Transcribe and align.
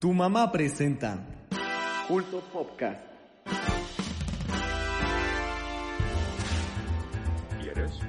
Tu 0.00 0.14
mamá 0.14 0.50
presenta 0.50 1.18
Culto 2.08 2.40
Podcast. 2.50 3.02
¿Quieres? 7.60 8.00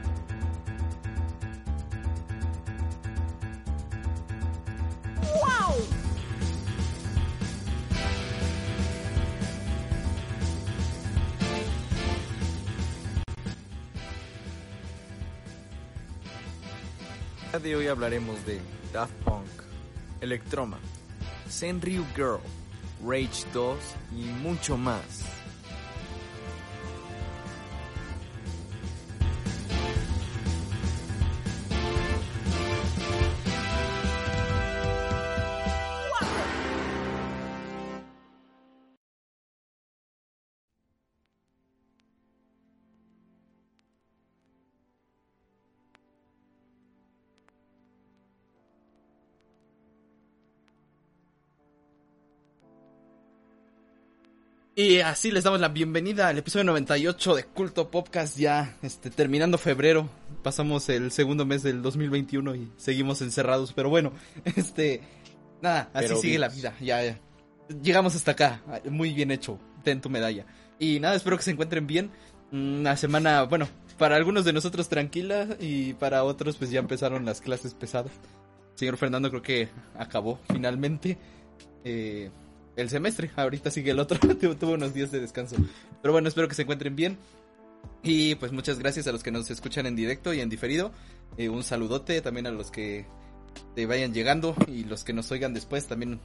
de 17.62 17.76
hoy 17.76 17.88
hablaremos 17.88 18.46
de 18.46 18.62
Daft 18.94 19.14
Punk, 19.26 19.46
Electroma, 20.22 20.80
Senryu 21.52 22.06
Girl, 22.16 22.40
Rage 23.04 23.46
2 23.54 23.78
y 24.16 24.24
mucho 24.42 24.78
más. 24.78 25.41
Y 54.82 55.00
así 55.00 55.30
les 55.30 55.44
damos 55.44 55.60
la 55.60 55.68
bienvenida 55.68 56.28
al 56.28 56.40
episodio 56.40 56.64
98 56.64 57.36
de 57.36 57.44
Culto 57.44 57.92
Podcast, 57.92 58.36
ya 58.36 58.80
este, 58.82 59.12
terminando 59.12 59.60
febrero, 59.60 60.10
pasamos 60.42 60.90
el 60.90 61.12
segundo 61.12 61.46
mes 61.46 61.62
del 61.62 61.84
2021 61.84 62.56
y 62.56 62.72
seguimos 62.78 63.22
encerrados, 63.22 63.74
pero 63.74 63.92
bueno, 63.92 64.12
este, 64.56 65.02
nada, 65.62 65.92
así 65.94 66.08
Pero 66.08 66.20
sigue 66.20 66.40
la 66.40 66.50
vida, 66.50 66.74
ya, 66.82 67.04
ya. 67.04 67.20
Llegamos 67.84 68.16
hasta 68.16 68.32
acá, 68.32 68.64
muy 68.90 69.14
bien 69.14 69.30
hecho, 69.30 69.60
ten 69.84 70.02
tu 70.02 70.10
medalla. 70.10 70.48
Y 70.80 71.00
nada, 71.00 71.14
espero 71.14 71.38
que 71.38 71.44
se 71.44 71.52
encuentren 71.52 71.86
bien, 71.86 72.10
una 72.52 72.98
semana, 72.98 73.44
bueno, 73.44 73.70
para 74.00 74.16
algunos 74.16 74.46
de 74.46 74.54
nosotros 74.54 74.90
tranquila 74.90 75.48
y 75.60 75.94
para 75.94 76.24
otros 76.24 76.58
pues 76.58 76.72
ya 76.72 76.80
empezaron 76.80 77.24
las 77.24 77.40
clases 77.40 77.76
pesadas. 77.76 78.14
Señor 78.74 78.98
Fernando 78.98 79.30
creo 79.30 79.44
que 79.44 79.70
acabó 79.96 80.40
finalmente. 80.52 81.20
Eh, 81.84 82.32
el 82.76 82.90
semestre. 82.90 83.32
Ahorita 83.36 83.72
sigue 83.72 83.92
el 83.92 84.00
otro. 84.00 84.20
Tuvo 84.60 84.74
unos 84.74 84.94
días 84.94 85.12
de 85.12 85.20
descanso. 85.20 85.56
Pero 86.02 86.12
bueno, 86.12 86.28
espero 86.28 86.48
que 86.48 86.56
se 86.56 86.64
encuentren 86.64 86.96
bien. 86.96 87.18
Y 88.04 88.36
pues 88.36 88.52
muchas 88.52 88.80
gracias 88.80 89.08
a 89.08 89.12
los 89.12 89.24
que 89.24 89.32
nos 89.32 89.50
escuchan 89.52 89.86
en 89.86 89.96
directo 89.96 90.34
y 90.34 90.40
en 90.42 90.50
diferido. 90.50 90.92
Eh, 91.38 91.50
un 91.50 91.64
saludote 91.64 92.22
también 92.22 92.48
a 92.48 92.52
los 92.52 92.72
que 92.72 93.06
te 93.76 93.86
vayan 93.86 94.14
llegando 94.14 94.56
y 94.68 94.84
los 94.84 95.04
que 95.04 95.14
nos 95.14 95.32
oigan 95.32 95.54
después. 95.54 95.88
También 95.88 96.14
un 96.14 96.20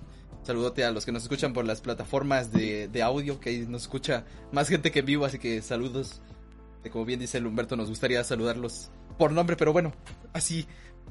saludote 0.45 0.85
a 0.85 0.91
los 0.91 1.05
que 1.05 1.13
nos 1.13 1.25
escuchan 1.25 1.53
por 1.53 1.65
las 1.65 1.81
plataformas 1.81 2.53
de, 2.53 2.89
de 2.89 3.03
audio, 3.03 3.41
que 3.41 3.51
ahí 3.51 3.67
nos 3.69 3.83
escucha 3.83 4.25
más 4.53 4.69
gente 4.69 4.91
que 4.91 5.01
en 5.01 5.07
vivo. 5.07 5.25
Así 5.25 5.39
que 5.39 5.61
saludos. 5.63 6.21
Eh, 6.85 6.91
Como 6.91 7.05
bien 7.05 7.21
dice 7.21 7.39
el 7.39 7.47
Humberto, 7.47 7.77
nos 7.77 7.89
gustaría 7.89 8.23
saludarlos 8.25 8.91
por 9.19 9.33
nombre, 9.33 9.57
pero 9.57 9.73
bueno, 9.73 9.93
así, 10.33 10.67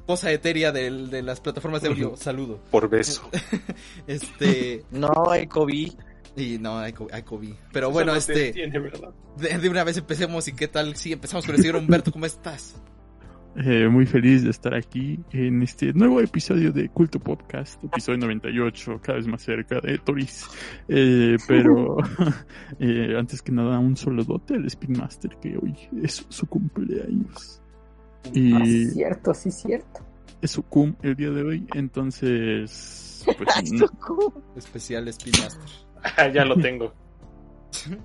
cosa 0.06 0.30
etérea 0.32 0.72
de 0.72 1.22
las 1.22 1.40
plataformas 1.40 1.82
de 1.82 1.88
audio. 1.88 2.16
Saludo. 2.16 2.60
Por 2.70 2.88
beso. 2.88 3.28
Este. 4.06 4.84
No, 4.90 5.30
hay 5.30 5.46
COVID. 5.46 5.92
Y 6.36 6.58
no, 6.58 6.78
hay, 6.78 6.92
co- 6.92 7.08
hay 7.12 7.22
COVID. 7.22 7.52
Pero 7.72 7.90
bueno, 7.90 8.14
este, 8.14 8.52
Tiene, 8.52 8.78
¿verdad? 8.78 9.10
de, 9.38 9.56
de 9.58 9.68
una 9.70 9.84
vez 9.84 9.96
empecemos 9.96 10.46
y 10.48 10.52
qué 10.52 10.68
tal. 10.68 10.94
Sí, 10.96 11.12
empezamos 11.12 11.46
con 11.46 11.54
el 11.54 11.60
señor 11.62 11.76
Humberto, 11.76 12.12
¿cómo 12.12 12.26
estás? 12.26 12.76
Eh, 13.58 13.88
muy 13.88 14.04
feliz 14.04 14.44
de 14.44 14.50
estar 14.50 14.74
aquí 14.74 15.18
en 15.32 15.62
este 15.62 15.94
nuevo 15.94 16.20
episodio 16.20 16.72
de 16.72 16.90
Culto 16.90 17.18
Podcast, 17.18 17.82
episodio 17.82 18.18
98, 18.18 19.00
cada 19.02 19.16
vez 19.16 19.26
más 19.26 19.40
cerca 19.40 19.80
de 19.80 19.96
Toris. 19.96 20.44
Eh, 20.88 21.38
pero 21.48 21.96
eh, 22.80 23.14
antes 23.18 23.40
que 23.40 23.52
nada, 23.52 23.78
un 23.78 23.96
saludote 23.96 24.56
al 24.56 24.66
Spin 24.66 24.98
Master 24.98 25.38
que 25.40 25.56
hoy 25.56 25.74
es 26.02 26.26
su 26.28 26.46
cumpleaños. 26.46 27.62
Y 28.32 28.52
Ah, 28.54 28.64
sí, 28.64 28.90
cierto, 28.90 29.34
sí, 29.34 29.50
cierto. 29.50 30.00
es 30.42 30.50
su 30.50 30.62
cum 30.62 30.94
el 31.02 31.14
día 31.16 31.30
de 31.30 31.42
hoy, 31.42 31.66
entonces, 31.74 33.24
pues 33.24 33.72
no- 33.72 33.86
Especial 34.56 35.08
Spin 35.08 35.32
Master. 35.40 35.64
Ah, 36.16 36.28
ya 36.28 36.44
lo 36.44 36.56
tengo. 36.56 36.92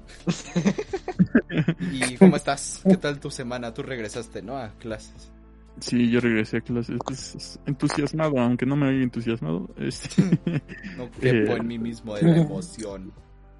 ¿Y 1.91 2.15
cómo 2.17 2.35
estás? 2.35 2.81
¿Qué 2.87 2.97
tal 2.97 3.19
tu 3.19 3.29
semana? 3.29 3.73
Tú 3.73 3.83
regresaste, 3.83 4.41
¿no? 4.41 4.57
A 4.57 4.69
clases. 4.79 5.31
sí, 5.79 6.09
yo 6.09 6.19
regresé 6.19 6.57
a 6.57 6.61
clases 6.61 6.97
pues, 7.05 7.59
entusiasmado, 7.65 8.39
aunque 8.39 8.65
no 8.65 8.75
me 8.75 8.87
había 8.87 9.03
entusiasmado. 9.03 9.69
Este, 9.77 10.21
No 10.97 11.09
quepo 11.11 11.53
Eh. 11.53 11.57
en 11.57 11.67
mí 11.67 11.79
mismo 11.79 12.15
de 12.15 12.23
la 12.23 12.37
emoción. 12.37 13.13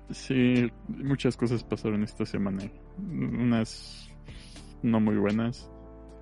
Sí, 0.10 0.70
muchas 0.88 1.38
cosas 1.38 1.64
pasaron 1.64 2.04
esta 2.04 2.26
semana. 2.26 2.64
Unas 2.98 4.10
no 4.84 5.00
muy 5.00 5.16
buenas. 5.18 5.70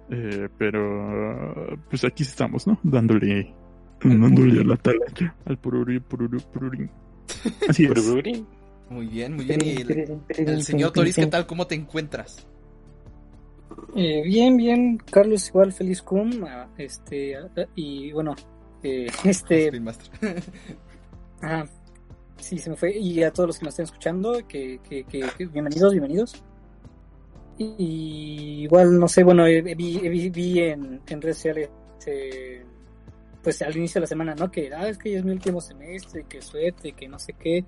Eh, 0.10 0.50
pero 0.58 1.78
pues 1.90 2.04
aquí 2.04 2.24
estamos, 2.24 2.68
¿no? 2.68 2.80
Dándole, 2.84 3.54
dándole 4.04 4.62
a 4.62 4.64
la 4.64 4.78
tala 4.78 5.06
al 5.46 5.58
pururi, 5.58 6.00
pururu, 6.00 6.40
pururín. 6.52 6.90
Así 7.70 7.86
es. 7.86 8.08
Muy 8.90 9.08
bien, 9.08 9.36
muy 9.36 9.46
bien. 9.46 9.62
Y 9.64 9.82
el, 9.82 10.22
el 10.30 10.64
señor 10.64 10.92
Toris, 10.92 11.16
¿qué 11.16 11.28
tal? 11.28 11.46
¿Cómo 11.46 11.68
te 11.68 11.76
encuentras? 11.76 12.48
Eh, 13.96 14.22
bien, 14.24 14.58
bien, 14.58 14.98
Carlos, 14.98 15.48
igual 15.50 15.72
feliz 15.72 16.02
cum, 16.02 16.44
ah, 16.46 16.68
este, 16.78 17.38
ah, 17.38 17.50
y 17.76 18.12
bueno, 18.12 18.36
eh, 18.84 19.08
este, 19.24 19.72
ah, 21.42 21.66
sí, 22.38 22.58
se 22.58 22.70
me 22.70 22.76
fue, 22.76 22.98
y 22.98 23.24
a 23.24 23.32
todos 23.32 23.48
los 23.48 23.60
que 23.60 23.66
nos 23.66 23.74
estén 23.74 23.86
escuchando, 23.86 24.48
que, 24.48 24.80
que, 24.88 25.04
que, 25.06 25.22
que 25.38 25.46
bienvenidos, 25.46 25.92
bienvenidos. 25.92 26.44
Y, 27.62 28.64
igual, 28.64 28.98
no 28.98 29.08
sé, 29.10 29.22
bueno, 29.24 29.46
eh, 29.46 29.62
vi, 29.62 29.98
eh, 29.98 30.10
vi, 30.10 30.30
vi 30.30 30.60
en, 30.62 31.02
en 31.06 31.22
redes 31.22 31.36
sociales, 31.38 31.70
eh, 32.08 32.64
pues 33.44 33.62
al 33.62 33.76
inicio 33.76 34.00
de 34.00 34.04
la 34.04 34.08
semana, 34.08 34.34
¿no? 34.34 34.50
Que, 34.50 34.74
ah, 34.74 34.88
es 34.88 34.98
que 34.98 35.12
ya 35.12 35.20
es 35.20 35.26
mi 35.26 35.32
último 35.32 35.60
semestre, 35.60 36.24
que 36.24 36.42
suerte, 36.42 36.94
que 36.94 37.08
no 37.10 37.20
sé 37.20 37.34
qué. 37.34 37.66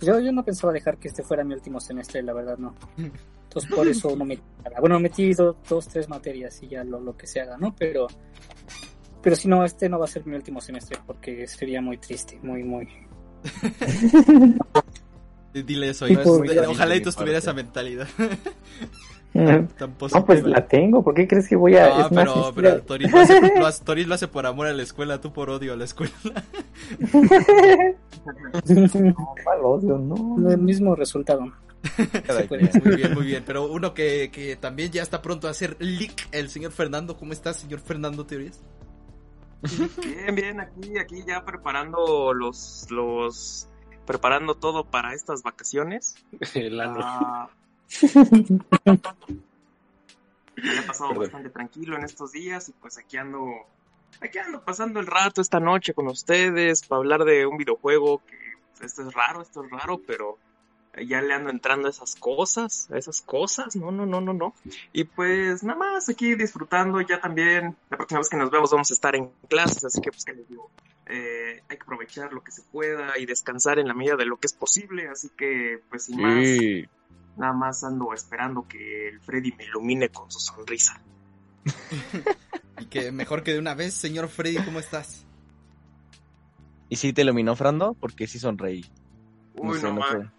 Yo, 0.00 0.20
yo 0.20 0.30
no 0.30 0.44
pensaba 0.44 0.72
dejar 0.72 0.98
que 0.98 1.08
este 1.08 1.24
fuera 1.24 1.42
mi 1.42 1.52
último 1.54 1.80
semestre, 1.80 2.22
la 2.22 2.32
verdad, 2.32 2.56
no. 2.58 2.76
Entonces 2.96 3.70
por 3.74 3.88
eso 3.88 4.14
no 4.16 4.24
metí 4.24 4.42
nada. 4.64 4.78
Bueno, 4.80 5.00
metí 5.00 5.34
do- 5.34 5.56
dos, 5.68 5.88
tres 5.88 6.08
materias 6.08 6.62
y 6.62 6.68
ya 6.68 6.84
lo, 6.84 7.00
lo 7.00 7.16
que 7.16 7.26
se 7.26 7.40
haga, 7.40 7.56
¿no? 7.56 7.74
Pero, 7.76 8.06
pero 9.20 9.34
si 9.34 9.48
no, 9.48 9.64
este 9.64 9.88
no 9.88 9.98
va 9.98 10.04
a 10.04 10.08
ser 10.08 10.24
mi 10.26 10.36
último 10.36 10.60
semestre 10.60 10.98
porque 11.06 11.46
sería 11.48 11.80
muy 11.80 11.98
triste, 11.98 12.38
muy, 12.42 12.62
muy... 12.62 12.88
Dile 15.52 15.90
eso. 15.90 16.06
Ojalá 16.06 16.96
y 16.96 17.00
tú 17.00 17.06
mi 17.06 17.10
estuvieras 17.10 17.44
esa 17.44 17.52
mentalidad. 17.52 18.08
No, 19.44 19.66
Tan 19.76 19.92
positiva. 19.94 20.24
pues 20.26 20.44
la 20.44 20.64
tengo, 20.68 21.02
¿por 21.02 21.12
qué 21.12 21.26
crees 21.26 21.48
que 21.48 21.56
voy 21.56 21.74
a...? 21.76 21.88
No, 21.88 22.06
es 22.06 22.12
más, 22.12 22.28
pero, 22.28 22.46
es- 22.46 22.52
pero 22.54 22.82
Toris, 22.82 23.10
lo 23.12 23.18
hace, 23.18 23.40
lo 23.58 23.66
hace- 23.66 23.84
Toris 23.84 24.06
lo 24.06 24.14
hace 24.14 24.28
por 24.28 24.46
amor 24.46 24.68
a 24.68 24.72
la 24.72 24.82
escuela, 24.84 25.20
tú 25.20 25.32
por 25.32 25.50
odio 25.50 25.72
a 25.72 25.76
la 25.76 25.84
escuela. 25.84 26.12
no, 28.68 29.14
¿cuál 29.44 29.60
odio? 29.62 29.98
No, 29.98 30.50
el 30.50 30.58
mismo 30.58 30.94
resultado. 30.94 31.52
Puede. 32.48 32.70
Muy 32.82 32.96
bien, 32.96 33.14
muy 33.14 33.26
bien. 33.26 33.42
Pero 33.46 33.66
uno 33.70 33.92
que, 33.92 34.30
que 34.32 34.56
también 34.56 34.90
ya 34.90 35.02
está 35.02 35.20
pronto 35.20 35.48
a 35.48 35.50
hacer 35.50 35.76
leak, 35.80 36.28
el 36.32 36.48
señor 36.48 36.72
Fernando. 36.72 37.16
¿Cómo 37.16 37.32
estás, 37.32 37.56
señor 37.56 37.80
Fernando 37.80 38.24
Teorías? 38.24 38.62
Bien, 40.02 40.34
bien, 40.34 40.60
aquí, 40.60 40.98
aquí 40.98 41.24
ya 41.26 41.44
preparando 41.44 42.32
los, 42.32 42.86
los, 42.90 43.68
preparando 44.06 44.54
todo 44.54 44.84
para 44.84 45.12
estas 45.14 45.42
vacaciones. 45.42 46.14
El 46.54 46.80
ano. 46.80 46.98
Ah, 47.02 47.50
me 50.56 50.78
he 50.78 50.82
pasado 50.82 51.10
Perdón. 51.10 51.24
bastante 51.24 51.50
tranquilo 51.50 51.96
en 51.96 52.04
estos 52.04 52.32
días 52.32 52.68
y 52.68 52.72
pues 52.72 52.98
aquí 52.98 53.16
ando, 53.16 53.66
aquí 54.20 54.38
ando 54.38 54.62
pasando 54.64 55.00
el 55.00 55.06
rato 55.06 55.40
esta 55.40 55.60
noche 55.60 55.94
con 55.94 56.06
ustedes 56.08 56.86
para 56.86 56.98
hablar 56.98 57.24
de 57.24 57.46
un 57.46 57.56
videojuego 57.56 58.22
que 58.26 58.38
pues, 58.72 58.92
esto 58.92 59.08
es 59.08 59.14
raro, 59.14 59.42
esto 59.42 59.64
es 59.64 59.70
raro, 59.70 60.00
pero 60.06 60.38
ya 61.08 61.20
le 61.20 61.34
ando 61.34 61.50
entrando 61.50 61.88
a 61.88 61.90
esas 61.90 62.14
cosas, 62.14 62.88
a 62.92 62.98
esas 62.98 63.20
cosas, 63.20 63.74
no, 63.74 63.90
no, 63.90 64.06
no, 64.06 64.20
no, 64.20 64.32
no. 64.32 64.54
Y 64.92 65.04
pues 65.04 65.64
nada 65.64 65.78
más 65.78 66.08
aquí 66.08 66.36
disfrutando 66.36 67.00
ya 67.00 67.20
también, 67.20 67.76
la 67.90 67.96
próxima 67.96 68.20
vez 68.20 68.28
que 68.28 68.36
nos 68.36 68.50
vemos 68.50 68.70
vamos 68.70 68.90
a 68.90 68.94
estar 68.94 69.16
en 69.16 69.30
clases, 69.48 69.84
así 69.84 70.00
que 70.00 70.10
pues 70.10 70.24
que 70.24 70.34
les 70.34 70.48
digo, 70.48 70.70
eh, 71.06 71.62
hay 71.68 71.76
que 71.76 71.82
aprovechar 71.82 72.32
lo 72.32 72.44
que 72.44 72.52
se 72.52 72.62
pueda 72.62 73.18
y 73.18 73.26
descansar 73.26 73.80
en 73.80 73.88
la 73.88 73.94
medida 73.94 74.16
de 74.16 74.26
lo 74.26 74.36
que 74.36 74.46
es 74.46 74.52
posible, 74.52 75.08
así 75.08 75.30
que 75.36 75.80
pues 75.90 76.04
sin 76.04 76.20
más, 76.20 76.46
Sí. 76.46 76.84
Nada 77.36 77.52
más 77.52 77.84
ando 77.84 78.12
esperando 78.12 78.66
que 78.68 79.08
el 79.08 79.20
Freddy 79.20 79.52
me 79.52 79.64
ilumine 79.64 80.08
con 80.08 80.30
su 80.30 80.40
sonrisa. 80.40 81.00
Y 82.76 82.86
que 82.86 83.12
mejor 83.12 83.44
que 83.44 83.52
de 83.52 83.60
una 83.60 83.74
vez, 83.74 83.94
señor 83.94 84.28
Freddy, 84.28 84.56
¿cómo 84.64 84.80
estás? 84.80 85.24
¿Y 86.88 86.96
sí 86.96 87.12
te 87.12 87.22
iluminó, 87.22 87.54
Frando? 87.54 87.94
Porque 87.94 88.26
sí 88.26 88.38
sonreí. 88.38 88.84
No 89.54 89.70
Uy, 89.70 89.78
sé, 89.78 89.84
no, 89.84 89.94
no 89.94 90.00
man. 90.00 90.32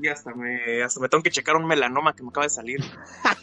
Y 0.00 0.08
hasta 0.08 0.34
me, 0.34 0.82
hasta 0.82 1.00
me 1.00 1.08
tengo 1.08 1.22
que 1.22 1.30
checar 1.30 1.56
un 1.56 1.66
melanoma 1.66 2.14
que 2.14 2.22
me 2.22 2.30
acaba 2.30 2.46
de 2.46 2.50
salir. 2.50 2.80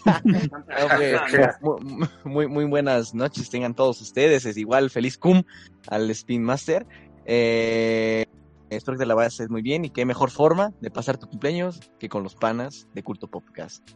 Muy, 2.23 2.47
muy 2.47 2.65
buenas 2.65 3.13
noches 3.13 3.50
tengan 3.50 3.75
todos 3.75 4.01
ustedes. 4.01 4.45
Es 4.45 4.57
igual, 4.57 4.89
feliz 4.89 5.17
cum 5.17 5.44
al 5.88 6.09
Spin 6.09 6.44
Master. 6.44 6.88
Eh, 7.25 8.25
espero 8.69 8.98
que 8.98 9.04
te 9.04 9.06
la 9.07 9.16
vayas 9.16 9.33
a 9.33 9.36
hacer 9.36 9.50
muy 9.50 9.62
bien 9.62 9.86
y 9.86 9.89
qué 9.89 10.06
mejor 10.06 10.31
forma 10.31 10.71
de 10.81 10.92
pasar 10.92 11.18
tu 11.18 11.27
cumpleaños 11.27 11.80
que 12.00 12.10
con 12.10 12.24
los 12.24 12.36
panas 12.36 12.88
de 12.94 13.04
Culto 13.04 13.27
Podcast. 13.27 13.88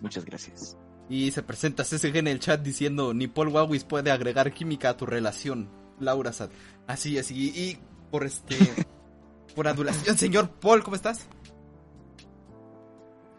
Muchas 0.00 0.24
gracias. 0.24 0.76
Y 1.08 1.30
se 1.32 1.42
presenta 1.42 1.82
CSG 1.82 2.16
en 2.16 2.28
el 2.28 2.38
chat 2.40 2.60
diciendo, 2.62 3.12
ni 3.14 3.26
Paul 3.26 3.48
Wawis 3.48 3.84
puede 3.84 4.10
agregar 4.12 4.52
química 4.52 4.90
a 4.90 4.96
tu 4.96 5.06
relación, 5.06 5.68
Laura 5.98 6.32
Sad. 6.32 6.50
Así, 6.86 7.18
así, 7.18 7.50
y 7.54 7.78
por 8.10 8.24
este... 8.24 8.56
por 9.54 9.66
adulación, 9.66 10.16
señor 10.16 10.48
Paul, 10.60 10.82
¿cómo 10.84 10.94
estás? 10.96 11.26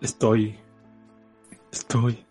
Estoy. 0.01 0.57
Estoy. 1.71 2.25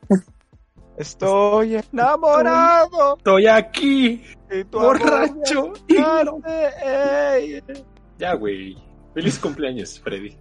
Estoy 0.99 1.77
enamorado 1.77 3.17
Estoy 3.17 3.47
aquí. 3.47 4.23
Borracho. 4.71 5.73
y 5.89 5.95
no- 5.95 6.41
ey. 6.47 7.63
Ya, 8.20 8.34
güey. 8.34 8.76
Feliz 9.14 9.38
cumpleaños, 9.38 9.99
Freddy. 9.99 10.37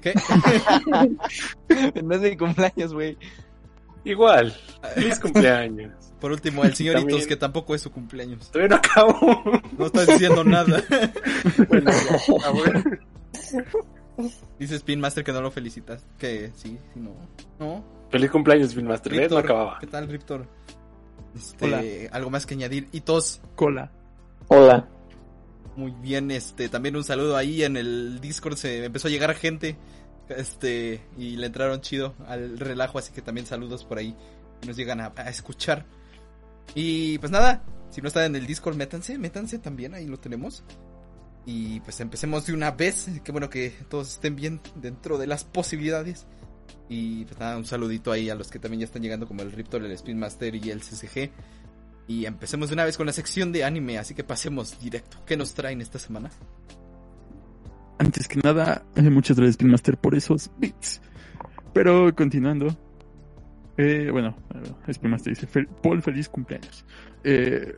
¿Qué? 0.00 0.14
No 2.02 2.14
es 2.14 2.20
mi 2.22 2.36
cumpleaños, 2.36 2.94
güey. 2.94 3.18
Igual. 4.04 4.54
Feliz 4.94 5.18
cumpleaños. 5.18 5.92
Por 6.20 6.32
último, 6.32 6.64
el 6.64 6.74
señor 6.74 6.94
También. 6.94 7.18
Itos, 7.18 7.28
que 7.28 7.36
tampoco 7.36 7.74
es 7.74 7.82
su 7.82 7.90
cumpleaños. 7.90 8.50
Todavía 8.50 8.68
no 8.68 8.76
acabo. 8.76 9.42
No 9.76 9.86
estás 9.86 10.06
diciendo 10.06 10.44
nada. 10.44 10.82
bueno, 11.68 11.90
ya. 11.90 12.82
Dice 14.58 14.76
Spin 14.76 15.00
Master 15.00 15.24
que 15.24 15.32
no 15.32 15.40
lo 15.40 15.50
felicitas. 15.50 16.06
Que 16.18 16.52
sí, 16.54 16.78
sí, 16.94 17.00
no. 17.00 17.14
No. 17.58 17.84
Feliz 18.10 18.30
cumpleaños, 18.30 18.74
Bill 18.74 18.86
Master. 18.86 19.12
¿Ves? 19.12 19.30
No 19.30 19.38
acababa. 19.38 19.78
¿Qué 19.80 19.86
tal, 19.86 20.08
Riptor? 20.08 20.46
Este, 21.34 21.64
Hola. 21.64 21.82
algo 22.12 22.30
más 22.30 22.46
que 22.46 22.54
añadir. 22.54 22.88
Itos, 22.92 23.40
Cola. 23.56 23.90
Hola. 24.48 24.88
Muy 25.80 25.92
bien, 25.92 26.30
este, 26.30 26.68
también 26.68 26.94
un 26.94 27.04
saludo 27.04 27.36
ahí 27.36 27.64
en 27.64 27.76
el 27.78 28.20
Discord 28.20 28.56
se 28.56 28.84
empezó 28.84 29.08
a 29.08 29.10
llegar 29.10 29.34
gente, 29.34 29.76
este, 30.28 31.00
y 31.16 31.36
le 31.36 31.46
entraron 31.46 31.80
chido 31.80 32.14
al 32.26 32.58
relajo, 32.58 32.98
así 32.98 33.12
que 33.12 33.22
también 33.22 33.46
saludos 33.46 33.84
por 33.84 33.96
ahí, 33.96 34.14
que 34.60 34.68
nos 34.68 34.76
llegan 34.76 35.00
a, 35.00 35.08
escuchar. 35.28 35.86
Y 36.74 37.18
pues 37.18 37.32
nada, 37.32 37.64
si 37.90 38.02
no 38.02 38.08
están 38.08 38.24
en 38.24 38.36
el 38.36 38.46
Discord, 38.46 38.76
métanse, 38.76 39.16
métanse 39.16 39.58
también, 39.58 39.94
ahí 39.94 40.06
lo 40.06 40.20
tenemos. 40.20 40.62
Y 41.46 41.80
pues 41.80 41.98
empecemos 42.00 42.46
de 42.46 42.52
una 42.52 42.70
vez, 42.72 43.08
que 43.24 43.32
bueno 43.32 43.48
que 43.48 43.70
todos 43.88 44.12
estén 44.12 44.36
bien 44.36 44.60
dentro 44.76 45.16
de 45.16 45.26
las 45.26 45.44
posibilidades. 45.44 46.26
Y 46.90 47.24
pues 47.24 47.40
nada, 47.40 47.56
un 47.56 47.64
saludito 47.64 48.12
ahí 48.12 48.28
a 48.28 48.34
los 48.34 48.50
que 48.50 48.58
también 48.58 48.80
ya 48.80 48.84
están 48.84 49.02
llegando 49.02 49.26
como 49.26 49.40
el 49.42 49.50
Riptor, 49.50 49.82
el 49.82 49.92
Spin 49.92 50.18
Master 50.18 50.54
y 50.54 50.70
el 50.70 50.80
CCG. 50.80 51.30
Y 52.10 52.26
empecemos 52.26 52.68
de 52.70 52.74
una 52.74 52.84
vez 52.84 52.96
con 52.96 53.06
la 53.06 53.12
sección 53.12 53.52
de 53.52 53.62
anime, 53.62 53.96
así 53.96 54.14
que 54.16 54.24
pasemos 54.24 54.76
directo. 54.80 55.18
¿Qué 55.24 55.36
nos 55.36 55.54
traen 55.54 55.80
esta 55.80 56.00
semana? 56.00 56.28
Antes 58.00 58.26
que 58.26 58.40
nada, 58.42 58.82
eh, 58.96 59.02
muchas 59.02 59.36
gracias, 59.36 59.56
Pinmaster, 59.56 59.96
por 59.96 60.16
esos 60.16 60.50
bits. 60.58 61.00
Pero 61.72 62.12
continuando. 62.16 62.76
Eh, 63.76 64.08
bueno, 64.10 64.36
eh, 64.86 64.92
Spinmaster 64.92 65.34
dice: 65.34 65.46
"Fel- 65.46 65.68
Paul, 65.68 66.02
feliz 66.02 66.28
cumpleaños. 66.28 66.84
Eh, 67.22 67.76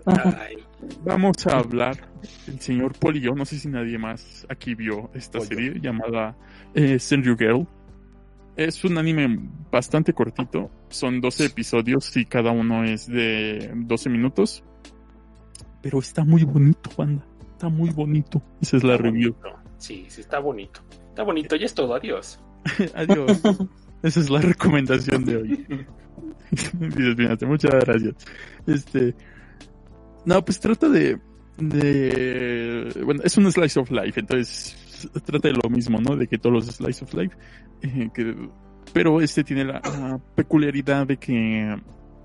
vamos 1.04 1.46
a 1.46 1.58
hablar, 1.58 2.08
el 2.46 2.58
señor 2.58 2.98
Paul 2.98 3.18
y 3.18 3.20
yo, 3.20 3.32
no 3.34 3.44
sé 3.44 3.58
si 3.58 3.68
nadie 3.68 3.98
más 3.98 4.46
aquí 4.48 4.74
vio 4.74 5.10
esta 5.12 5.40
serie 5.40 5.74
llamada 5.78 6.34
eh, 6.74 6.98
Senryu 6.98 7.36
Girl. 7.36 7.66
Es 8.56 8.84
un 8.84 8.98
anime 8.98 9.38
bastante 9.70 10.12
cortito, 10.12 10.70
son 10.88 11.20
12 11.20 11.46
episodios 11.46 12.14
y 12.16 12.26
cada 12.26 12.50
uno 12.50 12.84
es 12.84 13.06
de 13.06 13.72
12 13.74 14.10
minutos. 14.10 14.62
Pero 15.80 15.98
está 15.98 16.24
muy 16.24 16.44
bonito, 16.44 16.90
banda. 16.96 17.26
Está 17.52 17.68
muy 17.68 17.90
bonito. 17.90 18.42
Esa 18.60 18.76
es 18.76 18.84
la 18.84 18.92
está 18.94 19.04
review. 19.04 19.34
bonito. 19.34 19.58
Sí, 19.78 20.04
sí, 20.08 20.20
está 20.20 20.38
bonito. 20.38 20.80
Está 21.08 21.22
bonito, 21.22 21.56
y 21.56 21.64
es 21.64 21.74
todo. 21.74 21.94
Adiós. 21.94 22.40
Adiós. 22.94 23.40
Esa 24.02 24.20
es 24.20 24.30
la 24.30 24.40
recomendación 24.40 25.24
de 25.24 25.36
hoy. 25.36 25.66
Muchas 27.46 27.70
gracias. 27.70 28.14
Este. 28.66 29.14
No, 30.24 30.44
pues 30.44 30.60
trata 30.60 30.88
de. 30.88 31.18
de. 31.58 33.02
Bueno, 33.04 33.22
es 33.24 33.36
un 33.36 33.50
slice 33.50 33.80
of 33.80 33.90
life, 33.90 34.20
entonces 34.20 34.76
trata 35.24 35.48
de 35.48 35.54
lo 35.54 35.68
mismo, 35.70 36.00
¿no? 36.00 36.16
De 36.16 36.26
que 36.26 36.38
todos 36.38 36.66
los 36.66 36.76
slice 36.76 37.04
of 37.04 37.14
life. 37.14 37.36
Eh, 37.82 38.10
pero 38.92 39.20
este 39.20 39.44
tiene 39.44 39.64
la, 39.64 40.20
peculiaridad 40.34 41.06
de 41.06 41.16
que. 41.16 41.76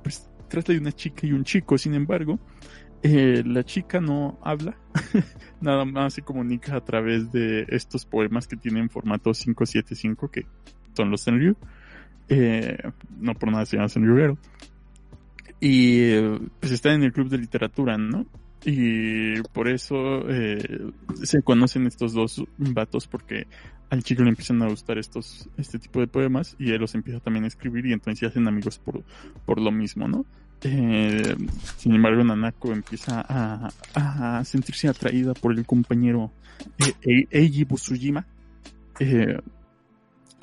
Pues 0.03 0.29
trata 0.47 0.73
de 0.73 0.79
una 0.79 0.91
chica 0.91 1.25
y 1.27 1.33
un 1.33 1.43
chico, 1.43 1.77
sin 1.77 1.93
embargo. 1.93 2.39
eh, 3.03 3.43
la 3.45 3.63
chica 3.63 4.01
no 4.01 4.39
habla, 4.41 4.75
nada 5.61 5.85
más 5.85 6.13
se 6.15 6.23
comunica 6.23 6.75
a 6.75 6.83
través 6.83 7.31
de 7.31 7.65
estos 7.69 8.05
poemas 8.05 8.47
que 8.47 8.57
tienen 8.57 8.89
formato 8.89 9.31
575, 9.31 10.31
que 10.31 10.45
son 10.95 11.11
los 11.11 11.21
Senryu. 11.21 11.55
Eh, 12.29 12.77
no 13.19 13.33
por 13.35 13.51
nada 13.51 13.65
se 13.65 13.77
llama 13.77 13.89
Senryugero. 13.89 14.37
Y 15.59 15.99
eh, 16.01 16.39
pues 16.59 16.71
están 16.71 16.93
en 16.93 17.03
el 17.03 17.13
club 17.13 17.29
de 17.29 17.37
literatura, 17.37 17.97
¿no? 17.97 18.25
Y 18.65 19.41
por 19.53 19.67
eso 19.67 20.27
eh, 20.29 20.91
se 21.23 21.41
conocen 21.41 21.87
estos 21.87 22.13
dos 22.13 22.43
vatos 22.57 23.07
porque 23.07 23.47
al 23.89 24.03
chico 24.03 24.23
le 24.23 24.29
empiezan 24.29 24.61
a 24.61 24.67
gustar 24.67 24.97
estos, 24.97 25.47
este 25.57 25.79
tipo 25.79 25.99
de 25.99 26.07
poemas 26.07 26.55
y 26.59 26.71
él 26.71 26.81
los 26.81 26.93
empieza 26.95 27.19
también 27.19 27.45
a 27.45 27.47
escribir 27.47 27.85
y 27.85 27.93
entonces 27.93 28.19
se 28.19 28.25
hacen 28.25 28.47
amigos 28.47 28.79
por, 28.79 29.03
por 29.45 29.61
lo 29.61 29.71
mismo, 29.71 30.07
¿no? 30.07 30.25
Eh, 30.63 31.35
sin 31.77 31.93
embargo, 31.93 32.23
Nanako 32.23 32.73
empieza 32.73 33.23
a, 33.29 34.43
sentirse 34.43 34.87
atraída 34.87 35.33
por 35.35 35.51
el 35.53 35.65
compañero 35.65 36.31
eh, 36.79 36.93
Ei- 37.03 37.27
Eiji 37.29 37.63
Busujima. 37.63 38.25
Eh, 38.99 39.37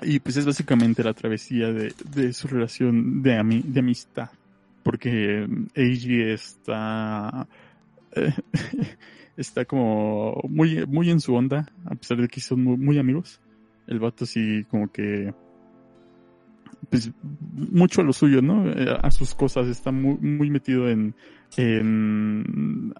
y 0.02 0.20
pues 0.20 0.36
es 0.36 0.46
básicamente 0.46 1.02
la 1.02 1.14
travesía 1.14 1.72
de, 1.72 1.92
de 2.14 2.32
su 2.32 2.46
relación 2.46 3.22
de, 3.22 3.62
de 3.64 3.80
amistad. 3.80 4.30
Porque 4.84 5.46
Eiji 5.74 6.22
está. 6.22 7.46
está 9.36 9.64
como 9.64 10.40
muy, 10.48 10.86
muy 10.86 11.10
en 11.10 11.20
su 11.20 11.34
onda, 11.34 11.66
a 11.84 11.94
pesar 11.94 12.18
de 12.18 12.28
que 12.28 12.40
son 12.40 12.62
muy, 12.62 12.76
muy 12.76 12.98
amigos. 12.98 13.40
El 13.86 14.00
vato 14.00 14.26
sí, 14.26 14.64
como 14.70 14.90
que. 14.90 15.34
Pues 16.90 17.10
mucho 17.52 18.00
a 18.00 18.04
lo 18.04 18.12
suyo, 18.12 18.42
¿no? 18.42 18.70
Eh, 18.70 18.96
A 19.02 19.10
sus 19.10 19.34
cosas, 19.34 19.68
está 19.68 19.90
muy, 19.90 20.16
muy 20.18 20.50
metido 20.50 20.88
en, 20.88 21.14
en. 21.56 22.94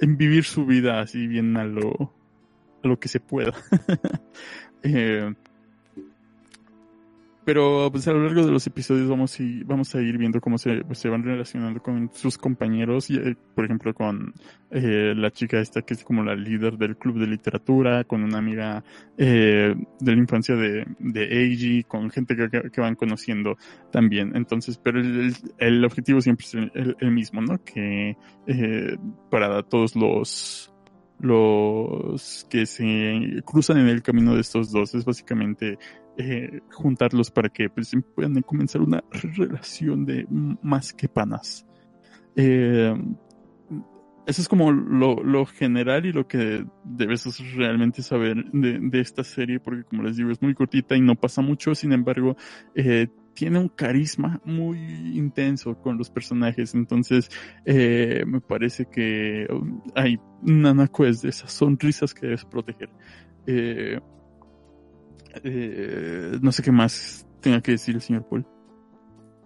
en 0.00 0.16
vivir 0.16 0.44
su 0.44 0.66
vida 0.66 1.00
así 1.00 1.26
bien 1.26 1.56
a 1.56 1.64
lo. 1.64 2.12
a 2.82 2.88
lo 2.88 2.98
que 2.98 3.08
se 3.08 3.20
pueda. 3.20 3.52
Eh, 4.82 5.34
pero 7.44 7.88
pues 7.90 8.06
a 8.08 8.12
lo 8.12 8.24
largo 8.24 8.44
de 8.44 8.52
los 8.52 8.66
episodios 8.66 9.08
vamos, 9.08 9.38
y, 9.40 9.62
vamos 9.64 9.94
a 9.94 10.00
ir 10.02 10.18
viendo 10.18 10.40
cómo 10.40 10.58
se, 10.58 10.84
pues, 10.84 10.98
se 10.98 11.08
van 11.08 11.22
relacionando 11.24 11.82
con 11.82 12.10
sus 12.12 12.36
compañeros, 12.38 13.10
y, 13.10 13.16
eh, 13.16 13.36
por 13.54 13.64
ejemplo 13.64 13.92
con 13.94 14.32
eh, 14.70 15.14
la 15.16 15.30
chica 15.30 15.58
esta 15.60 15.82
que 15.82 15.94
es 15.94 16.04
como 16.04 16.22
la 16.22 16.34
líder 16.36 16.76
del 16.78 16.96
club 16.96 17.18
de 17.18 17.26
literatura, 17.26 18.04
con 18.04 18.22
una 18.22 18.38
amiga 18.38 18.84
eh, 19.18 19.74
de 20.00 20.12
la 20.12 20.18
infancia 20.18 20.54
de, 20.56 20.86
de 20.98 21.24
Eiji, 21.42 21.82
con 21.84 22.10
gente 22.10 22.36
que, 22.36 22.70
que- 22.70 22.80
van 22.80 22.94
conociendo 22.94 23.56
también. 23.90 24.32
Entonces, 24.36 24.78
pero 24.78 25.00
el, 25.00 25.34
el- 25.58 25.84
objetivo 25.84 26.20
siempre 26.20 26.46
es 26.46 26.54
el- 26.54 26.96
el 27.00 27.10
mismo, 27.10 27.40
¿no? 27.40 27.62
Que 27.64 28.16
eh, 28.46 28.96
para 29.30 29.62
todos 29.62 29.96
los 29.96 30.72
los 31.22 32.46
que 32.48 32.64
se 32.64 33.42
cruzan 33.44 33.78
en 33.78 33.88
el 33.88 34.02
camino 34.02 34.34
de 34.34 34.40
estos 34.40 34.72
dos 34.72 34.94
es 34.94 35.04
básicamente 35.04 35.78
eh, 36.16 36.60
juntarlos 36.72 37.30
para 37.30 37.48
que 37.48 37.68
pues, 37.68 37.92
puedan 38.14 38.40
comenzar 38.42 38.80
una 38.80 39.02
relación 39.10 40.04
de 40.04 40.26
más 40.62 40.92
que 40.92 41.08
panas. 41.08 41.66
Eh, 42.36 42.94
eso 44.26 44.42
es 44.42 44.48
como 44.48 44.70
lo, 44.70 45.46
general 45.46 46.06
y 46.06 46.12
lo 46.12 46.28
que 46.28 46.64
debes 46.84 47.26
realmente 47.54 48.02
saber 48.02 48.44
de, 48.52 48.78
de 48.78 49.00
esta 49.00 49.24
serie, 49.24 49.58
porque 49.58 49.82
como 49.84 50.02
les 50.02 50.16
digo, 50.16 50.30
es 50.30 50.40
muy 50.40 50.54
cortita 50.54 50.94
y 50.94 51.00
no 51.00 51.16
pasa 51.16 51.42
mucho, 51.42 51.74
sin 51.74 51.92
embargo, 51.92 52.36
eh, 52.74 53.08
tiene 53.34 53.58
un 53.58 53.68
carisma 53.68 54.40
muy 54.44 54.78
intenso 55.16 55.80
con 55.80 55.96
los 55.96 56.10
personajes, 56.10 56.74
entonces 56.74 57.30
eh, 57.64 58.22
me 58.26 58.40
parece 58.40 58.86
que 58.86 59.46
um, 59.50 59.80
hay 59.94 60.18
Nanako 60.42 61.06
es 61.06 61.22
de 61.22 61.30
esas 61.30 61.52
sonrisas 61.52 62.14
que 62.14 62.26
debes 62.26 62.44
proteger. 62.44 62.90
Eh, 63.46 63.98
eh, 65.44 66.38
no 66.40 66.52
sé 66.52 66.62
qué 66.62 66.72
más 66.72 67.26
tenga 67.40 67.60
que 67.60 67.72
decir 67.72 67.94
el 67.94 68.02
señor 68.02 68.28
Paul. 68.28 68.46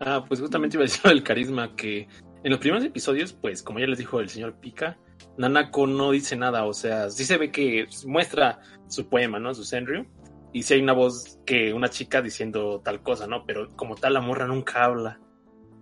Ah, 0.00 0.24
pues 0.26 0.40
justamente 0.40 0.76
iba 0.76 0.82
a 0.82 0.86
decir 0.86 1.00
lo 1.04 1.10
del 1.10 1.22
carisma 1.22 1.74
que 1.76 2.08
en 2.42 2.50
los 2.50 2.58
primeros 2.58 2.84
episodios, 2.84 3.32
pues 3.32 3.62
como 3.62 3.78
ya 3.78 3.86
les 3.86 3.98
dijo 3.98 4.20
el 4.20 4.28
señor 4.28 4.60
Pika, 4.60 4.98
Nanako 5.38 5.86
no 5.86 6.10
dice 6.10 6.36
nada, 6.36 6.64
o 6.64 6.74
sea, 6.74 7.10
sí 7.10 7.24
se 7.24 7.38
ve 7.38 7.50
que 7.50 7.86
muestra 8.06 8.60
su 8.88 9.08
poema, 9.08 9.38
¿no? 9.38 9.54
Su 9.54 9.64
Senryu, 9.64 10.06
y 10.52 10.62
si 10.62 10.74
hay 10.74 10.82
una 10.82 10.92
voz 10.92 11.38
que 11.46 11.72
una 11.72 11.88
chica 11.88 12.22
diciendo 12.22 12.80
tal 12.84 13.02
cosa, 13.02 13.26
¿no? 13.26 13.44
Pero 13.46 13.68
como 13.76 13.96
tal 13.96 14.14
la 14.14 14.20
morra 14.20 14.46
nunca 14.46 14.84
habla, 14.84 15.18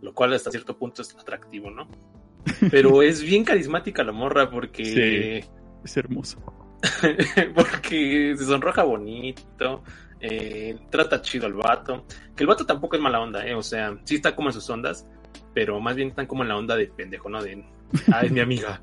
lo 0.01 0.15
cual 0.15 0.33
hasta 0.33 0.51
cierto 0.51 0.79
punto 0.79 1.03
es 1.03 1.15
atractivo, 1.15 1.71
¿no? 1.71 1.89
Pero 2.71 3.03
es 3.03 3.23
bien 3.23 3.45
carismática 3.45 4.03
la 4.03 4.13
morra 4.13 4.51
porque... 4.51 4.85
Sí, 4.85 5.51
es 5.85 5.97
hermoso. 5.97 6.41
porque 7.55 8.35
se 8.37 8.45
sonroja 8.45 8.83
bonito, 8.83 9.83
eh, 10.21 10.79
trata 10.91 11.21
chido 11.23 11.47
al 11.47 11.55
vato. 11.55 12.07
Que 12.37 12.45
el 12.45 12.49
vato 12.49 12.67
tampoco 12.67 12.97
es 12.97 13.03
mala 13.03 13.21
onda, 13.21 13.47
¿eh? 13.47 13.55
O 13.55 13.63
sea, 13.63 13.97
sí 14.05 14.17
está 14.17 14.35
como 14.35 14.49
en 14.49 14.55
sus 14.55 14.69
ondas, 14.71 15.07
pero 15.55 15.81
más 15.81 15.97
bien 15.97 16.09
están 16.09 16.27
como 16.27 16.43
en 16.43 16.49
la 16.49 16.57
onda 16.57 16.77
de 16.77 16.87
pendejo, 16.87 17.29
¿no? 17.29 17.43
De, 17.43 17.65
ah, 18.13 18.23
es 18.23 18.33
mi 18.33 18.41
amiga. 18.41 18.81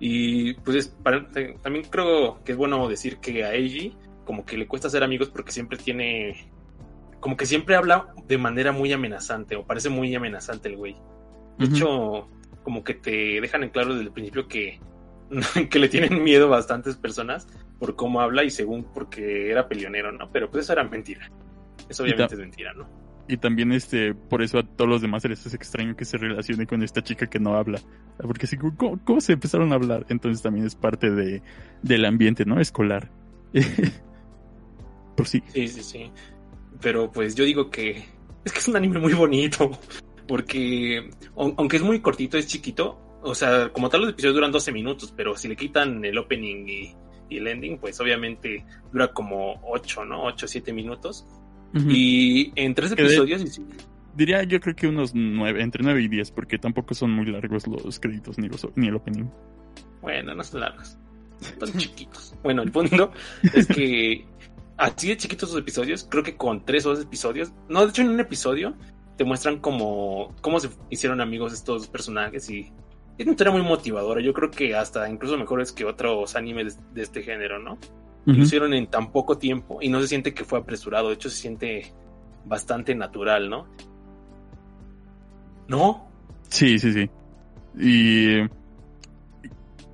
Y 0.00 0.54
pues 0.54 0.76
es, 0.76 0.88
para, 0.88 1.26
también 1.62 1.86
creo 1.88 2.42
que 2.44 2.52
es 2.52 2.58
bueno 2.58 2.88
decir 2.88 3.18
que 3.18 3.44
a 3.44 3.54
Eiji 3.54 3.96
como 4.24 4.44
que 4.44 4.56
le 4.56 4.66
cuesta 4.66 4.90
ser 4.90 5.04
amigos 5.04 5.28
porque 5.28 5.52
siempre 5.52 5.78
tiene, 5.78 6.50
como 7.20 7.36
que 7.36 7.46
siempre 7.46 7.76
habla 7.76 8.14
de 8.26 8.38
manera 8.38 8.72
muy 8.72 8.92
amenazante 8.92 9.56
o 9.56 9.64
parece 9.64 9.90
muy 9.90 10.14
amenazante 10.14 10.68
el 10.68 10.76
güey. 10.76 10.96
De 11.58 11.66
hecho, 11.66 12.28
como 12.64 12.82
que 12.82 12.94
te 12.94 13.40
dejan 13.40 13.62
en 13.62 13.70
claro 13.70 13.90
desde 13.90 14.06
el 14.06 14.12
principio 14.12 14.48
que, 14.48 14.80
que 15.70 15.78
le 15.78 15.88
tienen 15.88 16.22
miedo 16.22 16.48
bastantes 16.48 16.96
personas 16.96 17.46
por 17.78 17.96
cómo 17.96 18.20
habla 18.20 18.44
y 18.44 18.50
según 18.50 18.84
porque 18.84 19.50
era 19.50 19.68
peleonero, 19.68 20.12
¿no? 20.12 20.30
Pero 20.30 20.50
pues 20.50 20.64
eso 20.64 20.72
era 20.72 20.84
mentira. 20.84 21.30
Eso 21.88 22.02
obviamente 22.02 22.34
es 22.34 22.40
mentira, 22.40 22.72
¿no? 22.72 22.88
Y 23.26 23.38
también 23.38 23.72
este, 23.72 24.14
por 24.14 24.42
eso 24.42 24.58
a 24.58 24.62
todos 24.62 24.88
los 24.88 25.00
demás 25.00 25.24
les 25.24 25.46
es 25.46 25.54
extraño 25.54 25.96
que 25.96 26.04
se 26.04 26.18
relacione 26.18 26.66
con 26.66 26.82
esta 26.82 27.02
chica 27.02 27.26
que 27.26 27.38
no 27.38 27.56
habla. 27.56 27.80
Porque 28.18 28.44
así, 28.46 28.58
¿cómo, 28.58 29.00
cómo 29.02 29.20
se 29.20 29.32
empezaron 29.32 29.72
a 29.72 29.76
hablar? 29.76 30.04
Entonces 30.10 30.42
también 30.42 30.66
es 30.66 30.74
parte 30.74 31.10
de, 31.10 31.42
del 31.82 32.04
ambiente, 32.04 32.44
¿no? 32.44 32.60
Escolar. 32.60 33.10
por 35.16 35.26
sí. 35.26 35.42
Sí, 35.48 35.68
sí, 35.68 35.82
sí. 35.82 36.10
Pero 36.82 37.10
pues 37.10 37.34
yo 37.34 37.44
digo 37.44 37.70
que 37.70 38.04
es 38.44 38.52
que 38.52 38.58
es 38.58 38.68
un 38.68 38.76
anime 38.76 38.98
muy 38.98 39.14
bonito. 39.14 39.70
Porque 40.28 41.10
aunque 41.36 41.76
es 41.76 41.82
muy 41.82 42.00
cortito, 42.00 42.36
es 42.38 42.46
chiquito. 42.46 43.00
O 43.24 43.34
sea, 43.34 43.70
como 43.72 43.88
tal 43.88 44.02
los 44.02 44.10
episodios 44.10 44.34
duran 44.34 44.52
12 44.52 44.70
minutos, 44.70 45.12
pero 45.16 45.36
si 45.36 45.48
le 45.48 45.56
quitan 45.56 46.04
el 46.04 46.16
opening 46.18 46.66
y, 46.68 46.94
y 47.30 47.38
el 47.38 47.46
ending, 47.46 47.78
pues 47.78 47.98
obviamente 48.00 48.64
dura 48.92 49.12
como 49.12 49.60
8, 49.64 50.04
¿no? 50.04 50.24
8 50.24 50.46
o 50.46 50.48
7 50.48 50.72
minutos. 50.72 51.26
Y 51.74 52.52
en 52.54 52.74
tres 52.74 52.92
episodios. 52.92 53.60
Diría 54.14 54.44
yo 54.44 54.60
creo 54.60 54.76
que 54.76 54.86
unos 54.86 55.12
nueve, 55.12 55.60
entre 55.60 55.82
9 55.82 56.02
y 56.02 56.08
10, 56.08 56.30
porque 56.30 56.56
tampoco 56.56 56.94
son 56.94 57.10
muy 57.10 57.26
largos 57.26 57.66
los 57.66 57.98
créditos 57.98 58.38
ni, 58.38 58.48
los, 58.48 58.64
ni 58.76 58.86
el 58.86 58.94
opening. 58.94 59.24
Bueno, 60.00 60.34
no 60.34 60.44
son 60.44 60.60
largos. 60.60 60.96
Son 61.58 61.72
chiquitos. 61.78 62.34
Bueno, 62.42 62.62
el 62.62 62.70
punto 62.70 63.10
es 63.54 63.66
que 63.66 64.24
así 64.76 65.08
de 65.08 65.16
chiquitos 65.16 65.50
los 65.50 65.60
episodios, 65.60 66.06
creo 66.08 66.22
que 66.22 66.36
con 66.36 66.64
tres 66.64 66.86
o 66.86 66.90
dos 66.90 67.02
episodios, 67.02 67.52
no, 67.68 67.82
de 67.82 67.90
hecho 67.90 68.02
en 68.02 68.10
un 68.10 68.20
episodio 68.20 68.76
te 69.16 69.24
muestran 69.24 69.58
como 69.58 70.34
cómo 70.40 70.60
se 70.60 70.68
hicieron 70.90 71.20
amigos 71.20 71.52
estos 71.52 71.88
personajes 71.88 72.48
y 72.50 72.72
es 73.18 73.26
una 73.26 73.32
historia 73.32 73.52
muy 73.52 73.62
motivadora. 73.62 74.20
Yo 74.20 74.32
creo 74.32 74.50
que 74.50 74.74
hasta 74.74 75.08
incluso 75.08 75.36
mejores 75.36 75.72
que 75.72 75.84
otros 75.84 76.34
animes 76.36 76.78
de, 76.92 77.02
este 77.02 77.22
género, 77.22 77.58
¿no? 77.58 77.78
Lo 78.26 78.42
hicieron 78.42 78.72
en 78.72 78.86
tan 78.86 79.12
poco 79.12 79.36
tiempo 79.36 79.80
y 79.82 79.90
no 79.90 80.00
se 80.00 80.08
siente 80.08 80.32
que 80.32 80.44
fue 80.44 80.58
apresurado, 80.58 81.08
de 81.08 81.14
hecho 81.14 81.28
se 81.28 81.36
siente 81.36 81.92
bastante 82.46 82.94
natural, 82.94 83.50
¿no? 83.50 83.66
¿No? 85.68 86.08
Sí, 86.48 86.78
sí, 86.78 86.92
sí. 86.92 87.10
Y 87.78 88.48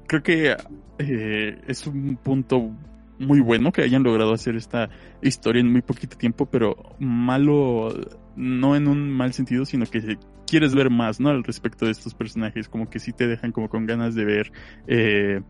creo 0.07 0.23
que 0.23 0.57
eh, 0.99 1.61
es 1.67 1.87
un 1.89 2.17
punto 2.23 2.71
muy 3.19 3.41
bueno 3.41 3.73
que 3.73 3.83
hayan 3.83 4.03
logrado 4.03 4.33
hacer 4.33 4.57
esta 4.57 4.89
historia 5.23 5.61
en 5.61 5.71
muy 5.71 5.83
poquito 5.83 6.17
tiempo, 6.17 6.47
pero 6.47 6.95
malo, 6.99 7.93
no 8.37 8.77
en 8.77 8.89
un 8.89 9.11
mal 9.11 9.33
sentido, 9.33 9.65
sino 9.65 9.87
que 9.87 10.19
quieres 10.51 10.75
ver 10.75 10.91
más, 10.91 11.21
¿no? 11.21 11.29
Al 11.29 11.45
respecto 11.45 11.87
de 11.87 11.93
estos 11.93 12.13
personajes, 12.13 12.69
como 12.69 12.91
que 12.91 12.99
sí 12.99 13.13
te 13.13 13.29
dejan 13.29 13.53
como 13.53 13.69
con 13.69 13.87
ganas 13.87 14.17
de 14.17 14.25
ver 14.25 14.53
eh, 14.89 15.43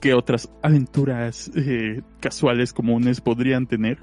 qué 0.00 0.12
otras 0.12 0.52
aventuras 0.62 1.50
eh, 1.56 2.02
casuales 2.20 2.74
comunes 2.74 3.22
podrían 3.22 3.66
tener, 3.66 4.00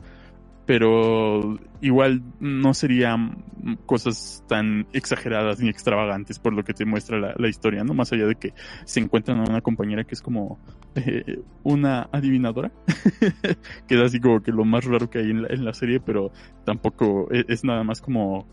pero 0.65 1.59
igual 1.79 2.23
no 2.39 2.73
serían 2.73 3.43
cosas 3.85 4.43
tan 4.47 4.87
exageradas 4.93 5.59
ni 5.59 5.69
extravagantes 5.69 6.39
por 6.39 6.53
lo 6.53 6.63
que 6.63 6.73
te 6.73 6.83
muestra 6.83 7.35
la, 7.37 7.47
historia, 7.47 7.83
¿no? 7.83 7.93
Más 7.93 8.11
allá 8.13 8.25
de 8.25 8.35
que 8.35 8.55
se 8.85 8.99
encuentran 8.99 9.41
a 9.41 9.43
una 9.43 9.61
compañera 9.61 10.05
que 10.05 10.15
es 10.15 10.23
como 10.23 10.59
eh, 10.95 11.39
una 11.61 12.09
adivinadora, 12.11 12.71
que 13.87 13.93
es 13.93 14.01
así 14.01 14.19
como 14.19 14.41
que 14.41 14.51
lo 14.51 14.65
más 14.65 14.85
raro 14.85 15.07
que 15.07 15.19
hay 15.19 15.29
en 15.29 15.65
la, 15.65 15.73
serie, 15.73 15.99
pero 15.99 16.31
tampoco 16.65 17.27
es, 17.29 17.45
es 17.47 17.63
nada 17.63 17.83
más 17.83 18.01
como 18.01 18.47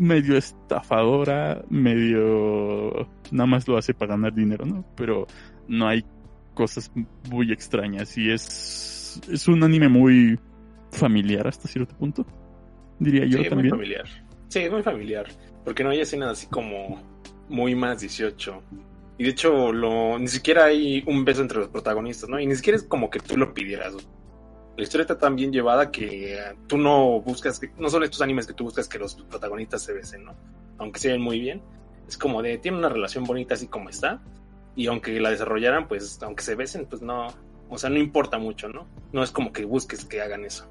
medio 0.00 0.36
estafadora, 0.38 1.62
medio 1.68 3.06
nada 3.30 3.46
más 3.46 3.68
lo 3.68 3.76
hace 3.76 3.92
para 3.92 4.14
ganar 4.14 4.34
dinero, 4.34 4.64
¿no? 4.64 4.82
Pero 4.96 5.26
no 5.68 5.86
hay 5.86 6.04
cosas 6.54 6.90
muy 7.30 7.52
extrañas 7.52 8.16
y 8.16 8.30
es, 8.30 9.20
es 9.30 9.46
un 9.46 9.62
anime 9.62 9.90
muy 9.90 10.38
familiar 10.90 11.46
hasta 11.46 11.68
cierto 11.68 11.94
punto, 11.96 12.26
diría 12.98 13.26
yo 13.26 13.42
sí, 13.42 13.48
también. 13.50 13.68
Muy 13.68 13.78
familiar. 13.78 14.06
Sí, 14.48 14.60
es 14.60 14.72
muy 14.72 14.82
familiar, 14.82 15.26
porque 15.66 15.84
no 15.84 15.90
hay 15.90 16.00
escenas 16.00 16.30
así 16.30 16.46
como 16.46 17.02
muy 17.50 17.74
más 17.74 18.00
18. 18.00 18.62
Y 19.18 19.24
de 19.24 19.30
hecho, 19.30 19.70
lo, 19.70 20.18
ni 20.18 20.28
siquiera 20.28 20.64
hay 20.64 21.04
un 21.06 21.26
beso 21.26 21.42
entre 21.42 21.58
los 21.58 21.68
protagonistas, 21.68 22.30
¿no? 22.30 22.40
Y 22.40 22.46
ni 22.46 22.56
siquiera 22.56 22.78
es 22.78 22.84
como 22.84 23.10
que 23.10 23.20
tú 23.20 23.36
lo 23.36 23.52
pidieras. 23.52 23.94
La 24.80 24.84
historia 24.84 25.02
está 25.02 25.18
tan 25.18 25.36
bien 25.36 25.52
llevada 25.52 25.90
que 25.90 26.42
tú 26.66 26.78
no 26.78 27.20
buscas, 27.20 27.60
que, 27.60 27.70
no 27.78 27.90
son 27.90 28.02
estos 28.02 28.22
animes 28.22 28.46
que 28.46 28.54
tú 28.54 28.64
buscas 28.64 28.88
que 28.88 28.98
los 28.98 29.14
protagonistas 29.14 29.82
se 29.82 29.92
besen, 29.92 30.24
¿no? 30.24 30.34
Aunque 30.78 30.98
se 30.98 31.08
ven 31.08 31.20
muy 31.20 31.38
bien. 31.38 31.60
Es 32.08 32.16
como 32.16 32.40
de, 32.40 32.56
tiene 32.56 32.78
una 32.78 32.88
relación 32.88 33.24
bonita 33.24 33.52
así 33.52 33.66
como 33.66 33.90
está, 33.90 34.22
y 34.74 34.86
aunque 34.86 35.20
la 35.20 35.28
desarrollaran, 35.28 35.86
pues 35.86 36.18
aunque 36.22 36.42
se 36.42 36.54
besen, 36.54 36.86
pues 36.86 37.02
no, 37.02 37.26
o 37.68 37.76
sea, 37.76 37.90
no 37.90 37.98
importa 37.98 38.38
mucho, 38.38 38.70
¿no? 38.70 38.86
No 39.12 39.22
es 39.22 39.30
como 39.30 39.52
que 39.52 39.66
busques 39.66 40.06
que 40.06 40.22
hagan 40.22 40.46
eso. 40.46 40.66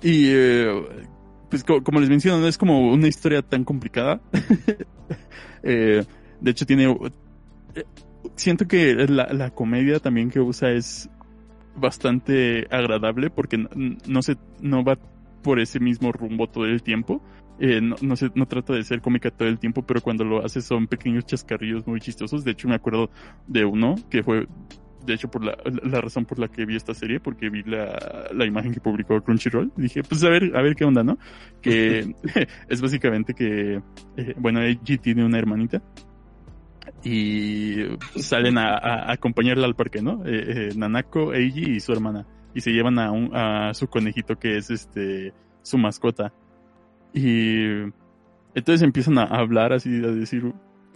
Y 0.00 0.24
eh, 0.30 0.86
pues 1.50 1.64
como 1.64 2.00
les 2.00 2.08
menciono, 2.08 2.40
no 2.40 2.48
es 2.48 2.56
como 2.56 2.90
una 2.92 3.08
historia 3.08 3.42
tan 3.42 3.62
complicada. 3.64 4.22
eh, 5.62 6.02
de 6.40 6.50
hecho, 6.50 6.64
tiene... 6.64 6.96
Siento 8.36 8.66
que 8.66 8.94
la, 8.94 9.32
la 9.32 9.50
comedia 9.50 9.98
también 9.98 10.30
que 10.30 10.40
usa 10.40 10.70
es 10.70 11.10
bastante 11.74 12.66
agradable 12.70 13.30
porque 13.30 13.58
no, 13.58 13.68
no 14.06 14.22
se 14.22 14.36
no 14.60 14.84
va 14.84 14.98
por 15.42 15.58
ese 15.60 15.80
mismo 15.80 16.12
rumbo 16.12 16.48
todo 16.48 16.66
el 16.66 16.82
tiempo. 16.82 17.22
Eh, 17.58 17.80
no, 17.80 17.96
no, 18.00 18.16
se, 18.16 18.30
no 18.34 18.46
trata 18.46 18.72
de 18.72 18.82
ser 18.82 19.00
cómica 19.00 19.30
todo 19.30 19.48
el 19.48 19.58
tiempo, 19.58 19.82
pero 19.82 20.00
cuando 20.00 20.24
lo 20.24 20.44
hace 20.44 20.60
son 20.60 20.86
pequeños 20.86 21.26
chascarrillos 21.26 21.86
muy 21.86 22.00
chistosos. 22.00 22.44
De 22.44 22.52
hecho, 22.52 22.68
me 22.68 22.74
acuerdo 22.74 23.10
de 23.46 23.64
uno 23.64 23.96
que 24.10 24.22
fue, 24.22 24.46
de 25.04 25.14
hecho, 25.14 25.30
por 25.30 25.44
la, 25.44 25.56
la 25.84 26.00
razón 26.00 26.24
por 26.24 26.38
la 26.38 26.48
que 26.48 26.64
vi 26.64 26.76
esta 26.76 26.94
serie, 26.94 27.20
porque 27.20 27.50
vi 27.50 27.62
la, 27.64 28.28
la 28.32 28.46
imagen 28.46 28.72
que 28.72 28.80
publicó 28.80 29.20
Crunchyroll. 29.20 29.72
Dije, 29.76 30.02
pues 30.02 30.24
a 30.24 30.30
ver, 30.30 30.56
a 30.56 30.62
ver 30.62 30.74
qué 30.74 30.84
onda, 30.84 31.04
¿no? 31.04 31.18
Que 31.60 32.14
es 32.68 32.80
básicamente 32.80 33.34
que, 33.34 33.82
eh, 34.16 34.34
bueno, 34.38 34.60
Eiji 34.60 34.98
tiene 34.98 35.24
una 35.24 35.38
hermanita 35.38 35.82
y 37.04 37.76
salen 38.16 38.58
a, 38.58 39.10
acompañarla 39.10 39.66
al 39.66 39.74
parque, 39.74 40.02
¿no? 40.02 40.24
Eh, 40.24 40.68
eh, 40.70 40.74
Nanako, 40.76 41.34
Eiji 41.34 41.72
y 41.72 41.80
su 41.80 41.92
hermana. 41.92 42.26
Y 42.54 42.60
se 42.60 42.70
llevan 42.70 42.98
a, 42.98 43.10
un, 43.10 43.32
su 43.74 43.88
conejito 43.88 44.38
que 44.38 44.56
es 44.56 44.70
este 44.70 45.32
su 45.62 45.78
mascota. 45.78 46.32
Y 47.12 47.64
entonces 48.54 48.82
empiezan 48.82 49.18
a 49.18 49.24
hablar 49.24 49.72
así, 49.72 49.90
a 50.04 50.08
decir, 50.08 50.52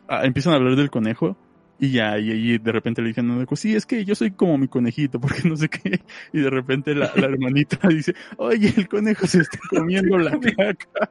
a, 0.08 0.24
empiezan 0.24 0.52
a 0.52 0.56
hablar 0.56 0.76
del 0.76 0.90
conejo. 0.90 1.36
Y 1.78 1.90
ya, 1.90 2.18
y, 2.18 2.30
y 2.30 2.58
de 2.58 2.72
repente 2.72 3.02
le 3.02 3.08
dicen 3.08 3.30
a 3.30 3.34
Nanako, 3.34 3.54
sí, 3.54 3.74
es 3.74 3.84
que 3.84 4.04
yo 4.04 4.14
soy 4.14 4.30
como 4.30 4.56
mi 4.56 4.66
conejito, 4.66 5.20
porque 5.20 5.46
no 5.48 5.56
sé 5.56 5.68
qué. 5.68 6.00
Y 6.32 6.40
de 6.40 6.50
repente 6.50 6.94
la, 6.94 7.10
la 7.16 7.26
hermanita 7.26 7.78
dice, 7.88 8.14
oye, 8.36 8.72
el 8.76 8.88
conejo 8.88 9.26
se 9.26 9.40
está 9.40 9.58
comiendo 9.70 10.18
la 10.18 10.38
caca. 10.38 11.10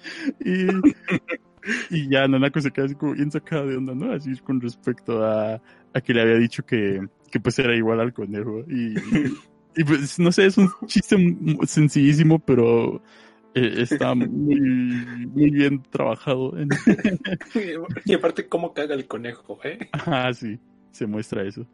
y, 0.44 0.66
y 1.90 2.08
ya 2.08 2.26
Nanako 2.28 2.60
se 2.60 2.70
queda 2.70 2.86
así 2.86 2.94
como 2.94 3.14
bien 3.14 3.30
sacada 3.30 3.66
de 3.66 3.76
onda, 3.76 3.94
¿no? 3.94 4.12
Así 4.12 4.34
con 4.38 4.60
respecto 4.60 5.24
a, 5.24 5.60
a 5.92 6.00
que 6.00 6.14
le 6.14 6.22
había 6.22 6.36
dicho 6.36 6.64
que, 6.64 7.06
que 7.30 7.40
pues 7.40 7.58
era 7.58 7.74
igual 7.74 8.00
al 8.00 8.12
conejo. 8.12 8.60
Y, 8.68 8.94
y 9.76 9.84
pues 9.84 10.18
no 10.18 10.32
sé, 10.32 10.46
es 10.46 10.58
un 10.58 10.70
chiste 10.86 11.16
sencillísimo, 11.66 12.38
pero 12.38 13.02
eh, 13.54 13.74
está 13.78 14.14
muy, 14.14 14.60
muy 14.60 15.50
bien 15.50 15.82
trabajado. 15.90 16.52
Y 18.04 18.14
aparte, 18.14 18.48
cómo 18.48 18.74
caga 18.74 18.94
el 18.94 19.06
conejo, 19.06 19.58
¿eh? 19.64 19.78
Ah, 20.06 20.32
sí, 20.32 20.58
se 20.92 21.06
muestra 21.06 21.42
eso. 21.42 21.66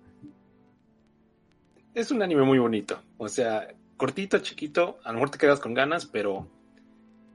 Es 1.94 2.10
un 2.10 2.22
anime 2.22 2.42
muy 2.42 2.58
bonito. 2.58 3.02
O 3.18 3.28
sea, 3.28 3.68
cortito, 3.96 4.38
chiquito, 4.38 4.98
a 5.04 5.08
lo 5.08 5.14
mejor 5.14 5.30
te 5.30 5.38
quedas 5.38 5.60
con 5.60 5.74
ganas, 5.74 6.06
pero 6.06 6.48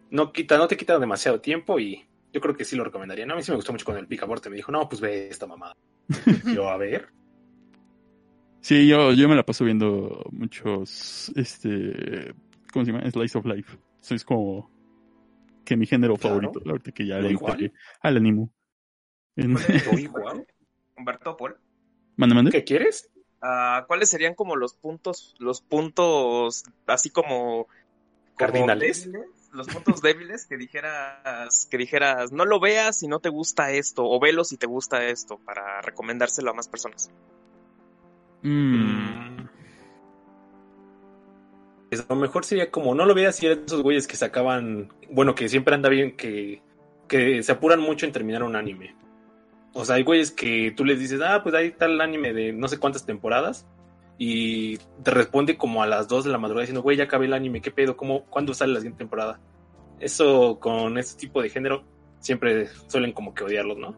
no 0.09 0.31
quita, 0.31 0.57
no 0.57 0.67
te 0.67 0.77
quita 0.77 0.97
demasiado 0.97 1.41
tiempo 1.41 1.79
y 1.79 2.05
yo 2.37 2.41
creo 2.41 2.55
que 2.55 2.65
sí 2.65 2.75
lo 2.75 2.83
recomendaría. 2.83 3.25
¿no? 3.25 3.33
A 3.33 3.35
mí 3.37 3.41
sí 3.43 3.51
me 3.51 3.55
gustó 3.55 3.71
mucho 3.71 3.85
con 3.85 3.97
el 3.97 4.07
picaporte. 4.07 4.49
Me 4.49 4.55
dijo, 4.57 4.71
no, 4.71 4.87
pues 4.87 5.01
ve 5.01 5.27
esta 5.29 5.47
mamada. 5.47 5.75
yo, 6.53 6.69
a 6.69 6.77
ver. 6.77 7.09
Sí, 8.61 8.87
yo, 8.87 9.11
yo 9.13 9.27
me 9.27 9.35
la 9.35 9.43
paso 9.45 9.63
viendo 9.65 10.23
muchos, 10.31 11.31
este, 11.35 12.33
¿cómo 12.71 12.85
se 12.85 12.91
llama? 12.91 13.09
Slice 13.09 13.37
of 13.37 13.45
Life. 13.45 13.77
Eso 14.01 14.15
es 14.15 14.23
como 14.25 14.69
que 15.65 15.75
mi 15.77 15.85
género 15.85 16.15
Claro. 16.15 16.39
favorito, 16.41 16.61
ahorita 16.69 16.91
que 16.91 17.05
ya 17.05 17.15
Lo 17.17 17.23
le 17.23 17.31
igual. 17.31 17.53
entré 17.63 17.73
al 18.01 18.17
animo. 18.17 18.51
Igual. 19.35 20.45
Humberto 20.97 21.37
Paul. 21.37 21.55
¿Mande, 22.15 22.35
mande? 22.35 22.51
¿Qué 22.51 22.63
quieres? 22.63 23.09
Ah, 23.41 23.85
¿Cuáles 23.87 24.09
serían 24.09 24.33
como 24.33 24.55
los 24.55 24.73
puntos, 24.73 25.35
los 25.39 25.61
puntos 25.61 26.63
así 26.87 27.09
como, 27.11 27.67
como 27.67 27.67
Cardinales. 28.35 29.05
débiles? 29.05 29.29
Los 29.57 29.67
puntos 29.67 30.01
débiles 30.01 30.45
que 30.45 30.55
dijeras, 30.55 31.67
que 31.69 31.77
dijeras, 31.77 32.31
no 32.31 32.45
lo 32.45 32.59
veas 32.59 32.99
si 32.99 33.07
no 33.07 33.19
te 33.19 33.29
gusta 33.29 33.71
esto, 33.71 34.05
o 34.05 34.19
velo 34.19 34.43
si 34.43 34.57
te 34.57 34.67
gusta 34.67 35.05
esto, 35.05 35.39
para 35.43 35.81
recomendárselo 35.81 36.51
a 36.51 36.53
más 36.53 36.67
personas. 36.67 37.09
Mm, 38.43 39.47
Pues, 41.89 42.01
a 42.01 42.13
lo 42.13 42.19
mejor 42.19 42.45
sería 42.45 42.69
como, 42.69 42.93
no 42.95 43.05
lo 43.05 43.13
veas 43.13 43.35
si 43.35 43.45
eres 43.45 43.59
de 43.59 43.65
esos 43.65 43.81
güeyes 43.81 44.07
que 44.07 44.15
sacaban, 44.15 44.93
bueno, 45.09 45.35
que 45.35 45.49
siempre 45.49 45.73
anda 45.73 45.89
bien, 45.89 46.15
que, 46.15 46.61
que 47.07 47.41
se 47.43 47.51
apuran 47.51 47.79
mucho 47.79 48.05
en 48.05 48.11
terminar 48.11 48.43
un 48.43 48.55
anime. 48.55 48.95
O 49.73 49.85
sea, 49.85 49.95
hay 49.95 50.03
güeyes 50.03 50.31
que 50.31 50.73
tú 50.75 50.83
les 50.85 50.99
dices, 50.99 51.21
ah, 51.23 51.41
pues 51.43 51.55
hay 51.55 51.71
tal 51.71 51.99
anime 52.01 52.33
de 52.33 52.51
no 52.51 52.67
sé 52.67 52.77
cuántas 52.77 53.05
temporadas, 53.05 53.65
y 54.17 54.77
te 55.03 55.11
responde 55.11 55.57
como 55.57 55.83
a 55.83 55.87
las 55.87 56.07
2 56.07 56.23
de 56.25 56.31
la 56.31 56.37
madrugada 56.37 56.63
diciendo, 56.63 56.81
güey, 56.81 56.97
ya 56.97 57.03
acabé 57.05 57.25
el 57.27 57.33
anime, 57.33 57.61
¿qué 57.61 57.71
pedo? 57.71 57.95
¿Cómo, 57.97 58.25
¿Cuándo 58.25 58.53
sale 58.53 58.73
la 58.73 58.79
siguiente 58.79 58.99
temporada? 58.99 59.39
Eso 59.99 60.59
con 60.59 60.97
este 60.97 61.19
tipo 61.19 61.41
de 61.41 61.49
género 61.49 61.83
siempre 62.19 62.67
suelen 62.87 63.11
como 63.13 63.33
que 63.33 63.43
odiarlos, 63.43 63.77
¿no? 63.77 63.95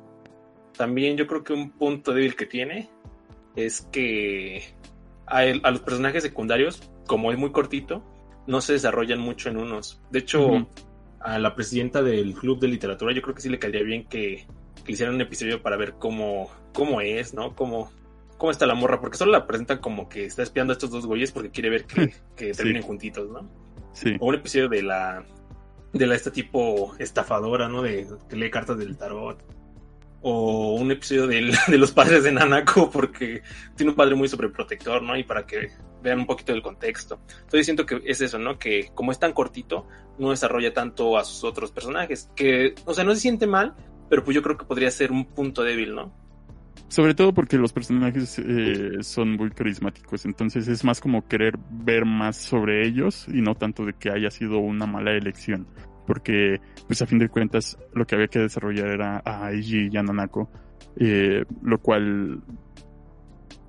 También 0.77 1.17
yo 1.17 1.27
creo 1.27 1.43
que 1.43 1.53
un 1.53 1.71
punto 1.71 2.13
débil 2.13 2.35
que 2.35 2.45
tiene 2.45 2.89
es 3.55 3.81
que 3.91 4.63
a, 5.25 5.45
el- 5.45 5.61
a 5.63 5.71
los 5.71 5.81
personajes 5.81 6.23
secundarios, 6.23 6.81
como 7.07 7.31
es 7.31 7.37
muy 7.37 7.51
cortito, 7.51 8.03
no 8.47 8.61
se 8.61 8.73
desarrollan 8.73 9.19
mucho 9.19 9.49
en 9.49 9.57
unos. 9.57 10.01
De 10.09 10.19
hecho, 10.19 10.45
Ujú. 10.47 10.67
a 11.19 11.37
la 11.39 11.53
presidenta 11.55 12.01
del 12.01 12.33
club 12.33 12.59
de 12.59 12.67
literatura, 12.67 13.13
yo 13.13 13.21
creo 13.21 13.35
que 13.35 13.41
sí 13.41 13.49
le 13.49 13.59
caería 13.59 13.83
bien 13.83 14.05
que, 14.07 14.45
que 14.85 14.91
hicieran 14.93 15.15
un 15.15 15.21
episodio 15.21 15.61
para 15.61 15.75
ver 15.77 15.93
cómo, 15.99 16.49
cómo 16.73 17.01
es, 17.01 17.33
¿no? 17.33 17.55
Cómo, 17.55 17.91
cómo 18.39 18.49
está 18.51 18.65
la 18.65 18.73
morra, 18.73 18.99
porque 18.99 19.17
solo 19.17 19.31
la 19.31 19.45
presentan 19.45 19.77
como 19.77 20.09
que 20.09 20.25
está 20.25 20.41
espiando 20.41 20.71
a 20.71 20.75
estos 20.75 20.89
dos 20.89 21.05
güeyes 21.05 21.31
porque 21.31 21.51
quiere 21.51 21.69
ver 21.69 21.85
que, 21.85 22.11
que 22.35 22.53
Sí. 22.55 22.57
terminen 22.57 22.81
juntitos, 22.81 23.29
¿no? 23.29 23.47
sí. 23.93 24.15
O 24.19 24.25
un 24.29 24.33
episodio 24.35 24.67
de 24.69 24.81
la 24.81 25.23
de 25.93 26.07
la 26.07 26.15
este 26.15 26.31
tipo 26.31 26.95
estafadora, 26.99 27.67
¿no? 27.69 27.81
De 27.83 28.07
que 28.27 28.35
lee 28.35 28.49
cartas 28.49 28.77
del 28.79 28.97
tarot. 28.97 29.43
O 30.21 30.73
un 30.75 30.91
episodio 30.91 31.27
del- 31.27 31.55
de 31.67 31.77
los 31.77 31.91
padres 31.91 32.23
de 32.23 32.31
Nanako 32.31 32.89
porque 32.91 33.41
tiene 33.75 33.91
un 33.91 33.95
padre 33.95 34.15
muy 34.15 34.27
sobreprotector, 34.27 35.01
¿no? 35.01 35.17
Y 35.17 35.23
para 35.23 35.45
que 35.45 35.69
vean 36.03 36.19
un 36.19 36.25
poquito 36.25 36.51
del 36.51 36.61
contexto. 36.61 37.19
Entonces 37.39 37.65
siento 37.65 37.85
que 37.85 38.01
es 38.05 38.19
eso, 38.21 38.37
¿no? 38.37 38.59
Que 38.59 38.91
como 38.93 39.11
es 39.11 39.19
tan 39.19 39.31
cortito, 39.33 39.87
no 40.17 40.29
desarrolla 40.31 40.73
tanto 40.73 41.17
a 41.17 41.23
sus 41.23 41.43
otros 41.43 41.71
personajes. 41.71 42.29
Que, 42.35 42.75
o 42.85 42.93
sea, 42.93 43.03
no 43.03 43.13
se 43.15 43.21
siente 43.21 43.47
mal, 43.47 43.75
pero 44.09 44.23
pues 44.23 44.35
yo 44.35 44.41
creo 44.43 44.57
que 44.57 44.65
podría 44.65 44.91
ser 44.91 45.11
un 45.11 45.25
punto 45.25 45.63
débil, 45.63 45.95
¿no? 45.95 46.13
Sobre 46.89 47.13
todo 47.13 47.33
porque 47.33 47.57
los 47.57 47.71
personajes 47.71 48.39
eh, 48.39 48.97
son 49.01 49.33
muy 49.37 49.51
carismáticos, 49.51 50.25
entonces 50.25 50.67
es 50.67 50.83
más 50.83 50.99
como 50.99 51.27
querer 51.27 51.53
ver 51.69 52.03
más 52.03 52.35
sobre 52.35 52.87
ellos 52.87 53.27
y 53.31 53.41
no 53.41 53.53
tanto 53.53 53.85
de 53.85 53.93
que 53.93 54.09
haya 54.09 54.31
sido 54.31 54.57
una 54.57 54.87
mala 54.87 55.11
elección. 55.11 55.67
Porque, 56.07 56.59
pues 56.87 57.03
a 57.03 57.05
fin 57.05 57.19
de 57.19 57.29
cuentas, 57.29 57.77
lo 57.93 58.07
que 58.07 58.15
había 58.15 58.27
que 58.27 58.39
desarrollar 58.39 58.87
era 58.87 59.21
a 59.23 59.51
Eiji 59.51 59.89
y 59.91 59.97
a 59.97 60.01
Nanako, 60.01 60.49
eh, 60.95 61.45
lo 61.61 61.79
cual 61.79 62.41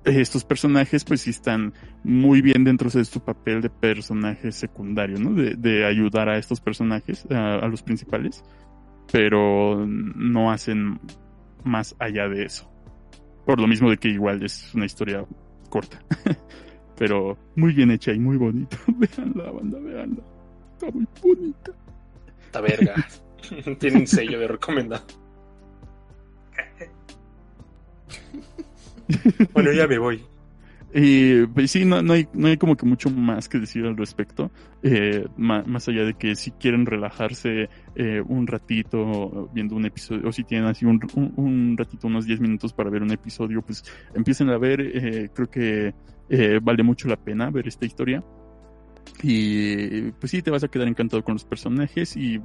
eh, 0.03 0.21
estos 0.21 0.43
personajes 0.43 1.03
pues 1.05 1.21
sí 1.21 1.29
están 1.29 1.73
muy 2.03 2.41
bien 2.41 2.63
dentro 2.63 2.89
de 2.89 3.05
su 3.05 3.19
papel 3.19 3.61
de 3.61 3.69
personaje 3.69 4.51
secundario, 4.51 5.19
¿no? 5.19 5.35
De, 5.35 5.53
de 5.53 5.85
ayudar 5.85 6.27
a 6.27 6.39
estos 6.39 6.59
personajes, 6.59 7.27
a 7.29 7.67
los 7.67 7.83
principales, 7.83 8.43
pero 9.11 9.85
no 9.85 10.51
hacen 10.51 10.99
más 11.63 11.95
allá 11.99 12.27
de 12.27 12.45
eso. 12.45 12.70
Por 13.45 13.59
lo 13.59 13.67
mismo 13.67 13.89
de 13.89 13.97
que 13.97 14.09
igual 14.09 14.43
es 14.43 14.73
una 14.73 14.85
historia 14.85 15.25
corta. 15.69 16.01
Pero 16.97 17.37
muy 17.55 17.73
bien 17.73 17.91
hecha 17.91 18.11
y 18.13 18.19
muy 18.19 18.37
bonita. 18.37 18.77
Veanla, 18.87 19.51
banda, 19.51 19.79
veanla. 19.79 20.21
Está 20.73 20.91
muy 20.91 21.07
bonita. 21.21 21.71
Esta 22.45 22.61
verga. 22.61 22.95
Tiene 23.79 23.99
un 23.99 24.07
sello 24.07 24.39
de 24.39 24.47
recomendado. 24.47 25.03
bueno, 29.53 29.71
ya 29.71 29.87
me 29.87 29.97
voy. 29.97 30.23
Y 30.93 31.45
pues 31.47 31.71
sí, 31.71 31.85
no, 31.85 32.01
no, 32.01 32.13
hay, 32.13 32.27
no 32.33 32.47
hay 32.47 32.57
como 32.57 32.75
que 32.75 32.85
mucho 32.85 33.09
más 33.09 33.47
que 33.47 33.59
decir 33.59 33.85
al 33.85 33.95
respecto. 33.95 34.51
Eh, 34.83 35.25
ma- 35.37 35.63
más 35.65 35.87
allá 35.87 36.03
de 36.03 36.15
que 36.15 36.35
si 36.35 36.51
quieren 36.51 36.85
relajarse 36.85 37.69
eh, 37.95 38.21
un 38.27 38.45
ratito 38.47 39.49
viendo 39.53 39.75
un 39.75 39.85
episodio, 39.85 40.27
o 40.27 40.31
si 40.33 40.43
tienen 40.43 40.67
así 40.67 40.85
un, 40.85 40.99
un, 41.15 41.33
un 41.37 41.77
ratito, 41.77 42.07
unos 42.07 42.25
10 42.25 42.41
minutos 42.41 42.73
para 42.73 42.89
ver 42.89 43.03
un 43.03 43.11
episodio, 43.11 43.61
pues 43.61 43.83
empiecen 44.15 44.49
a 44.49 44.57
ver. 44.57 44.81
eh, 44.81 45.29
creo 45.33 45.49
que 45.49 45.93
vale 46.61 46.81
mucho 46.83 47.09
la 47.09 47.17
pena 47.17 47.49
ver 47.49 47.67
esta 47.67 47.85
historia. 47.85 48.23
Y 49.23 50.11
pues 50.13 50.31
sí, 50.31 50.41
te 50.41 50.51
vas 50.51 50.63
a 50.63 50.67
quedar 50.67 50.87
encantado 50.87 51.23
con 51.23 51.35
los 51.35 51.45
personajes, 51.45 52.15
y 52.17 52.41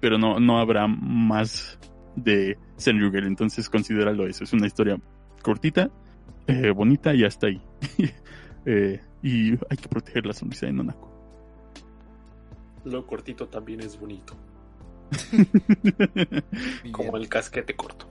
pero 0.00 0.18
no, 0.18 0.38
no 0.40 0.58
habrá 0.58 0.86
más 0.86 1.78
de 2.16 2.58
Senryugel, 2.76 3.26
entonces 3.26 3.68
considéralo 3.68 4.26
eso. 4.26 4.44
Es 4.44 4.52
una 4.52 4.66
historia 4.66 4.98
cortita, 5.42 5.90
eh, 6.46 6.70
bonita 6.70 7.14
y 7.14 7.24
hasta 7.24 7.46
ahí. 7.48 7.60
Eh, 8.66 9.00
y 9.22 9.52
hay 9.52 9.76
que 9.80 9.88
proteger 9.88 10.26
la 10.26 10.34
sonrisa 10.34 10.66
de 10.66 10.74
Nanako. 10.74 11.10
Lo 12.84 13.06
cortito 13.06 13.48
también 13.48 13.80
es 13.80 13.98
bonito. 13.98 14.36
Como 16.92 17.16
el 17.16 17.26
casquete 17.26 17.74
corto. 17.74 18.06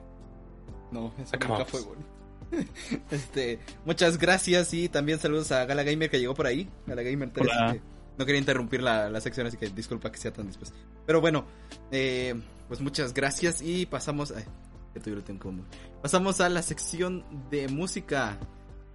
No, 0.90 1.12
eso 1.22 1.36
Acabamos. 1.36 1.58
nunca 1.60 1.70
fue 1.70 1.80
bueno. 1.82 2.04
este, 3.12 3.60
muchas 3.84 4.18
gracias 4.18 4.74
y 4.74 4.88
también 4.88 5.20
saludos 5.20 5.52
a 5.52 5.64
Gala 5.66 5.84
Gamer 5.84 6.10
que 6.10 6.18
llegó 6.18 6.34
por 6.34 6.48
ahí. 6.48 6.68
Gala 6.84 7.02
Gamer 7.02 7.30
3. 7.30 7.46
Hola. 7.46 7.72
que 7.74 7.80
no 8.18 8.26
quería 8.26 8.40
interrumpir 8.40 8.82
la, 8.82 9.08
la 9.08 9.20
sección, 9.20 9.46
así 9.46 9.56
que 9.56 9.68
disculpa 9.70 10.10
que 10.10 10.18
sea 10.18 10.32
tan 10.32 10.46
después. 10.46 10.74
Pero 11.06 11.20
bueno, 11.20 11.46
eh, 11.90 12.34
pues 12.68 12.80
muchas 12.80 13.14
gracias 13.14 13.62
y 13.62 13.86
pasamos. 13.86 14.32
Ay, 14.32 14.44
esto 14.94 15.10
yo 15.10 15.16
lo 15.16 15.22
tengo 15.22 15.40
como. 15.40 15.64
Pasamos 16.02 16.40
a 16.40 16.48
la 16.48 16.62
sección 16.62 17.24
de 17.50 17.68
música. 17.68 18.38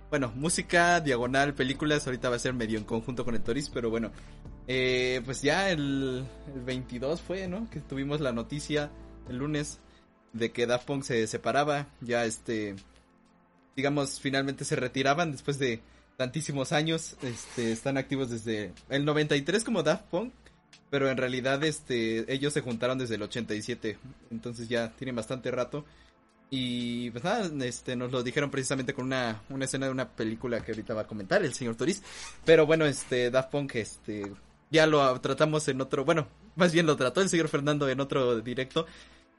Bueno, 0.10 0.32
música, 0.36 1.02
diagonal, 1.02 1.54
películas. 1.54 2.08
Ahorita 2.08 2.30
va 2.30 2.38
a 2.38 2.39
ser 2.39 2.54
medio 2.54 2.80
en 2.80 2.84
conjunto 2.84 3.24
con 3.24 3.36
el 3.36 3.41
Toris, 3.41 3.70
pero 3.70 3.89
bueno. 3.89 4.12
Eh, 4.68 5.22
pues 5.24 5.44
ya 5.44 5.70
el, 5.70 6.26
el 6.54 6.62
22 6.62 7.22
fue, 7.22 7.48
¿no? 7.48 7.70
Que 7.70 7.80
tuvimos 7.80 8.22
la 8.22 8.32
noticia 8.32 8.89
el 9.30 9.38
lunes 9.38 9.80
de 10.34 10.52
que 10.52 10.65
Daft 10.65 10.86
Punk 10.86 11.04
se 11.04 11.26
separaba, 11.28 11.88
ya 12.02 12.26
este, 12.26 12.76
digamos, 13.76 14.20
finalmente 14.20 14.65
se 14.65 14.76
retiraban 14.76 15.32
después 15.32 15.60
de 15.60 15.82
tantísimos 16.18 16.72
años, 16.72 17.15
este, 17.22 17.72
están 17.72 17.98
activos 17.98 18.30
desde 18.30 18.74
el 18.89 19.06
93 19.06 19.63
como 19.63 19.84
Daft 19.84 20.06
Punk, 20.06 20.34
pero 20.89 21.10
en 21.10 21.18
realidad 21.18 21.63
este, 21.63 22.32
ellos 22.34 22.54
se 22.54 22.62
juntaron 22.62 22.98
desde 22.98 23.15
el 23.15 23.22
87, 23.22 23.98
entonces 24.32 24.68
ya 24.68 24.91
tienen 24.96 25.15
bastante 25.15 25.52
rato. 25.52 25.86
Y 26.49 27.10
pues 27.12 27.23
nada, 27.23 27.49
este, 27.65 27.95
nos 27.95 28.12
lo 28.12 28.23
dijeron 28.23 28.51
precisamente 28.51 28.93
con 28.93 29.05
una, 29.05 29.41
una 29.49 29.65
escena 29.65 29.88
de 29.88 29.91
una 29.91 30.10
película 30.10 30.62
que 30.62 30.71
ahorita 30.71 30.93
va 30.93 31.01
a 31.01 31.08
comentar 31.08 31.43
el 31.43 31.53
señor 31.53 31.75
Toris. 31.75 32.01
Pero 32.45 32.65
bueno, 32.65 32.86
este, 32.86 33.31
Daft 33.31 33.51
Punk, 33.51 33.75
este, 33.75 34.31
ya 34.69 34.86
lo 34.86 35.19
tratamos 35.21 35.67
en 35.67 35.81
otro, 35.81 36.05
bueno, 36.05 36.27
más 36.55 36.71
bien 36.71 36.86
lo 36.86 36.95
trató 36.95 37.21
el 37.21 37.29
señor 37.29 37.49
Fernando 37.49 37.89
en 37.89 37.99
otro 37.99 38.39
directo 38.41 38.86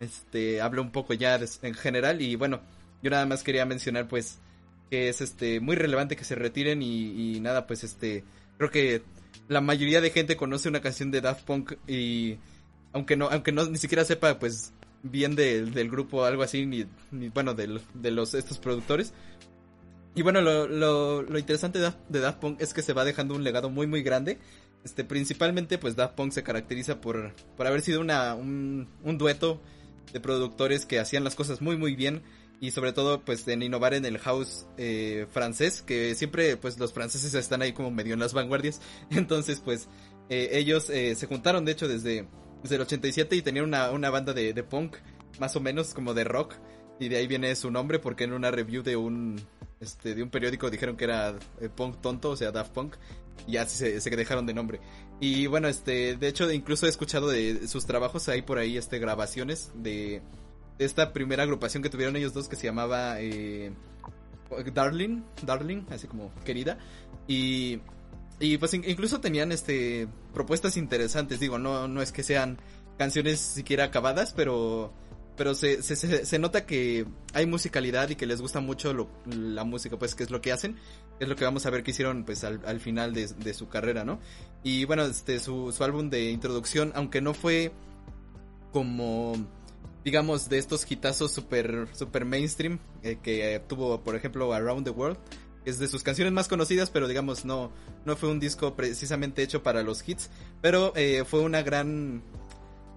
este 0.00 0.60
hablo 0.60 0.82
un 0.82 0.90
poco 0.90 1.14
ya 1.14 1.40
en 1.62 1.74
general 1.74 2.20
y 2.20 2.36
bueno 2.36 2.60
yo 3.02 3.10
nada 3.10 3.26
más 3.26 3.42
quería 3.42 3.64
mencionar 3.64 4.08
pues 4.08 4.38
que 4.90 5.08
es 5.08 5.20
este 5.20 5.60
muy 5.60 5.76
relevante 5.76 6.16
que 6.16 6.24
se 6.24 6.34
retiren 6.34 6.82
y, 6.82 7.36
y 7.36 7.40
nada 7.40 7.66
pues 7.66 7.84
este 7.84 8.24
creo 8.58 8.70
que 8.70 9.02
la 9.48 9.60
mayoría 9.60 10.00
de 10.00 10.10
gente 10.10 10.36
conoce 10.36 10.68
una 10.68 10.80
canción 10.80 11.10
de 11.10 11.20
Daft 11.20 11.44
Punk 11.44 11.74
y 11.86 12.38
aunque 12.92 13.16
no 13.16 13.28
aunque 13.28 13.52
no 13.52 13.64
ni 13.66 13.78
siquiera 13.78 14.04
sepa 14.04 14.38
pues 14.38 14.72
bien 15.10 15.34
del, 15.36 15.72
del 15.72 15.90
grupo 15.90 16.24
algo 16.24 16.42
así 16.42 16.66
ni, 16.66 16.86
bueno 17.28 17.54
del- 17.54 17.80
de 17.94 18.10
los 18.10 18.34
estos 18.34 18.58
productores. 18.58 19.12
Y 20.14 20.22
bueno 20.22 20.40
lo, 20.40 20.66
lo, 20.66 21.38
interesante 21.38 21.78
de, 21.78 21.92
de 22.08 22.20
Daft 22.20 22.38
Punk 22.38 22.60
es 22.60 22.72
que 22.72 22.82
se 22.82 22.92
va 22.94 23.04
dejando 23.04 23.34
un 23.34 23.44
legado 23.44 23.68
muy 23.70 23.86
muy 23.86 24.02
grande. 24.02 24.38
Este 24.84 25.04
principalmente 25.04 25.78
pues 25.78 25.96
Daft 25.96 26.14
Punk 26.14 26.32
se 26.32 26.42
caracteriza 26.42 27.00
por 27.00 27.34
por 27.56 27.66
haber 27.66 27.82
sido 27.82 28.00
una 28.00 28.34
un, 28.34 28.88
un 29.02 29.18
dueto 29.18 29.60
de 30.12 30.20
productores 30.20 30.86
que 30.86 30.98
hacían 31.00 31.24
las 31.24 31.34
cosas 31.34 31.60
muy 31.60 31.76
muy 31.76 31.94
bien. 31.96 32.22
Y 32.58 32.70
sobre 32.70 32.94
todo 32.94 33.22
pues 33.22 33.46
en 33.48 33.62
innovar 33.62 33.92
en 33.92 34.06
el 34.06 34.16
house 34.16 34.66
eh, 34.78 35.26
francés 35.30 35.82
que 35.82 36.14
siempre 36.14 36.56
pues 36.56 36.78
los 36.78 36.94
franceses 36.94 37.34
están 37.34 37.60
ahí 37.60 37.74
como 37.74 37.90
medio 37.90 38.14
en 38.14 38.20
las 38.20 38.32
vanguardias. 38.32 38.80
Entonces 39.10 39.60
pues 39.62 39.88
eh, 40.30 40.48
ellos 40.52 40.88
eh, 40.88 41.14
se 41.16 41.26
juntaron 41.26 41.66
de 41.66 41.72
hecho 41.72 41.86
desde 41.86 42.26
desde 42.66 42.76
el 42.76 42.82
87 42.82 43.36
y 43.36 43.42
tenían 43.42 43.64
una, 43.64 43.90
una 43.90 44.10
banda 44.10 44.32
de, 44.32 44.52
de 44.52 44.62
punk, 44.62 44.96
más 45.38 45.56
o 45.56 45.60
menos 45.60 45.94
como 45.94 46.14
de 46.14 46.24
rock. 46.24 46.54
Y 46.98 47.08
de 47.08 47.16
ahí 47.16 47.26
viene 47.26 47.54
su 47.56 47.70
nombre 47.70 47.98
porque 47.98 48.24
en 48.24 48.32
una 48.32 48.50
review 48.50 48.82
de 48.82 48.96
un 48.96 49.40
este 49.80 50.14
de 50.14 50.22
un 50.22 50.30
periódico 50.30 50.70
dijeron 50.70 50.96
que 50.96 51.04
era 51.04 51.34
eh, 51.60 51.68
punk 51.68 52.00
tonto, 52.00 52.30
o 52.30 52.36
sea, 52.36 52.50
Daft 52.50 52.72
Punk. 52.72 52.96
Y 53.46 53.52
ya 53.52 53.66
se, 53.66 54.00
se 54.00 54.10
dejaron 54.10 54.46
de 54.46 54.54
nombre. 54.54 54.80
Y 55.20 55.46
bueno, 55.46 55.68
este, 55.68 56.16
de 56.16 56.28
hecho, 56.28 56.50
incluso 56.50 56.86
he 56.86 56.88
escuchado 56.88 57.28
de 57.28 57.68
sus 57.68 57.86
trabajos, 57.86 58.28
hay 58.28 58.42
por 58.42 58.58
ahí 58.58 58.76
este 58.76 58.98
grabaciones 58.98 59.70
de, 59.74 60.22
de 60.78 60.84
esta 60.84 61.12
primera 61.12 61.42
agrupación 61.42 61.82
que 61.82 61.90
tuvieron 61.90 62.16
ellos 62.16 62.32
dos 62.32 62.48
que 62.48 62.56
se 62.56 62.66
llamaba 62.66 63.20
eh, 63.20 63.72
Darling, 64.72 65.22
Darling, 65.42 65.82
así 65.90 66.06
como 66.06 66.32
querida. 66.44 66.78
Y, 67.28 67.80
y 68.40 68.58
pues 68.58 68.74
in- 68.74 68.84
incluso 68.86 69.20
tenían 69.20 69.52
este 69.52 70.08
propuestas 70.34 70.76
interesantes, 70.76 71.40
digo, 71.40 71.58
no, 71.58 71.88
no 71.88 72.02
es 72.02 72.12
que 72.12 72.22
sean 72.22 72.58
canciones 72.98 73.40
siquiera 73.40 73.84
acabadas, 73.84 74.32
pero 74.34 74.92
pero 75.36 75.54
se, 75.54 75.82
se, 75.82 75.96
se, 75.96 76.24
se 76.24 76.38
nota 76.38 76.64
que 76.64 77.04
hay 77.34 77.44
musicalidad 77.44 78.08
y 78.08 78.14
que 78.16 78.24
les 78.24 78.40
gusta 78.40 78.60
mucho 78.60 78.94
lo- 78.94 79.10
la 79.26 79.64
música, 79.64 79.98
pues 79.98 80.14
que 80.14 80.22
es 80.22 80.30
lo 80.30 80.40
que 80.40 80.50
hacen, 80.50 80.76
es 81.20 81.28
lo 81.28 81.36
que 81.36 81.44
vamos 81.44 81.66
a 81.66 81.70
ver 81.70 81.82
que 81.82 81.90
hicieron 81.90 82.24
pues 82.24 82.42
al, 82.42 82.62
al 82.64 82.80
final 82.80 83.12
de, 83.12 83.26
de 83.26 83.52
su 83.52 83.68
carrera, 83.68 84.02
¿no? 84.04 84.18
Y 84.62 84.86
bueno, 84.86 85.04
este 85.04 85.38
su, 85.38 85.72
su 85.72 85.84
álbum 85.84 86.08
de 86.08 86.30
introducción, 86.30 86.90
aunque 86.94 87.20
no 87.20 87.34
fue 87.34 87.70
como 88.72 89.34
digamos 90.04 90.48
de 90.48 90.58
estos 90.58 90.90
hitazos 90.90 91.32
super 91.32 91.88
super 91.92 92.24
mainstream 92.24 92.78
eh, 93.02 93.18
que 93.22 93.60
tuvo 93.68 94.00
por 94.02 94.14
ejemplo 94.14 94.52
Around 94.52 94.84
the 94.84 94.90
World, 94.90 95.18
es 95.66 95.78
de 95.78 95.88
sus 95.88 96.02
canciones 96.02 96.32
más 96.32 96.48
conocidas, 96.48 96.90
pero 96.90 97.08
digamos 97.08 97.44
no 97.44 97.72
no 98.06 98.16
fue 98.16 98.30
un 98.30 98.40
disco 98.40 98.74
precisamente 98.74 99.42
hecho 99.42 99.62
para 99.62 99.82
los 99.82 100.08
hits, 100.08 100.30
pero 100.62 100.92
eh, 100.96 101.24
fue 101.26 101.40
una 101.40 101.62
gran 101.62 102.22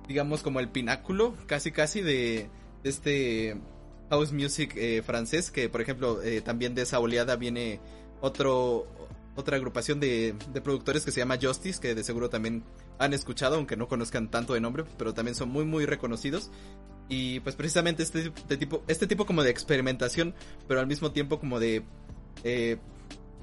digamos 0.08 0.42
como 0.42 0.60
el 0.60 0.70
pináculo 0.70 1.36
casi 1.48 1.72
casi 1.72 2.02
de, 2.02 2.50
este 2.84 3.58
house 4.10 4.32
music 4.32 4.74
eh, 4.76 5.02
francés 5.06 5.52
que 5.52 5.68
por 5.68 5.82
ejemplo 5.82 6.22
eh, 6.24 6.42
también 6.42 6.76
de 6.76 6.84
esa 6.84 7.00
oleada 7.00 7.36
viene 7.36 7.80
otro 8.22 8.88
otra 9.36 9.58
agrupación 9.58 10.00
de, 10.00 10.36
de 10.52 10.62
productores 10.62 11.06
que 11.06 11.12
se 11.12 11.20
llama 11.20 11.38
Justice 11.42 11.80
que 11.80 11.96
de 11.96 12.04
seguro 12.04 12.30
también 12.30 12.64
han 13.00 13.14
escuchado 13.14 13.56
aunque 13.56 13.78
no 13.78 13.88
conozcan 13.88 14.30
tanto 14.30 14.54
de 14.54 14.62
nombre 14.62 14.84
pero 14.98 15.14
también 15.14 15.36
son 15.36 15.50
muy 15.50 15.66
muy 15.66 15.86
reconocidos. 15.86 16.52
Y 17.12 17.40
pues 17.40 17.56
precisamente 17.56 18.04
este, 18.04 18.32
de 18.48 18.58
tipo 18.58 18.84
este 18.88 19.08
tipo 19.08 19.26
como 19.26 19.42
de 19.42 19.50
experimentación 19.50 20.36
pero 20.68 20.80
al 20.80 20.86
mismo 20.86 21.12
tiempo 21.12 21.40
como 21.40 21.60
de 21.60 21.84
eh, 22.44 22.78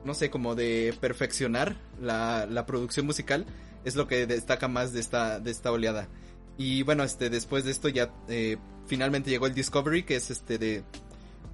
no 0.04 0.14
sé 0.14 0.30
como 0.30 0.54
de 0.54 0.94
perfeccionar 1.00 1.76
la, 2.00 2.46
la 2.46 2.66
producción 2.66 3.06
musical 3.06 3.46
es 3.84 3.96
lo 3.96 4.06
que 4.06 4.26
destaca 4.26 4.68
más 4.68 4.92
de 4.92 5.00
esta 5.00 5.40
de 5.40 5.50
esta 5.50 5.72
oleada 5.72 6.08
y 6.58 6.82
bueno, 6.82 7.04
este, 7.04 7.30
después 7.30 7.64
de 7.64 7.70
esto 7.70 7.88
ya 7.88 8.10
eh, 8.28 8.56
finalmente 8.86 9.30
llegó 9.30 9.46
el 9.46 9.54
Discovery, 9.54 10.04
que 10.04 10.16
es 10.16 10.30
este 10.30 10.58
de 10.58 10.84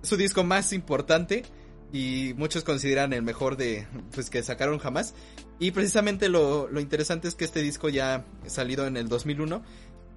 su 0.02 0.16
disco 0.16 0.44
más 0.44 0.72
importante 0.72 1.44
y 1.92 2.34
muchos 2.36 2.64
consideran 2.64 3.12
el 3.12 3.22
mejor 3.22 3.56
de 3.56 3.86
pues 4.14 4.30
que 4.30 4.42
sacaron 4.42 4.78
jamás. 4.78 5.14
Y 5.58 5.72
precisamente 5.72 6.28
lo, 6.28 6.68
lo 6.68 6.80
interesante 6.80 7.28
es 7.28 7.34
que 7.34 7.44
este 7.44 7.62
disco 7.62 7.88
ya 7.88 8.24
salido 8.46 8.86
en 8.86 8.96
el 8.96 9.08
2001, 9.08 9.62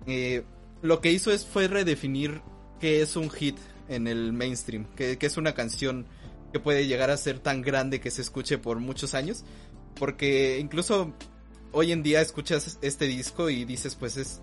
eh, 0.07 0.43
lo 0.81 1.01
que 1.01 1.11
hizo 1.11 1.31
es 1.31 1.45
fue 1.45 1.67
redefinir 1.67 2.41
qué 2.79 3.01
es 3.01 3.15
un 3.15 3.29
hit 3.29 3.57
en 3.87 4.07
el 4.07 4.33
mainstream, 4.33 4.85
que, 4.95 5.17
que 5.17 5.25
es 5.25 5.37
una 5.37 5.53
canción 5.53 6.05
puede 6.59 6.87
llegar 6.87 7.09
a 7.09 7.17
ser 7.17 7.39
tan 7.39 7.61
grande 7.61 7.99
que 7.99 8.11
se 8.11 8.21
escuche 8.21 8.57
por 8.57 8.79
muchos 8.79 9.13
años, 9.13 9.43
porque 9.95 10.59
incluso 10.59 11.13
hoy 11.71 11.91
en 11.91 12.03
día 12.03 12.21
escuchas 12.21 12.79
este 12.81 13.05
disco 13.05 13.49
y 13.49 13.65
dices 13.65 13.95
pues 13.95 14.17
es 14.17 14.41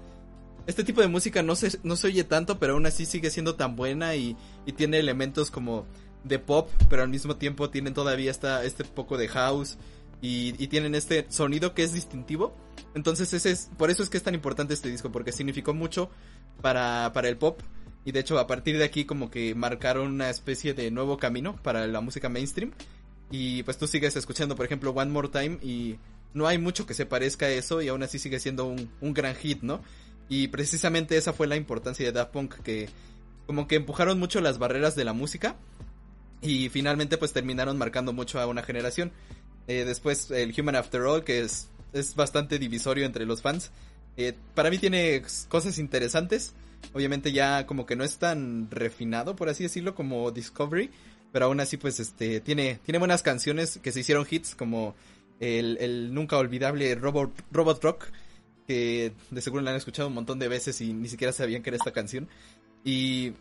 este 0.66 0.84
tipo 0.84 1.00
de 1.00 1.08
música 1.08 1.42
no 1.42 1.56
se, 1.56 1.78
no 1.82 1.96
se 1.96 2.06
oye 2.08 2.24
tanto, 2.24 2.58
pero 2.58 2.74
aún 2.74 2.86
así 2.86 3.06
sigue 3.06 3.30
siendo 3.30 3.56
tan 3.56 3.74
buena 3.74 4.14
y, 4.14 4.36
y 4.66 4.72
tiene 4.72 4.98
elementos 4.98 5.50
como 5.50 5.86
de 6.24 6.38
pop, 6.38 6.70
pero 6.88 7.02
al 7.02 7.08
mismo 7.08 7.36
tiempo 7.36 7.70
tienen 7.70 7.94
todavía 7.94 8.30
esta, 8.30 8.64
este 8.64 8.84
poco 8.84 9.18
de 9.18 9.28
house 9.28 9.76
y, 10.20 10.54
y 10.62 10.68
tienen 10.68 10.94
este 10.94 11.26
sonido 11.30 11.74
que 11.74 11.82
es 11.82 11.92
distintivo. 11.92 12.54
Entonces 12.94 13.32
ese 13.32 13.50
es, 13.50 13.70
por 13.76 13.90
eso 13.90 14.02
es 14.02 14.08
que 14.08 14.16
es 14.16 14.22
tan 14.22 14.34
importante 14.34 14.74
este 14.74 14.88
disco, 14.88 15.10
porque 15.10 15.32
significó 15.32 15.74
mucho 15.74 16.10
para, 16.60 17.10
para 17.12 17.28
el 17.28 17.36
pop. 17.36 17.60
Y 18.04 18.12
de 18.12 18.20
hecho 18.20 18.38
a 18.38 18.46
partir 18.46 18.78
de 18.78 18.84
aquí 18.84 19.04
como 19.04 19.30
que 19.30 19.54
marcaron 19.54 20.08
una 20.12 20.30
especie 20.30 20.74
de 20.74 20.90
nuevo 20.90 21.18
camino 21.18 21.56
para 21.62 21.86
la 21.86 22.00
música 22.00 22.28
mainstream. 22.28 22.72
Y 23.30 23.62
pues 23.62 23.78
tú 23.78 23.86
sigues 23.86 24.16
escuchando 24.16 24.56
por 24.56 24.66
ejemplo 24.66 24.90
One 24.90 25.10
More 25.10 25.28
Time 25.28 25.58
y 25.62 25.96
no 26.34 26.46
hay 26.46 26.58
mucho 26.58 26.86
que 26.86 26.94
se 26.94 27.06
parezca 27.06 27.46
a 27.46 27.50
eso 27.50 27.82
y 27.82 27.88
aún 27.88 28.02
así 28.02 28.18
sigue 28.18 28.40
siendo 28.40 28.66
un, 28.66 28.90
un 29.00 29.14
gran 29.14 29.34
hit, 29.34 29.62
¿no? 29.62 29.80
Y 30.28 30.48
precisamente 30.48 31.16
esa 31.16 31.32
fue 31.32 31.46
la 31.46 31.56
importancia 31.56 32.06
de 32.06 32.12
Daft 32.12 32.32
Punk, 32.32 32.54
que 32.62 32.88
como 33.46 33.66
que 33.66 33.76
empujaron 33.76 34.18
mucho 34.18 34.40
las 34.40 34.58
barreras 34.58 34.94
de 34.96 35.04
la 35.04 35.12
música 35.12 35.56
y 36.40 36.68
finalmente 36.68 37.18
pues 37.18 37.32
terminaron 37.32 37.78
marcando 37.78 38.12
mucho 38.12 38.40
a 38.40 38.46
una 38.46 38.62
generación. 38.62 39.12
Eh, 39.68 39.84
después 39.84 40.30
el 40.30 40.52
Human 40.58 40.76
After 40.76 41.02
All, 41.02 41.24
que 41.24 41.40
es, 41.40 41.68
es 41.92 42.14
bastante 42.14 42.58
divisorio 42.58 43.06
entre 43.06 43.26
los 43.26 43.42
fans. 43.42 43.70
Eh, 44.16 44.34
para 44.54 44.70
mí 44.70 44.78
tiene 44.78 45.22
cosas 45.48 45.78
interesantes. 45.78 46.54
Obviamente 46.92 47.32
ya 47.32 47.66
como 47.66 47.86
que 47.86 47.96
no 47.96 48.04
es 48.04 48.18
tan 48.18 48.70
refinado, 48.70 49.36
por 49.36 49.48
así 49.48 49.62
decirlo, 49.62 49.94
como 49.94 50.30
Discovery. 50.30 50.90
Pero 51.32 51.46
aún 51.46 51.60
así 51.60 51.78
pues 51.78 51.98
este 51.98 52.40
tiene, 52.40 52.78
tiene 52.84 52.98
buenas 52.98 53.22
canciones 53.22 53.78
que 53.82 53.90
se 53.90 54.00
hicieron 54.00 54.26
hits 54.28 54.54
como 54.54 54.94
el, 55.40 55.78
el 55.80 56.12
nunca 56.12 56.36
olvidable 56.36 56.94
Robot, 56.94 57.32
Robot 57.50 57.82
Rock 57.82 58.08
que 58.66 59.12
de 59.30 59.40
seguro 59.40 59.62
la 59.62 59.70
han 59.70 59.76
escuchado 59.76 60.08
un 60.08 60.14
montón 60.14 60.38
de 60.38 60.48
veces 60.48 60.80
y 60.80 60.92
ni 60.92 61.08
siquiera 61.08 61.32
sabían 61.32 61.62
que 61.62 61.70
era 61.70 61.76
esta 61.76 61.92
canción. 61.92 62.28
Y 62.84 63.32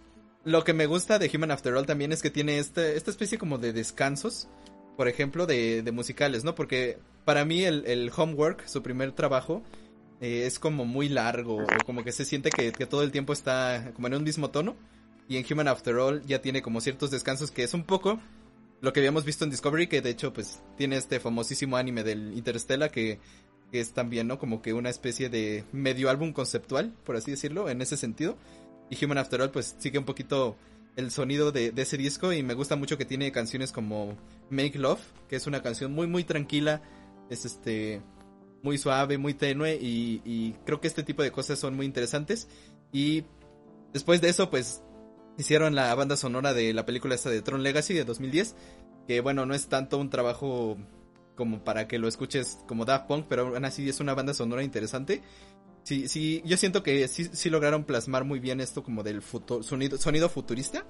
lo 0.43 0.63
que 0.63 0.73
me 0.73 0.85
gusta 0.85 1.19
de 1.19 1.29
Human 1.33 1.51
After 1.51 1.73
All 1.73 1.85
también 1.85 2.11
es 2.11 2.21
que 2.21 2.29
tiene 2.29 2.59
este, 2.59 2.95
esta 2.97 3.11
especie 3.11 3.37
como 3.37 3.57
de 3.57 3.73
descansos, 3.73 4.47
por 4.97 5.07
ejemplo, 5.07 5.45
de, 5.45 5.83
de 5.83 5.91
musicales, 5.91 6.43
¿no? 6.43 6.55
Porque 6.55 6.97
para 7.25 7.45
mí 7.45 7.63
el, 7.63 7.85
el 7.85 8.11
Homework, 8.15 8.67
su 8.67 8.81
primer 8.81 9.11
trabajo, 9.11 9.63
eh, 10.21 10.45
es 10.45 10.59
como 10.59 10.85
muy 10.85 11.09
largo, 11.09 11.57
o 11.57 11.67
como 11.85 12.03
que 12.03 12.11
se 12.11 12.25
siente 12.25 12.49
que, 12.49 12.71
todo 12.85 13.03
el 13.03 13.11
tiempo 13.11 13.33
está 13.33 13.91
como 13.93 14.07
en 14.07 14.15
un 14.15 14.23
mismo 14.23 14.49
tono. 14.49 14.75
Y 15.27 15.37
en 15.37 15.45
Human 15.49 15.67
After 15.67 15.95
All 15.95 16.25
ya 16.25 16.41
tiene 16.41 16.61
como 16.61 16.81
ciertos 16.81 17.11
descansos 17.11 17.51
que 17.51 17.63
es 17.63 17.73
un 17.73 17.83
poco 17.83 18.19
lo 18.81 18.91
que 18.91 18.99
habíamos 18.99 19.23
visto 19.23 19.45
en 19.45 19.51
Discovery, 19.51 19.87
que 19.87 20.01
de 20.01 20.09
hecho 20.09 20.33
pues 20.33 20.61
tiene 20.75 20.97
este 20.97 21.19
famosísimo 21.19 21.77
anime 21.77 22.03
del 22.03 22.33
Interstellar 22.33 22.91
que 22.91 23.19
que 23.71 23.79
es 23.79 23.93
también, 23.93 24.27
¿no? 24.27 24.37
Como 24.37 24.61
que 24.61 24.73
una 24.73 24.89
especie 24.89 25.29
de 25.29 25.63
medio 25.71 26.09
álbum 26.09 26.33
conceptual, 26.33 26.93
por 27.05 27.15
así 27.15 27.31
decirlo, 27.31 27.69
en 27.69 27.81
ese 27.81 27.97
sentido. 27.97 28.37
Y 28.89 29.03
Human 29.03 29.17
After 29.17 29.41
All, 29.41 29.51
pues 29.51 29.75
sigue 29.79 29.97
un 29.97 30.05
poquito 30.05 30.57
el 30.97 31.09
sonido 31.09 31.53
de, 31.53 31.71
de, 31.71 31.81
ese 31.81 31.97
disco 31.97 32.33
y 32.33 32.43
me 32.43 32.53
gusta 32.53 32.75
mucho 32.75 32.97
que 32.97 33.05
tiene 33.05 33.31
canciones 33.31 33.71
como 33.71 34.17
Make 34.49 34.77
Love, 34.77 34.99
que 35.29 35.37
es 35.37 35.47
una 35.47 35.61
canción 35.61 35.93
muy, 35.93 36.05
muy 36.05 36.25
tranquila, 36.25 36.81
es 37.29 37.45
este, 37.45 38.01
muy 38.63 38.77
suave, 38.77 39.17
muy 39.17 39.33
tenue 39.33 39.75
y, 39.75 40.21
y 40.25 40.53
creo 40.65 40.79
que 40.79 40.87
este 40.87 41.03
tipo 41.03 41.23
de 41.23 41.31
cosas 41.31 41.59
son 41.59 41.75
muy 41.75 41.85
interesantes. 41.85 42.47
Y 42.91 43.23
después 43.93 44.21
de 44.21 44.29
eso, 44.29 44.49
pues 44.49 44.81
hicieron 45.37 45.75
la 45.75 45.93
banda 45.95 46.17
sonora 46.17 46.53
de 46.53 46.73
la 46.73 46.85
película 46.85 47.15
esta 47.15 47.29
de 47.29 47.41
Tron 47.41 47.63
Legacy 47.63 47.93
de 47.93 48.05
2010, 48.05 48.55
que 49.07 49.21
bueno, 49.21 49.45
no 49.45 49.53
es 49.53 49.67
tanto 49.67 49.97
un 49.97 50.09
trabajo 50.09 50.77
como 51.35 51.63
para 51.63 51.87
que 51.87 51.99
lo 51.99 52.07
escuches 52.07 52.59
como 52.67 52.85
Daft 52.85 53.07
Punk, 53.07 53.25
pero 53.27 53.47
aún 53.47 53.65
así 53.65 53.87
es 53.89 53.99
una 53.99 54.13
banda 54.13 54.33
sonora 54.33 54.63
interesante. 54.63 55.21
Sí, 55.83 56.07
sí, 56.07 56.43
yo 56.45 56.57
siento 56.57 56.83
que 56.83 57.07
sí, 57.07 57.29
sí 57.31 57.49
lograron 57.49 57.85
plasmar 57.85 58.23
muy 58.23 58.39
bien 58.39 58.61
esto 58.61 58.83
como 58.83 59.01
del 59.01 59.21
futuro, 59.21 59.63
sonido, 59.63 59.97
sonido 59.97 60.29
futurista, 60.29 60.85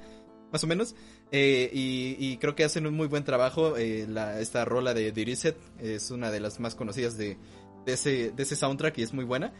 más 0.52 0.64
o 0.66 0.68
menos. 0.68 0.96
Eh, 1.32 1.70
y, 1.72 2.18
y, 2.20 2.38
creo 2.38 2.56
que 2.56 2.66
hacen 2.66 2.86
un 2.86 2.94
muy 2.96 3.08
buen 3.08 3.24
trabajo. 3.24 3.78
Eh, 3.78 4.06
la, 4.10 4.42
esta 4.42 4.66
rola 4.66 4.94
de 4.94 5.14
The 5.14 5.24
Reset 5.24 5.58
es 5.80 6.12
una 6.12 6.30
de 6.30 6.42
las 6.42 6.60
más 6.60 6.76
conocidas 6.76 7.18
de, 7.18 7.38
de, 7.86 7.94
ese, 7.94 8.32
de 8.32 8.44
ese 8.44 8.56
soundtrack 8.56 8.98
y 8.98 9.04
es 9.04 9.14
muy 9.14 9.26
buena. 9.26 9.54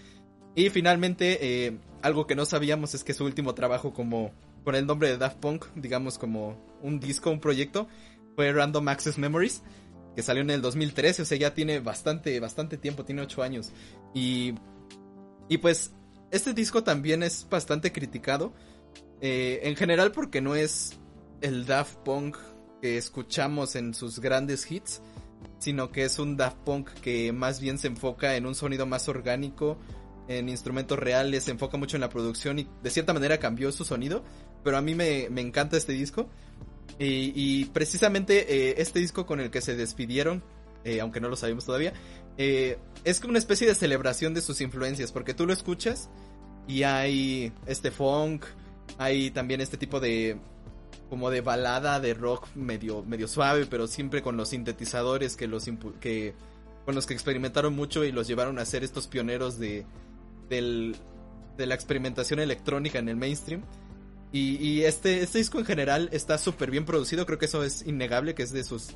Y 0.56 0.70
finalmente, 0.70 1.66
eh, 1.66 1.78
algo 2.02 2.28
que 2.28 2.36
no 2.36 2.46
sabíamos 2.46 2.94
es 2.94 3.04
que 3.04 3.14
su 3.14 3.26
último 3.26 3.54
trabajo 3.54 3.94
como 3.94 4.32
con 4.64 4.76
el 4.76 4.86
nombre 4.86 5.10
de 5.10 5.18
Daft 5.18 5.38
Punk, 5.38 5.66
digamos 5.76 6.18
como 6.18 6.58
un 6.82 7.00
disco, 7.00 7.32
un 7.32 7.40
proyecto, 7.40 7.88
fue 8.36 8.52
Random 8.52 8.88
Access 8.88 9.18
Memories 9.18 9.64
que 10.16 10.24
salió 10.24 10.42
en 10.42 10.50
el 10.50 10.62
2013, 10.62 11.22
o 11.22 11.26
sea, 11.26 11.38
ya 11.38 11.54
tiene 11.54 11.80
bastante, 11.80 12.40
bastante 12.40 12.78
tiempo, 12.78 13.06
tiene 13.06 13.22
8 13.22 13.44
años. 13.44 13.72
Y, 14.14 14.56
y 15.48 15.58
pues, 15.60 15.94
este 16.32 16.54
disco 16.54 16.84
también 16.84 17.24
es 17.24 17.48
bastante 17.50 17.92
criticado, 17.92 18.54
eh, 19.22 19.62
en 19.64 19.76
general 19.76 20.12
porque 20.12 20.42
no 20.42 20.56
es 20.56 21.00
el 21.42 21.66
Daft 21.66 21.98
Punk 22.00 22.38
que 22.82 22.98
escuchamos 22.98 23.76
en 23.76 23.94
sus 23.94 24.20
grandes 24.20 24.70
hits, 24.70 25.02
sino 25.62 25.92
que 25.92 26.04
es 26.04 26.18
un 26.18 26.38
Daft 26.38 26.58
Punk 26.66 26.90
que 27.02 27.32
más 27.32 27.62
bien 27.62 27.78
se 27.78 27.88
enfoca 27.88 28.36
en 28.36 28.48
un 28.48 28.56
sonido 28.56 28.88
más 28.88 29.08
orgánico, 29.08 29.78
en 30.28 30.50
instrumentos 30.50 30.98
reales, 30.98 31.44
se 31.44 31.52
enfoca 31.52 31.78
mucho 31.78 31.98
en 31.98 32.02
la 32.02 32.10
producción 32.10 32.58
y 32.58 32.68
de 32.82 32.90
cierta 32.90 33.14
manera 33.14 33.38
cambió 33.38 33.72
su 33.72 33.86
sonido, 33.86 34.24
pero 34.64 34.78
a 34.78 34.82
mí 34.82 34.96
me, 34.96 35.30
me 35.30 35.42
encanta 35.42 35.78
este 35.78 35.94
disco. 35.94 36.28
Y, 37.00 37.66
precisamente 37.66 38.70
eh, 38.70 38.76
este 38.78 39.00
disco 39.00 39.26
con 39.26 39.40
el 39.40 39.50
que 39.50 39.62
se 39.62 39.76
despidieron, 39.76 40.44
eh, 40.84 41.00
aunque 41.00 41.20
no 41.20 41.30
lo 41.30 41.36
sabemos 41.36 41.66
todavía, 41.66 41.94
eh, 42.38 42.78
es 43.04 43.20
como 43.20 43.32
una 43.32 43.40
especie 43.40 43.68
de 43.68 43.76
celebración 43.76 44.34
de 44.34 44.42
sus 44.42 44.62
influencias, 44.62 45.12
porque 45.12 45.34
tú 45.34 45.46
lo 45.46 45.54
escuchas 45.54 46.10
y 46.68 46.84
hay 46.84 47.54
este 47.66 47.92
funk, 47.92 48.46
hay 48.98 49.32
también 49.32 49.62
este 49.62 49.78
tipo 49.78 50.00
de 50.00 50.38
como 51.12 51.30
de 51.30 51.42
balada 51.42 52.00
de 52.00 52.14
rock 52.14 52.48
medio 52.56 53.04
medio 53.04 53.28
suave, 53.28 53.66
pero 53.66 53.86
siempre 53.86 54.22
con 54.22 54.38
los 54.38 54.48
sintetizadores 54.48 55.36
que 55.36 55.46
los 55.46 55.70
que 56.00 56.34
con 56.86 56.96
los 56.96 57.06
que 57.06 57.14
experimentaron 57.14 57.76
mucho 57.76 58.06
y 58.06 58.14
los 58.14 58.30
llevaron 58.30 58.58
a 58.60 58.66
ser 58.66 58.86
estos 58.86 59.08
pioneros 59.08 59.60
de 59.60 59.86
del, 60.48 60.96
de 61.58 61.66
la 61.66 61.76
experimentación 61.76 62.40
electrónica 62.40 63.00
en 63.00 63.10
el 63.10 63.18
mainstream. 63.18 63.62
Y, 64.32 64.84
este, 64.84 65.22
este 65.22 65.40
disco 65.40 65.60
en 65.60 65.66
general 65.66 66.08
está 66.14 66.38
súper 66.38 66.72
bien 66.72 66.86
producido, 66.86 67.26
creo 67.26 67.38
que 67.38 67.48
eso 67.48 67.62
es 67.66 67.86
innegable, 67.86 68.34
que 68.34 68.44
es 68.44 68.54
de 68.54 68.64
sus 68.64 68.96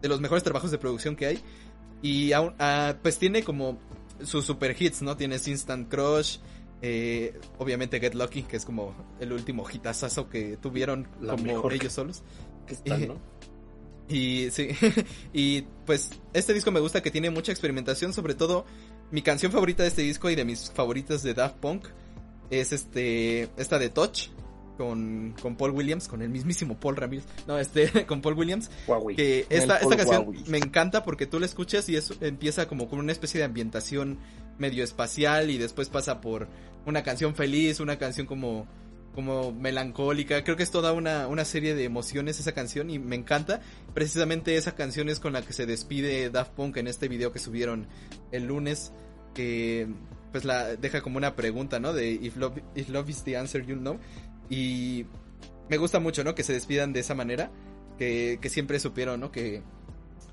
de 0.00 0.08
los 0.08 0.22
mejores 0.22 0.42
trabajos 0.42 0.70
de 0.70 0.78
producción 0.78 1.14
que 1.14 1.26
hay. 1.26 1.40
Y 2.00 2.32
aún, 2.32 2.54
ah, 2.58 2.94
pues 3.02 3.18
tiene 3.18 3.44
como 3.44 3.78
sus 4.24 4.46
super 4.46 4.74
hits, 4.80 5.02
¿no? 5.02 5.14
Tienes 5.18 5.46
Instant 5.46 5.90
Crush, 5.90 6.38
eh, 6.82 7.38
obviamente 7.58 8.00
Get 8.00 8.14
Lucky, 8.14 8.42
que 8.42 8.56
es 8.56 8.64
como 8.64 8.94
el 9.20 9.32
último 9.32 9.66
hitazazo 9.70 10.28
que 10.28 10.56
tuvieron 10.56 11.08
como 11.20 11.70
ellos 11.70 11.92
solos. 11.92 12.22
Que 12.66 12.74
están, 12.74 13.08
¿no? 13.08 13.20
Y 14.08 14.50
sí, 14.50 14.68
y 15.32 15.62
pues 15.86 16.10
este 16.32 16.52
disco 16.52 16.70
me 16.70 16.80
gusta 16.80 17.02
que 17.02 17.10
tiene 17.10 17.30
mucha 17.30 17.52
experimentación, 17.52 18.12
sobre 18.12 18.34
todo 18.34 18.64
mi 19.10 19.22
canción 19.22 19.52
favorita 19.52 19.82
de 19.82 19.88
este 19.88 20.02
disco 20.02 20.30
y 20.30 20.34
de 20.34 20.44
mis 20.44 20.70
favoritas 20.72 21.22
de 21.22 21.34
Daft 21.34 21.56
Punk 21.56 21.86
es 22.50 22.72
este 22.72 23.48
esta 23.56 23.78
de 23.78 23.88
Touch, 23.88 24.30
con, 24.80 25.34
con 25.42 25.56
Paul 25.56 25.72
Williams, 25.72 26.08
con 26.08 26.22
el 26.22 26.30
mismísimo 26.30 26.80
Paul 26.80 26.96
Ramírez, 26.96 27.26
no, 27.46 27.58
este, 27.58 27.90
con 28.06 28.22
Paul 28.22 28.32
Williams, 28.34 28.70
que 29.14 29.44
esta, 29.50 29.76
esta 29.76 29.94
canción 29.94 30.34
me 30.46 30.56
encanta 30.56 31.04
porque 31.04 31.26
tú 31.26 31.38
la 31.38 31.44
escuchas 31.44 31.86
y 31.90 31.96
eso 31.96 32.14
empieza 32.22 32.66
como 32.66 32.88
con 32.88 32.98
una 32.98 33.12
especie 33.12 33.38
de 33.38 33.44
ambientación 33.44 34.18
medio 34.58 34.82
espacial 34.82 35.50
y 35.50 35.58
después 35.58 35.90
pasa 35.90 36.22
por 36.22 36.48
una 36.86 37.02
canción 37.02 37.34
feliz, 37.34 37.80
una 37.80 37.98
canción 37.98 38.26
como 38.26 38.66
como 39.14 39.50
melancólica, 39.50 40.44
creo 40.44 40.56
que 40.56 40.62
es 40.62 40.70
toda 40.70 40.92
una, 40.92 41.26
una 41.26 41.44
serie 41.44 41.74
de 41.74 41.82
emociones 41.82 42.38
esa 42.38 42.52
canción 42.52 42.90
y 42.90 43.00
me 43.00 43.16
encanta, 43.16 43.60
precisamente 43.92 44.54
esa 44.54 44.76
canción 44.76 45.08
es 45.08 45.18
con 45.18 45.32
la 45.32 45.42
que 45.42 45.52
se 45.52 45.66
despide 45.66 46.30
Daft 46.30 46.52
Punk 46.52 46.76
en 46.76 46.86
este 46.86 47.08
video 47.08 47.32
que 47.32 47.40
subieron 47.40 47.88
el 48.30 48.44
lunes, 48.46 48.92
que 49.34 49.88
pues 50.32 50.44
la 50.44 50.76
deja 50.76 51.00
como 51.00 51.16
una 51.16 51.34
pregunta, 51.34 51.80
¿no? 51.80 51.92
De 51.92 52.12
if 52.12 52.36
love, 52.36 52.58
if 52.74 52.88
love 52.88 53.08
is 53.08 53.24
the 53.24 53.36
answer, 53.36 53.64
you 53.64 53.76
know. 53.76 53.98
Y 54.48 55.06
me 55.68 55.76
gusta 55.76 56.00
mucho, 56.00 56.24
¿no? 56.24 56.34
Que 56.34 56.42
se 56.42 56.52
despidan 56.52 56.92
de 56.92 57.00
esa 57.00 57.14
manera. 57.14 57.50
Que, 57.98 58.38
que 58.40 58.48
siempre 58.48 58.80
supieron, 58.80 59.20
¿no? 59.20 59.30
Que 59.30 59.62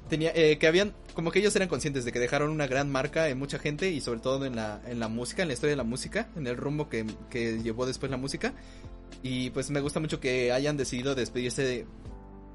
tenía, 0.07 0.31
eh, 0.35 0.57
que 0.57 0.67
habían, 0.67 0.93
como 1.13 1.31
que 1.31 1.39
ellos 1.39 1.55
eran 1.55 1.67
conscientes 1.67 2.05
de 2.05 2.11
que 2.11 2.19
dejaron 2.19 2.49
una 2.49 2.67
gran 2.67 2.91
marca 2.91 3.29
en 3.29 3.37
mucha 3.37 3.59
gente 3.59 3.91
y 3.91 4.01
sobre 4.01 4.19
todo 4.19 4.45
en 4.45 4.55
la, 4.55 4.81
en 4.87 4.99
la 4.99 5.07
música, 5.07 5.41
en 5.41 5.47
la 5.47 5.53
historia 5.53 5.71
de 5.71 5.77
la 5.77 5.83
música, 5.83 6.29
en 6.35 6.47
el 6.47 6.57
rumbo 6.57 6.89
que, 6.89 7.05
que 7.29 7.61
llevó 7.61 7.85
después 7.85 8.09
la 8.09 8.17
música. 8.17 8.53
Y 9.23 9.49
pues 9.51 9.69
me 9.69 9.79
gusta 9.79 9.99
mucho 9.99 10.19
que 10.19 10.51
hayan 10.51 10.77
decidido 10.77 11.15
despedirse 11.15 11.63
de, 11.63 11.85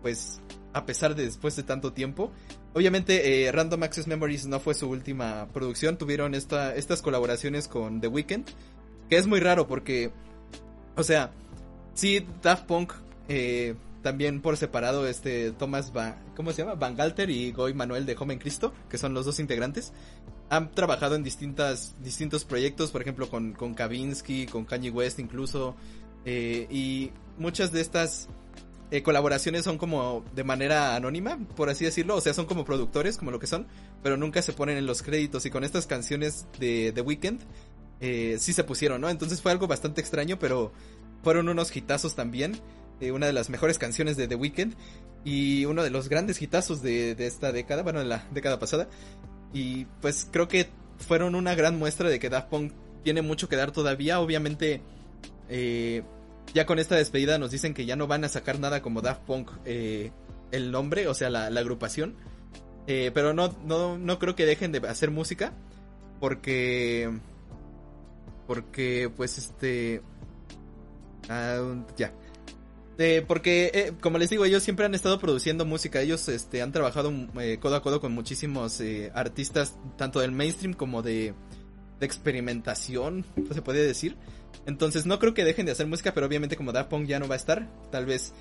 pues, 0.02 0.40
a 0.72 0.86
pesar 0.86 1.14
de 1.14 1.24
después 1.24 1.56
de 1.56 1.62
tanto 1.62 1.92
tiempo. 1.92 2.32
Obviamente, 2.74 3.46
eh, 3.46 3.52
Random 3.52 3.82
Access 3.82 4.06
Memories 4.06 4.46
no 4.46 4.60
fue 4.60 4.74
su 4.74 4.88
última 4.88 5.48
producción, 5.52 5.98
tuvieron 5.98 6.34
esta, 6.34 6.74
estas 6.74 7.02
colaboraciones 7.02 7.68
con 7.68 8.00
The 8.00 8.08
Weeknd, 8.08 8.46
que 9.08 9.16
es 9.16 9.26
muy 9.26 9.40
raro 9.40 9.66
porque, 9.66 10.12
o 10.96 11.02
sea, 11.02 11.32
Sí, 11.94 12.26
Daft 12.42 12.66
Punk, 12.66 12.92
eh, 13.28 13.74
también 14.02 14.40
por 14.40 14.56
separado, 14.56 15.06
este 15.06 15.52
Thomas 15.52 15.92
Van, 15.92 16.16
¿cómo 16.36 16.52
se 16.52 16.62
llama? 16.62 16.74
Van 16.74 16.96
Galter 16.96 17.30
y 17.30 17.52
Goy 17.52 17.74
Manuel 17.74 18.06
de 18.06 18.14
Joven 18.14 18.38
Cristo, 18.38 18.72
que 18.88 18.98
son 18.98 19.14
los 19.14 19.24
dos 19.24 19.38
integrantes, 19.38 19.92
han 20.50 20.70
trabajado 20.72 21.14
en 21.14 21.22
distintas, 21.22 21.94
distintos 22.02 22.44
proyectos, 22.44 22.90
por 22.90 23.00
ejemplo 23.00 23.28
con, 23.28 23.52
con 23.52 23.74
Kavinsky, 23.74 24.46
con 24.46 24.64
Kanye 24.64 24.90
West 24.90 25.18
incluso, 25.18 25.76
eh, 26.24 26.66
y 26.70 27.10
muchas 27.38 27.72
de 27.72 27.80
estas 27.80 28.28
eh, 28.90 29.02
colaboraciones 29.02 29.64
son 29.64 29.78
como 29.78 30.24
de 30.34 30.44
manera 30.44 30.94
anónima, 30.94 31.38
por 31.56 31.70
así 31.70 31.84
decirlo, 31.84 32.16
o 32.16 32.20
sea, 32.20 32.34
son 32.34 32.46
como 32.46 32.64
productores, 32.64 33.16
como 33.16 33.30
lo 33.30 33.38
que 33.38 33.46
son, 33.46 33.66
pero 34.02 34.16
nunca 34.16 34.42
se 34.42 34.52
ponen 34.52 34.76
en 34.76 34.84
los 34.84 35.02
créditos 35.02 35.46
y 35.46 35.50
con 35.50 35.64
estas 35.64 35.86
canciones 35.86 36.46
de 36.58 36.92
The 36.92 37.00
Weeknd 37.00 37.40
eh, 38.00 38.36
sí 38.38 38.52
se 38.52 38.64
pusieron, 38.64 39.00
¿no? 39.00 39.08
Entonces 39.08 39.40
fue 39.40 39.52
algo 39.52 39.68
bastante 39.68 40.00
extraño, 40.00 40.38
pero 40.38 40.72
fueron 41.22 41.48
unos 41.48 41.74
hitazos 41.74 42.16
también. 42.16 42.60
Eh, 43.00 43.12
una 43.12 43.26
de 43.26 43.32
las 43.32 43.50
mejores 43.50 43.78
canciones 43.78 44.16
de 44.16 44.28
The 44.28 44.34
Weeknd 44.34 44.74
y 45.24 45.64
uno 45.64 45.82
de 45.82 45.90
los 45.90 46.08
grandes 46.08 46.40
hitazos 46.40 46.82
de, 46.82 47.12
esta 47.18 47.52
década, 47.52 47.82
bueno, 47.82 48.00
de 48.00 48.06
la 48.06 48.26
década 48.32 48.58
pasada. 48.58 48.88
Y 49.52 49.86
pues 50.00 50.28
creo 50.30 50.48
que 50.48 50.68
fueron 50.98 51.34
una 51.34 51.54
gran 51.54 51.78
muestra 51.78 52.08
de 52.08 52.18
que 52.18 52.30
Daft 52.30 52.48
Punk 52.48 52.72
tiene 53.02 53.22
mucho 53.22 53.48
que 53.48 53.56
dar 53.56 53.72
todavía. 53.72 54.20
Obviamente, 54.20 54.82
eh, 55.48 56.02
ya 56.54 56.66
con 56.66 56.78
esta 56.78 56.96
despedida 56.96 57.38
nos 57.38 57.50
dicen 57.50 57.74
que 57.74 57.86
ya 57.86 57.96
no 57.96 58.06
van 58.06 58.24
a 58.24 58.28
sacar 58.28 58.58
nada 58.58 58.82
como 58.82 59.00
Daft 59.00 59.22
Punk 59.22 59.50
eh, 59.64 60.12
el 60.50 60.70
nombre, 60.70 61.08
o 61.08 61.14
sea, 61.14 61.30
la, 61.30 61.46
agrupación. 61.46 62.16
pero 62.86 63.34
no, 63.34 63.56
no, 63.64 63.98
no 63.98 64.18
creo 64.18 64.36
que 64.36 64.46
dejen 64.46 64.72
de 64.72 64.78
hacer 64.88 65.10
música. 65.10 65.52
Porque. 66.22 67.10
Porque, 68.46 69.10
pues, 69.16 69.38
este. 69.38 70.02
Ah, 71.28 71.60
ya. 71.96 72.12
Porque, 73.26 73.70
eh, 73.74 73.92
como 74.00 74.18
les 74.18 74.30
digo, 74.30 74.44
ellos 74.44 74.62
siempre 74.62 74.86
han 74.86 74.94
estado 74.94 75.18
produciendo 75.18 75.64
música. 75.64 76.00
Ellos 76.00 76.28
este, 76.28 76.62
han 76.62 76.72
trabajado 76.72 77.12
eh, 77.40 77.58
codo 77.60 77.76
a 77.76 77.82
codo 77.82 78.00
con 78.00 78.12
muchísimos 78.12 78.80
eh, 78.80 79.10
artistas, 79.14 79.76
tanto 79.96 80.20
del 80.20 80.32
mainstream 80.32 80.74
como 80.74 81.02
de, 81.02 81.34
de 82.00 82.06
experimentación, 82.06 83.24
se 83.52 83.62
puede 83.62 83.86
decir. 83.86 84.16
Entonces 84.66 85.06
no 85.06 85.18
creo 85.18 85.34
que 85.34 85.44
dejen 85.44 85.66
de 85.66 85.72
hacer 85.72 85.86
música, 85.86 86.12
pero 86.14 86.26
obviamente 86.26 86.56
como 86.56 86.72
Daft 86.72 86.90
Punk 86.90 87.06
ya 87.06 87.18
no 87.18 87.26
va 87.26 87.34
a 87.34 87.38
estar, 87.38 87.68
tal 87.90 88.06
vez, 88.06 88.34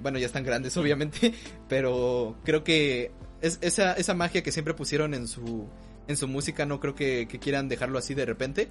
bueno, 0.00 0.18
ya 0.18 0.26
están 0.26 0.42
grandes 0.42 0.76
obviamente, 0.78 1.34
pero 1.68 2.36
creo 2.44 2.64
que 2.64 3.12
es, 3.40 3.58
esa, 3.60 3.92
esa 3.92 4.14
magia 4.14 4.42
que 4.42 4.50
siempre 4.50 4.74
pusieron 4.74 5.14
en 5.14 5.28
su, 5.28 5.68
en 6.08 6.16
su 6.16 6.26
música 6.28 6.66
no 6.66 6.80
creo 6.80 6.94
que, 6.94 7.28
que 7.28 7.38
quieran 7.38 7.68
dejarlo 7.68 7.98
así 7.98 8.14
de 8.14 8.24
repente. 8.24 8.68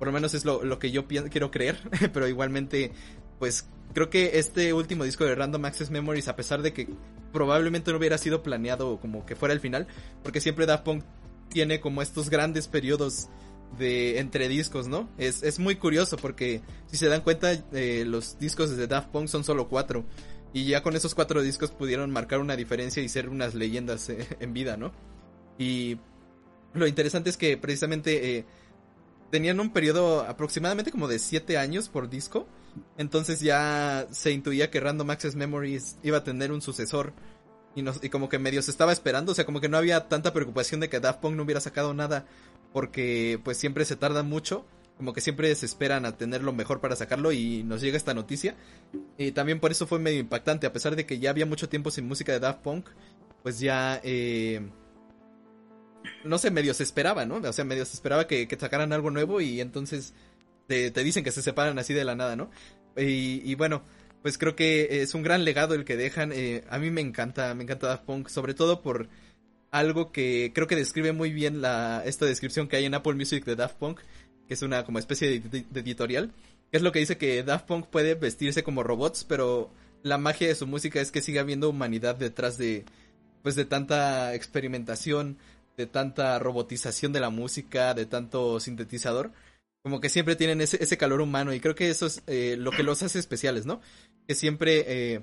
Por 0.00 0.08
lo 0.08 0.14
menos 0.14 0.32
es 0.32 0.46
lo, 0.46 0.78
que 0.78 0.90
yo 0.90 1.06
quiero 1.06 1.50
creer, 1.50 1.78
pero 2.14 2.26
igualmente, 2.26 2.92
pues 3.40 3.66
creo 3.92 4.08
que 4.08 4.38
este 4.38 4.72
último 4.72 5.02
disco 5.02 5.24
de 5.24 5.34
Random 5.34 5.64
Access 5.64 5.90
Memories, 5.90 6.28
a 6.28 6.36
pesar 6.36 6.62
de 6.62 6.72
que 6.72 6.88
probablemente 7.32 7.90
no 7.90 7.98
hubiera 7.98 8.18
sido 8.18 8.44
planeado 8.44 9.00
como 9.00 9.26
que 9.26 9.34
fuera 9.34 9.52
el 9.52 9.58
final, 9.58 9.88
porque 10.22 10.40
siempre 10.40 10.66
Daft 10.66 10.84
Punk 10.84 11.04
tiene 11.48 11.80
como 11.80 12.02
estos 12.02 12.30
grandes 12.30 12.68
periodos 12.68 13.28
de 13.78 14.18
entre 14.18 14.48
discos, 14.48 14.86
¿no? 14.88 15.08
Es, 15.18 15.42
es 15.42 15.58
muy 15.58 15.76
curioso 15.76 16.16
porque 16.16 16.60
si 16.86 16.96
se 16.96 17.08
dan 17.08 17.22
cuenta, 17.22 17.52
eh, 17.72 18.04
los 18.06 18.38
discos 18.38 18.76
de 18.76 18.86
Daft 18.86 19.08
Punk 19.08 19.26
son 19.26 19.42
solo 19.42 19.68
cuatro. 19.68 20.04
Y 20.52 20.66
ya 20.66 20.82
con 20.82 20.96
esos 20.96 21.14
cuatro 21.14 21.42
discos 21.42 21.70
pudieron 21.70 22.10
marcar 22.10 22.40
una 22.40 22.56
diferencia 22.56 23.02
y 23.02 23.08
ser 23.08 23.28
unas 23.28 23.54
leyendas 23.54 24.08
eh, 24.10 24.26
en 24.40 24.52
vida, 24.52 24.76
¿no? 24.76 24.92
Y 25.58 25.98
lo 26.74 26.86
interesante 26.86 27.30
es 27.30 27.36
que 27.36 27.56
precisamente 27.56 28.36
eh, 28.36 28.44
tenían 29.30 29.60
un 29.60 29.72
periodo 29.72 30.22
aproximadamente 30.22 30.90
como 30.90 31.08
de 31.08 31.18
7 31.18 31.56
años 31.58 31.88
por 31.88 32.08
disco. 32.08 32.46
Entonces 32.96 33.40
ya 33.40 34.06
se 34.10 34.32
intuía 34.32 34.70
que 34.70 34.80
Random 34.80 35.10
Access 35.10 35.34
Memories 35.34 35.98
iba 36.02 36.18
a 36.18 36.24
tener 36.24 36.52
un 36.52 36.62
sucesor. 36.62 37.12
Y, 37.74 38.08
como 38.08 38.28
que 38.28 38.38
medio 38.38 38.62
se 38.62 38.70
estaba 38.70 38.92
esperando. 38.92 39.32
O 39.32 39.34
sea, 39.34 39.46
como 39.46 39.60
que 39.60 39.68
no 39.68 39.76
había 39.76 40.08
tanta 40.08 40.32
preocupación 40.32 40.80
de 40.80 40.88
que 40.88 41.00
Daft 41.00 41.20
Punk 41.20 41.36
no 41.36 41.44
hubiera 41.44 41.60
sacado 41.60 41.94
nada. 41.94 42.26
Porque 42.72 43.40
pues 43.44 43.56
siempre 43.56 43.84
se 43.84 43.96
tarda 43.96 44.22
mucho. 44.22 44.64
Como 44.96 45.12
que 45.12 45.20
siempre 45.20 45.54
se 45.54 45.66
esperan 45.66 46.04
a 46.04 46.16
tener 46.16 46.42
lo 46.42 46.52
mejor 46.52 46.80
para 46.80 46.96
sacarlo. 46.96 47.32
Y 47.32 47.62
nos 47.62 47.80
llega 47.80 47.96
esta 47.96 48.14
noticia. 48.14 48.56
Y 49.18 49.32
también 49.32 49.60
por 49.60 49.70
eso 49.70 49.86
fue 49.86 49.98
medio 49.98 50.20
impactante. 50.20 50.66
A 50.66 50.72
pesar 50.72 50.96
de 50.96 51.06
que 51.06 51.18
ya 51.18 51.30
había 51.30 51.46
mucho 51.46 51.68
tiempo 51.68 51.90
sin 51.90 52.06
música 52.06 52.32
de 52.32 52.40
Daft 52.40 52.60
Punk. 52.60 52.88
Pues 53.42 53.60
ya... 53.60 54.00
Eh, 54.02 54.60
no 56.24 56.38
sé, 56.38 56.50
medio 56.50 56.74
se 56.74 56.82
esperaba, 56.82 57.24
¿no? 57.24 57.36
O 57.36 57.52
sea, 57.52 57.64
medio 57.64 57.84
se 57.84 57.94
esperaba 57.94 58.26
que, 58.26 58.48
sacaran 58.58 58.92
algo 58.92 59.10
nuevo 59.10 59.40
y 59.40 59.60
entonces 59.60 60.14
te, 60.70 61.04
dicen 61.04 61.24
que 61.24 61.32
se 61.32 61.42
separan 61.42 61.78
así 61.78 61.94
de 61.94 62.04
la 62.04 62.14
nada, 62.14 62.36
¿no? 62.36 62.50
Y, 62.96 63.54
bueno, 63.56 63.82
pues 64.22 64.38
creo 64.38 64.54
que 64.54 65.02
es 65.02 65.14
un 65.14 65.22
gran 65.22 65.44
legado 65.44 65.74
el 65.74 65.84
que 65.84 65.96
dejan. 65.96 66.32
Eh, 66.32 66.64
a 66.68 66.78
mí 66.78 66.90
me 66.90 67.00
encanta, 67.00 67.54
me 67.54 67.64
encanta 67.64 67.88
Daft 67.88 68.04
Punk, 68.04 68.28
sobre 68.28 68.54
todo 68.54 68.82
por 68.82 69.08
algo 69.70 70.12
que 70.12 70.52
creo 70.54 70.66
que 70.66 70.76
describe 70.76 71.12
muy 71.12 71.32
bien 71.32 71.60
la, 71.60 72.02
esta 72.04 72.26
descripción 72.26 72.68
que 72.68 72.76
hay 72.76 72.84
en 72.84 72.94
Apple 72.94 73.14
Music 73.14 73.44
de 73.44 73.56
Daft 73.56 73.76
Punk, 73.76 74.00
que 74.46 74.54
es 74.54 74.62
una 74.62 74.84
como 74.84 74.98
especie 74.98 75.40
de, 75.40 75.64
de 75.68 75.80
editorial, 75.80 76.32
que 76.70 76.76
es 76.76 76.82
lo 76.82 76.92
que 76.92 76.98
dice 76.98 77.18
que 77.18 77.42
Daft 77.42 77.66
Punk 77.66 77.86
puede 77.86 78.14
vestirse 78.14 78.62
como 78.62 78.82
robots, 78.82 79.24
pero 79.24 79.70
la 80.02 80.18
magia 80.18 80.48
de 80.48 80.54
su 80.54 80.66
música 80.66 81.00
es 81.00 81.10
que 81.10 81.22
sigue 81.22 81.40
habiendo 81.40 81.68
humanidad 81.68 82.16
detrás 82.16 82.58
de, 82.58 82.84
pues 83.42 83.54
de 83.54 83.64
tanta 83.64 84.34
experimentación, 84.34 85.38
de 85.76 85.86
tanta 85.86 86.38
robotización 86.38 87.12
de 87.12 87.20
la 87.20 87.30
música, 87.30 87.94
de 87.94 88.06
tanto 88.06 88.60
sintetizador, 88.60 89.32
como 89.82 90.00
que 90.00 90.08
siempre 90.08 90.36
tienen 90.36 90.60
ese, 90.60 90.82
ese 90.82 90.98
calor 90.98 91.20
humano 91.20 91.54
y 91.54 91.60
creo 91.60 91.74
que 91.74 91.90
eso 91.90 92.06
es 92.06 92.22
eh, 92.26 92.56
lo 92.58 92.70
que 92.70 92.82
los 92.82 93.02
hace 93.02 93.18
especiales, 93.18 93.66
¿no? 93.66 93.80
Que 94.26 94.34
siempre, 94.34 94.84
eh, 94.86 95.22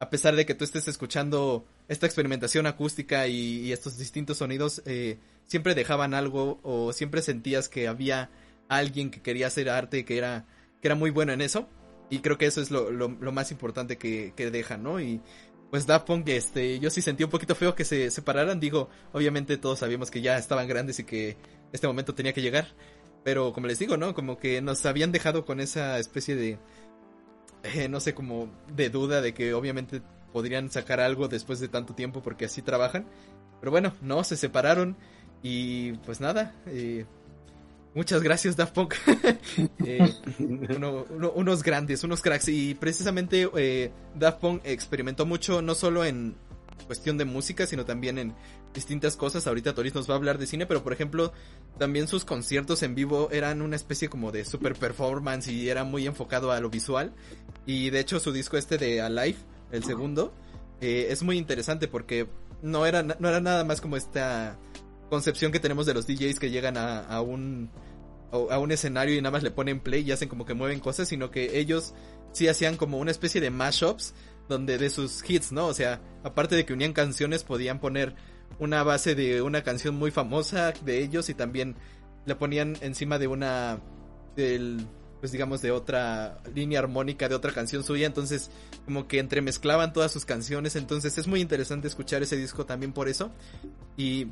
a 0.00 0.10
pesar 0.10 0.34
de 0.34 0.46
que 0.46 0.54
tú 0.54 0.64
estés 0.64 0.88
escuchando 0.88 1.64
esta 1.88 2.06
experimentación 2.06 2.66
acústica 2.66 3.28
y, 3.28 3.72
estos 3.72 3.96
distintos 3.98 4.38
sonidos 4.38 4.82
eh, 4.86 5.18
siempre 5.44 5.74
dejaban 5.74 6.14
algo 6.14 6.60
o 6.62 6.92
siempre 6.92 7.22
sentías 7.22 7.68
que 7.68 7.86
había 7.86 8.30
alguien 8.68 9.10
que 9.10 9.22
quería 9.22 9.46
hacer 9.46 9.68
arte 9.68 10.04
que 10.04 10.16
era 10.16 10.46
que 10.80 10.88
era 10.88 10.94
muy 10.94 11.10
bueno 11.10 11.32
en 11.32 11.42
eso 11.42 11.68
y 12.10 12.20
creo 12.20 12.38
que 12.38 12.46
eso 12.46 12.60
es 12.60 12.70
lo, 12.70 12.90
lo, 12.90 13.08
lo 13.08 13.32
más 13.32 13.50
importante 13.50 13.96
que, 13.96 14.32
que 14.36 14.50
dejan, 14.50 14.82
¿no? 14.82 15.00
Y 15.00 15.20
pues 15.70 15.86
Daft 15.86 16.06
Punk, 16.06 16.28
este, 16.28 16.78
yo 16.78 16.90
sí 16.90 17.02
sentí 17.02 17.24
un 17.24 17.30
poquito 17.30 17.54
feo 17.54 17.74
que 17.74 17.84
se 17.84 18.10
separaran, 18.10 18.60
digo, 18.60 18.88
obviamente 19.12 19.56
todos 19.56 19.80
sabíamos 19.80 20.10
que 20.10 20.20
ya 20.20 20.38
estaban 20.38 20.68
grandes 20.68 21.00
y 21.00 21.04
que 21.04 21.36
este 21.72 21.86
momento 21.86 22.14
tenía 22.14 22.32
que 22.32 22.42
llegar, 22.42 22.68
pero 23.24 23.52
como 23.52 23.66
les 23.66 23.78
digo, 23.78 23.96
¿no? 23.96 24.14
Como 24.14 24.38
que 24.38 24.60
nos 24.60 24.84
habían 24.86 25.10
dejado 25.10 25.44
con 25.44 25.58
esa 25.58 25.98
especie 25.98 26.36
de, 26.36 26.58
eh, 27.64 27.88
no 27.88 27.98
sé, 27.98 28.14
como 28.14 28.50
de 28.76 28.90
duda 28.90 29.22
de 29.22 29.32
que 29.32 29.54
obviamente 29.54 30.02
podrían 30.32 30.70
sacar 30.70 31.00
algo 31.00 31.26
después 31.26 31.58
de 31.58 31.68
tanto 31.68 31.94
tiempo 31.94 32.22
porque 32.22 32.44
así 32.44 32.60
trabajan, 32.60 33.06
pero 33.60 33.72
bueno, 33.72 33.94
no, 34.02 34.22
se 34.24 34.36
separaron 34.36 34.96
y 35.42 35.92
pues 36.04 36.20
nada, 36.20 36.54
eh, 36.66 37.06
Muchas 37.96 38.24
gracias, 38.24 38.56
Daft 38.56 38.74
Punk. 38.74 38.94
eh, 39.86 40.12
uno, 40.40 41.06
uno, 41.10 41.30
unos 41.30 41.62
grandes, 41.62 42.02
unos 42.02 42.22
cracks. 42.22 42.48
Y 42.48 42.74
precisamente 42.74 43.48
Daft 44.16 44.40
Punk 44.40 44.62
experimentó 44.64 45.26
mucho, 45.26 45.62
no 45.62 45.76
solo 45.76 46.04
en 46.04 46.34
cuestión 46.88 47.18
de 47.18 47.24
música, 47.24 47.66
sino 47.66 47.84
también 47.84 48.18
en 48.18 48.34
distintas 48.74 49.16
cosas. 49.16 49.46
Ahorita 49.46 49.74
Toris 49.74 49.94
nos 49.94 50.08
va 50.08 50.14
a 50.14 50.16
hablar 50.16 50.38
de 50.38 50.46
cine, 50.46 50.66
pero 50.66 50.82
por 50.82 50.92
ejemplo, 50.92 51.32
también 51.78 52.08
sus 52.08 52.24
conciertos 52.24 52.82
en 52.82 52.94
vivo 52.94 53.28
eran 53.32 53.62
una 53.62 53.76
especie 53.76 54.08
como 54.08 54.32
de 54.32 54.44
super 54.44 54.74
performance 54.74 55.48
y 55.48 55.68
era 55.70 55.84
muy 55.84 56.06
enfocado 56.06 56.52
a 56.52 56.60
lo 56.60 56.68
visual. 56.68 57.12
Y 57.64 57.90
de 57.90 58.00
hecho, 58.00 58.20
su 58.20 58.32
disco 58.32 58.56
este 58.58 58.76
de 58.76 59.00
Alive, 59.00 59.38
el 59.72 59.84
segundo, 59.84 60.34
eh, 60.80 61.06
es 61.10 61.22
muy 61.22 61.38
interesante 61.38 61.88
porque 61.88 62.28
no 62.60 62.84
era, 62.84 63.02
no 63.02 63.28
era 63.28 63.40
nada 63.40 63.64
más 63.64 63.80
como 63.80 63.96
esta 63.96 64.58
concepción 65.08 65.52
que 65.52 65.60
tenemos 65.60 65.86
de 65.86 65.94
los 65.94 66.06
DJs 66.06 66.38
que 66.38 66.50
llegan 66.50 66.76
a, 66.76 67.00
a 67.00 67.20
un 67.22 67.70
a 68.50 68.58
un 68.58 68.72
escenario 68.72 69.14
y 69.14 69.20
nada 69.20 69.30
más 69.30 69.44
le 69.44 69.52
ponen 69.52 69.78
play 69.78 70.02
y 70.02 70.10
hacen 70.10 70.28
como 70.28 70.44
que 70.44 70.54
mueven 70.54 70.80
cosas, 70.80 71.06
sino 71.06 71.30
que 71.30 71.60
ellos 71.60 71.94
sí 72.32 72.48
hacían 72.48 72.76
como 72.76 72.98
una 72.98 73.12
especie 73.12 73.40
de 73.40 73.50
mashups 73.50 74.12
donde 74.48 74.76
de 74.76 74.90
sus 74.90 75.22
hits, 75.28 75.52
¿no? 75.52 75.66
O 75.66 75.74
sea, 75.74 76.00
aparte 76.22 76.56
de 76.56 76.64
que 76.64 76.72
unían 76.72 76.92
canciones, 76.92 77.44
podían 77.44 77.80
poner 77.80 78.14
una 78.58 78.82
base 78.82 79.14
de 79.14 79.42
una 79.42 79.62
canción 79.62 79.94
muy 79.94 80.10
famosa 80.10 80.72
de 80.72 81.02
ellos 81.02 81.28
y 81.28 81.34
también 81.34 81.76
le 82.26 82.34
ponían 82.34 82.76
encima 82.80 83.18
de 83.18 83.26
una 83.26 83.80
del 84.36 84.86
pues 85.20 85.32
digamos 85.32 85.62
de 85.62 85.70
otra 85.70 86.42
línea 86.54 86.80
armónica 86.80 87.30
de 87.30 87.34
otra 87.34 87.50
canción 87.50 87.82
suya, 87.82 88.06
entonces 88.06 88.50
como 88.84 89.08
que 89.08 89.18
entremezclaban 89.18 89.94
todas 89.94 90.12
sus 90.12 90.26
canciones, 90.26 90.76
entonces 90.76 91.16
es 91.16 91.26
muy 91.26 91.40
interesante 91.40 91.88
escuchar 91.88 92.22
ese 92.22 92.36
disco 92.36 92.66
también 92.66 92.92
por 92.92 93.08
eso. 93.08 93.30
Y 93.96 94.26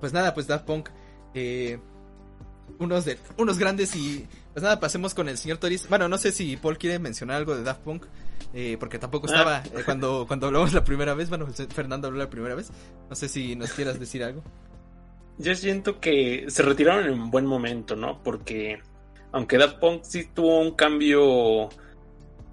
pues 0.00 0.14
nada, 0.14 0.32
pues 0.32 0.46
Daft 0.46 0.64
Punk 0.64 0.88
eh, 1.34 1.78
unos 2.78 3.04
de 3.04 3.18
unos 3.36 3.58
grandes 3.58 3.94
y 3.94 4.26
pues 4.54 4.62
nada, 4.62 4.80
pasemos 4.80 5.12
con 5.12 5.28
el 5.28 5.36
señor 5.36 5.58
Toris. 5.58 5.86
Bueno, 5.88 6.08
no 6.08 6.16
sé 6.16 6.32
si 6.32 6.56
Paul 6.56 6.78
quiere 6.78 6.98
mencionar 6.98 7.36
algo 7.36 7.54
de 7.54 7.62
Daft 7.62 7.82
Punk, 7.82 8.06
eh, 8.54 8.76
porque 8.78 8.98
tampoco 8.98 9.26
estaba 9.26 9.62
eh, 9.64 9.82
cuando, 9.84 10.26
cuando 10.26 10.46
hablamos 10.46 10.72
la 10.72 10.84
primera 10.84 11.14
vez. 11.14 11.28
Bueno, 11.28 11.46
Fernando 11.46 12.08
habló 12.08 12.18
la 12.18 12.30
primera 12.30 12.54
vez. 12.54 12.70
No 13.08 13.14
sé 13.16 13.28
si 13.28 13.56
nos 13.56 13.72
quieras 13.72 13.98
decir 13.98 14.22
algo. 14.22 14.42
Yo 15.38 15.54
siento 15.54 16.00
que 16.00 16.46
se 16.48 16.62
retiraron 16.62 17.06
en 17.06 17.20
un 17.20 17.30
buen 17.30 17.46
momento, 17.46 17.94
¿no? 17.94 18.22
Porque 18.22 18.80
aunque 19.32 19.58
Daft 19.58 19.78
Punk 19.78 20.02
sí 20.02 20.28
tuvo 20.32 20.60
un 20.60 20.72
cambio 20.72 21.68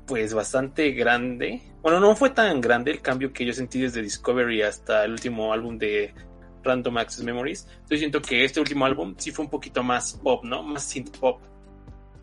pues 0.06 0.34
bastante 0.34 0.92
grande. 0.92 1.62
Bueno, 1.82 2.00
no 2.00 2.16
fue 2.16 2.30
tan 2.32 2.60
grande 2.60 2.92
el 2.92 3.02
cambio 3.02 3.32
que 3.32 3.46
yo 3.46 3.54
sentí 3.54 3.80
desde 3.80 4.02
Discovery 4.02 4.62
hasta 4.62 5.06
el 5.06 5.12
último 5.12 5.54
álbum 5.54 5.78
de 5.78 6.14
Random 6.64 6.98
Access 6.98 7.24
Memories. 7.24 7.68
Yo 7.90 7.98
siento 7.98 8.22
que 8.22 8.44
este 8.44 8.60
último 8.60 8.86
álbum 8.86 9.16
sí 9.18 9.32
fue 9.32 9.46
un 9.46 9.52
poquito 9.52 9.84
más 9.84 10.20
pop, 10.22 10.44
¿no? 10.44 10.64
Más 10.64 10.84
synth 10.84 11.18
pop. 11.18 11.42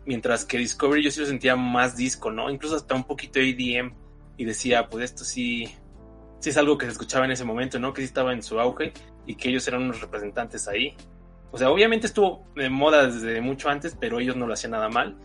Mientras 0.05 0.45
que 0.45 0.57
Discovery 0.57 1.03
yo 1.03 1.11
sí 1.11 1.19
lo 1.19 1.25
sentía 1.25 1.55
más 1.55 1.95
disco, 1.95 2.31
¿no? 2.31 2.49
Incluso 2.49 2.75
hasta 2.75 2.95
un 2.95 3.03
poquito 3.03 3.39
EDM. 3.39 3.93
Y 4.37 4.45
decía, 4.45 4.87
pues 4.89 5.05
esto 5.05 5.23
sí, 5.23 5.65
sí 6.39 6.49
es 6.49 6.57
algo 6.57 6.77
que 6.77 6.85
se 6.85 6.93
escuchaba 6.93 7.25
en 7.25 7.31
ese 7.31 7.45
momento, 7.45 7.79
¿no? 7.79 7.93
Que 7.93 8.01
sí 8.01 8.05
estaba 8.05 8.33
en 8.33 8.41
su 8.41 8.59
auge 8.59 8.93
y 9.25 9.35
que 9.35 9.49
ellos 9.49 9.67
eran 9.67 9.83
unos 9.83 10.01
representantes 10.01 10.67
ahí. 10.67 10.95
O 11.51 11.57
sea, 11.57 11.69
obviamente 11.69 12.07
estuvo 12.07 12.45
de 12.55 12.69
moda 12.69 13.07
desde 13.07 13.41
mucho 13.41 13.69
antes, 13.69 13.95
pero 13.99 14.19
ellos 14.19 14.35
no 14.35 14.47
lo 14.47 14.53
hacían 14.53 14.71
nada 14.71 14.89
mal. 14.89 15.17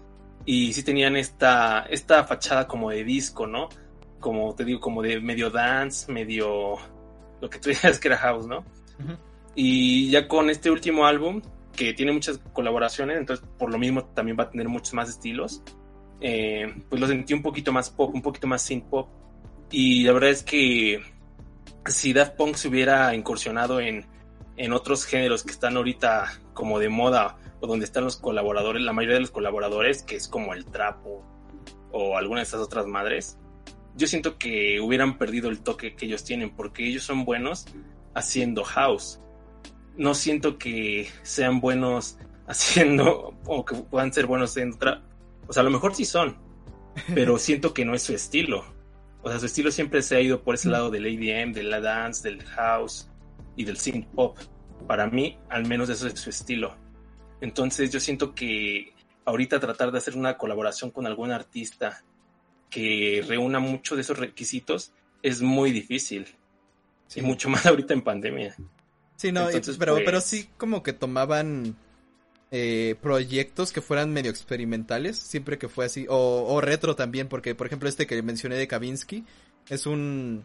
Y 0.44 0.72
sí 0.72 0.82
tenían 0.82 1.16
esta, 1.16 1.86
esta 1.88 2.24
fachada 2.24 2.66
como 2.66 2.90
de 2.90 3.04
disco, 3.04 3.46
¿no? 3.46 3.68
Como 4.20 4.54
te 4.54 4.64
digo, 4.64 4.80
como 4.80 5.02
de 5.02 5.20
medio 5.20 5.50
dance, 5.50 6.10
medio 6.12 6.76
lo 7.40 7.50
que 7.50 7.58
tú 7.58 7.68
dices 7.70 7.98
que 7.98 8.08
era 8.08 8.18
house, 8.18 8.46
¿no? 8.46 8.58
Uh 8.58 9.02
-huh. 9.02 9.18
Y 9.54 10.10
ya 10.10 10.28
con 10.28 10.50
este 10.50 10.70
último 10.70 11.06
álbum, 11.06 11.40
que 11.76 11.92
tiene 11.92 12.12
muchas 12.12 12.38
colaboraciones, 12.52 13.18
entonces 13.18 13.46
por 13.58 13.70
lo 13.70 13.78
mismo 13.78 14.04
también 14.06 14.36
va 14.38 14.44
a 14.44 14.50
tener 14.50 14.68
muchos 14.68 14.94
más 14.94 15.08
estilos, 15.08 15.62
eh, 16.20 16.82
pues 16.88 17.00
lo 17.00 17.06
sentí 17.06 17.34
un 17.34 17.42
poquito 17.42 17.72
más 17.72 17.90
pop, 17.90 18.14
un 18.14 18.22
poquito 18.22 18.46
más 18.46 18.62
synth 18.62 18.86
pop. 18.86 19.08
Y 19.70 20.04
la 20.04 20.12
verdad 20.12 20.30
es 20.30 20.42
que 20.42 21.00
si 21.86 22.12
Daft 22.12 22.36
Punk 22.36 22.56
se 22.56 22.68
hubiera 22.68 23.14
incursionado 23.14 23.80
en, 23.80 24.06
en 24.56 24.72
otros 24.72 25.04
géneros 25.04 25.42
que 25.42 25.52
están 25.52 25.76
ahorita 25.76 26.40
como 26.54 26.78
de 26.78 26.88
moda 26.88 27.36
o 27.60 27.66
donde 27.66 27.84
están 27.84 28.04
los 28.04 28.16
colaboradores, 28.16 28.82
la 28.82 28.92
mayoría 28.92 29.16
de 29.16 29.20
los 29.20 29.30
colaboradores, 29.30 30.02
que 30.02 30.16
es 30.16 30.28
como 30.28 30.54
el 30.54 30.64
trapo 30.64 31.24
o 31.92 32.16
alguna 32.16 32.40
de 32.40 32.44
estas 32.44 32.60
otras 32.60 32.86
madres, 32.86 33.38
yo 33.96 34.06
siento 34.06 34.38
que 34.38 34.80
hubieran 34.80 35.18
perdido 35.18 35.48
el 35.48 35.60
toque 35.60 35.94
que 35.96 36.06
ellos 36.06 36.24
tienen 36.24 36.54
porque 36.54 36.86
ellos 36.86 37.02
son 37.02 37.24
buenos 37.24 37.66
haciendo 38.14 38.62
house. 38.64 39.20
No 39.96 40.14
siento 40.14 40.58
que 40.58 41.08
sean 41.22 41.60
buenos 41.60 42.18
haciendo 42.46 43.34
o 43.44 43.64
que 43.64 43.74
puedan 43.74 44.12
ser 44.12 44.26
buenos 44.26 44.56
en 44.56 44.72
otra. 44.74 45.02
O 45.48 45.52
sea, 45.52 45.62
a 45.62 45.64
lo 45.64 45.70
mejor 45.70 45.94
sí 45.94 46.04
son, 46.04 46.36
pero 47.14 47.38
siento 47.38 47.74
que 47.74 47.84
no 47.84 47.94
es 47.94 48.02
su 48.02 48.14
estilo. 48.14 48.64
O 49.22 49.28
sea, 49.28 49.38
su 49.40 49.46
estilo 49.46 49.70
siempre 49.70 50.02
se 50.02 50.16
ha 50.16 50.20
ido 50.20 50.42
por 50.42 50.54
ese 50.54 50.68
lado 50.68 50.90
del 50.90 51.04
ADM, 51.04 51.52
de 51.52 51.64
la 51.64 51.80
dance, 51.80 52.28
del 52.28 52.44
house 52.44 53.08
y 53.56 53.64
del 53.64 53.76
synth 53.76 54.06
pop. 54.14 54.38
Para 54.86 55.08
mí, 55.08 55.38
al 55.48 55.66
menos 55.66 55.88
eso 55.88 56.06
es 56.06 56.20
su 56.20 56.30
estilo. 56.30 56.76
Entonces 57.40 57.90
yo 57.90 57.98
siento 57.98 58.34
que 58.34 58.94
ahorita 59.24 59.58
tratar 59.60 59.90
de 59.90 59.98
hacer 59.98 60.16
una 60.16 60.38
colaboración 60.38 60.90
con 60.90 61.06
algún 61.06 61.32
artista 61.32 62.04
que 62.70 63.24
reúna 63.26 63.58
mucho 63.58 63.96
de 63.96 64.02
esos 64.02 64.18
requisitos 64.18 64.92
es 65.22 65.42
muy 65.42 65.72
difícil. 65.72 66.26
Sí. 67.08 67.20
Y 67.20 67.22
mucho 67.22 67.48
más 67.50 67.66
ahorita 67.66 67.94
en 67.94 68.02
pandemia. 68.02 68.54
Sí, 69.16 69.32
no, 69.32 69.46
Entonces, 69.46 69.76
pero, 69.78 69.94
pues... 69.94 70.04
pero 70.04 70.20
sí 70.20 70.48
como 70.58 70.82
que 70.82 70.92
tomaban 70.92 71.76
eh, 72.50 72.96
proyectos 73.00 73.72
que 73.72 73.80
fueran 73.80 74.12
medio 74.12 74.30
experimentales, 74.30 75.18
siempre 75.18 75.58
que 75.58 75.68
fue 75.68 75.86
así, 75.86 76.06
o, 76.08 76.44
o, 76.48 76.60
retro 76.60 76.94
también, 76.94 77.28
porque 77.28 77.54
por 77.54 77.66
ejemplo 77.66 77.88
este 77.88 78.06
que 78.06 78.22
mencioné 78.22 78.56
de 78.56 78.68
Kavinsky 78.68 79.24
es 79.68 79.86
un, 79.86 80.44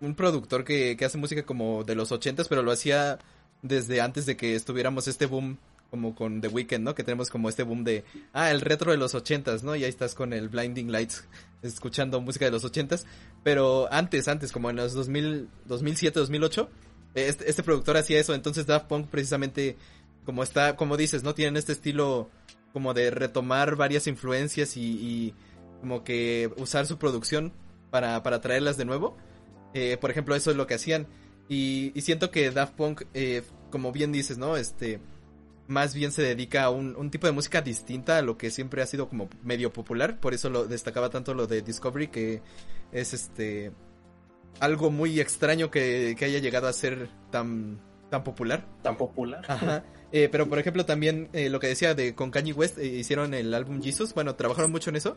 un 0.00 0.14
productor 0.14 0.64
que, 0.64 0.96
que 0.96 1.04
hace 1.04 1.18
música 1.18 1.44
como 1.44 1.84
de 1.84 1.94
los 1.94 2.10
ochentas, 2.10 2.48
pero 2.48 2.62
lo 2.62 2.72
hacía 2.72 3.18
desde 3.62 4.00
antes 4.00 4.26
de 4.26 4.36
que 4.36 4.54
estuviéramos 4.54 5.06
este 5.06 5.26
boom 5.26 5.58
como 5.90 6.14
con 6.14 6.40
The 6.40 6.48
Weeknd, 6.48 6.84
¿no? 6.84 6.94
Que 6.94 7.02
tenemos 7.02 7.30
como 7.30 7.48
este 7.48 7.64
boom 7.64 7.84
de, 7.84 8.04
ah, 8.32 8.50
el 8.50 8.60
retro 8.60 8.92
de 8.92 8.96
los 8.96 9.14
ochentas, 9.14 9.64
¿no? 9.64 9.74
Y 9.74 9.84
ahí 9.84 9.90
estás 9.90 10.14
con 10.14 10.32
el 10.32 10.48
Blinding 10.48 10.90
Lights 10.90 11.24
escuchando 11.62 12.20
música 12.20 12.44
de 12.44 12.52
los 12.52 12.64
ochentas. 12.64 13.06
Pero 13.42 13.92
antes, 13.92 14.28
antes, 14.28 14.52
como 14.52 14.70
en 14.70 14.76
los 14.76 14.92
2000, 14.94 15.48
2007, 15.66 16.20
2008, 16.20 16.70
este, 17.14 17.48
este 17.48 17.62
productor 17.62 17.96
hacía 17.96 18.20
eso. 18.20 18.34
Entonces 18.34 18.66
Daft 18.66 18.86
Punk 18.86 19.08
precisamente, 19.08 19.76
como 20.24 20.42
está, 20.42 20.76
como 20.76 20.96
dices, 20.96 21.22
¿no? 21.22 21.34
Tienen 21.34 21.56
este 21.56 21.72
estilo 21.72 22.30
como 22.72 22.94
de 22.94 23.10
retomar 23.10 23.76
varias 23.76 24.06
influencias 24.06 24.76
y, 24.76 25.34
como 25.80 26.04
que 26.04 26.52
usar 26.56 26.86
su 26.86 26.98
producción 26.98 27.52
para, 27.90 28.22
para 28.22 28.40
traerlas 28.40 28.76
de 28.76 28.84
nuevo. 28.84 29.16
Eh, 29.74 29.96
por 30.00 30.10
ejemplo, 30.10 30.34
eso 30.34 30.50
es 30.50 30.56
lo 30.56 30.66
que 30.66 30.74
hacían. 30.74 31.06
Y, 31.48 31.92
y 31.94 32.02
siento 32.02 32.30
que 32.30 32.50
Daft 32.50 32.74
Punk, 32.74 33.02
eh, 33.14 33.42
como 33.70 33.90
bien 33.90 34.12
dices, 34.12 34.38
¿no? 34.38 34.56
Este, 34.56 35.00
más 35.66 35.94
bien 35.94 36.12
se 36.12 36.22
dedica 36.22 36.64
a 36.64 36.70
un, 36.70 36.94
un, 36.96 37.10
tipo 37.10 37.26
de 37.26 37.32
música 37.32 37.62
distinta 37.62 38.18
a 38.18 38.22
lo 38.22 38.36
que 38.36 38.50
siempre 38.50 38.82
ha 38.82 38.86
sido 38.86 39.08
como 39.08 39.28
medio 39.42 39.72
popular, 39.72 40.20
por 40.20 40.34
eso 40.34 40.50
lo 40.50 40.66
destacaba 40.66 41.10
tanto 41.10 41.32
lo 41.32 41.46
de 41.46 41.62
Discovery, 41.62 42.08
que 42.08 42.42
es 42.92 43.14
este 43.14 43.72
algo 44.58 44.90
muy 44.90 45.20
extraño 45.20 45.70
que, 45.70 46.14
que 46.18 46.24
haya 46.24 46.38
llegado 46.38 46.68
a 46.68 46.72
ser 46.72 47.08
tan, 47.30 47.80
tan 48.10 48.24
popular. 48.24 48.66
Tan 48.82 48.96
popular. 48.96 49.44
Ajá. 49.48 49.84
Eh, 50.12 50.28
pero 50.30 50.48
por 50.48 50.58
ejemplo 50.58 50.84
también 50.84 51.28
eh, 51.32 51.48
lo 51.50 51.60
que 51.60 51.68
decía 51.68 51.94
de 51.94 52.14
con 52.14 52.30
Kanye 52.30 52.52
West, 52.52 52.78
eh, 52.78 52.86
hicieron 52.86 53.32
el 53.32 53.54
álbum 53.54 53.80
Jesus, 53.80 54.12
bueno, 54.12 54.34
trabajaron 54.34 54.70
mucho 54.70 54.90
en 54.90 54.96
eso. 54.96 55.16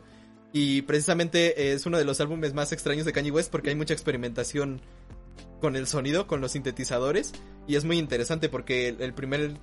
Y 0.52 0.84
precisamente 0.84 1.74
es 1.74 1.88
uno 1.88 1.98
de 1.98 2.06
los 2.06 2.22
álbumes 2.22 2.54
más 2.54 2.72
extraños 2.72 3.06
de 3.06 3.12
Kanye 3.12 3.32
West 3.32 3.52
porque 3.52 3.70
hay 3.70 3.76
mucha 3.76 3.94
experimentación 3.94 4.82
con 5.60 5.76
el 5.76 5.88
sonido, 5.88 6.28
con 6.28 6.42
los 6.42 6.52
sintetizadores. 6.52 7.34
Y 7.68 7.76
es 7.76 7.86
muy 7.86 7.98
interesante 7.98 8.50
porque 8.50 8.90
el, 8.90 9.02
el 9.02 9.14
primer 9.14 9.54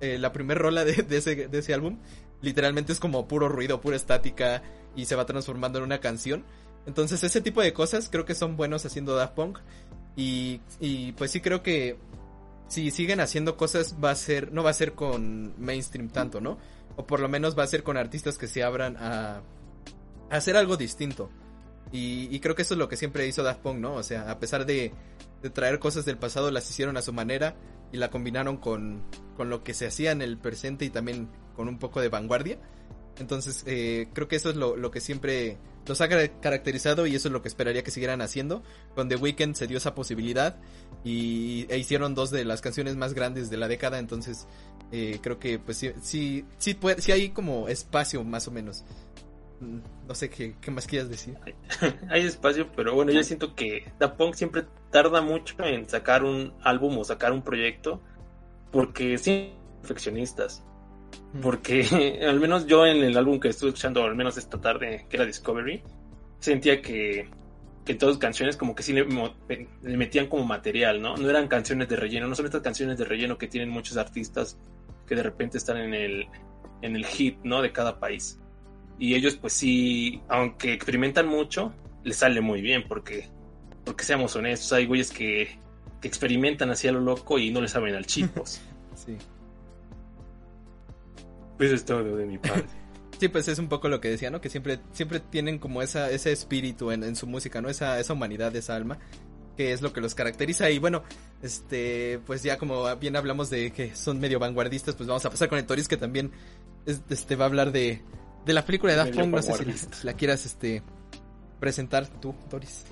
la 0.00 0.32
primera 0.32 0.58
rola 0.58 0.84
de, 0.84 0.94
de, 0.94 1.18
ese, 1.18 1.46
de 1.46 1.58
ese 1.58 1.74
álbum 1.74 1.98
literalmente 2.40 2.92
es 2.92 2.98
como 2.98 3.28
puro 3.28 3.48
ruido, 3.48 3.80
pura 3.80 3.94
estática 3.94 4.62
y 4.94 5.06
se 5.06 5.14
va 5.14 5.26
transformando 5.26 5.78
en 5.78 5.84
una 5.84 6.00
canción. 6.00 6.44
Entonces 6.86 7.22
ese 7.22 7.40
tipo 7.40 7.62
de 7.62 7.72
cosas 7.72 8.08
creo 8.10 8.24
que 8.24 8.34
son 8.34 8.56
buenos 8.56 8.84
haciendo 8.84 9.14
Daft 9.14 9.34
Punk. 9.34 9.58
Y, 10.16 10.60
y 10.80 11.12
pues 11.12 11.30
sí 11.30 11.40
creo 11.40 11.62
que 11.62 11.96
si 12.68 12.90
siguen 12.90 13.20
haciendo 13.20 13.56
cosas 13.56 13.96
va 14.02 14.10
a 14.10 14.14
ser, 14.14 14.52
no 14.52 14.62
va 14.62 14.70
a 14.70 14.74
ser 14.74 14.94
con 14.94 15.54
mainstream 15.58 16.08
tanto, 16.08 16.40
¿no? 16.40 16.58
O 16.96 17.06
por 17.06 17.20
lo 17.20 17.28
menos 17.28 17.58
va 17.58 17.64
a 17.64 17.66
ser 17.66 17.82
con 17.82 17.96
artistas 17.96 18.38
que 18.38 18.48
se 18.48 18.62
abran 18.62 18.96
a, 18.98 19.42
hacer 20.30 20.56
algo 20.56 20.76
distinto. 20.76 21.30
Y, 21.92 22.34
y, 22.34 22.40
creo 22.40 22.54
que 22.54 22.62
eso 22.62 22.72
es 22.72 22.78
lo 22.78 22.88
que 22.88 22.96
siempre 22.96 23.26
hizo 23.26 23.42
Daft 23.42 23.60
Punk, 23.60 23.78
¿no? 23.78 23.94
O 23.94 24.02
sea, 24.02 24.30
a 24.30 24.38
pesar 24.38 24.64
de, 24.64 24.92
de 25.42 25.50
traer 25.50 25.78
cosas 25.78 26.06
del 26.06 26.16
pasado, 26.16 26.50
las 26.50 26.68
hicieron 26.70 26.96
a 26.96 27.02
su 27.02 27.12
manera 27.12 27.54
y 27.92 27.98
la 27.98 28.08
combinaron 28.08 28.56
con, 28.56 29.02
con 29.36 29.50
lo 29.50 29.62
que 29.62 29.74
se 29.74 29.86
hacía 29.86 30.12
en 30.12 30.22
el 30.22 30.38
presente 30.38 30.86
y 30.86 30.90
también 30.90 31.28
con 31.54 31.68
un 31.68 31.78
poco 31.78 32.00
de 32.00 32.08
vanguardia. 32.08 32.58
Entonces, 33.18 33.64
eh, 33.66 34.08
creo 34.14 34.28
que 34.28 34.36
eso 34.36 34.48
es 34.48 34.56
lo, 34.56 34.76
lo, 34.76 34.90
que 34.90 35.00
siempre 35.00 35.58
los 35.86 36.00
ha 36.00 36.08
caracterizado 36.08 37.06
y 37.06 37.14
eso 37.14 37.28
es 37.28 37.32
lo 37.32 37.42
que 37.42 37.48
esperaría 37.48 37.82
que 37.82 37.90
siguieran 37.90 38.22
haciendo. 38.22 38.62
Con 38.94 39.08
The 39.08 39.16
Weeknd 39.16 39.54
se 39.54 39.66
dio 39.66 39.78
esa 39.78 39.94
posibilidad 39.94 40.56
y 41.04 41.66
e 41.68 41.78
hicieron 41.78 42.14
dos 42.14 42.30
de 42.30 42.44
las 42.44 42.60
canciones 42.60 42.96
más 42.96 43.14
grandes 43.14 43.50
de 43.50 43.56
la 43.56 43.68
década. 43.68 43.98
Entonces, 43.98 44.46
eh, 44.92 45.18
creo 45.22 45.38
que 45.38 45.58
pues 45.58 45.78
sí, 45.78 45.92
sí, 46.02 46.44
sí, 46.58 46.74
puede, 46.74 47.00
sí 47.00 47.12
hay 47.12 47.30
como 47.30 47.68
espacio 47.68 48.22
más 48.24 48.46
o 48.48 48.50
menos. 48.50 48.84
Mm, 49.60 49.78
no 50.08 50.14
sé 50.14 50.30
qué, 50.30 50.54
qué 50.60 50.70
más 50.70 50.86
quieras 50.86 51.08
decir. 51.08 51.36
Hay 52.10 52.20
espacio, 52.26 52.70
pero 52.76 52.94
bueno, 52.94 53.12
yo 53.12 53.22
siento 53.24 53.54
que 53.54 53.92
Da 53.98 54.16
Punk 54.16 54.34
siempre 54.34 54.64
tarda 54.90 55.20
mucho 55.20 55.54
en 55.64 55.88
sacar 55.88 56.24
un 56.24 56.52
álbum 56.62 56.98
o 56.98 57.04
sacar 57.04 57.32
un 57.32 57.42
proyecto 57.42 58.00
porque 58.70 59.18
sí, 59.18 59.52
perfeccionistas. 59.80 60.64
Porque 61.40 62.20
al 62.28 62.40
menos 62.40 62.66
yo 62.66 62.86
en 62.86 63.02
el 63.02 63.16
álbum 63.16 63.40
que 63.40 63.48
estuve 63.48 63.70
escuchando, 63.70 64.02
al 64.04 64.16
menos 64.16 64.36
esta 64.36 64.60
tarde, 64.60 65.06
que 65.08 65.16
era 65.16 65.26
Discovery, 65.26 65.82
sentía 66.38 66.82
que, 66.82 67.28
que 67.84 67.94
todas 67.94 68.16
las 68.16 68.20
canciones 68.20 68.56
como 68.56 68.74
que 68.74 68.82
sí 68.82 68.92
le, 68.92 69.04
le, 69.04 69.96
metían 69.96 70.26
como 70.26 70.44
material, 70.44 71.00
¿no? 71.00 71.16
No 71.16 71.30
eran 71.30 71.48
canciones 71.48 71.88
de 71.88 71.96
relleno, 71.96 72.28
no 72.28 72.34
son 72.34 72.46
estas 72.46 72.62
canciones 72.62 72.98
de 72.98 73.04
relleno 73.04 73.38
que 73.38 73.48
tienen 73.48 73.70
muchos 73.70 73.96
artistas 73.96 74.58
que 75.06 75.14
de 75.14 75.22
repente 75.22 75.58
están 75.58 75.78
en 75.78 75.94
el, 75.94 76.26
en 76.82 76.96
el 76.96 77.06
hit, 77.06 77.38
¿no? 77.42 77.62
De 77.62 77.72
cada 77.72 77.98
país. 77.98 78.38
Y 78.98 79.14
ellos 79.14 79.36
pues 79.36 79.52
sí, 79.52 80.20
aunque 80.28 80.72
experimentan 80.72 81.26
mucho, 81.26 81.72
les 82.04 82.16
sale 82.16 82.40
muy 82.40 82.60
bien 82.60 82.84
porque, 82.86 83.28
porque 83.84 84.04
seamos 84.04 84.36
honestos, 84.36 84.72
hay 84.72 84.86
güeyes 84.86 85.10
que, 85.10 85.58
que 86.00 86.08
experimentan 86.08 86.70
hacia 86.70 86.92
lo 86.92 87.00
loco 87.00 87.38
y 87.38 87.50
no 87.50 87.60
le 87.60 87.68
saben 87.68 87.94
al 87.94 88.06
chipos. 88.06 88.60
sí. 88.94 89.16
Pues 91.58 91.72
es 91.72 91.84
todo 91.84 92.16
de 92.16 92.26
mi 92.26 92.38
parte. 92.38 92.64
Sí, 93.20 93.28
pues 93.28 93.46
es 93.46 93.60
un 93.60 93.68
poco 93.68 93.88
lo 93.88 94.00
que 94.00 94.08
decía, 94.08 94.30
¿no? 94.30 94.40
Que 94.40 94.48
siempre, 94.48 94.80
siempre 94.90 95.20
tienen 95.20 95.60
como 95.60 95.80
esa, 95.80 96.10
ese 96.10 96.32
espíritu 96.32 96.90
en, 96.90 97.04
en 97.04 97.14
su 97.14 97.28
música, 97.28 97.60
¿no? 97.60 97.68
Esa, 97.68 98.00
esa 98.00 98.14
humanidad, 98.14 98.56
esa 98.56 98.74
alma, 98.74 98.98
que 99.56 99.72
es 99.72 99.80
lo 99.80 99.92
que 99.92 100.00
los 100.00 100.16
caracteriza. 100.16 100.70
Y 100.70 100.80
bueno, 100.80 101.04
este, 101.40 102.18
pues 102.26 102.42
ya 102.42 102.58
como 102.58 102.96
bien 102.96 103.14
hablamos 103.14 103.48
de 103.48 103.70
que 103.70 103.94
son 103.94 104.18
medio 104.18 104.40
vanguardistas, 104.40 104.96
pues 104.96 105.08
vamos 105.08 105.24
a 105.24 105.30
pasar 105.30 105.48
con 105.48 105.58
el 105.58 105.66
Toris, 105.66 105.86
que 105.86 105.96
también 105.96 106.32
este, 106.84 107.36
va 107.36 107.44
a 107.44 107.48
hablar 107.48 107.70
de, 107.70 108.02
de 108.44 108.52
la 108.52 108.64
película 108.64 108.92
de 108.92 108.98
Daft 108.98 109.14
Punk. 109.14 109.26
No 109.26 109.42
sé 109.42 109.54
si 109.54 109.64
la, 109.66 109.74
la, 110.02 110.12
quieras 110.14 110.44
este, 110.44 110.82
presentar 111.60 112.08
tú, 112.08 112.34
Toris. 112.50 112.84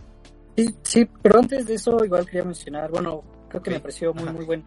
Sí, 0.56 0.76
sí, 0.82 1.08
pero 1.22 1.40
antes 1.40 1.66
de 1.66 1.74
eso 1.74 2.04
igual 2.04 2.24
quería 2.26 2.44
mencionar, 2.44 2.90
bueno, 2.90 3.24
creo 3.48 3.62
que 3.62 3.70
okay. 3.70 3.74
me 3.74 3.80
pareció 3.80 4.14
muy, 4.14 4.30
muy 4.32 4.44
buen 4.44 4.64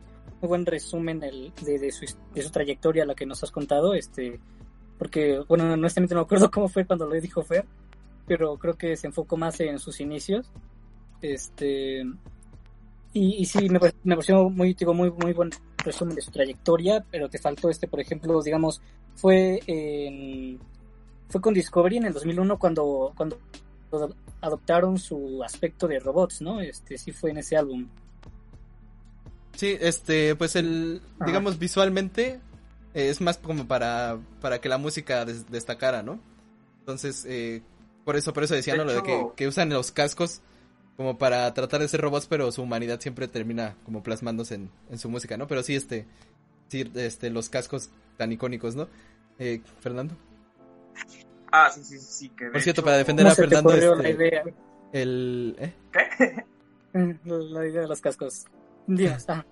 buen 0.47 0.65
resumen 0.65 1.19
de, 1.19 1.91
su, 1.91 2.51
trayectoria, 2.51 3.05
la 3.05 3.15
que 3.15 3.25
nos 3.25 3.43
has 3.43 3.51
contado, 3.51 3.93
este, 3.93 4.39
porque, 4.97 5.39
bueno, 5.47 5.71
honestamente 5.73 6.15
no 6.15 6.21
me 6.21 6.25
acuerdo 6.25 6.49
cómo 6.51 6.67
fue 6.67 6.85
cuando 6.85 7.07
lo 7.07 7.19
dijo 7.19 7.43
Fer, 7.43 7.65
pero 8.27 8.57
creo 8.57 8.75
que 8.75 8.95
se 8.95 9.07
enfocó 9.07 9.37
más 9.37 9.59
en 9.59 9.79
sus 9.79 9.99
inicios, 9.99 10.51
este, 11.21 12.03
y, 13.13 13.45
sí, 13.45 13.69
me, 13.69 13.79
me 14.03 14.15
pareció 14.15 14.49
muy, 14.49 14.73
digo, 14.73 14.93
muy, 14.93 15.11
muy 15.11 15.33
buen 15.33 15.51
resumen 15.77 16.15
de 16.15 16.21
su 16.21 16.31
trayectoria, 16.31 17.05
pero 17.11 17.29
te 17.29 17.37
faltó 17.37 17.69
este, 17.69 17.87
por 17.87 17.99
ejemplo, 17.99 18.41
digamos, 18.41 18.81
fue 19.15 19.59
fue 21.33 21.41
con 21.41 21.55
Discovery 21.55 21.97
en 21.97 22.05
el 22.05 22.13
2001 22.13 22.59
cuando, 22.59 23.11
cuando 23.17 23.39
adoptaron 24.39 24.99
su 24.99 25.41
aspecto 25.43 25.87
de 25.87 25.99
robots, 25.99 26.43
¿no? 26.43 26.61
Este, 26.61 26.95
sí 26.95 27.11
fue 27.11 27.31
en 27.31 27.37
ese 27.37 27.57
álbum. 27.57 27.87
Sí, 29.55 29.77
este, 29.79 30.35
pues 30.35 30.55
el, 30.55 31.01
Ajá. 31.15 31.25
digamos, 31.25 31.59
visualmente 31.59 32.39
eh, 32.93 33.09
es 33.09 33.21
más 33.21 33.37
como 33.37 33.67
para, 33.67 34.19
para 34.41 34.59
que 34.59 34.69
la 34.69 34.77
música 34.77 35.25
des 35.25 35.49
destacara, 35.49 36.03
¿no? 36.03 36.19
Entonces, 36.79 37.25
eh, 37.27 37.61
por 38.03 38.15
eso, 38.15 38.33
por 38.33 38.43
eso 38.43 38.55
decían, 38.55 38.77
¿no? 38.77 38.85
Lo 38.85 38.93
de 38.93 39.03
que, 39.03 39.27
que, 39.35 39.47
usan 39.47 39.69
los 39.69 39.91
cascos 39.91 40.41
como 40.97 41.17
para 41.17 41.53
tratar 41.53 41.81
de 41.81 41.87
ser 41.87 42.01
robots, 42.01 42.27
pero 42.27 42.51
su 42.51 42.61
humanidad 42.61 42.99
siempre 42.99 43.27
termina 43.27 43.75
como 43.85 44.03
plasmándose 44.03 44.55
en, 44.55 44.69
en 44.89 44.99
su 44.99 45.09
música, 45.09 45.37
¿no? 45.37 45.47
Pero 45.47 45.63
sí, 45.63 45.75
este, 45.75 46.05
sí, 46.67 46.89
este, 46.95 47.29
los 47.29 47.49
cascos 47.49 47.89
tan 48.17 48.31
icónicos, 48.31 48.75
¿no? 48.75 48.87
Eh, 49.39 49.61
Fernando. 49.79 50.15
Ah, 51.51 51.69
sí, 51.69 51.83
sí, 51.83 51.99
sí. 51.99 52.29
Que 52.29 52.49
por 52.49 52.61
cierto, 52.61 52.81
hecho... 52.81 52.85
para 52.85 52.97
defender 52.97 53.27
a 53.27 53.35
Fernando, 53.35 53.73
este, 53.73 53.95
la 53.95 54.09
idea? 54.09 54.43
el, 54.91 55.55
¿eh? 55.59 55.73
¿Qué? 55.91 56.45
La 56.93 57.65
idea 57.65 57.81
de 57.81 57.87
los 57.87 58.01
cascos. 58.01 58.45
Dios, 58.87 59.25
ah. 59.29 59.45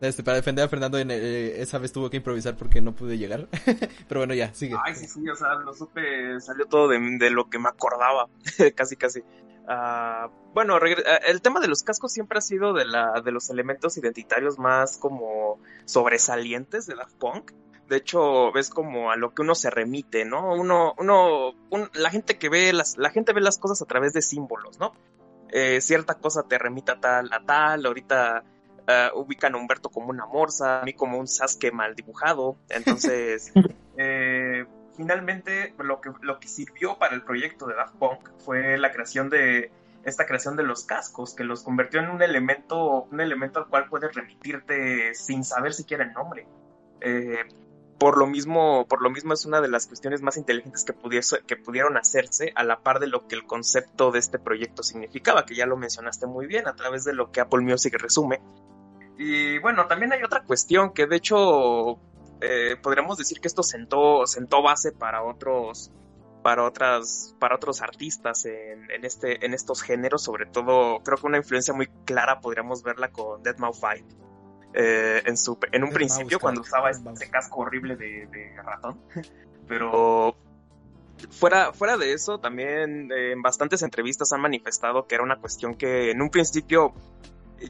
Este, 0.00 0.22
para 0.22 0.36
defender 0.36 0.64
a 0.64 0.68
Fernando, 0.68 0.98
en, 0.98 1.10
eh, 1.10 1.62
esa 1.62 1.78
vez 1.78 1.90
tuvo 1.90 2.10
que 2.10 2.18
improvisar 2.18 2.54
porque 2.56 2.82
no 2.82 2.94
pude 2.94 3.16
llegar. 3.16 3.48
Pero 4.08 4.20
bueno, 4.20 4.34
ya, 4.34 4.52
sigue. 4.52 4.76
Ay, 4.84 4.94
sí, 4.94 5.06
sí, 5.06 5.26
o 5.28 5.34
sea, 5.34 5.54
lo 5.54 5.72
supe, 5.72 6.38
salió 6.40 6.66
todo 6.66 6.88
de, 6.88 6.98
de 7.18 7.30
lo 7.30 7.48
que 7.48 7.58
me 7.58 7.68
acordaba, 7.68 8.28
casi, 8.74 8.96
casi. 8.96 9.20
Uh, 9.20 10.30
bueno, 10.54 10.78
el 10.78 11.42
tema 11.42 11.60
de 11.60 11.66
los 11.66 11.82
cascos 11.82 12.12
siempre 12.12 12.38
ha 12.38 12.42
sido 12.42 12.72
de, 12.72 12.84
la, 12.84 13.20
de 13.20 13.32
los 13.32 13.50
elementos 13.50 13.96
identitarios 13.96 14.58
más 14.58 14.96
como 14.98 15.58
sobresalientes 15.86 16.86
de 16.86 16.94
Daft 16.94 17.16
Punk. 17.16 17.52
De 17.88 17.96
hecho, 17.96 18.52
ves 18.52 18.70
como 18.70 19.10
a 19.10 19.16
lo 19.16 19.32
que 19.32 19.42
uno 19.42 19.54
se 19.54 19.70
remite, 19.70 20.24
¿no? 20.24 20.54
Uno, 20.54 20.94
uno, 20.98 21.52
un, 21.70 21.88
la 21.94 22.10
gente 22.10 22.36
que 22.36 22.48
ve 22.48 22.72
las, 22.72 22.96
la 22.96 23.10
gente 23.10 23.32
ve 23.32 23.40
las 23.40 23.58
cosas 23.58 23.80
a 23.82 23.86
través 23.86 24.12
de 24.12 24.22
símbolos, 24.22 24.78
¿no? 24.78 24.92
Eh, 25.50 25.80
cierta 25.80 26.14
cosa 26.14 26.42
te 26.42 26.58
remita 26.58 26.92
a 26.92 27.00
tal, 27.00 27.32
a 27.32 27.44
tal, 27.44 27.86
ahorita 27.86 28.44
uh, 28.86 29.18
ubican 29.18 29.54
a 29.54 29.58
Humberto 29.58 29.90
como 29.90 30.08
una 30.08 30.26
morsa, 30.26 30.80
a 30.80 30.84
mí 30.84 30.92
como 30.92 31.18
un 31.18 31.28
Sasuke 31.28 31.72
mal 31.72 31.94
dibujado, 31.94 32.56
entonces, 32.68 33.52
eh, 33.96 34.64
finalmente 34.96 35.74
lo 35.78 36.00
que, 36.00 36.10
lo 36.22 36.38
que 36.40 36.48
sirvió 36.48 36.98
para 36.98 37.14
el 37.14 37.22
proyecto 37.22 37.66
de 37.66 37.74
Daft 37.74 37.94
Punk 37.96 38.30
fue 38.38 38.76
la 38.78 38.92
creación 38.92 39.30
de 39.30 39.70
esta 40.04 40.24
creación 40.24 40.56
de 40.56 40.62
los 40.62 40.84
cascos, 40.84 41.34
que 41.34 41.42
los 41.42 41.64
convirtió 41.64 41.98
en 42.00 42.10
un 42.10 42.22
elemento, 42.22 43.08
un 43.10 43.20
elemento 43.20 43.58
al 43.58 43.66
cual 43.66 43.88
puedes 43.88 44.14
remitirte 44.14 45.14
sin 45.16 45.42
saber 45.42 45.74
siquiera 45.74 46.04
el 46.04 46.12
nombre. 46.12 46.46
Eh, 47.00 47.44
por 47.98 48.18
lo 48.18 48.26
mismo, 48.26 48.86
por 48.88 49.02
lo 49.02 49.10
mismo 49.10 49.32
es 49.32 49.46
una 49.46 49.60
de 49.60 49.68
las 49.68 49.86
cuestiones 49.86 50.20
más 50.20 50.36
inteligentes 50.36 50.84
que, 50.84 50.92
pudiese, 50.92 51.40
que 51.46 51.56
pudieron 51.56 51.96
hacerse 51.96 52.52
a 52.54 52.62
la 52.62 52.80
par 52.80 53.00
de 53.00 53.06
lo 53.06 53.26
que 53.26 53.34
el 53.34 53.46
concepto 53.46 54.10
de 54.10 54.18
este 54.18 54.38
proyecto 54.38 54.82
significaba, 54.82 55.46
que 55.46 55.54
ya 55.54 55.66
lo 55.66 55.76
mencionaste 55.76 56.26
muy 56.26 56.46
bien 56.46 56.68
a 56.68 56.74
través 56.74 57.04
de 57.04 57.14
lo 57.14 57.30
que 57.30 57.40
Apple 57.40 57.62
Music 57.62 57.94
resume. 57.98 58.40
Y 59.18 59.58
bueno, 59.58 59.86
también 59.86 60.12
hay 60.12 60.22
otra 60.22 60.42
cuestión 60.42 60.92
que 60.92 61.06
de 61.06 61.16
hecho 61.16 61.98
eh, 62.40 62.76
podríamos 62.82 63.16
decir 63.16 63.40
que 63.40 63.48
esto 63.48 63.62
sentó, 63.62 64.26
sentó 64.26 64.62
base 64.62 64.92
para 64.92 65.22
otros 65.22 65.90
para 66.42 66.64
otras 66.64 67.34
para 67.40 67.56
otros 67.56 67.82
artistas 67.82 68.44
en, 68.44 68.88
en, 68.92 69.04
este 69.04 69.44
en 69.44 69.52
estos 69.52 69.82
géneros 69.82 70.22
sobre 70.22 70.46
todo 70.46 71.00
creo 71.00 71.18
que 71.18 71.26
una 71.26 71.38
influencia 71.38 71.74
muy 71.74 71.88
clara 72.04 72.40
podríamos 72.40 72.84
verla 72.84 73.10
con 73.10 73.42
Dead 73.42 73.56
Mouse 73.58 73.80
Fight 73.80 74.06
eh, 74.76 75.22
en, 75.24 75.36
su, 75.36 75.58
en 75.72 75.84
un 75.84 75.90
principio 75.90 76.38
cuando 76.38 76.60
usaba 76.60 76.90
ese 76.90 77.30
casco 77.30 77.62
horrible 77.62 77.96
de, 77.96 78.26
de 78.26 78.62
ratón 78.62 79.00
pero 79.68 80.36
fuera, 81.30 81.72
fuera 81.72 81.96
de 81.96 82.12
eso, 82.12 82.38
también 82.38 83.10
eh, 83.10 83.32
en 83.32 83.42
bastantes 83.42 83.82
entrevistas 83.82 84.32
han 84.32 84.40
manifestado 84.40 85.06
que 85.06 85.14
era 85.14 85.24
una 85.24 85.36
cuestión 85.36 85.74
que 85.74 86.10
en 86.10 86.20
un 86.22 86.30
principio 86.30 86.92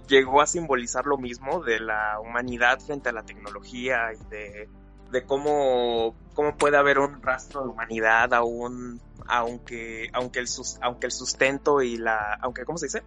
llegó 0.09 0.41
a 0.41 0.47
simbolizar 0.47 1.07
lo 1.07 1.17
mismo 1.17 1.63
de 1.63 1.81
la 1.81 2.19
humanidad 2.21 2.81
frente 2.81 3.09
a 3.09 3.13
la 3.13 3.23
tecnología 3.23 4.13
y 4.13 4.31
de, 4.31 4.69
de 5.11 5.25
cómo, 5.25 6.15
cómo 6.35 6.57
puede 6.57 6.77
haber 6.77 6.99
un 6.99 7.23
rastro 7.23 7.63
de 7.63 7.69
humanidad 7.69 8.35
aún, 8.35 9.01
aunque, 9.27 10.09
aunque, 10.13 10.41
el, 10.41 10.49
aunque 10.81 11.07
el 11.07 11.13
sustento 11.13 11.83
y 11.83 11.97
la, 11.97 12.35
aunque, 12.41 12.65
¿cómo 12.65 12.79
se 12.79 12.87
dice? 12.87 13.03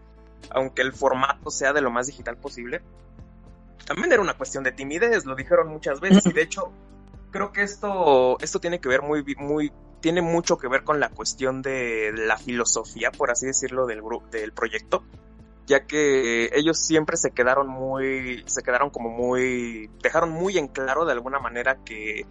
Aunque 0.52 0.82
el 0.82 0.93
formato 0.93 1.52
sea 1.52 1.74
de 1.74 1.82
lo 1.82 1.91
más 1.91 2.08
digital 2.08 2.38
posible. 2.38 2.82
También 3.86 4.11
era 4.11 4.21
una 4.21 4.36
cuestión 4.36 4.63
de 4.63 4.71
timidez, 4.71 5.25
lo 5.25 5.36
dijeron 5.36 5.67
muchas 5.67 5.99
veces 5.99 6.25
y 6.25 6.34
de 6.34 6.41
hecho 6.43 6.71
creo 7.32 7.51
que 7.51 7.63
esto, 7.63 8.38
esto 8.39 8.59
tiene 8.59 8.80
que 8.80 8.89
ver 8.89 9.01
muy, 9.01 9.23
muy, 9.38 9.71
tiene 9.99 10.21
mucho 10.21 10.57
que 10.57 10.67
ver 10.67 10.84
con 10.84 10.99
la 10.99 11.09
cuestión 11.09 11.61
de 11.61 12.11
la 12.13 12.38
filosofía, 12.38 13.11
por 13.11 13.32
así 13.32 13.45
decirlo, 13.45 13.86
del, 13.86 14.01
del 14.32 14.51
proyecto 14.51 15.03
ya 15.69 15.86
que 15.86 16.49
ellos 16.55 16.80
siempre 16.80 17.15
se 17.15 17.30
quedaron 17.30 17.67
muy, 17.67 18.43
se 18.47 18.63
quedaron 18.63 18.89
como 18.89 19.09
muy, 19.09 19.88
dejaron 20.01 20.32
muy 20.32 20.57
en 20.57 20.67
claro 20.67 21.05
de 21.05 21.11
alguna 21.11 21.39
manera 21.39 21.77
que 21.86 22.25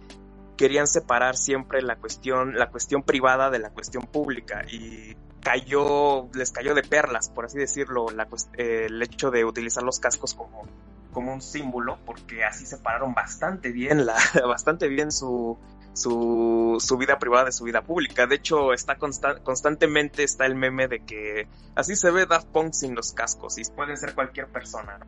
querían 0.57 0.87
separar 0.87 1.37
siempre 1.37 1.81
la 1.81 1.95
cuestión, 1.95 2.59
la 2.59 2.69
cuestión 2.69 3.01
privada 3.01 3.49
de 3.49 3.59
la 3.59 3.69
cuestión 3.69 4.03
pública 4.03 4.65
y 4.69 5.15
cayó, 5.39 6.27
les 6.33 6.51
cayó 6.51 6.75
de 6.75 6.83
perlas, 6.83 7.29
por 7.29 7.45
así 7.45 7.57
decirlo, 7.57 8.07
la, 8.09 8.27
el 8.57 9.01
hecho 9.01 9.31
de 9.31 9.45
utilizar 9.45 9.83
los 9.83 10.01
cascos 10.01 10.33
como, 10.33 10.65
como 11.11 11.33
un 11.33 11.41
símbolo, 11.41 11.97
porque 12.05 12.43
así 12.43 12.65
separaron 12.65 13.13
bastante 13.13 13.71
bien, 13.71 14.05
la, 14.05 14.15
bastante 14.47 14.87
bien 14.87 15.11
su, 15.11 15.57
su, 15.93 16.97
vida 16.97 17.19
privada 17.19 17.45
de 17.45 17.51
su 17.51 17.63
vida 17.63 17.81
pública. 17.81 18.27
De 18.27 18.35
hecho, 18.35 18.73
está 18.73 18.97
constantemente 18.97 20.23
está 20.23 20.45
el 20.45 20.55
meme 20.55 20.87
de 20.87 21.03
que 21.05 21.47
así 21.75 21.95
se 21.95 22.11
ve 22.11 22.25
Daft 22.25 22.47
Punk 22.47 22.73
sin 22.73 22.95
los 22.95 23.13
cascos 23.13 23.57
y 23.57 23.63
puede 23.75 23.97
ser 23.97 24.15
cualquier 24.15 24.47
persona. 24.47 24.99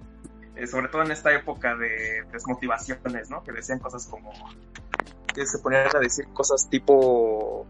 Eh, 0.56 0.68
sobre 0.68 0.90
todo 0.90 1.04
en 1.04 1.12
esta 1.12 1.34
época 1.34 1.76
de 1.76 2.24
desmotivaciones, 2.32 3.30
¿no? 3.30 3.44
Que 3.44 3.52
decían 3.52 3.80
cosas 3.80 4.06
como 4.08 4.32
que 5.34 5.46
se 5.46 5.60
ponían 5.60 5.88
a 5.96 6.00
decir 6.00 6.28
cosas 6.34 6.70
tipo, 6.70 7.66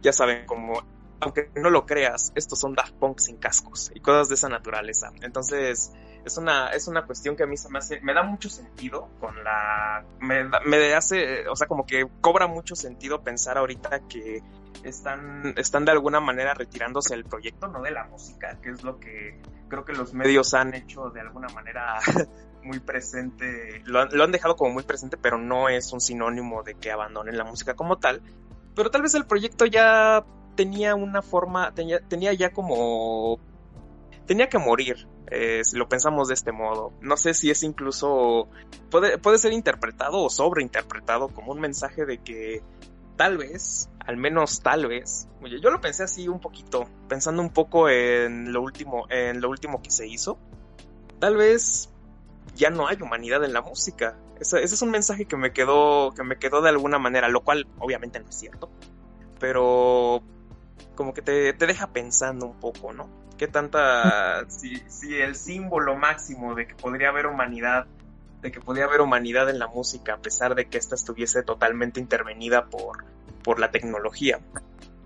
ya 0.00 0.12
saben, 0.12 0.46
como 0.46 0.82
aunque 1.20 1.50
no 1.54 1.70
lo 1.70 1.86
creas, 1.86 2.32
estos 2.34 2.58
son 2.58 2.74
Daft 2.74 2.94
Punk 2.94 3.18
sin 3.18 3.36
cascos 3.36 3.90
y 3.94 4.00
cosas 4.00 4.28
de 4.28 4.34
esa 4.34 4.48
naturaleza. 4.48 5.10
Entonces, 5.22 5.92
es 6.24 6.38
una, 6.38 6.68
es 6.68 6.88
una 6.88 7.04
cuestión 7.04 7.36
que 7.36 7.42
a 7.42 7.46
mí 7.46 7.56
se 7.56 7.68
me 7.68 7.78
hace, 7.78 8.00
me 8.00 8.14
da 8.14 8.22
mucho 8.22 8.48
sentido 8.48 9.08
con 9.20 9.42
la, 9.44 10.04
me, 10.20 10.44
me 10.64 10.94
hace, 10.94 11.46
o 11.48 11.56
sea, 11.56 11.66
como 11.66 11.84
que 11.84 12.06
cobra 12.20 12.46
mucho 12.46 12.74
sentido 12.74 13.22
pensar 13.22 13.58
ahorita 13.58 14.00
que 14.08 14.42
están, 14.82 15.54
están 15.56 15.84
de 15.84 15.92
alguna 15.92 16.20
manera 16.20 16.54
retirándose 16.54 17.14
del 17.14 17.24
proyecto, 17.24 17.68
no 17.68 17.82
de 17.82 17.90
la 17.90 18.04
música, 18.04 18.58
que 18.62 18.70
es 18.70 18.82
lo 18.82 18.98
que 18.98 19.40
creo 19.68 19.84
que 19.84 19.92
los 19.92 20.14
medios 20.14 20.54
han 20.54 20.74
hecho 20.74 21.10
de 21.10 21.20
alguna 21.20 21.48
manera 21.48 21.98
muy 22.62 22.80
presente, 22.80 23.82
lo, 23.84 24.06
lo 24.06 24.24
han 24.24 24.32
dejado 24.32 24.56
como 24.56 24.72
muy 24.72 24.82
presente, 24.82 25.16
pero 25.16 25.36
no 25.38 25.68
es 25.68 25.92
un 25.92 26.00
sinónimo 26.00 26.62
de 26.62 26.74
que 26.74 26.90
abandonen 26.90 27.36
la 27.36 27.44
música 27.44 27.74
como 27.74 27.98
tal. 27.98 28.22
Pero 28.74 28.90
tal 28.90 29.02
vez 29.02 29.14
el 29.14 29.26
proyecto 29.26 29.66
ya 29.66 30.24
tenía 30.56 30.94
una 30.94 31.22
forma, 31.22 31.72
tenía, 31.74 32.00
tenía 32.00 32.32
ya 32.32 32.52
como 32.52 33.38
tenía 34.26 34.48
que 34.48 34.58
morir, 34.58 35.06
eh, 35.30 35.62
si 35.64 35.76
lo 35.76 35.88
pensamos 35.88 36.28
de 36.28 36.34
este 36.34 36.52
modo. 36.52 36.92
No 37.00 37.16
sé 37.16 37.34
si 37.34 37.50
es 37.50 37.62
incluso, 37.62 38.48
puede, 38.90 39.18
puede 39.18 39.38
ser 39.38 39.52
interpretado 39.52 40.22
o 40.22 40.30
sobreinterpretado 40.30 41.28
como 41.28 41.52
un 41.52 41.60
mensaje 41.60 42.04
de 42.04 42.18
que 42.18 42.62
tal 43.16 43.38
vez, 43.38 43.88
al 44.00 44.16
menos 44.16 44.60
tal 44.60 44.86
vez, 44.86 45.28
yo 45.60 45.70
lo 45.70 45.80
pensé 45.80 46.04
así 46.04 46.28
un 46.28 46.40
poquito, 46.40 46.88
pensando 47.08 47.42
un 47.42 47.50
poco 47.50 47.88
en 47.88 48.52
lo 48.52 48.62
último, 48.62 49.06
en 49.10 49.40
lo 49.40 49.50
último 49.50 49.82
que 49.82 49.90
se 49.90 50.06
hizo. 50.06 50.38
Tal 51.20 51.36
vez 51.36 51.90
ya 52.54 52.70
no 52.70 52.86
hay 52.86 52.96
humanidad 53.00 53.44
en 53.44 53.52
la 53.52 53.62
música. 53.62 54.18
Ese, 54.40 54.62
ese 54.62 54.74
es 54.74 54.82
un 54.82 54.90
mensaje 54.90 55.26
que 55.26 55.36
me 55.36 55.52
quedó, 55.52 56.12
que 56.12 56.24
me 56.24 56.38
quedó 56.38 56.60
de 56.60 56.70
alguna 56.70 56.98
manera, 56.98 57.28
lo 57.28 57.42
cual 57.42 57.66
obviamente 57.78 58.20
no 58.20 58.28
es 58.28 58.34
cierto. 58.34 58.70
Pero 59.38 60.22
como 60.94 61.14
que 61.14 61.22
te, 61.22 61.52
te 61.52 61.66
deja 61.66 61.92
pensando 61.92 62.46
un 62.46 62.58
poco, 62.60 62.92
¿no? 62.92 63.23
¿Qué 63.36 63.48
tanta, 63.48 64.44
si, 64.48 64.76
si 64.88 65.14
el 65.16 65.34
símbolo 65.34 65.96
máximo 65.96 66.54
de 66.54 66.66
que 66.66 66.74
podría 66.74 67.08
haber 67.08 67.26
humanidad, 67.26 67.86
de 68.40 68.52
que 68.52 68.60
podría 68.60 68.84
haber 68.84 69.00
humanidad 69.00 69.50
en 69.50 69.58
la 69.58 69.66
música, 69.66 70.14
a 70.14 70.18
pesar 70.18 70.54
de 70.54 70.66
que 70.66 70.78
ésta 70.78 70.94
estuviese 70.94 71.42
totalmente 71.42 71.98
intervenida 71.98 72.66
por, 72.66 73.04
por 73.42 73.58
la 73.58 73.70
tecnología, 73.70 74.38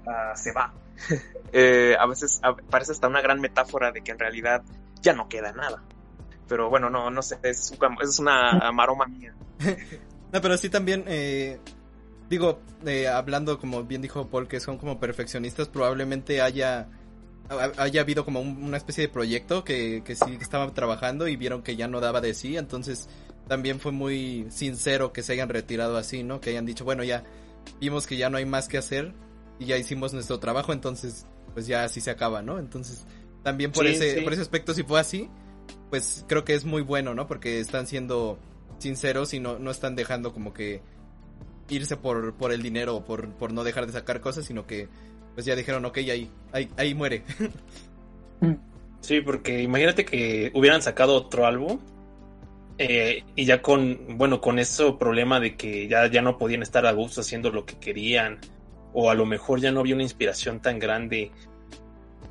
uh, 0.07 0.37
se 0.37 0.53
va. 0.53 0.75
eh, 1.53 1.97
a 1.99 2.07
veces 2.07 2.41
a, 2.43 2.55
parece 2.55 2.93
hasta 2.93 3.09
una 3.09 3.23
gran 3.23 3.41
metáfora 3.41 3.93
de 3.93 4.03
que 4.03 4.11
en 4.11 4.19
realidad 4.19 4.63
ya 5.01 5.15
no 5.15 5.29
queda 5.29 5.53
nada. 5.53 5.83
Pero 6.49 6.69
bueno, 6.69 6.91
no, 6.91 7.11
no 7.11 7.23
sé, 7.23 7.39
es, 7.43 7.73
es 8.03 8.19
una 8.19 8.73
maroma 8.73 9.07
mía. 9.07 9.35
no, 10.33 10.41
pero 10.41 10.57
sí 10.57 10.69
también, 10.71 11.05
eh, 11.07 11.61
digo, 12.29 12.61
eh, 12.87 13.07
hablando 13.09 13.59
como 13.59 13.85
bien 13.85 14.03
dijo 14.03 14.29
Paul, 14.29 14.49
que 14.49 14.61
son 14.61 14.79
como 14.79 14.99
perfeccionistas, 14.99 15.69
probablemente 15.69 16.41
haya 16.41 16.89
haya 17.79 18.01
habido 18.01 18.25
como 18.25 18.41
una 18.41 18.77
especie 18.77 19.03
de 19.03 19.09
proyecto 19.09 19.65
que, 19.65 20.03
que 20.05 20.15
sí 20.15 20.39
estaban 20.41 20.75
trabajando 20.75 21.29
y 21.29 21.37
vieron 21.37 21.63
que 21.63 21.77
ya 21.77 21.89
no 21.89 22.01
daba 22.01 22.21
de 22.21 22.35
sí, 22.35 22.57
entonces 22.57 23.09
también 23.49 23.81
fue 23.81 23.93
muy 23.93 24.47
sincero 24.51 25.13
que 25.13 25.23
se 25.23 25.33
hayan 25.33 25.49
retirado 25.49 25.97
así, 25.97 26.23
¿no? 26.23 26.41
Que 26.41 26.51
hayan 26.51 26.67
dicho, 26.67 26.85
bueno, 26.85 27.05
ya 27.05 27.25
vimos 27.81 28.07
que 28.07 28.17
ya 28.17 28.29
no 28.29 28.37
hay 28.37 28.45
más 28.45 28.69
que 28.69 28.79
hacer 28.79 29.15
y 29.59 29.67
ya 29.67 29.79
hicimos 29.79 30.13
nuestro 30.13 30.39
trabajo, 30.39 30.73
entonces 30.73 31.27
pues 31.55 31.67
ya 31.67 31.85
así 31.85 32.01
se 32.01 32.11
acaba, 32.11 32.43
¿no? 32.43 32.59
Entonces 32.59 33.07
también 33.43 33.73
por 33.73 33.87
ese 33.87 34.21
por 34.23 34.33
ese 34.33 34.43
aspecto 34.43 34.75
si 34.75 34.83
fue 34.83 35.01
así, 35.01 35.31
pues 35.91 36.25
creo 36.29 36.45
que 36.45 36.55
es 36.55 36.65
muy 36.65 36.83
bueno, 36.83 37.15
¿no? 37.15 37.27
Porque 37.27 37.61
están 37.61 37.87
siendo 37.87 38.39
sinceros 38.79 39.33
y 39.35 39.41
no, 39.41 39.59
no 39.59 39.71
están 39.71 39.97
dejando 39.97 40.33
como 40.33 40.53
que 40.53 40.83
irse 41.69 41.97
por, 41.97 42.35
por 42.35 42.53
el 42.53 42.63
dinero 42.63 42.97
o 42.97 43.05
por, 43.05 43.31
por 43.31 43.53
no 43.53 43.65
dejar 43.65 43.87
de 43.87 43.93
sacar 43.93 44.21
cosas, 44.21 44.45
sino 44.45 44.67
que 44.67 44.89
pues 45.35 45.47
ya 45.47 45.55
dijeron, 45.55 45.85
ok, 45.85 45.99
ahí, 45.99 46.31
ahí, 46.53 46.69
ahí 46.77 46.95
muere. 46.95 47.23
sí, 49.01 49.21
porque 49.21 49.63
imagínate 49.63 50.05
que 50.05 50.51
hubieran 50.55 50.83
sacado 50.83 51.15
otro 51.15 51.47
álbum 51.47 51.79
eh, 52.79 53.25
y 53.35 53.45
ya 53.45 53.61
con, 53.61 54.19
bueno, 54.19 54.41
con 54.41 54.59
ese 54.59 54.93
problema 54.93 55.41
de 55.41 55.57
que 55.57 55.89
ya, 55.89 56.07
ya 56.07 56.23
no 56.23 56.39
podían 56.39 56.63
estar 56.63 56.87
a 56.87 56.93
gusto 56.93 57.21
haciendo 57.23 57.51
lo 57.51 57.67
que 57.67 57.79
querían, 57.79 58.39
o 58.93 59.11
a 59.11 59.15
lo 59.15 59.27
mejor 59.27 59.61
ya 59.61 59.73
no 59.73 59.81
había 59.81 59.95
una 59.95 60.05
inspiración 60.05 60.61
tan 60.61 60.79
grande 60.79 61.33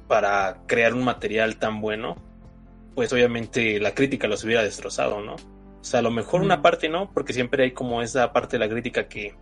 para 0.08 0.62
crear 0.66 0.94
un 0.94 1.04
material 1.04 1.58
tan 1.58 1.82
bueno, 1.82 2.16
pues 2.96 3.12
obviamente 3.12 3.80
la 3.80 3.94
crítica 3.94 4.28
los 4.28 4.44
hubiera 4.46 4.64
destrozado, 4.64 5.22
¿no? 5.22 5.36
O 5.36 5.84
sea, 5.84 6.00
a 6.00 6.04
lo 6.04 6.12
mejor 6.12 6.42
una 6.42 6.62
parte 6.62 6.90
no, 6.90 7.12
porque 7.14 7.34
siempre 7.34 7.64
hay 7.66 7.72
como 7.72 8.02
esa 8.02 8.32
parte 8.32 8.58
de 8.58 8.66
la 8.66 8.70
crítica 8.70 9.08
que 9.08 9.36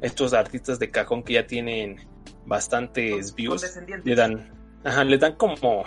estos 0.00 0.32
artistas 0.32 0.78
de 0.78 0.90
cajón 0.90 1.22
que 1.22 1.34
ya 1.34 1.46
tienen 1.46 1.96
bastantes 2.46 3.34
views 3.34 3.64
le 4.04 4.14
dan, 4.14 4.52
ajá, 4.84 5.04
le 5.04 5.18
dan 5.18 5.36
como 5.36 5.84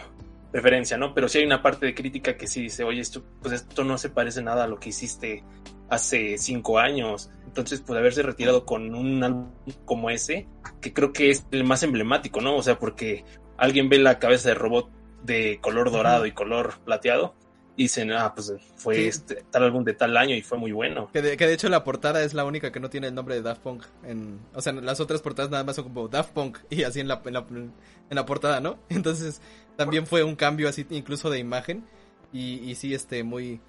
referencia, 0.53 0.97
¿no? 0.97 1.13
Pero 1.13 1.27
sí 1.27 1.39
hay 1.39 1.45
una 1.45 1.61
parte 1.61 1.85
de 1.85 1.93
crítica 1.93 2.37
que 2.37 2.47
sí 2.47 2.61
dice, 2.61 2.83
oye, 2.83 3.01
esto, 3.01 3.23
pues 3.41 3.53
esto 3.53 3.83
no 3.83 3.97
se 3.97 4.09
parece 4.09 4.41
nada 4.41 4.63
a 4.63 4.67
lo 4.67 4.79
que 4.79 4.89
hiciste 4.89 5.43
hace 5.89 6.37
cinco 6.37 6.79
años. 6.79 7.29
Entonces, 7.45 7.81
pues 7.81 7.99
haberse 7.99 8.23
retirado 8.23 8.65
con 8.65 8.95
un 8.95 9.23
álbum 9.23 9.49
como 9.85 10.09
ese, 10.09 10.47
que 10.81 10.93
creo 10.93 11.11
que 11.11 11.29
es 11.29 11.45
el 11.51 11.63
más 11.63 11.83
emblemático, 11.83 12.41
¿no? 12.41 12.55
O 12.55 12.63
sea, 12.63 12.79
porque 12.79 13.25
alguien 13.57 13.89
ve 13.89 13.99
la 13.99 14.19
cabeza 14.19 14.49
de 14.49 14.55
robot 14.55 14.89
de 15.23 15.59
color 15.61 15.91
dorado 15.91 16.25
y 16.25 16.31
color 16.31 16.75
plateado 16.85 17.35
dicen, 17.78 18.11
ah, 18.11 18.34
pues 18.34 18.53
fue 18.76 19.07
este, 19.07 19.43
tal 19.51 19.63
álbum 19.63 19.84
de 19.84 19.93
tal 19.93 20.15
año 20.15 20.36
y 20.36 20.41
fue 20.41 20.57
muy 20.57 20.71
bueno. 20.71 21.09
Que 21.11 21.21
de, 21.21 21.38
que 21.38 21.47
de 21.47 21.53
hecho 21.53 21.69
la 21.69 21.84
portada 21.84 22.23
es 22.23 22.34
la 22.34 22.45
única 22.45 22.71
que 22.71 22.80
no 22.80 22.89
tiene 22.89 23.07
el 23.07 23.15
nombre 23.15 23.36
de 23.36 23.41
Daft 23.41 23.61
Punk. 23.61 23.84
En, 24.03 24.39
o 24.53 24.61
sea, 24.61 24.73
las 24.73 24.99
otras 24.99 25.21
portadas 25.21 25.51
nada 25.51 25.63
más 25.63 25.76
son 25.76 25.86
como 25.86 26.07
Daft 26.07 26.32
Punk 26.32 26.59
y 26.69 26.84
así 26.84 26.99
en 26.99 27.07
la, 27.07 27.21
en 27.26 27.34
la, 27.34 27.45
en 27.49 27.71
la 28.09 28.26
portada, 28.26 28.59
¿no? 28.59 28.80
Entonces 28.89 29.41
también 29.76 30.07
fue 30.07 30.23
un 30.23 30.36
cambio 30.36 30.69
así 30.69 30.86
incluso 30.89 31.30
de 31.30 31.39
imagen 31.39 31.86
y, 32.32 32.55
y 32.69 32.76
sí, 32.76 32.93
este, 32.93 33.23
muy, 33.23 33.59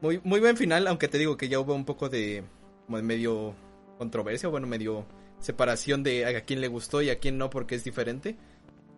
muy, 0.00 0.20
muy 0.24 0.40
buen 0.40 0.56
final, 0.56 0.86
aunque 0.86 1.08
te 1.08 1.18
digo 1.18 1.36
que 1.36 1.48
ya 1.48 1.60
hubo 1.60 1.74
un 1.74 1.84
poco 1.84 2.08
de, 2.08 2.44
como 2.86 2.96
de 2.96 3.02
medio 3.02 3.54
controversia, 3.98 4.48
bueno, 4.48 4.66
medio 4.66 5.06
separación 5.38 6.02
de 6.02 6.24
a 6.24 6.40
quién 6.42 6.60
le 6.60 6.68
gustó 6.68 7.02
y 7.02 7.10
a 7.10 7.18
quién 7.18 7.36
no 7.36 7.50
porque 7.50 7.74
es 7.74 7.84
diferente 7.84 8.36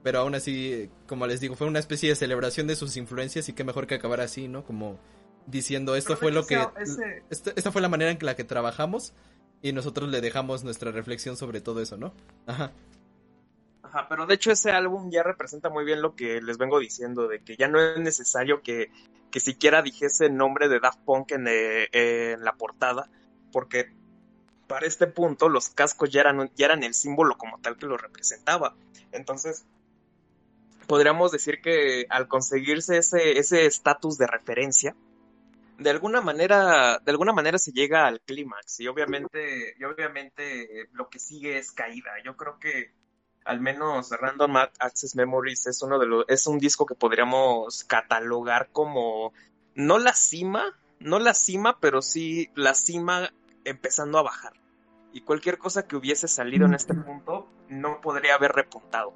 pero 0.02 0.20
aún 0.20 0.34
así, 0.34 0.90
como 1.06 1.26
les 1.26 1.40
digo, 1.40 1.56
fue 1.56 1.66
una 1.66 1.78
especie 1.78 2.08
de 2.08 2.16
celebración 2.16 2.66
de 2.66 2.76
sus 2.76 2.96
influencias 2.96 3.48
y 3.48 3.52
qué 3.52 3.64
mejor 3.64 3.86
que 3.86 3.96
acabar 3.96 4.20
así, 4.20 4.48
¿no? 4.48 4.64
Como 4.64 4.98
diciendo, 5.46 5.96
esto 5.96 6.16
fue 6.16 6.32
lo 6.32 6.46
que... 6.46 6.64
Esta, 7.30 7.72
fue 7.72 7.82
la 7.82 7.88
manera 7.88 8.10
en 8.10 8.18
la 8.20 8.36
que 8.36 8.44
trabajamos 8.44 9.14
y 9.62 9.72
nosotros 9.72 10.08
le 10.08 10.20
dejamos 10.20 10.64
nuestra 10.64 10.92
reflexión 10.92 11.36
sobre 11.36 11.60
todo 11.60 11.80
eso, 11.80 11.96
¿no? 11.96 12.12
Ajá. 12.46 12.72
Ajá, 13.82 14.06
pero 14.08 14.26
de 14.26 14.34
hecho 14.34 14.50
ese 14.50 14.72
álbum 14.72 15.10
ya 15.10 15.22
representa 15.22 15.70
muy 15.70 15.84
bien 15.84 16.02
lo 16.02 16.16
que 16.16 16.40
les 16.40 16.58
vengo 16.58 16.78
diciendo, 16.78 17.28
de 17.28 17.40
que 17.40 17.56
ya 17.56 17.68
no 17.68 17.80
es 17.80 17.98
necesario 17.98 18.62
que, 18.62 18.90
que 19.30 19.40
siquiera 19.40 19.82
dijese 19.82 20.26
el 20.26 20.36
nombre 20.36 20.68
de 20.68 20.80
Daft 20.80 21.00
Punk 21.04 21.32
en, 21.32 21.46
eh, 21.48 21.88
en 21.92 22.42
la 22.42 22.52
portada, 22.54 23.08
porque 23.52 23.92
para 24.66 24.86
este 24.86 25.06
punto 25.06 25.48
los 25.48 25.68
cascos 25.68 26.10
ya 26.10 26.20
eran, 26.22 26.50
ya 26.56 26.66
eran 26.66 26.82
el 26.82 26.94
símbolo 26.94 27.38
como 27.38 27.58
tal 27.58 27.76
que 27.76 27.86
lo 27.86 27.96
representaba. 27.96 28.74
Entonces, 29.12 29.64
podríamos 30.86 31.32
decir 31.32 31.60
que 31.60 32.06
al 32.08 32.28
conseguirse 32.28 32.98
ese 32.98 33.38
ese 33.38 33.66
estatus 33.66 34.18
de 34.18 34.26
referencia, 34.26 34.94
de 35.78 35.90
alguna 35.90 36.20
manera, 36.20 36.98
de 36.98 37.10
alguna 37.10 37.32
manera 37.32 37.58
se 37.58 37.72
llega 37.72 38.06
al 38.06 38.20
clímax 38.20 38.80
y 38.80 38.88
obviamente, 38.88 39.74
y 39.78 39.84
obviamente 39.84 40.88
lo 40.92 41.08
que 41.08 41.18
sigue 41.18 41.58
es 41.58 41.72
caída. 41.72 42.10
Yo 42.24 42.36
creo 42.36 42.58
que 42.58 42.92
al 43.44 43.60
menos 43.60 44.10
Random 44.10 44.56
Access 44.56 45.14
Memories 45.14 45.66
es 45.66 45.82
uno 45.82 45.98
de 45.98 46.06
los, 46.06 46.24
es 46.28 46.46
un 46.46 46.58
disco 46.58 46.86
que 46.86 46.94
podríamos 46.94 47.84
catalogar 47.84 48.70
como 48.72 49.32
no 49.74 49.98
la 49.98 50.14
cima, 50.14 50.76
no 50.98 51.18
la 51.18 51.34
cima, 51.34 51.78
pero 51.80 52.02
sí 52.02 52.50
la 52.54 52.74
cima 52.74 53.30
empezando 53.64 54.18
a 54.18 54.22
bajar. 54.22 54.54
Y 55.12 55.20
cualquier 55.22 55.58
cosa 55.58 55.86
que 55.86 55.96
hubiese 55.96 56.28
salido 56.28 56.66
en 56.66 56.74
este 56.74 56.94
punto 56.94 57.48
no 57.68 58.00
podría 58.00 58.34
haber 58.34 58.52
repuntado. 58.52 59.14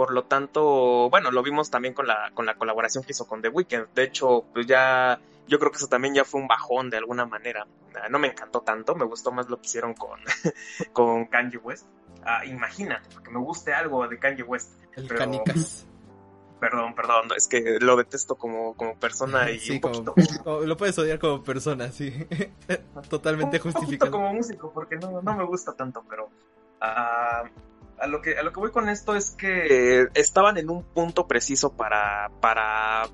Por 0.00 0.12
lo 0.14 0.24
tanto, 0.24 1.10
bueno, 1.10 1.30
lo 1.30 1.42
vimos 1.42 1.70
también 1.70 1.92
con 1.92 2.06
la, 2.06 2.30
con 2.32 2.46
la 2.46 2.54
colaboración 2.54 3.04
que 3.04 3.12
hizo 3.12 3.28
con 3.28 3.42
The 3.42 3.50
Weeknd. 3.50 3.88
De 3.94 4.04
hecho, 4.04 4.46
pues 4.50 4.66
ya, 4.66 5.20
yo 5.46 5.58
creo 5.58 5.70
que 5.70 5.76
eso 5.76 5.88
también 5.88 6.14
ya 6.14 6.24
fue 6.24 6.40
un 6.40 6.48
bajón 6.48 6.88
de 6.88 6.96
alguna 6.96 7.26
manera. 7.26 7.66
No 8.08 8.18
me 8.18 8.28
encantó 8.28 8.62
tanto, 8.62 8.94
me 8.94 9.04
gustó 9.04 9.30
más 9.30 9.50
lo 9.50 9.60
que 9.60 9.66
hicieron 9.66 9.92
con, 9.92 10.18
con 10.94 11.26
Kanye 11.26 11.58
West. 11.58 11.86
Ah, 12.24 12.46
imagínate, 12.46 13.14
que 13.22 13.30
me 13.30 13.40
guste 13.40 13.74
algo 13.74 14.08
de 14.08 14.18
Kanye 14.18 14.42
West. 14.42 14.72
El 14.96 15.06
Pero- 15.06 15.18
canicas. 15.18 15.86
Perdón, 16.60 16.94
perdón, 16.94 17.28
es 17.36 17.46
que 17.46 17.76
lo 17.78 17.94
detesto 17.96 18.36
como, 18.36 18.74
como 18.76 18.94
persona 18.98 19.50
y 19.50 19.58
Sí, 19.58 19.72
un 19.72 19.80
como, 19.80 20.02
poquito, 20.02 20.14
como- 20.44 20.60
lo 20.60 20.76
puedes 20.78 20.98
odiar 20.98 21.18
como 21.18 21.42
persona, 21.44 21.92
sí. 21.92 22.10
Totalmente 23.10 23.58
justificado. 23.58 24.10
como 24.12 24.32
músico, 24.32 24.72
porque 24.72 24.96
no, 24.96 25.20
no 25.20 25.34
me 25.36 25.44
gusta 25.44 25.74
tanto, 25.74 26.02
pero 26.08 26.30
ah, 26.80 27.44
a, 28.00 28.06
lo 28.06 28.22
que, 28.22 28.38
a 28.38 28.42
lo 28.42 28.52
que 28.52 28.60
voy 28.60 28.70
con 28.70 28.88
esto 28.88 29.14
es 29.14 29.30
que 29.32 30.08
estaban 30.14 30.56
en 30.58 30.70
un 30.70 30.82
punto 30.82 31.26
preciso 31.26 31.72
para, 31.72 32.30
para, 32.40 33.04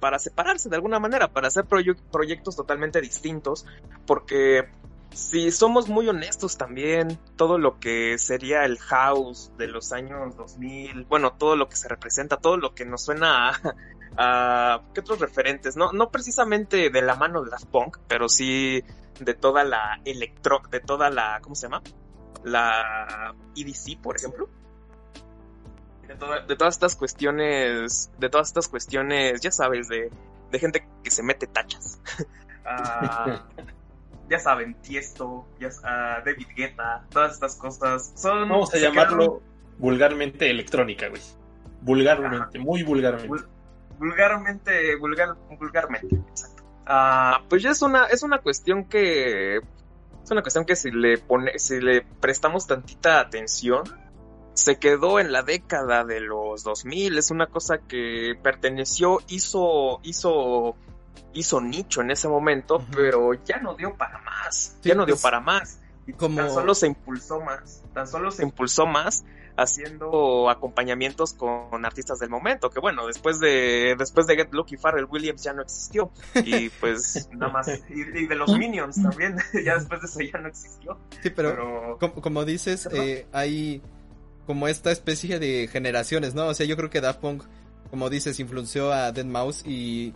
para 0.00 0.18
separarse 0.18 0.68
de 0.68 0.76
alguna 0.76 0.98
manera, 0.98 1.28
para 1.28 1.48
hacer 1.48 1.64
proye- 1.64 2.00
proyectos 2.10 2.56
totalmente 2.56 3.00
distintos, 3.00 3.66
porque 4.06 4.68
si 5.12 5.50
somos 5.50 5.88
muy 5.88 6.08
honestos 6.08 6.56
también, 6.56 7.18
todo 7.36 7.58
lo 7.58 7.78
que 7.80 8.18
sería 8.18 8.64
el 8.64 8.78
house 8.78 9.52
de 9.56 9.66
los 9.66 9.92
años 9.92 10.36
2000, 10.36 11.04
bueno, 11.04 11.32
todo 11.32 11.56
lo 11.56 11.68
que 11.68 11.76
se 11.76 11.88
representa, 11.88 12.36
todo 12.36 12.56
lo 12.56 12.74
que 12.74 12.84
nos 12.84 13.04
suena 13.04 13.52
a, 14.16 14.82
¿qué 14.94 15.00
otros 15.00 15.20
referentes? 15.20 15.76
No, 15.76 15.92
no 15.92 16.10
precisamente 16.10 16.90
de 16.90 17.02
la 17.02 17.14
mano 17.14 17.42
de 17.42 17.50
Daft 17.50 17.66
Punk, 17.66 17.98
pero 18.06 18.28
sí 18.28 18.82
de 19.18 19.34
toda 19.34 19.64
la 19.64 20.00
electro, 20.04 20.60
de 20.70 20.80
toda 20.80 21.10
la, 21.10 21.40
¿cómo 21.42 21.54
se 21.54 21.66
llama? 21.66 21.82
La 22.44 23.34
EDC, 23.56 24.00
por 24.00 24.16
ejemplo. 24.16 24.48
De, 26.06 26.14
toda- 26.14 26.40
de 26.46 26.56
todas 26.56 26.74
estas 26.74 26.96
cuestiones, 26.96 28.10
de 28.18 28.28
todas 28.30 28.48
estas 28.48 28.68
cuestiones, 28.68 29.40
ya 29.40 29.50
sabes, 29.50 29.88
de, 29.88 30.10
de 30.50 30.58
gente 30.58 30.88
que 31.02 31.10
se 31.10 31.22
mete 31.22 31.46
tachas. 31.46 32.00
Ah, 32.70 33.46
ya 34.28 34.38
saben, 34.38 34.74
Tiesto, 34.82 35.46
ya, 35.58 35.70
ah, 35.84 36.18
David 36.22 36.48
Guetta, 36.54 37.02
todas 37.08 37.32
estas 37.32 37.56
cosas. 37.56 38.12
Son, 38.14 38.46
Vamos 38.46 38.74
a 38.74 38.76
llamarlo 38.78 39.40
vulgarmente 39.78 40.50
electrónica, 40.50 41.08
güey. 41.08 41.22
Vulgarmente, 41.80 42.58
muy 42.58 42.82
vulgarmente. 42.82 43.26
Vul- 43.28 43.48
vulgarmente, 43.98 44.96
vulgar, 44.96 45.34
vulgarmente, 45.58 46.14
exacto. 46.28 46.62
Ah, 46.84 47.40
pues 47.48 47.62
ya 47.62 47.70
es 47.70 47.80
una, 47.80 48.04
es 48.04 48.22
una 48.22 48.38
cuestión 48.42 48.84
que, 48.84 49.60
es 50.28 50.32
una 50.32 50.42
cuestión 50.42 50.66
que 50.66 50.76
si 50.76 50.90
le 50.90 51.16
pone, 51.16 51.58
si 51.58 51.80
le 51.80 52.02
prestamos 52.02 52.66
tantita 52.66 53.18
atención, 53.18 53.82
se 54.52 54.78
quedó 54.78 55.20
en 55.20 55.32
la 55.32 55.42
década 55.42 56.04
de 56.04 56.20
los 56.20 56.64
2000, 56.64 57.16
es 57.16 57.30
una 57.30 57.46
cosa 57.46 57.78
que 57.78 58.34
perteneció, 58.42 59.20
hizo, 59.28 60.00
hizo, 60.02 60.76
hizo 61.32 61.60
nicho 61.62 62.02
en 62.02 62.10
ese 62.10 62.28
momento, 62.28 62.84
pero 62.94 63.32
ya 63.44 63.58
no 63.58 63.74
dio 63.74 63.94
para 63.96 64.18
más, 64.18 64.76
Sí, 64.82 64.90
ya 64.90 64.94
no 64.94 65.06
dio 65.06 65.14
pues, 65.14 65.22
para 65.22 65.40
más. 65.40 65.80
Y 66.06 66.12
como- 66.12 66.36
tan 66.36 66.50
solo 66.50 66.74
se 66.74 66.88
impulsó 66.88 67.40
más, 67.40 67.82
tan 67.94 68.06
solo 68.06 68.30
se 68.30 68.42
impulsó 68.42 68.84
más 68.84 69.24
haciendo 69.58 70.48
acompañamientos 70.48 71.34
con 71.34 71.84
artistas 71.84 72.20
del 72.20 72.30
momento, 72.30 72.70
que 72.70 72.78
bueno, 72.78 73.06
después 73.06 73.40
de 73.40 73.96
después 73.98 74.26
de 74.28 74.36
Get 74.36 74.52
Lucky 74.52 74.76
Farrell 74.76 75.06
Williams 75.10 75.42
ya 75.42 75.52
no 75.52 75.62
existió 75.62 76.12
y 76.34 76.68
pues 76.70 77.28
nada 77.32 77.52
más 77.52 77.68
y, 77.68 78.00
y 78.00 78.26
de 78.26 78.34
los 78.36 78.56
Minions 78.56 79.02
también, 79.02 79.36
ya 79.64 79.74
después 79.74 80.00
de 80.00 80.06
eso 80.06 80.20
ya 80.32 80.38
no 80.38 80.48
existió, 80.48 80.98
Sí, 81.22 81.30
pero, 81.30 81.50
pero 81.50 81.98
como, 81.98 82.22
como 82.22 82.44
dices, 82.44 82.88
eh, 82.92 83.26
hay 83.32 83.82
como 84.46 84.68
esta 84.68 84.92
especie 84.92 85.38
de 85.38 85.68
generaciones, 85.70 86.34
¿no? 86.34 86.46
O 86.46 86.54
sea, 86.54 86.64
yo 86.64 86.76
creo 86.76 86.88
que 86.88 87.00
Daft 87.00 87.20
Punk, 87.20 87.42
como 87.90 88.08
dices, 88.08 88.38
influenció 88.38 88.92
a 88.92 89.12
Dead 89.12 89.26
Mouse 89.26 89.62
y 89.66 90.14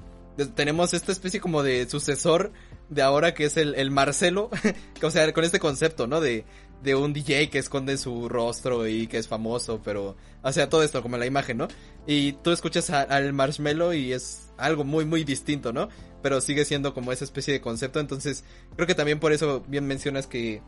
tenemos 0.54 0.94
esta 0.94 1.12
especie 1.12 1.40
como 1.40 1.62
de 1.62 1.88
sucesor 1.88 2.52
de 2.88 3.02
ahora 3.02 3.34
que 3.34 3.44
es 3.46 3.56
el, 3.56 3.74
el 3.74 3.90
Marcelo, 3.90 4.50
o 5.02 5.10
sea, 5.10 5.30
con 5.32 5.44
este 5.44 5.58
concepto, 5.58 6.06
¿no? 6.06 6.20
De, 6.20 6.44
de 6.82 6.94
un 6.96 7.12
DJ 7.12 7.48
que 7.48 7.58
esconde 7.58 7.96
su 7.96 8.28
rostro 8.28 8.86
y 8.88 9.06
que 9.06 9.18
es 9.18 9.28
famoso, 9.28 9.80
pero, 9.84 10.16
o 10.42 10.52
sea, 10.52 10.68
todo 10.68 10.82
esto 10.82 11.00
como 11.02 11.16
la 11.16 11.26
imagen, 11.26 11.58
¿no? 11.58 11.68
Y 12.06 12.32
tú 12.32 12.50
escuchas 12.50 12.90
a- 12.90 13.02
al 13.02 13.32
Marshmello 13.32 13.92
y 13.92 14.12
es 14.12 14.50
algo 14.58 14.82
muy, 14.84 15.04
muy 15.04 15.22
distinto, 15.24 15.72
¿no? 15.72 15.88
Pero 16.22 16.40
sigue 16.40 16.64
siendo 16.64 16.92
como 16.94 17.12
esa 17.12 17.24
especie 17.24 17.52
de 17.54 17.60
concepto, 17.60 18.00
entonces 18.00 18.44
creo 18.74 18.86
que 18.86 18.94
también 18.96 19.20
por 19.20 19.32
eso 19.32 19.62
bien 19.68 19.86
mencionas 19.86 20.26
que 20.26 20.60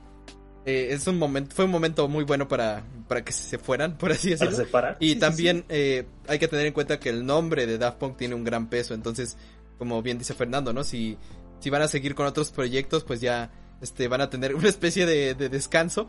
eh, 0.66 0.88
es 0.92 1.06
un 1.06 1.18
momento, 1.18 1.54
fue 1.54 1.66
un 1.66 1.70
momento 1.70 2.08
muy 2.08 2.24
bueno 2.24 2.48
para, 2.48 2.84
para 3.06 3.22
que 3.22 3.32
se 3.32 3.58
fueran, 3.58 3.98
por 3.98 4.12
así 4.12 4.30
Para 4.34 4.46
decirlo. 4.50 4.64
separar. 4.64 4.96
Y 5.00 5.08
Sí, 5.08 5.14
sí, 5.14 5.20
también 5.20 5.64
eh, 5.68 6.06
hay 6.26 6.38
que 6.38 6.48
tener 6.48 6.64
en 6.66 6.72
cuenta 6.72 6.98
que 6.98 7.10
el 7.10 7.26
nombre 7.26 7.66
de 7.66 7.76
Daft 7.76 7.98
Punk 7.98 8.16
tiene 8.16 8.34
un 8.34 8.44
gran 8.44 8.70
peso, 8.70 8.94
entonces, 8.94 9.36
como 9.78 10.00
bien 10.00 10.16
dice 10.18 10.32
Fernando, 10.32 10.72
¿no? 10.72 10.82
Si, 10.84 11.18
si 11.60 11.68
van 11.70 11.82
a 11.82 11.88
seguir 11.88 12.14
con 12.14 12.24
otros 12.26 12.50
proyectos, 12.50 13.04
pues 13.04 13.20
ya 13.20 13.50
este, 13.84 14.08
van 14.08 14.22
a 14.22 14.30
tener 14.30 14.54
una 14.56 14.68
especie 14.68 15.06
de, 15.06 15.34
de 15.34 15.48
descanso, 15.48 16.08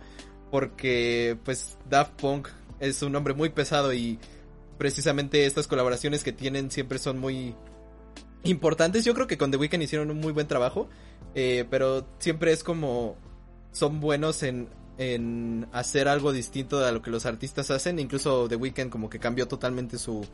porque 0.50 1.38
pues 1.44 1.78
Daft 1.90 2.14
Punk 2.14 2.48
es 2.80 3.02
un 3.02 3.12
nombre 3.12 3.34
muy 3.34 3.50
pesado 3.50 3.94
y 3.94 4.18
precisamente 4.78 5.46
estas 5.46 5.68
colaboraciones 5.68 6.24
que 6.24 6.32
tienen 6.32 6.72
siempre 6.72 7.00
son 7.00 7.20
muy 7.20 7.54
importantes. 8.44 9.04
Yo 9.04 9.14
creo 9.14 9.28
que 9.28 9.38
con 9.38 9.52
The 9.52 9.58
Weeknd 9.58 9.84
hicieron 9.84 10.10
un 10.10 10.20
muy 10.20 10.32
buen 10.32 10.48
trabajo, 10.48 10.90
eh, 11.34 11.66
pero 11.70 12.08
siempre 12.20 12.52
es 12.52 12.64
como 12.64 13.18
son 13.72 14.00
buenos 14.00 14.42
en, 14.44 14.70
en 14.98 15.68
hacer 15.74 16.08
algo 16.08 16.32
distinto 16.32 16.80
de 16.80 16.92
lo 16.94 17.02
que 17.02 17.12
los 17.12 17.26
artistas 17.26 17.72
hacen. 17.72 18.00
Incluso 18.00 18.48
The 18.48 18.56
Weeknd 18.56 18.90
como 18.90 19.10
que 19.10 19.20
cambió 19.20 19.48
totalmente 19.48 19.98
su, 19.98 20.26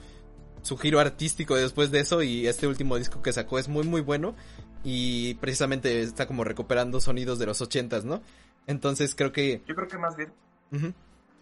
su 0.61 0.77
giro 0.77 0.99
artístico 0.99 1.55
después 1.55 1.91
de 1.91 2.01
eso 2.01 2.21
y 2.21 2.47
este 2.47 2.67
último 2.67 2.97
disco 2.97 3.21
que 3.21 3.33
sacó 3.33 3.57
es 3.57 3.67
muy 3.67 3.83
muy 3.83 4.01
bueno 4.01 4.35
y 4.83 5.35
precisamente 5.35 6.01
está 6.01 6.27
como 6.27 6.43
recuperando 6.43 6.99
sonidos 6.99 7.39
de 7.39 7.45
los 7.45 7.61
ochentas, 7.61 8.05
¿no? 8.05 8.21
Entonces 8.67 9.15
creo 9.15 9.31
que... 9.31 9.61
yo 9.67 9.75
creo 9.75 9.87
que 9.87 9.97
más 9.97 10.15
bien 10.15 10.31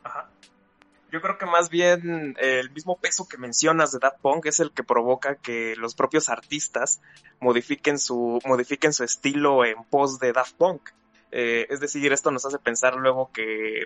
Ajá. 0.03 0.29
Yo 1.11 1.21
creo 1.21 1.37
que 1.37 1.45
más 1.45 1.69
bien 1.69 2.35
eh, 2.39 2.59
el 2.59 2.69
mismo 2.71 2.97
peso 2.97 3.27
que 3.27 3.37
mencionas 3.37 3.91
de 3.91 3.99
Daft 3.99 4.19
Punk 4.21 4.45
es 4.45 4.59
el 4.59 4.71
que 4.71 4.83
provoca 4.83 5.35
que 5.35 5.75
los 5.75 5.95
propios 5.95 6.29
artistas 6.29 7.01
modifiquen 7.39 7.97
su, 7.97 8.39
modifiquen 8.45 8.93
su 8.93 9.03
estilo 9.03 9.65
en 9.65 9.83
pos 9.85 10.19
de 10.19 10.33
Daft 10.33 10.53
Punk. 10.53 10.89
Eh, 11.31 11.65
es 11.69 11.79
decir, 11.79 12.13
esto 12.13 12.29
nos 12.31 12.45
hace 12.45 12.59
pensar 12.59 12.95
luego 12.95 13.31
que, 13.31 13.85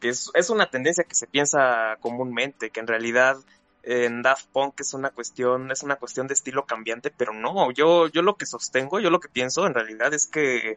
que 0.00 0.08
es, 0.08 0.30
es 0.34 0.48
una 0.48 0.70
tendencia 0.70 1.04
que 1.04 1.14
se 1.14 1.26
piensa 1.26 1.96
comúnmente, 2.00 2.70
que 2.70 2.80
en 2.80 2.86
realidad 2.86 3.36
en 3.82 4.22
Daft 4.22 4.46
Punk 4.52 4.80
es 4.80 4.94
una 4.94 5.10
cuestión, 5.10 5.70
es 5.70 5.82
una 5.82 5.96
cuestión 5.96 6.26
de 6.28 6.34
estilo 6.34 6.66
cambiante, 6.66 7.10
pero 7.10 7.32
no, 7.32 7.70
yo, 7.72 8.06
yo 8.08 8.22
lo 8.22 8.36
que 8.36 8.46
sostengo, 8.46 9.00
yo 9.00 9.10
lo 9.10 9.20
que 9.20 9.28
pienso 9.28 9.66
en 9.66 9.74
realidad 9.74 10.14
es 10.14 10.26
que 10.26 10.76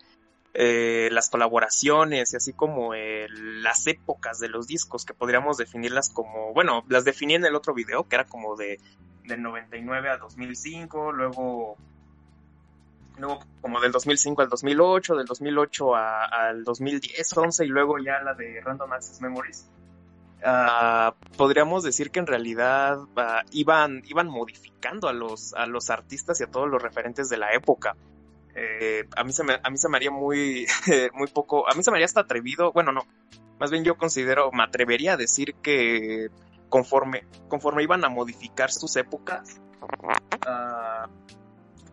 eh, 0.55 1.09
las 1.11 1.29
colaboraciones 1.29 2.33
y 2.33 2.37
así 2.37 2.53
como 2.53 2.93
las 2.93 3.85
épocas 3.87 4.39
de 4.39 4.47
los 4.49 4.67
discos 4.67 5.03
que 5.05 5.13
podríamos 5.13 5.57
definirlas 5.57 6.09
como, 6.09 6.53
bueno, 6.53 6.83
las 6.87 7.03
definí 7.05 7.35
en 7.35 7.45
el 7.45 7.55
otro 7.55 7.73
video 7.73 8.07
que 8.07 8.15
era 8.15 8.25
como 8.25 8.55
de 8.55 8.79
del 9.25 9.41
99 9.41 10.09
a 10.09 10.17
2005, 10.17 11.11
luego 11.11 11.77
luego 13.17 13.39
como 13.61 13.79
del 13.79 13.91
2005 13.91 14.41
al 14.41 14.49
2008, 14.49 15.15
del 15.15 15.25
2008 15.25 15.95
a- 15.95 16.25
al 16.25 16.63
2010, 16.63 17.37
11 17.37 17.65
y 17.65 17.69
luego 17.69 17.97
ya 17.97 18.21
la 18.21 18.33
de 18.33 18.59
Random 18.61 18.91
Access 18.93 19.21
Memories. 19.21 19.67
Ah, 20.47 21.15
podríamos 21.37 21.83
decir 21.83 22.11
que 22.11 22.19
en 22.19 22.27
realidad 22.27 22.99
ah, 23.15 23.41
iban 23.51 24.03
iban 24.05 24.27
modificando 24.27 25.07
a 25.07 25.13
los 25.13 25.55
a 25.55 25.65
los 25.65 25.89
artistas 25.89 26.39
y 26.39 26.43
a 26.43 26.47
todos 26.47 26.69
los 26.69 26.81
referentes 26.81 27.29
de 27.29 27.37
la 27.37 27.53
época. 27.53 27.95
Eh, 28.53 29.05
a 29.17 29.23
mí 29.23 29.33
se 29.33 29.43
me 29.43 29.59
a 29.61 29.69
mí 29.71 29.77
se 29.77 29.89
me 29.89 29.97
haría 29.97 30.11
muy 30.11 30.67
muy 31.13 31.27
poco 31.27 31.67
a 31.69 31.73
mí 31.73 31.83
se 31.83 31.89
me 31.89 31.97
haría 31.97 32.05
hasta 32.05 32.21
atrevido 32.21 32.71
bueno 32.71 32.93
no 32.93 33.01
más 33.59 33.69
bien 33.69 33.83
yo 33.83 33.97
considero 33.97 34.49
me 34.53 34.63
atrevería 34.63 35.13
a 35.13 35.17
decir 35.17 35.55
que 35.55 36.29
conforme 36.69 37.25
conforme 37.49 37.83
iban 37.83 38.05
a 38.05 38.09
modificar 38.09 38.71
sus 38.71 38.95
épocas 38.95 39.59
ah, 40.47 41.09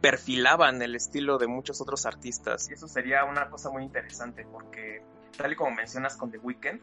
perfilaban 0.03 0.83
el 0.83 0.95
estilo 0.95 1.39
de 1.39 1.47
muchos 1.47 1.81
otros 1.81 2.05
artistas. 2.05 2.69
Y 2.69 2.75
eso 2.75 2.89
sería 2.89 3.25
una 3.25 3.49
cosa 3.49 3.71
muy 3.71 3.85
interesante 3.85 4.45
porque 4.45 5.03
tal 5.39 5.53
y 5.53 5.57
como 5.57 5.71
mencionas 5.71 6.17
con 6.17 6.31
The 6.31 6.39
Weeknd 6.39 6.81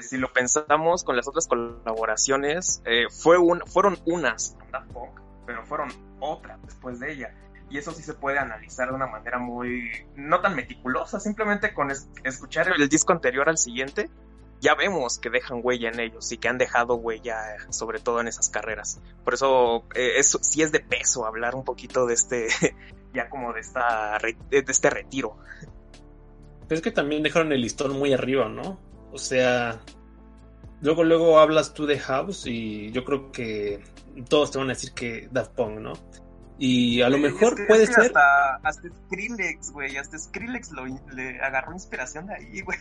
si 0.00 0.18
lo 0.18 0.32
pensamos 0.32 1.04
con 1.04 1.16
las 1.16 1.26
otras 1.28 1.46
colaboraciones 1.48 2.82
eh, 2.84 3.06
fue 3.10 3.38
un, 3.38 3.60
fueron 3.66 3.98
unas 4.04 4.56
Daft 4.70 4.92
Punk 4.92 5.20
pero 5.46 5.64
fueron 5.64 5.88
otras 6.20 6.60
después 6.62 7.00
de 7.00 7.12
ella 7.12 7.34
y 7.70 7.78
eso 7.78 7.92
sí 7.92 8.02
se 8.02 8.14
puede 8.14 8.38
analizar 8.38 8.88
de 8.88 8.94
una 8.94 9.06
manera 9.06 9.38
muy 9.38 9.90
no 10.14 10.40
tan 10.40 10.54
meticulosa, 10.54 11.18
simplemente 11.18 11.74
con 11.74 11.90
es- 11.90 12.08
escuchar 12.22 12.68
el 12.76 12.88
disco 12.88 13.12
anterior 13.12 13.48
al 13.48 13.58
siguiente, 13.58 14.08
ya 14.60 14.76
vemos 14.76 15.18
que 15.18 15.30
dejan 15.30 15.60
huella 15.64 15.88
en 15.90 15.98
ellos 15.98 16.30
y 16.30 16.38
que 16.38 16.48
han 16.48 16.58
dejado 16.58 16.94
huella 16.94 17.36
sobre 17.70 17.98
todo 17.98 18.20
en 18.20 18.28
esas 18.28 18.50
carreras. 18.50 19.00
Por 19.24 19.34
eso 19.34 19.84
eh, 19.96 20.12
eso 20.16 20.38
sí 20.42 20.62
es 20.62 20.70
de 20.70 20.78
peso 20.80 21.26
hablar 21.26 21.54
un 21.56 21.64
poquito 21.64 22.06
de 22.06 22.14
este 22.14 22.46
ya 23.14 23.28
como 23.28 23.52
de 23.52 23.60
esta 23.60 24.16
de 24.18 24.64
este 24.66 24.90
retiro. 24.90 25.36
Pero 26.68 26.76
es 26.76 26.82
que 26.82 26.90
también 26.92 27.22
dejaron 27.22 27.52
el 27.52 27.60
listón 27.60 27.98
muy 27.98 28.12
arriba, 28.12 28.48
¿no? 28.48 28.78
O 29.12 29.18
sea, 29.18 29.80
luego, 30.82 31.04
luego 31.04 31.38
hablas 31.38 31.72
tú 31.74 31.86
de 31.86 31.98
House 31.98 32.46
y 32.46 32.90
yo 32.92 33.04
creo 33.04 33.30
que 33.32 33.80
todos 34.28 34.50
te 34.50 34.58
van 34.58 34.68
a 34.70 34.74
decir 34.74 34.92
que 34.92 35.28
Daft 35.30 35.52
Punk, 35.52 35.78
¿no? 35.78 35.92
Y 36.58 37.02
a 37.02 37.08
lo 37.10 37.16
Es 37.16 37.22
mejor 37.22 37.54
que- 37.54 37.64
puede 37.64 37.82
es 37.84 37.90
que 37.90 37.94
ser. 37.96 38.04
Hasta, 38.06 38.56
hasta 38.62 38.88
Skrillex, 38.88 39.72
güey. 39.72 39.96
Hasta 39.98 40.18
Skrillex 40.18 40.72
lo, 40.72 40.86
le 41.14 41.38
agarró 41.40 41.72
inspiración 41.74 42.26
de 42.28 42.34
ahí, 42.34 42.60
güey. 42.62 42.78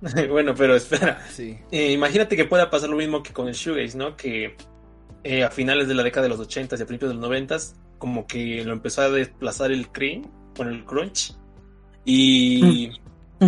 bueno, 0.28 0.54
pero 0.56 0.74
espera. 0.74 1.24
Sí. 1.30 1.56
Eh, 1.70 1.92
imagínate 1.92 2.36
que 2.36 2.44
pueda 2.46 2.68
pasar 2.68 2.90
lo 2.90 2.96
mismo 2.96 3.22
que 3.22 3.32
con 3.32 3.46
el 3.48 3.54
shoegaze, 3.54 3.96
¿no? 3.96 4.16
Que 4.16 4.56
eh, 5.22 5.44
a 5.44 5.50
finales 5.50 5.86
de 5.86 5.94
la 5.94 6.02
década 6.02 6.24
de 6.24 6.30
los 6.30 6.40
80 6.40 6.74
y 6.76 6.82
a 6.82 6.86
principios 6.86 7.10
de 7.10 7.14
los 7.14 7.22
90 7.22 7.56
como 7.98 8.26
que 8.26 8.64
lo 8.64 8.72
empezó 8.72 9.02
a 9.02 9.10
desplazar 9.10 9.70
el 9.70 9.88
cream 9.92 10.22
con 10.56 10.66
el 10.68 10.84
crunch. 10.84 11.36
Y 12.04 12.90
Mm. 12.90 13.01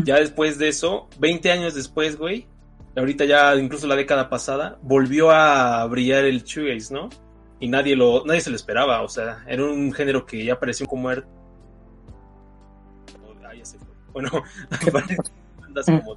Ya 0.04 0.16
después 0.16 0.58
de 0.58 0.68
eso, 0.68 1.08
20 1.18 1.50
años 1.52 1.74
después, 1.74 2.16
güey, 2.18 2.46
ahorita 2.96 3.24
ya 3.24 3.54
incluso 3.56 3.86
la 3.86 3.96
década 3.96 4.28
pasada, 4.28 4.78
volvió 4.82 5.30
a 5.30 5.84
brillar 5.86 6.24
el 6.24 6.42
shoegaze, 6.42 6.92
¿no? 6.92 7.08
Y 7.60 7.68
nadie 7.68 7.96
lo 7.96 8.24
nadie 8.24 8.40
se 8.40 8.50
lo 8.50 8.56
esperaba, 8.56 9.02
o 9.02 9.08
sea, 9.08 9.44
era 9.46 9.64
un 9.64 9.92
género 9.92 10.26
que 10.26 10.44
ya 10.44 10.58
pareció 10.58 10.86
como 10.86 11.02
muerto. 11.02 11.28
Ah, 13.44 13.54
ya 13.54 13.64
se 13.64 13.78
fue. 13.78 13.88
Bueno, 14.12 14.30
bandas 15.60 15.86
como 15.86 16.16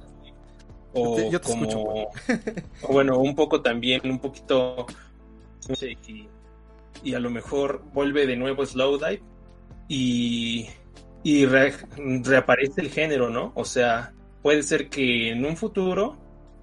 o 0.94 1.30
Yo 1.30 1.40
te- 1.40 1.46
como 1.46 1.64
escucho, 1.64 1.78
güey. 1.80 2.06
o 2.82 2.92
bueno, 2.92 3.18
un 3.18 3.34
poco 3.34 3.60
también, 3.60 4.00
un 4.04 4.18
poquito 4.18 4.86
y, 6.06 6.28
y 7.04 7.14
a 7.14 7.20
lo 7.20 7.30
mejor 7.30 7.82
vuelve 7.92 8.26
de 8.26 8.36
nuevo 8.36 8.64
Slowdive 8.64 9.22
y, 9.88 10.68
y 11.30 11.44
re- 11.44 11.74
reaparece 12.24 12.80
el 12.80 12.88
género, 12.88 13.28
¿no? 13.28 13.52
O 13.54 13.66
sea, 13.66 14.14
puede 14.40 14.62
ser 14.62 14.88
que 14.88 15.28
en 15.28 15.44
un 15.44 15.58
futuro, 15.58 16.16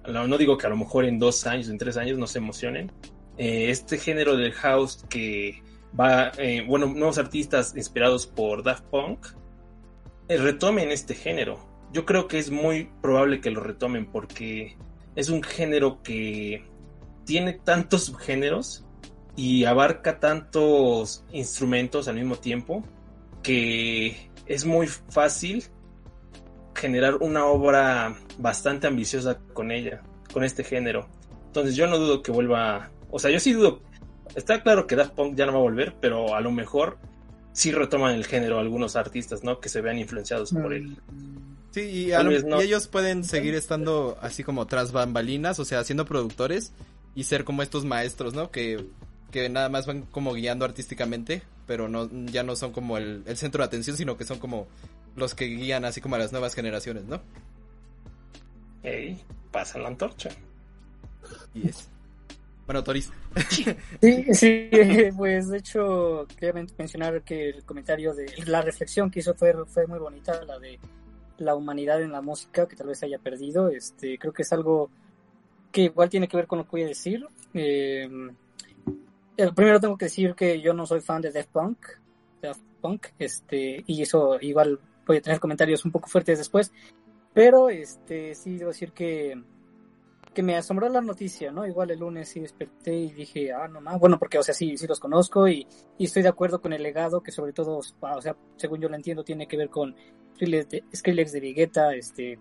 no 0.08 0.36
digo 0.38 0.58
que 0.58 0.66
a 0.66 0.70
lo 0.70 0.76
mejor 0.76 1.04
en 1.04 1.20
dos 1.20 1.46
años, 1.46 1.68
en 1.68 1.78
tres 1.78 1.96
años, 1.96 2.18
no 2.18 2.26
se 2.26 2.38
emocionen, 2.38 2.90
eh, 3.38 3.70
este 3.70 3.96
género 3.96 4.36
del 4.36 4.52
house 4.54 5.04
que 5.08 5.62
va, 5.98 6.32
eh, 6.38 6.64
bueno, 6.66 6.86
nuevos 6.86 7.16
artistas 7.18 7.74
inspirados 7.76 8.26
por 8.26 8.64
Daft 8.64 8.84
Punk, 8.86 9.26
eh, 10.28 10.36
retomen 10.36 10.90
este 10.90 11.14
género. 11.14 11.64
Yo 11.92 12.04
creo 12.04 12.26
que 12.26 12.40
es 12.40 12.50
muy 12.50 12.90
probable 13.00 13.40
que 13.40 13.52
lo 13.52 13.60
retomen 13.60 14.06
porque 14.06 14.76
es 15.14 15.28
un 15.28 15.44
género 15.44 16.02
que 16.02 16.64
tiene 17.24 17.52
tantos 17.52 18.06
subgéneros 18.06 18.84
y 19.36 19.64
abarca 19.64 20.18
tantos 20.18 21.24
instrumentos 21.30 22.08
al 22.08 22.16
mismo 22.16 22.34
tiempo 22.34 22.82
que 23.44 24.25
es 24.46 24.64
muy 24.64 24.86
fácil 24.86 25.64
generar 26.74 27.16
una 27.16 27.46
obra 27.46 28.16
bastante 28.38 28.86
ambiciosa 28.86 29.38
con 29.54 29.70
ella, 29.70 30.02
con 30.32 30.44
este 30.44 30.62
género. 30.64 31.08
Entonces 31.46 31.74
yo 31.74 31.86
no 31.86 31.98
dudo 31.98 32.22
que 32.22 32.32
vuelva, 32.32 32.90
o 33.10 33.18
sea, 33.18 33.30
yo 33.30 33.40
sí 33.40 33.52
dudo, 33.52 33.80
está 34.34 34.62
claro 34.62 34.86
que 34.86 34.96
Daft 34.96 35.14
Punk 35.14 35.36
ya 35.36 35.46
no 35.46 35.52
va 35.52 35.58
a 35.58 35.62
volver, 35.62 35.94
pero 36.00 36.34
a 36.34 36.40
lo 36.40 36.50
mejor 36.50 36.98
sí 37.52 37.72
retoman 37.72 38.14
el 38.14 38.26
género 38.26 38.58
algunos 38.58 38.96
artistas, 38.96 39.42
¿no? 39.42 39.58
Que 39.60 39.70
se 39.70 39.80
vean 39.80 39.98
influenciados 39.98 40.52
por 40.52 40.74
él. 40.74 40.98
Sí, 41.70 41.80
y, 41.80 42.12
a 42.12 42.22
lo- 42.22 42.30
vez 42.30 42.44
no. 42.44 42.60
y 42.60 42.64
ellos 42.66 42.88
pueden 42.88 43.24
seguir 43.24 43.54
estando 43.54 44.18
así 44.20 44.44
como 44.44 44.66
tras 44.66 44.92
bambalinas, 44.92 45.58
o 45.58 45.64
sea, 45.64 45.82
siendo 45.84 46.04
productores 46.04 46.72
y 47.14 47.24
ser 47.24 47.44
como 47.44 47.62
estos 47.62 47.86
maestros, 47.86 48.34
¿no? 48.34 48.50
Que, 48.50 48.84
que 49.30 49.48
nada 49.48 49.70
más 49.70 49.86
van 49.86 50.02
como 50.02 50.34
guiando 50.34 50.66
artísticamente, 50.66 51.42
pero 51.66 51.88
no 51.88 52.08
ya 52.26 52.42
no 52.42 52.56
son 52.56 52.72
como 52.72 52.96
el, 52.98 53.22
el 53.26 53.36
centro 53.36 53.62
de 53.62 53.66
atención, 53.66 53.96
sino 53.96 54.16
que 54.16 54.24
son 54.24 54.38
como 54.38 54.66
los 55.16 55.34
que 55.34 55.46
guían 55.46 55.84
así 55.84 56.00
como 56.00 56.16
a 56.16 56.18
las 56.18 56.32
nuevas 56.32 56.54
generaciones, 56.54 57.04
¿no? 57.04 57.20
Ey, 58.82 59.20
pasan 59.50 59.82
la 59.82 59.88
antorcha. 59.88 60.28
Y 61.54 61.68
es. 61.68 61.88
Bueno, 62.66 62.82
Toris. 62.82 63.10
Sí, 64.00 64.24
sí, 64.34 64.70
pues 65.16 65.48
de 65.48 65.58
hecho 65.58 66.26
quería 66.38 66.52
men- 66.54 66.70
mencionar 66.78 67.22
que 67.22 67.50
el 67.50 67.64
comentario 67.64 68.14
de 68.14 68.26
la 68.46 68.62
reflexión 68.62 69.10
que 69.10 69.20
hizo 69.20 69.34
fue, 69.34 69.54
fue 69.66 69.86
muy 69.86 69.98
bonita, 69.98 70.42
la 70.44 70.58
de 70.58 70.78
la 71.38 71.54
humanidad 71.54 72.00
en 72.02 72.12
la 72.12 72.22
música, 72.22 72.66
que 72.66 72.76
tal 72.76 72.86
vez 72.88 72.98
se 72.98 73.06
haya 73.06 73.18
perdido. 73.18 73.68
Este, 73.68 74.18
creo 74.18 74.32
que 74.32 74.42
es 74.42 74.52
algo 74.52 74.90
que 75.70 75.82
igual 75.82 76.08
tiene 76.08 76.28
que 76.28 76.36
ver 76.36 76.46
con 76.46 76.58
lo 76.58 76.64
que 76.64 76.70
voy 76.70 76.82
a 76.84 76.86
decir. 76.88 77.26
Eh, 77.54 78.08
primero 79.54 79.80
tengo 79.80 79.96
que 79.96 80.06
decir 80.06 80.34
que 80.34 80.60
yo 80.60 80.72
no 80.72 80.86
soy 80.86 81.00
fan 81.00 81.22
de 81.22 81.32
Daft 81.32 81.50
Punk, 81.50 81.78
Daft 82.42 82.62
Punk, 82.80 83.06
este, 83.18 83.84
y 83.86 84.02
eso 84.02 84.38
igual 84.40 84.80
voy 85.06 85.18
a 85.18 85.22
tener 85.22 85.40
comentarios 85.40 85.84
un 85.84 85.92
poco 85.92 86.08
fuertes 86.08 86.38
después, 86.38 86.72
pero 87.32 87.68
este, 87.68 88.34
sí 88.34 88.56
debo 88.56 88.70
decir 88.70 88.92
que 88.92 89.36
que 90.36 90.42
me 90.42 90.54
asombró 90.54 90.90
la 90.90 91.00
noticia, 91.00 91.50
¿no? 91.50 91.66
Igual 91.66 91.92
el 91.92 92.00
lunes 92.00 92.28
sí 92.28 92.40
desperté 92.40 92.94
y 92.94 93.10
dije, 93.10 93.54
ah, 93.54 93.68
no 93.68 93.80
más, 93.80 93.98
bueno, 93.98 94.18
porque, 94.18 94.38
o 94.38 94.42
sea, 94.42 94.52
sí, 94.52 94.76
sí 94.76 94.86
los 94.86 95.00
conozco 95.00 95.48
y, 95.48 95.66
y 95.96 96.04
estoy 96.04 96.22
de 96.22 96.28
acuerdo 96.28 96.60
con 96.60 96.74
el 96.74 96.82
legado 96.82 97.22
que 97.22 97.32
sobre 97.32 97.54
todo, 97.54 97.78
o 97.78 98.20
sea, 98.20 98.36
según 98.56 98.78
yo 98.78 98.90
lo 98.90 98.96
entiendo, 98.96 99.24
tiene 99.24 99.48
que 99.48 99.56
ver 99.56 99.70
con 99.70 99.96
Skrillex 100.34 100.68
de, 100.68 100.84
Skrillex 100.94 101.32
de 101.32 101.40
Vegeta, 101.40 101.94
este, 101.94 102.38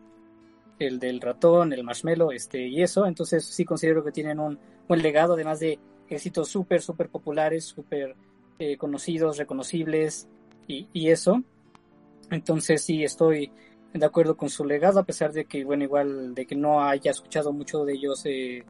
el 0.78 1.00
del 1.00 1.22
ratón, 1.22 1.72
el 1.72 1.86
marshmallow, 1.86 2.32
este, 2.32 2.68
y 2.68 2.82
eso, 2.82 3.06
entonces 3.06 3.46
sí 3.46 3.64
considero 3.64 4.04
que 4.04 4.12
tienen 4.12 4.42
un 4.42 4.60
buen 4.90 5.02
legado, 5.02 5.36
además 5.36 5.62
de 5.62 5.80
éxitos 6.10 6.50
súper, 6.50 6.82
súper 6.82 7.10
populares, 7.10 7.66
súper 7.66 8.16
eh, 8.60 8.78
conocidos, 8.78 9.38
reconocibles 9.38 10.28
y, 10.68 10.88
y 10.94 11.10
eso. 11.10 11.44
Entonces 12.32 12.82
sí 12.82 13.04
estoy 13.04 13.52
de 13.94 14.06
acuerdo 14.06 14.36
con 14.36 14.50
su 14.50 14.66
legado, 14.66 15.00
a 15.00 15.06
pesar 15.06 15.32
de 15.32 15.46
que, 15.46 15.64
bueno, 15.64 15.84
igual 15.84 16.36
de 16.36 16.46
que 16.46 16.56
no 16.56 16.84
haya 16.84 17.12
escuchado 17.12 17.54
mucho 17.54 17.86
de 17.86 17.94
ellos 17.94 18.22
eh, 18.26 18.64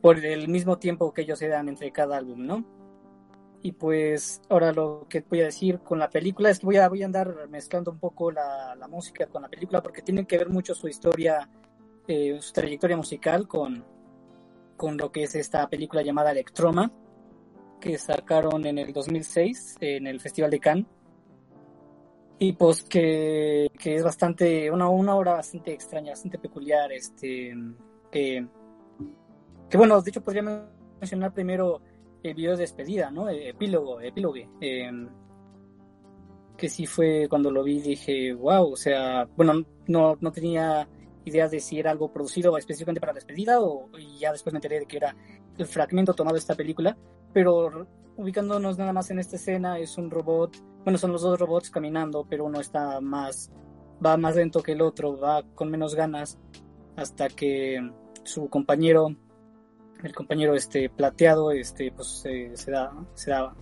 por 0.00 0.24
el 0.24 0.48
mismo 0.48 0.78
tiempo 0.78 1.12
que 1.12 1.22
ellos 1.22 1.38
se 1.38 1.48
dan 1.48 1.68
entre 1.68 1.92
cada 1.92 2.16
álbum, 2.16 2.44
¿no? 2.44 2.64
Y 3.62 3.72
pues 3.72 4.40
ahora 4.48 4.72
lo 4.72 5.06
que 5.08 5.24
voy 5.28 5.40
a 5.40 5.46
decir 5.46 5.80
con 5.80 5.98
la 5.98 6.10
película 6.10 6.50
es 6.50 6.60
que 6.60 6.66
voy 6.66 6.76
a, 6.76 6.88
voy 6.88 7.02
a 7.02 7.06
andar 7.06 7.48
mezclando 7.48 7.90
un 7.90 7.98
poco 7.98 8.30
la, 8.30 8.74
la 8.76 8.88
música 8.88 9.26
con 9.26 9.42
la 9.42 9.48
película 9.48 9.82
porque 9.82 10.02
tiene 10.02 10.26
que 10.26 10.38
ver 10.38 10.48
mucho 10.48 10.74
su 10.74 10.88
historia, 10.88 11.48
eh, 12.06 12.38
su 12.40 12.52
trayectoria 12.52 12.96
musical 12.96 13.48
con, 13.48 13.84
con 14.78 14.96
lo 14.96 15.12
que 15.12 15.24
es 15.24 15.34
esta 15.34 15.68
película 15.68 16.00
llamada 16.00 16.30
Electroma, 16.30 16.90
que 17.80 17.98
sacaron 17.98 18.64
en 18.64 18.78
el 18.78 18.94
2006 18.94 19.76
en 19.80 20.06
el 20.06 20.20
Festival 20.20 20.50
de 20.50 20.60
Cannes 20.60 20.86
y 22.38 22.52
pues 22.52 22.84
que, 22.84 23.68
que 23.78 23.96
es 23.96 24.04
bastante, 24.04 24.70
una, 24.70 24.88
una 24.88 25.16
obra 25.16 25.34
bastante 25.34 25.72
extraña, 25.72 26.12
bastante 26.12 26.38
peculiar, 26.38 26.92
este, 26.92 27.52
que, 28.12 28.46
que 29.68 29.76
bueno, 29.76 30.00
de 30.00 30.10
hecho 30.10 30.22
podría 30.22 30.42
mencionar 31.00 31.34
primero 31.34 31.80
el 32.22 32.34
video 32.34 32.52
de 32.52 32.58
despedida, 32.58 33.10
¿no? 33.10 33.28
El 33.28 33.48
epílogo, 33.48 34.00
epílogo, 34.00 34.36
eh, 34.60 34.90
que 36.56 36.68
sí 36.68 36.86
fue 36.86 37.26
cuando 37.28 37.50
lo 37.50 37.64
vi 37.64 37.80
dije, 37.80 38.32
wow, 38.34 38.72
o 38.72 38.76
sea, 38.76 39.28
bueno, 39.36 39.64
no, 39.88 40.16
no 40.20 40.32
tenía 40.32 40.88
idea 41.28 41.48
de 41.48 41.60
si 41.60 41.78
era 41.78 41.90
algo 41.90 42.12
producido 42.12 42.56
específicamente 42.58 43.00
para 43.00 43.12
la 43.12 43.16
despedida 43.16 43.60
o 43.60 43.88
y 43.98 44.18
ya 44.18 44.32
después 44.32 44.52
me 44.52 44.58
enteré 44.58 44.80
de 44.80 44.86
que 44.86 44.96
era 44.96 45.16
el 45.56 45.66
fragmento 45.66 46.14
tomado 46.14 46.34
de 46.34 46.40
esta 46.40 46.54
película, 46.54 46.96
pero 47.32 47.86
ubicándonos 48.16 48.78
nada 48.78 48.92
más 48.92 49.10
en 49.10 49.18
esta 49.18 49.36
escena 49.36 49.78
es 49.78 49.96
un 49.96 50.10
robot 50.10 50.56
bueno, 50.88 50.96
son 50.96 51.12
los 51.12 51.20
dos 51.20 51.38
robots 51.38 51.70
caminando, 51.70 52.26
pero 52.28 52.46
uno 52.46 52.60
está 52.60 52.98
más, 53.02 53.50
va 54.04 54.16
más 54.16 54.36
lento 54.36 54.62
que 54.62 54.72
el 54.72 54.80
otro, 54.80 55.18
va 55.18 55.42
con 55.54 55.70
menos 55.70 55.94
ganas, 55.94 56.38
hasta 56.96 57.28
que 57.28 57.78
su 58.22 58.48
compañero, 58.48 59.14
el 60.02 60.14
compañero 60.14 60.54
este 60.54 60.88
plateado, 60.88 61.50
este, 61.50 61.92
pues 61.92 62.24
se 62.54 62.70
da, 62.70 62.90
se 63.12 63.30
da, 63.30 63.54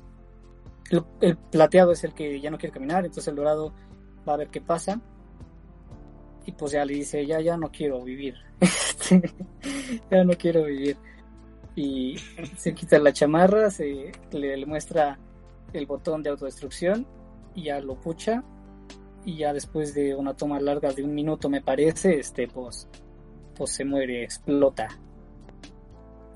el, 0.90 1.04
el, 1.20 1.36
plateado 1.36 1.90
es 1.90 2.04
el 2.04 2.14
que 2.14 2.40
ya 2.40 2.48
no 2.48 2.58
quiere 2.58 2.72
caminar, 2.72 3.04
entonces 3.04 3.26
el 3.26 3.34
dorado 3.34 3.74
va 4.28 4.34
a 4.34 4.36
ver 4.38 4.48
qué 4.48 4.60
pasa, 4.60 5.00
y 6.46 6.52
pues 6.52 6.72
ya 6.72 6.84
le 6.84 6.94
dice, 6.94 7.26
ya, 7.26 7.40
ya 7.40 7.56
no 7.56 7.70
quiero 7.70 8.02
vivir, 8.02 8.34
ya 10.10 10.24
no 10.24 10.32
quiero 10.34 10.64
vivir, 10.64 10.96
y 11.76 12.16
se 12.56 12.74
quita 12.74 12.98
la 12.98 13.12
chamarra, 13.12 13.70
se 13.70 14.12
le, 14.32 14.56
le 14.56 14.66
muestra 14.66 15.18
el 15.74 15.84
botón 15.84 16.22
de 16.22 16.30
autodestrucción 16.30 17.06
y 17.54 17.64
ya 17.64 17.80
lo 17.80 18.00
pucha. 18.00 18.42
Y 19.26 19.38
ya 19.38 19.52
después 19.52 19.92
de 19.94 20.14
una 20.14 20.34
toma 20.34 20.58
larga 20.58 20.92
de 20.92 21.02
un 21.02 21.14
minuto 21.14 21.48
me 21.48 21.60
parece 21.60 22.18
este 22.18 22.48
pues 22.48 22.88
pues 23.54 23.72
se 23.72 23.84
muere 23.84 24.24
explota. 24.24 24.88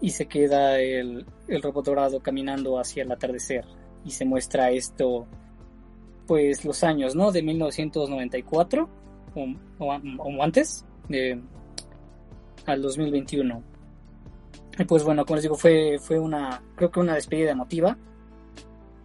Y 0.02 0.10
se 0.10 0.26
queda 0.26 0.78
el, 0.78 1.26
el 1.48 1.62
robot 1.62 1.86
dorado 1.86 2.20
caminando 2.20 2.78
hacia 2.78 3.02
el 3.02 3.12
atardecer. 3.12 3.64
Y 4.04 4.10
se 4.10 4.26
muestra 4.26 4.70
esto 4.70 5.26
pues 6.26 6.64
los 6.64 6.84
años 6.84 7.16
no 7.16 7.32
de 7.32 7.42
1994 7.42 8.88
o, 9.34 9.46
o, 9.78 10.00
o 10.18 10.42
antes 10.42 10.84
de, 11.08 11.40
al 12.66 12.82
2021 12.82 13.62
y 14.80 14.84
pues 14.84 15.04
bueno 15.04 15.24
como 15.24 15.36
les 15.36 15.42
digo 15.42 15.56
fue 15.56 15.98
fue 16.00 16.18
una 16.18 16.62
creo 16.74 16.90
que 16.90 17.00
una 17.00 17.14
despedida 17.14 17.50
emotiva. 17.50 17.96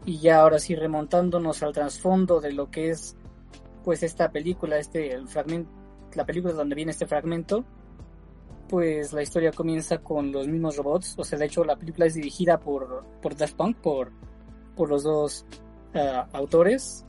Y 0.05 0.19
ya 0.19 0.41
ahora 0.41 0.59
sí 0.59 0.76
remontándonos 0.76 1.63
al 1.63 1.73
trasfondo 1.73 2.39
de 2.39 2.53
lo 2.53 2.69
que 2.69 2.91
es 2.91 3.17
pues 3.84 4.03
esta 4.03 4.32
película, 4.32 4.78
este 4.78 5.11
el 5.11 5.28
fragmento, 5.28 5.69
la 6.13 6.26
película 6.26 6.53
donde 6.53 6.76
viene 6.76 6.91
este 6.91 7.07
fragmento, 7.07 7.65
pues 8.69 9.13
la 9.13 9.23
historia 9.23 9.51
comienza 9.51 9.97
con 9.97 10.32
los 10.32 10.47
mismos 10.47 10.78
robots, 10.78 11.15
o 11.17 11.23
sea, 11.23 11.39
de 11.39 11.45
hecho 11.45 11.63
la 11.63 11.76
película 11.76 12.05
es 12.05 12.13
dirigida 12.13 12.59
por, 12.59 13.03
por 13.21 13.36
Daft 13.36 13.55
Punk, 13.55 13.78
por, 13.78 14.11
por 14.76 14.89
los 14.89 15.03
dos 15.03 15.45
eh, 15.93 16.23
autores, 16.34 17.05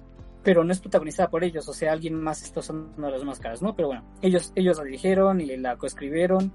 pero 0.47 0.63
no 0.63 0.71
es 0.71 0.79
protagonizada 0.79 1.29
por 1.29 1.43
ellos, 1.43 1.69
o 1.69 1.73
sea, 1.73 1.91
alguien 1.91 2.15
más 2.23 2.41
está 2.45 2.61
usando 2.61 3.11
las 3.11 3.25
máscaras, 3.25 3.63
¿no? 3.63 3.75
Pero 3.75 3.89
bueno, 3.89 4.05
ellos, 4.23 4.53
ellos 4.55 4.79
la 4.79 4.85
dirigieron 4.85 5.41
y 5.41 5.57
la 5.57 5.77
coescribieron 5.77 6.53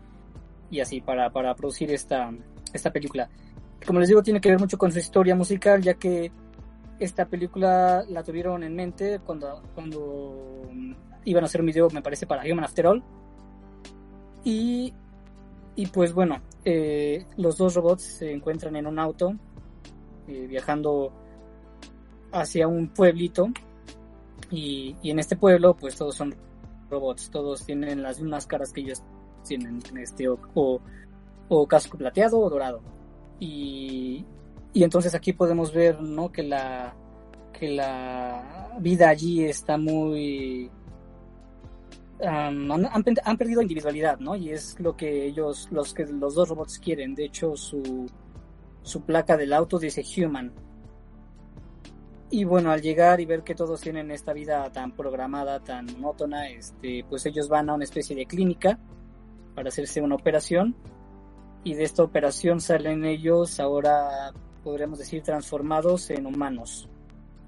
y 0.70 0.80
así 0.80 1.02
para, 1.02 1.30
para 1.30 1.54
producir 1.56 1.92
esta, 1.92 2.32
esta 2.72 2.94
película. 2.94 3.30
Como 3.86 4.00
les 4.00 4.08
digo, 4.08 4.24
tiene 4.24 4.39
que 4.39 4.48
ver 4.48 4.62
mucho 4.62 4.78
con 4.78 4.94
su 4.94 5.00
historia 5.00 5.36
musical, 5.36 5.82
ya 5.82 5.96
que 5.96 6.32
esta 7.00 7.26
película 7.26 8.06
la 8.08 8.24
tuvieron 8.24 8.64
en 8.64 8.78
mente 8.78 9.20
cuando, 9.20 9.62
cuando 9.76 10.70
iban 11.26 11.44
a 11.44 11.48
hacer 11.48 11.60
un 11.60 11.68
video, 11.68 11.89
me 11.89 12.02
parece, 12.02 12.26
para 12.26 12.44
Human 12.44 12.64
After 12.64 12.88
All. 12.88 13.04
Y, 14.46 14.94
y 15.76 15.88
pues 15.88 16.14
bueno, 16.14 16.42
eh, 16.64 17.26
los 17.36 17.58
dos 17.58 17.76
robots 17.76 18.04
se 18.04 18.32
encuentran 18.32 18.78
en 18.78 18.88
un 18.88 19.00
auto 19.00 19.36
eh, 20.30 20.48
viajando 20.48 21.12
hacia 22.32 22.70
un 22.70 22.88
pueblito 22.88 23.50
y, 24.52 24.95
en 25.04 25.20
este 25.20 25.36
pueblo 25.36 25.76
pues 25.76 25.95
todos 25.95 26.16
son 26.16 26.36
robots, 26.89 27.30
todos 27.32 27.66
tienen 27.66 28.04
las 28.04 28.20
mismas 28.20 28.45
caras 28.45 28.74
que 28.74 28.82
ellos 28.82 29.02
tienen, 29.47 29.82
este 29.97 30.28
o, 30.28 30.39
o, 31.49 31.68
casco 31.68 31.97
plateado 31.97 32.39
o 32.39 32.49
dorado. 32.49 32.82
Y, 33.39 34.26
entonces 34.74 35.16
aquí 35.16 35.34
podemos 35.34 35.74
ver 35.74 36.02
¿no? 36.02 36.32
que 36.32 36.43
la 36.43 36.95
que 37.58 37.70
la 37.70 38.76
vida 38.80 39.10
allí 39.10 39.43
está 39.43 39.78
muy 39.78 40.72
han, 42.26 42.72
han, 42.72 43.38
perdido 43.38 43.62
individualidad 43.62 44.20
no 44.20 44.36
y 44.36 44.49
es 44.52 44.80
lo 44.80 44.95
que 44.95 45.26
ellos 45.26 45.68
los 45.72 45.93
que 45.93 46.06
los 46.06 46.34
dos 46.34 46.49
robots 46.49 46.80
quieren 46.80 47.14
de 47.14 47.26
hecho 47.26 47.56
su 47.56 48.08
su 48.84 49.02
placa 49.02 49.38
del 49.38 49.54
auto 49.54 49.78
dice 49.78 50.04
human 50.18 50.52
y 52.32 52.45
bueno 52.45 52.71
al 52.71 52.82
llegar 52.82 53.19
y 53.19 53.25
ver 53.25 53.43
que 53.43 53.53
todos 53.53 53.82
tienen 53.82 54.09
esta 54.09 54.34
vida 54.34 54.71
tan 54.71 54.93
programada 54.93 55.59
tan 55.59 55.86
monótona 55.86 56.49
este 56.49 57.05
pues 57.09 57.25
ellos 57.25 57.49
van 57.49 57.69
a 57.69 57.73
una 57.73 57.84
especie 57.84 58.15
de 58.15 58.25
clínica 58.25 58.79
para 59.55 59.69
hacerse 59.69 60.01
una 60.01 60.15
operación. 60.15 60.75
Y 61.63 61.75
de 61.75 61.84
esta 61.84 62.03
operación 62.03 62.59
salen 62.59 63.05
ellos 63.05 63.59
ahora 63.59 64.34
podríamos 64.63 64.99
decir 64.99 65.21
transformados 65.21 66.09
en 66.09 66.25
humanos. 66.25 66.89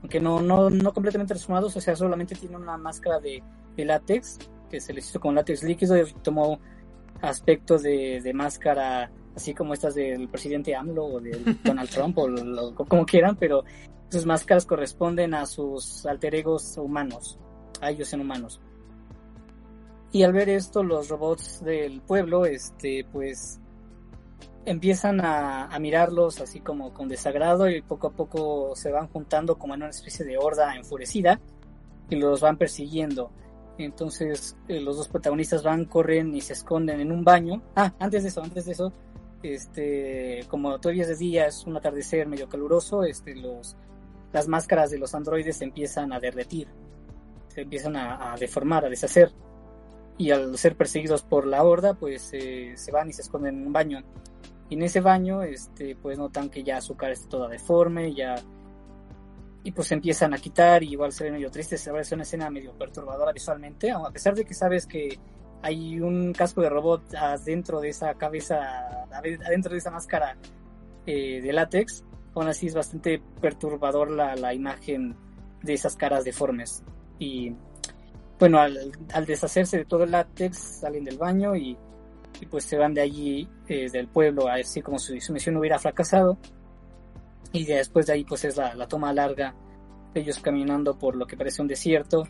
Aunque 0.02 0.20
no, 0.20 0.42
no, 0.42 0.70
no 0.70 0.94
completamente 0.94 1.34
transformados 1.34 1.76
o 1.76 1.82
sea 1.82 1.96
solamente 1.96 2.36
tienen 2.36 2.62
una 2.62 2.78
máscara 2.78 3.20
de, 3.20 3.42
de 3.76 3.86
látex 3.86 4.38
que 4.70 4.80
se 4.80 4.94
les 4.94 5.10
hizo 5.10 5.20
con 5.20 5.34
látex 5.34 5.64
líquido 5.64 5.98
y 5.98 6.12
tomó 6.22 6.60
aspecto 7.22 7.78
de, 7.78 8.20
de 8.22 8.34
máscara 8.34 9.10
así 9.36 9.54
como 9.54 9.74
estas 9.74 9.96
del 9.96 10.28
presidente 10.28 10.76
AMLO 10.76 11.06
o 11.06 11.20
de 11.22 11.32
Donald 11.64 11.90
Trump 11.90 12.18
o 12.18 12.76
como 12.76 13.06
quieran 13.06 13.38
pero 13.38 13.64
sus 14.14 14.26
máscaras 14.26 14.66
corresponden 14.66 15.34
a 15.34 15.46
sus 15.46 16.06
alter 16.06 16.36
egos 16.36 16.78
humanos 16.78 17.38
a 17.82 17.92
ellos 17.92 18.14
en 18.14 18.22
humanos 18.22 18.62
y 20.14 20.22
al 20.22 20.32
ver 20.32 20.48
esto, 20.48 20.84
los 20.84 21.10
robots 21.10 21.64
del 21.64 22.00
pueblo, 22.00 22.46
este, 22.46 23.04
pues 23.12 23.60
empiezan 24.64 25.20
a, 25.22 25.76
mirarlos 25.80 26.40
así 26.40 26.60
como 26.60 26.94
con 26.94 27.10
desagrado 27.10 27.68
y 27.68 27.82
poco 27.82 28.08
a 28.08 28.12
poco 28.12 28.76
se 28.76 28.92
van 28.92 29.08
juntando 29.08 29.58
como 29.58 29.74
en 29.74 29.82
una 29.82 29.90
especie 29.90 30.24
de 30.24 30.38
horda 30.38 30.76
enfurecida 30.76 31.42
y 32.12 32.16
los 32.16 32.42
van 32.42 32.58
persiguiendo. 32.58 33.32
Entonces 33.80 34.56
eh, 34.68 34.80
los 34.80 34.98
dos 34.98 35.10
protagonistas 35.10 35.64
van, 35.64 35.86
corren 35.86 36.36
y 36.36 36.42
se 36.42 36.54
esconden 36.54 37.00
en 37.00 37.12
un 37.12 37.24
baño. 37.24 37.64
Ah, 37.76 37.92
antes 37.98 38.22
de 38.22 38.30
eso, 38.30 38.44
antes 38.44 38.66
de 38.66 38.74
eso, 38.74 38.94
este, 39.42 40.46
como 40.48 40.80
todavía 40.80 41.02
es 41.02 41.10
de 41.10 41.16
día, 41.16 41.48
es 41.48 41.66
un 41.66 41.76
atardecer 41.76 42.28
medio 42.28 42.48
caluroso, 42.48 43.04
este, 43.04 43.34
los, 43.36 43.76
las 44.34 44.48
máscaras 44.48 44.92
de 44.92 44.98
los 44.98 45.16
androides 45.16 45.58
se 45.58 45.64
empiezan 45.64 46.12
a 46.12 46.20
derretir, 46.20 46.68
se 47.48 47.62
empiezan 47.62 47.96
a, 47.96 48.36
deformar, 48.38 48.86
a 48.86 48.90
deshacer 48.90 49.32
y 50.18 50.32
al 50.32 50.58
ser 50.58 50.76
perseguidos 50.76 51.22
por 51.22 51.46
la 51.48 51.64
horda, 51.64 51.94
pues 51.94 52.32
eh, 52.34 52.74
se 52.76 52.92
van 52.92 53.10
y 53.10 53.14
se 53.14 53.22
esconden 53.22 53.60
en 53.60 53.68
un 53.68 53.74
baño. 53.74 54.04
Y 54.70 54.76
en 54.76 54.84
ese 54.84 55.02
baño, 55.02 55.44
este, 55.44 55.96
pues 55.96 56.18
notan 56.18 56.50
que 56.50 56.64
ya 56.64 56.80
cara 56.98 57.14
está 57.14 57.30
toda 57.30 57.48
deforme, 57.48 58.14
ya 58.14 58.36
y 59.64 59.72
pues 59.72 59.92
empiezan 59.92 60.34
a 60.34 60.38
quitar 60.38 60.84
y 60.84 60.92
igual 60.92 61.14
se 61.14 61.24
ve 61.24 61.32
medio 61.32 61.50
triste, 61.50 61.78
se 61.78 61.92
ve 61.92 62.02
una 62.12 62.24
escena 62.24 62.50
medio 62.50 62.74
perturbadora 62.74 63.32
visualmente, 63.32 63.92
a 63.92 64.12
pesar 64.12 64.36
de 64.36 64.44
que 64.44 64.54
sabes 64.54 64.86
que 64.86 65.18
hay 65.62 66.02
un 66.02 66.34
casco 66.34 66.62
de 66.62 66.70
robot 66.70 67.16
adentro 67.16 67.80
de 67.80 67.90
esa 67.90 68.14
cabeza, 68.16 69.06
adentro 69.12 69.72
de 69.72 69.78
esa 69.78 69.92
máscara 69.92 70.36
eh, 71.06 71.40
de 71.42 71.54
látex, 71.54 72.04
aún 72.36 72.48
así 72.48 72.68
es 72.68 72.76
bastante 72.76 73.22
perturbador 73.42 74.12
la, 74.12 74.36
la 74.36 74.54
imagen 74.54 75.16
de 75.62 75.74
esas 75.74 75.96
caras 75.96 76.24
deformes. 76.24 76.84
Y 77.20 77.56
bueno, 78.40 78.60
al, 78.60 78.92
al, 79.14 79.26
deshacerse 79.26 79.78
de 79.78 79.86
todo 79.86 80.04
el 80.04 80.12
látex, 80.12 80.58
salen 80.58 81.04
del 81.04 81.18
baño 81.18 81.56
y, 81.56 81.78
y 82.42 82.46
pues 82.48 82.66
se 82.66 82.78
van 82.78 82.94
de 82.94 83.02
allí, 83.02 83.48
eh, 83.68 83.90
del 83.90 84.08
pueblo, 84.08 84.48
así 84.48 84.82
como 84.82 85.00
si 85.00 85.20
su 85.22 85.34
misión 85.34 85.58
hubiera 85.58 85.80
fracasado. 85.80 86.38
Y 87.52 87.66
después 87.66 88.08
de 88.08 88.14
ahí, 88.14 88.24
pues 88.24 88.46
es 88.46 88.58
la, 88.58 88.74
la 88.76 88.88
toma 88.88 89.14
larga 89.14 89.56
ellos 90.16 90.40
caminando 90.40 90.98
por 90.98 91.16
lo 91.16 91.26
que 91.26 91.38
parece 91.38 91.62
un 91.62 91.68
desierto. 91.68 92.24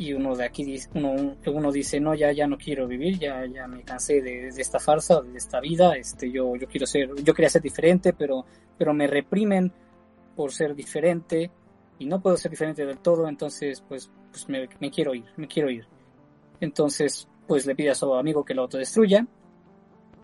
Y 0.00 0.14
uno 0.14 0.34
de 0.34 0.46
aquí 0.46 0.64
dice, 0.64 0.88
uno, 0.94 1.36
uno 1.44 1.70
dice, 1.70 2.00
no, 2.00 2.14
ya, 2.14 2.32
ya 2.32 2.46
no 2.46 2.56
quiero 2.56 2.86
vivir, 2.86 3.18
ya, 3.18 3.44
ya 3.44 3.68
me 3.68 3.82
cansé 3.82 4.22
de, 4.22 4.48
esta 4.48 4.78
farsa, 4.78 5.20
de 5.20 5.36
esta 5.36 5.60
vida, 5.60 5.94
este, 5.94 6.30
yo, 6.30 6.56
yo 6.56 6.66
quiero 6.66 6.86
ser, 6.86 7.10
yo 7.22 7.34
quería 7.34 7.50
ser 7.50 7.60
diferente, 7.60 8.14
pero, 8.14 8.46
pero 8.78 8.94
me 8.94 9.06
reprimen 9.06 9.70
por 10.34 10.52
ser 10.52 10.74
diferente 10.74 11.50
y 11.98 12.06
no 12.06 12.18
puedo 12.22 12.38
ser 12.38 12.50
diferente 12.50 12.86
del 12.86 12.96
todo, 13.00 13.28
entonces 13.28 13.82
pues, 13.86 14.10
pues 14.30 14.48
me, 14.48 14.66
me, 14.80 14.90
quiero 14.90 15.14
ir, 15.14 15.26
me 15.36 15.46
quiero 15.46 15.68
ir. 15.68 15.86
Entonces 16.62 17.28
pues 17.46 17.66
le 17.66 17.74
pide 17.74 17.90
a 17.90 17.94
su 17.94 18.14
amigo 18.14 18.42
que 18.42 18.54
lo 18.54 18.62
autodestruya 18.62 19.26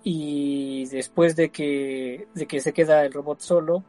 y 0.03 0.87
después 0.87 1.37
de 1.37 1.51
que, 1.51 2.29
de 2.33 2.47
que 2.47 2.61
se 2.61 2.73
queda 2.73 3.05
el 3.05 3.13
robot 3.13 3.41
solo, 3.41 3.85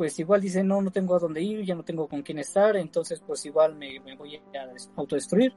pues 0.00 0.18
igual 0.18 0.40
dice 0.40 0.64
no, 0.64 0.80
no 0.80 0.90
tengo 0.90 1.14
a 1.14 1.18
dónde 1.18 1.42
ir, 1.42 1.62
ya 1.62 1.74
no 1.74 1.84
tengo 1.84 2.08
con 2.08 2.22
quién 2.22 2.38
estar, 2.38 2.74
entonces 2.74 3.20
pues 3.20 3.44
igual 3.44 3.76
me, 3.76 4.00
me 4.00 4.16
voy 4.16 4.34
a 4.34 4.40
autodestruir. 4.96 5.52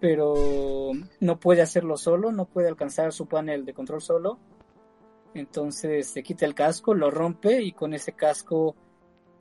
Pero 0.00 0.90
no 1.20 1.38
puede 1.38 1.62
hacerlo 1.62 1.96
solo, 1.96 2.32
no 2.32 2.46
puede 2.46 2.66
alcanzar 2.66 3.12
su 3.12 3.28
panel 3.28 3.64
de 3.64 3.72
control 3.72 4.02
solo. 4.02 4.40
Entonces 5.34 6.08
se 6.08 6.24
quita 6.24 6.46
el 6.46 6.54
casco, 6.56 6.94
lo 6.94 7.12
rompe 7.12 7.62
y 7.62 7.70
con 7.70 7.94
ese 7.94 8.14
casco 8.14 8.74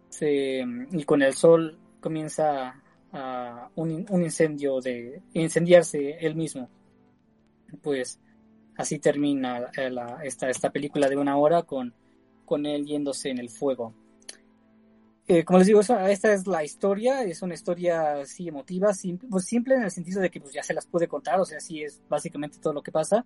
se, 0.09 0.63
y 0.91 1.03
con 1.05 1.23
el 1.23 1.33
sol 1.33 1.79
comienza 1.99 2.83
a 3.13 3.71
un, 3.73 4.05
un, 4.07 4.21
incendio 4.21 4.79
de 4.79 5.23
incendiarse 5.33 6.19
él 6.19 6.35
mismo. 6.35 6.69
Pues 7.81 8.19
así 8.77 8.99
termina 8.99 9.71
la, 9.89 10.19
esta, 10.23 10.51
esta 10.51 10.69
película 10.69 11.09
de 11.09 11.17
una 11.17 11.35
hora 11.35 11.63
con, 11.63 11.95
con 12.45 12.67
él 12.67 12.85
yéndose 12.85 13.31
en 13.31 13.39
el 13.39 13.49
fuego. 13.49 13.95
Eh, 15.27 15.45
como 15.45 15.59
les 15.59 15.67
digo, 15.67 15.79
esta, 15.79 16.09
esta 16.11 16.33
es 16.33 16.47
la 16.47 16.63
historia, 16.63 17.23
es 17.23 17.41
una 17.41 17.53
historia 17.53 18.21
así 18.21 18.47
emotiva, 18.49 18.93
simple, 18.93 19.29
pues 19.29 19.45
simple 19.45 19.75
en 19.75 19.83
el 19.83 19.91
sentido 19.91 20.21
de 20.21 20.29
que 20.29 20.41
pues, 20.41 20.53
ya 20.53 20.63
se 20.63 20.73
las 20.73 20.85
pude 20.85 21.07
contar, 21.07 21.39
o 21.39 21.45
sea, 21.45 21.59
sí 21.61 21.81
es 21.81 22.01
básicamente 22.09 22.57
todo 22.59 22.73
lo 22.73 22.81
que 22.83 22.91
pasa, 22.91 23.25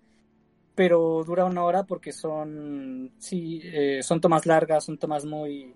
pero 0.76 1.24
dura 1.24 1.44
una 1.44 1.64
hora 1.64 1.82
porque 1.84 2.12
son, 2.12 3.12
sí, 3.18 3.60
eh, 3.64 4.00
son 4.02 4.20
tomas 4.20 4.46
largas, 4.46 4.84
son 4.84 4.96
tomas 4.98 5.24
muy, 5.24 5.74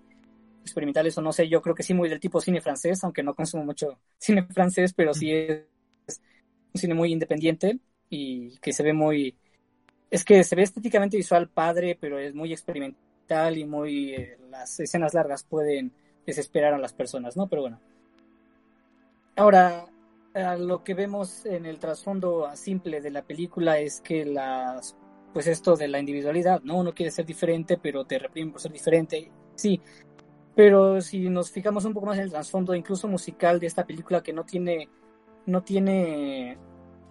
experimentales 0.63 1.17
o 1.17 1.21
no 1.21 1.31
sé, 1.31 1.47
yo 1.47 1.61
creo 1.61 1.75
que 1.75 1.83
sí 1.83 1.93
muy 1.93 2.09
del 2.09 2.19
tipo 2.19 2.41
cine 2.41 2.61
francés, 2.61 3.03
aunque 3.03 3.21
no 3.21 3.35
consumo 3.35 3.65
mucho 3.65 3.99
cine 4.17 4.43
francés, 4.43 4.93
pero 4.93 5.13
sí 5.13 5.31
es 5.31 5.65
un 6.73 6.79
cine 6.81 6.93
muy 6.93 7.11
independiente 7.11 7.79
y 8.09 8.57
que 8.59 8.73
se 8.73 8.83
ve 8.83 8.93
muy, 8.93 9.35
es 10.09 10.23
que 10.23 10.43
se 10.43 10.55
ve 10.55 10.63
estéticamente 10.63 11.17
visual 11.17 11.49
padre, 11.49 11.97
pero 11.99 12.17
es 12.17 12.33
muy 12.33 12.51
experimental 12.51 13.57
y 13.57 13.65
muy, 13.65 14.13
eh, 14.13 14.37
las 14.49 14.79
escenas 14.79 15.13
largas 15.13 15.43
pueden 15.43 15.91
desesperar 16.25 16.73
a 16.73 16.77
las 16.77 16.93
personas, 16.93 17.37
¿no? 17.37 17.47
Pero 17.47 17.63
bueno. 17.63 17.79
Ahora, 19.35 19.87
lo 20.57 20.83
que 20.83 20.93
vemos 20.93 21.45
en 21.45 21.65
el 21.65 21.79
trasfondo 21.79 22.49
simple 22.55 23.01
de 23.01 23.11
la 23.11 23.23
película 23.23 23.79
es 23.79 24.01
que 24.01 24.25
las, 24.25 24.95
pues 25.33 25.47
esto 25.47 25.75
de 25.75 25.87
la 25.87 25.99
individualidad, 25.99 26.61
¿no? 26.63 26.77
Uno 26.77 26.93
quiere 26.93 27.11
ser 27.11 27.25
diferente, 27.25 27.77
pero 27.81 28.05
te 28.05 28.19
reprimen 28.19 28.51
por 28.51 28.61
ser 28.61 28.71
diferente. 28.71 29.31
Sí, 29.55 29.81
pero 30.55 31.01
si 31.01 31.29
nos 31.29 31.51
fijamos 31.51 31.85
un 31.85 31.93
poco 31.93 32.07
más 32.07 32.17
en 32.17 32.25
el 32.25 32.31
trasfondo, 32.31 32.75
incluso 32.75 33.07
musical 33.07 33.59
de 33.59 33.67
esta 33.67 33.85
película, 33.85 34.21
que 34.21 34.33
no 34.33 34.43
tiene, 34.43 34.89
no 35.45 35.63
tiene 35.63 36.57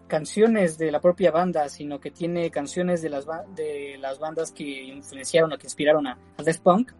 canciones 0.07 0.79
de 0.79 0.93
la 0.93 1.01
propia 1.01 1.31
banda, 1.31 1.69
sino 1.69 1.99
que 1.99 2.11
tiene 2.11 2.51
canciones 2.51 3.03
de 3.03 3.09
las, 3.09 3.27
de 3.55 3.97
las 3.99 4.19
bandas 4.19 4.53
que 4.53 4.85
influenciaron 4.85 5.53
o 5.53 5.59
que 5.59 5.67
inspiraron 5.67 6.07
a, 6.07 6.19
a 6.37 6.43
Death 6.43 6.61
Punk. 6.61 6.93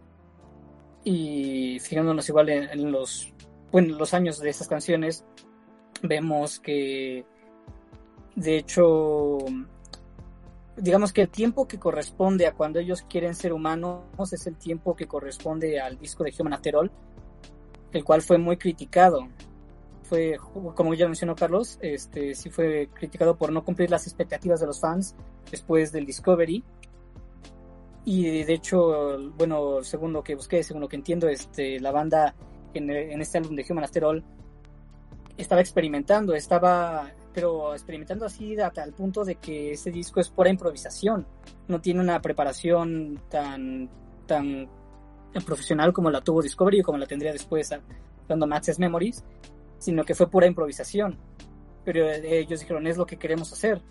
Y 1.03 1.79
fijándonos 1.79 2.27
igual 2.29 2.49
en, 2.49 2.91
los, 2.91 3.33
bueno, 3.71 3.97
los 3.97 4.13
años 4.13 4.39
de 4.39 4.49
estas 4.49 4.67
canciones, 4.67 5.25
vemos 6.01 6.59
que 6.59 7.25
de 8.35 8.57
hecho 8.57 9.37
digamos 10.77 11.13
que 11.13 11.21
el 11.21 11.29
tiempo 11.29 11.67
que 11.67 11.79
corresponde 11.79 12.47
a 12.47 12.53
cuando 12.53 12.79
ellos 12.79 13.03
quieren 13.07 13.35
ser 13.35 13.53
humanos 13.53 14.33
es 14.33 14.47
el 14.47 14.55
tiempo 14.57 14.95
que 14.95 15.07
corresponde 15.07 15.79
al 15.79 15.97
disco 15.99 16.23
de 16.23 16.33
Human 16.37 16.53
After 16.53 16.75
el 17.91 18.03
cual 18.03 18.21
fue 18.21 18.37
muy 18.37 18.57
criticado. 18.57 19.27
Fue, 20.03 20.37
como 20.75 20.93
ya 20.93 21.05
mencionó 21.05 21.35
Carlos, 21.35 21.77
este 21.81 22.35
sí 22.35 22.49
fue 22.49 22.89
criticado 22.93 23.37
por 23.37 23.51
no 23.51 23.63
cumplir 23.63 23.89
las 23.89 24.05
expectativas 24.07 24.59
de 24.59 24.67
los 24.67 24.79
fans 24.79 25.15
después 25.49 25.91
del 25.91 26.05
Discovery. 26.05 26.63
Y 28.05 28.43
de 28.43 28.53
hecho, 28.53 29.31
bueno, 29.37 29.83
según 29.83 30.13
lo 30.13 30.23
que 30.23 30.35
busqué, 30.35 30.63
según 30.63 30.81
lo 30.81 30.89
que 30.89 30.97
entiendo, 30.97 31.27
este, 31.27 31.79
la 31.79 31.91
banda 31.91 32.35
en, 32.73 32.89
en 32.89 33.21
este 33.21 33.37
álbum 33.37 33.55
de 33.55 33.65
Human 33.69 33.83
After 33.83 34.03
All 34.03 34.23
estaba 35.37 35.61
experimentando, 35.61 36.33
estaba, 36.33 37.11
pero 37.33 37.73
experimentando 37.73 38.25
así 38.25 38.59
hasta 38.59 38.83
el 38.83 38.93
punto 38.93 39.23
de 39.23 39.35
que 39.35 39.71
ese 39.71 39.91
disco 39.91 40.19
es 40.19 40.29
pura 40.29 40.49
improvisación, 40.49 41.25
no 41.67 41.81
tiene 41.81 42.01
una 42.01 42.21
preparación 42.21 43.21
tan, 43.29 43.89
tan 44.27 44.69
profesional 45.45 45.93
como 45.93 46.11
la 46.11 46.21
tuvo 46.21 46.41
Discovery 46.41 46.81
o 46.81 46.83
como 46.83 46.97
la 46.97 47.07
tendría 47.07 47.31
después 47.31 47.73
dando 48.27 48.45
Access 48.53 48.79
Memories, 48.79 49.23
sino 49.79 50.03
que 50.03 50.15
fue 50.15 50.29
pura 50.29 50.47
improvisación. 50.47 51.17
Pero 51.83 52.09
ellos 52.09 52.61
dijeron, 52.61 52.87
es 52.87 52.97
lo 52.97 53.05
que 53.05 53.17
queremos 53.17 53.51
hacer. 53.51 53.81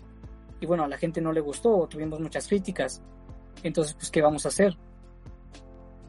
Y 0.59 0.65
bueno, 0.65 0.83
a 0.85 0.87
la 0.87 0.97
gente 0.97 1.21
no 1.21 1.31
le 1.33 1.41
gustó, 1.41 1.87
tuvimos 1.87 2.19
muchas 2.19 2.47
críticas. 2.47 3.03
Entonces, 3.61 3.93
pues, 3.93 4.09
¿qué 4.09 4.21
vamos 4.21 4.45
a 4.45 4.49
hacer? 4.49 4.75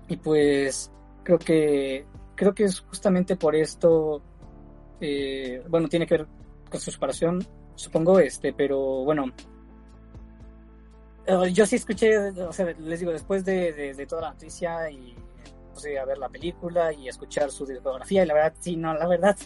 Y 0.08 0.16
pues, 0.16 0.90
creo 1.22 1.38
que, 1.38 2.06
creo 2.34 2.54
que 2.54 2.64
es 2.64 2.80
justamente 2.80 3.36
por 3.36 3.54
esto, 3.54 4.22
eh, 5.00 5.62
bueno, 5.68 5.88
tiene 5.88 6.06
que 6.06 6.18
ver 6.18 6.26
con 6.70 6.80
su 6.80 6.90
separación, 6.90 7.44
supongo, 7.74 8.18
este, 8.18 8.52
pero 8.52 9.04
bueno, 9.04 9.26
eh, 11.26 11.52
yo 11.52 11.66
sí 11.66 11.76
escuché, 11.76 12.18
o 12.18 12.52
sea, 12.52 12.66
les 12.78 13.00
digo, 13.00 13.12
después 13.12 13.44
de, 13.44 13.72
de, 13.94 14.06
toda 14.06 14.22
la 14.22 14.30
noticia 14.30 14.90
y 14.90 15.16
a 16.00 16.04
ver 16.04 16.18
la 16.18 16.28
película 16.28 16.92
y 16.92 17.08
escuchar 17.08 17.50
su 17.50 17.66
discografía 17.66 18.22
y 18.22 18.26
la 18.26 18.34
verdad, 18.34 18.54
sí, 18.58 18.76
no, 18.76 18.94
la 18.94 19.06
verdad, 19.06 19.36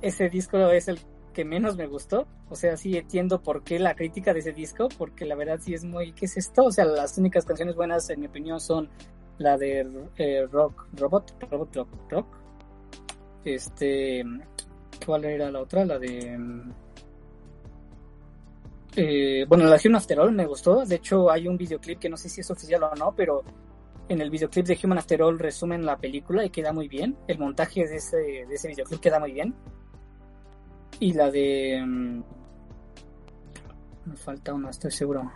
ese 0.00 0.30
disco 0.30 0.58
es 0.70 0.88
el 0.88 0.98
que 1.36 1.44
menos 1.44 1.76
me 1.76 1.86
gustó. 1.86 2.26
O 2.48 2.56
sea, 2.56 2.78
sí 2.78 2.96
entiendo 2.96 3.42
por 3.42 3.62
qué 3.62 3.78
la 3.78 3.94
crítica 3.94 4.32
de 4.32 4.40
ese 4.40 4.54
disco, 4.54 4.88
porque 4.96 5.26
la 5.26 5.34
verdad 5.34 5.60
sí 5.60 5.74
es 5.74 5.84
muy, 5.84 6.12
¿qué 6.12 6.24
es 6.24 6.38
esto? 6.38 6.64
O 6.64 6.72
sea, 6.72 6.86
las 6.86 7.18
únicas 7.18 7.44
canciones 7.44 7.76
buenas, 7.76 8.08
en 8.08 8.20
mi 8.20 8.26
opinión, 8.26 8.58
son 8.58 8.88
la 9.36 9.58
de 9.58 9.86
eh, 10.16 10.46
Rock, 10.50 10.86
Robot, 10.94 11.34
Robot 11.50 11.76
Rock, 11.76 11.88
Rock. 12.08 12.26
Este, 13.44 14.24
¿cuál 15.04 15.26
era 15.26 15.50
la 15.50 15.60
otra? 15.60 15.84
La 15.84 15.98
de... 15.98 16.38
Eh, 18.96 19.44
bueno, 19.46 19.64
la 19.64 19.76
de 19.76 19.80
Human 19.86 19.96
After 19.96 20.18
All 20.18 20.32
me 20.32 20.46
gustó. 20.46 20.86
De 20.86 20.94
hecho, 20.94 21.30
hay 21.30 21.48
un 21.48 21.58
videoclip 21.58 21.98
que 21.98 22.08
no 22.08 22.16
sé 22.16 22.30
si 22.30 22.40
es 22.40 22.50
oficial 22.50 22.82
o 22.82 22.94
no, 22.94 23.14
pero 23.14 23.44
en 24.08 24.22
el 24.22 24.30
videoclip 24.30 24.64
de 24.64 24.78
Human 24.82 24.96
After 24.96 25.20
All 25.20 25.38
resumen 25.38 25.84
la 25.84 25.98
película 25.98 26.46
y 26.46 26.48
queda 26.48 26.72
muy 26.72 26.88
bien. 26.88 27.14
El 27.28 27.38
montaje 27.38 27.86
de 27.86 27.96
ese, 27.96 28.16
de 28.16 28.54
ese 28.54 28.68
videoclip 28.68 29.00
queda 29.00 29.20
muy 29.20 29.32
bien. 29.32 29.54
Y 31.00 31.12
la 31.12 31.30
de... 31.30 31.82
Mm, 31.84 32.22
me 34.06 34.16
falta 34.16 34.54
una, 34.54 34.70
estoy 34.70 34.90
seguro. 34.90 35.30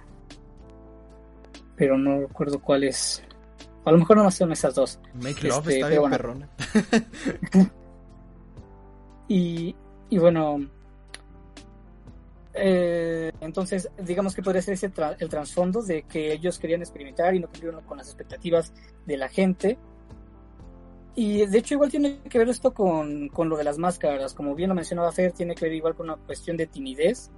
Pero 1.77 1.99
no 1.99 2.21
recuerdo 2.21 2.61
cuál 2.61 2.85
es. 2.85 3.23
A 3.85 3.93
lo 3.93 3.99
mejor 3.99 4.19
no 4.19 4.31
son 4.31 4.53
esas 4.53 4.75
dos. 4.75 5.01
Make 5.15 5.49
Love 5.49 5.59
este, 5.61 5.75
está 5.75 5.89
bien 5.89 6.01
bueno. 6.01 6.17
perrona. 6.17 6.49
y, 9.29 9.75
y 10.09 10.19
bueno... 10.19 10.59
Eh, 12.53 13.31
entonces, 13.41 13.89
digamos 14.03 14.35
que 14.35 14.43
podría 14.43 14.61
ser 14.61 14.75
ese 14.75 14.89
tra 14.89 15.17
el 15.19 15.29
trasfondo 15.29 15.83
de 15.83 16.03
que 16.03 16.33
ellos 16.33 16.59
querían 16.59 16.81
experimentar 16.81 17.35
y 17.35 17.39
no 17.39 17.47
cumplieron 17.47 17.83
con 17.85 17.99
las 17.99 18.09
expectativas 18.09 18.73
de 19.07 19.17
la 19.17 19.29
gente 19.29 19.79
y 21.15 21.47
de 21.47 21.59
hecho 21.59 21.75
igual 21.75 21.91
tiene 21.91 22.21
que 22.29 22.39
ver 22.39 22.49
esto 22.49 22.73
con, 22.73 23.29
con, 23.29 23.49
lo 23.49 23.57
de 23.57 23.65
las 23.65 23.79
máscaras, 23.79 24.35
como 24.35 24.55
bien 24.55 24.69
lo 24.69 24.75
mencionaba 24.75 25.13
Fer, 25.13 25.33
tiene 25.33 25.55
que 25.55 25.67
ver 25.67 25.75
igual 25.75 25.95
con 25.95 26.09
una 26.09 26.17
cuestión 26.17 26.57
de 26.57 26.67
timidez. 26.67 27.31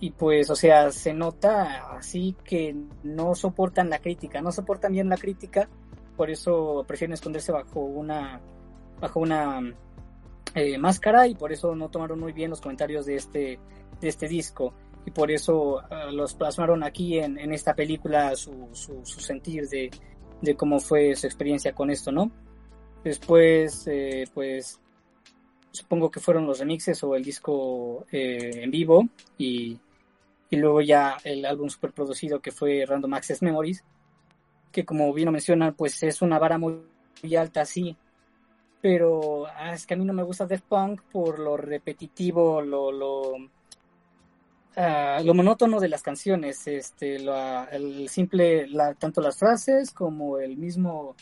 Y 0.00 0.10
pues, 0.10 0.50
o 0.50 0.56
sea, 0.56 0.90
se 0.90 1.14
nota 1.14 1.92
así 1.92 2.34
que 2.44 2.74
no 3.04 3.36
soportan 3.36 3.88
la 3.88 4.00
crítica, 4.00 4.40
no 4.40 4.50
soportan 4.50 4.92
bien 4.92 5.08
la 5.08 5.16
crítica, 5.16 5.68
por 6.16 6.28
eso 6.28 6.84
prefieren 6.88 7.14
esconderse 7.14 7.52
bajo 7.52 7.80
una, 7.80 8.40
bajo 9.00 9.20
una 9.20 9.60
eh, 10.54 10.76
máscara 10.76 11.28
y 11.28 11.34
por 11.34 11.52
eso 11.52 11.76
no 11.76 11.88
tomaron 11.88 12.18
muy 12.18 12.32
bien 12.32 12.50
los 12.50 12.60
comentarios 12.60 13.06
de 13.06 13.16
este, 13.16 13.60
de 14.00 14.08
este 14.08 14.26
disco. 14.26 14.74
Y 15.04 15.10
por 15.10 15.30
eso 15.30 15.76
uh, 15.76 16.12
los 16.12 16.34
plasmaron 16.34 16.82
aquí 16.82 17.18
en, 17.18 17.38
en 17.38 17.52
esta 17.52 17.74
película 17.74 18.34
su, 18.34 18.68
su, 18.72 19.04
su 19.04 19.20
sentir 19.20 19.68
de, 19.68 19.90
de 20.40 20.56
cómo 20.56 20.80
fue 20.80 21.14
su 21.16 21.26
experiencia 21.26 21.74
con 21.74 21.90
esto, 21.90 22.10
¿no? 22.10 22.30
Después, 23.04 23.86
eh, 23.88 24.28
pues, 24.32 24.80
supongo 25.72 26.10
que 26.10 26.20
fueron 26.20 26.46
los 26.46 26.60
remixes 26.60 27.02
o 27.02 27.16
el 27.16 27.24
disco 27.24 28.06
eh, 28.12 28.62
en 28.62 28.70
vivo 28.70 29.08
y, 29.38 29.78
y, 30.50 30.56
luego 30.56 30.80
ya 30.82 31.16
el 31.24 31.44
álbum 31.44 31.68
super 31.68 31.92
producido 31.92 32.40
que 32.40 32.52
fue 32.52 32.84
Random 32.86 33.14
Access 33.14 33.42
Memories, 33.42 33.82
que 34.70 34.84
como 34.84 35.12
bien 35.12 35.26
lo 35.26 35.32
mencionan, 35.32 35.74
pues 35.74 36.02
es 36.02 36.22
una 36.22 36.38
vara 36.38 36.58
muy, 36.58 36.82
alta, 37.38 37.64
sí, 37.64 37.96
pero 38.80 39.46
ah, 39.46 39.74
es 39.74 39.86
que 39.86 39.94
a 39.94 39.96
mí 39.96 40.04
no 40.04 40.12
me 40.12 40.24
gusta 40.24 40.46
Death 40.46 40.62
Punk 40.68 41.02
por 41.02 41.38
lo 41.38 41.56
repetitivo, 41.56 42.60
lo, 42.62 42.92
lo, 42.92 43.34
ah, 44.76 45.20
lo 45.24 45.34
monótono 45.34 45.80
de 45.80 45.88
las 45.88 46.02
canciones, 46.02 46.66
este, 46.66 47.18
lo, 47.18 47.34
el 47.70 48.08
simple, 48.08 48.68
la, 48.68 48.94
tanto 48.94 49.20
las 49.20 49.38
frases 49.38 49.92
como 49.92 50.38
el 50.38 50.56
mismo 50.56 51.16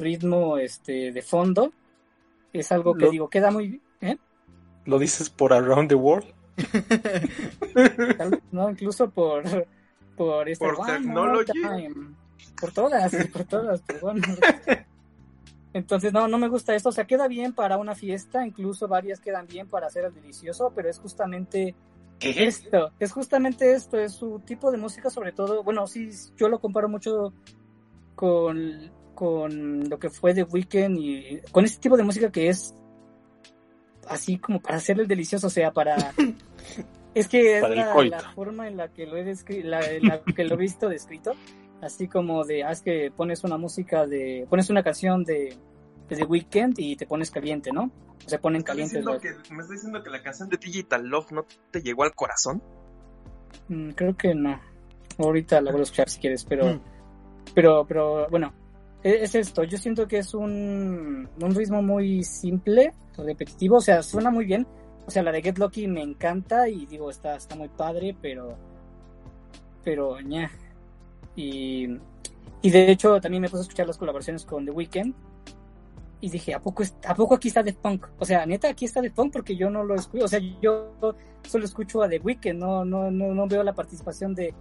ritmo 0.00 0.58
este 0.58 1.12
de 1.12 1.22
fondo 1.22 1.72
es 2.52 2.72
algo 2.72 2.94
que 2.94 3.10
digo 3.10 3.28
queda 3.28 3.50
muy 3.50 3.80
¿eh? 4.00 4.16
lo 4.84 4.98
dices 4.98 5.30
por 5.30 5.52
Around 5.52 5.88
the 5.88 5.94
World 5.94 6.26
no 8.52 8.70
incluso 8.70 9.10
por 9.10 9.44
por 10.16 10.48
este 10.48 10.66
por 10.66 10.84
Technology. 10.84 11.52
Por 12.60 12.72
todas 12.72 13.14
por 13.32 13.44
todas 13.44 13.82
entonces 15.72 16.12
no 16.12 16.26
no 16.28 16.38
me 16.38 16.48
gusta 16.48 16.74
esto 16.74 16.88
o 16.88 16.92
sea 16.92 17.06
queda 17.06 17.28
bien 17.28 17.52
para 17.52 17.76
una 17.76 17.94
fiesta 17.94 18.44
incluso 18.44 18.88
varias 18.88 19.20
quedan 19.20 19.46
bien 19.46 19.68
para 19.68 19.86
hacer 19.86 20.04
el 20.04 20.14
delicioso 20.14 20.72
pero 20.74 20.90
es 20.90 20.98
justamente 20.98 21.74
esto 22.20 22.92
es 22.98 23.12
justamente 23.12 23.72
esto 23.72 23.98
es 23.98 24.12
su 24.12 24.40
tipo 24.40 24.70
de 24.70 24.78
música 24.78 25.08
sobre 25.10 25.32
todo 25.32 25.62
bueno 25.62 25.86
sí 25.86 26.10
yo 26.36 26.48
lo 26.48 26.58
comparo 26.58 26.88
mucho 26.88 27.32
con 28.14 28.90
con 29.20 29.86
lo 29.86 29.98
que 29.98 30.08
fue 30.08 30.32
The 30.32 30.44
Weeknd 30.44 30.96
y 30.96 31.40
con 31.52 31.66
este 31.66 31.78
tipo 31.78 31.98
de 31.98 32.04
música 32.04 32.32
que 32.32 32.48
es 32.48 32.74
así 34.08 34.38
como 34.38 34.62
para 34.62 34.78
hacerle 34.78 35.02
el 35.02 35.08
delicioso, 35.10 35.48
o 35.48 35.50
sea, 35.50 35.72
para... 35.72 36.14
es 37.14 37.28
que 37.28 37.58
es 37.58 37.62
la, 38.08 38.32
forma 38.34 38.66
en 38.66 38.78
la 38.78 38.88
que 38.88 39.04
lo 39.04 39.18
he 39.18 39.24
descrito, 39.24 39.68
la, 39.68 39.82
que 40.34 40.44
lo 40.44 40.54
he 40.54 40.56
visto 40.56 40.88
descrito, 40.88 41.32
así 41.82 42.08
como 42.08 42.46
de, 42.46 42.64
ah, 42.64 42.70
es 42.70 42.80
que 42.80 43.12
pones 43.14 43.44
una 43.44 43.58
música 43.58 44.06
de, 44.06 44.46
pones 44.48 44.70
una 44.70 44.82
canción 44.82 45.22
de, 45.22 45.54
de 46.08 46.16
The 46.16 46.24
Weeknd 46.24 46.78
y 46.78 46.96
te 46.96 47.04
pones 47.06 47.30
caliente, 47.30 47.72
¿no? 47.72 47.90
Se 48.24 48.38
ponen 48.38 48.62
calientes. 48.62 49.04
¿Me 49.04 49.16
estás 49.16 49.68
diciendo 49.68 50.02
que 50.02 50.08
la 50.08 50.22
canción 50.22 50.48
de 50.48 50.56
Digital 50.56 51.06
Love 51.06 51.32
no 51.32 51.44
te 51.70 51.82
llegó 51.82 52.04
al 52.04 52.14
corazón? 52.14 52.62
Mm, 53.68 53.90
creo 53.90 54.16
que 54.16 54.34
no. 54.34 54.58
Ahorita 55.18 55.60
la 55.60 55.72
voy 55.72 55.80
a 55.80 55.82
escuchar 55.82 56.08
si 56.08 56.20
quieres, 56.20 56.46
pero, 56.46 56.64
mm. 56.76 56.80
pero, 57.54 57.84
pero, 57.86 58.26
bueno, 58.30 58.54
es 59.02 59.34
esto, 59.34 59.64
yo 59.64 59.78
siento 59.78 60.06
que 60.06 60.18
es 60.18 60.34
un, 60.34 61.28
un 61.40 61.54
ritmo 61.54 61.82
muy 61.82 62.22
simple, 62.22 62.92
repetitivo, 63.16 63.76
o 63.76 63.80
sea, 63.80 64.02
suena 64.02 64.30
muy 64.30 64.44
bien. 64.44 64.66
O 65.06 65.10
sea, 65.10 65.22
la 65.22 65.32
de 65.32 65.42
Get 65.42 65.58
Lucky 65.58 65.88
me 65.88 66.02
encanta 66.02 66.68
y 66.68 66.86
digo, 66.86 67.10
está, 67.10 67.36
está 67.36 67.56
muy 67.56 67.68
padre, 67.68 68.16
pero. 68.20 68.56
Pero, 69.82 70.20
ña. 70.20 70.50
Y, 71.34 71.88
y 72.62 72.70
de 72.70 72.90
hecho, 72.90 73.20
también 73.20 73.42
me 73.42 73.48
puse 73.48 73.60
a 73.60 73.62
escuchar 73.62 73.86
las 73.86 73.98
colaboraciones 73.98 74.44
con 74.44 74.64
The 74.64 74.70
Weeknd. 74.70 75.14
Y 76.22 76.28
dije, 76.28 76.52
¿a 76.52 76.60
poco, 76.60 76.82
¿a 77.06 77.14
poco 77.14 77.34
aquí 77.34 77.48
está 77.48 77.64
The 77.64 77.72
Punk? 77.72 78.06
O 78.18 78.26
sea, 78.26 78.44
neta, 78.44 78.68
aquí 78.68 78.84
está 78.84 79.00
The 79.00 79.10
Punk 79.10 79.32
porque 79.32 79.56
yo 79.56 79.70
no 79.70 79.82
lo 79.82 79.94
escucho. 79.94 80.26
O 80.26 80.28
sea, 80.28 80.38
yo 80.60 80.92
solo 81.48 81.64
escucho 81.64 82.02
a 82.02 82.08
The 82.08 82.18
Weeknd, 82.18 82.58
no, 82.58 82.84
no, 82.84 83.10
no, 83.10 83.34
no 83.34 83.46
veo 83.46 83.62
la 83.62 83.72
participación 83.72 84.34
de, 84.34 84.54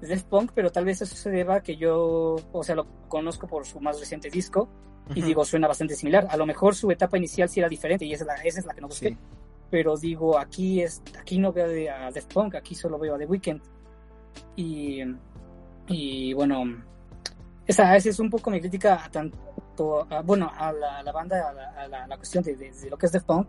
Death 0.00 0.24
Punk, 0.24 0.52
pero 0.54 0.70
tal 0.70 0.84
vez 0.84 1.00
eso 1.02 1.16
se 1.16 1.30
deba 1.30 1.62
que 1.62 1.76
yo, 1.76 2.36
o 2.52 2.64
sea, 2.64 2.74
lo 2.74 2.86
conozco 3.08 3.46
por 3.46 3.64
su 3.64 3.80
más 3.80 3.98
reciente 3.98 4.30
disco 4.30 4.68
y 5.14 5.22
digo, 5.22 5.44
suena 5.44 5.68
bastante 5.68 5.94
similar. 5.94 6.26
A 6.30 6.36
lo 6.36 6.46
mejor 6.46 6.74
su 6.74 6.90
etapa 6.90 7.16
inicial 7.16 7.48
sí 7.48 7.60
era 7.60 7.68
diferente 7.68 8.04
y 8.04 8.12
esa 8.12 8.24
es 8.24 8.28
la, 8.28 8.34
esa 8.34 8.60
es 8.60 8.66
la 8.66 8.74
que 8.74 8.80
no 8.80 8.88
busqué. 8.88 9.16
Pero 9.70 9.96
digo, 9.96 10.38
aquí 10.38 10.82
es 10.82 11.02
aquí 11.18 11.38
no 11.38 11.52
veo 11.52 11.66
a 11.94 12.10
Death 12.10 12.32
Punk, 12.32 12.54
aquí 12.56 12.74
solo 12.74 12.98
veo 12.98 13.14
a 13.14 13.18
The 13.18 13.26
Weeknd. 13.26 13.60
Y, 14.56 15.00
y 15.88 16.32
bueno, 16.34 16.64
esa, 17.66 17.96
esa 17.96 18.08
es 18.10 18.18
un 18.18 18.30
poco 18.30 18.50
mi 18.50 18.60
crítica 18.60 19.04
a 19.04 19.10
tanto, 19.10 20.06
bueno, 20.24 20.50
a 20.54 20.72
la, 20.72 21.12
banda, 21.12 21.74
a 21.76 21.88
la, 21.88 22.16
cuestión 22.16 22.44
de, 22.44 22.56
de, 22.56 22.90
lo 22.90 22.96
que 22.96 23.06
es 23.06 23.12
Death 23.12 23.24
Punk 23.24 23.48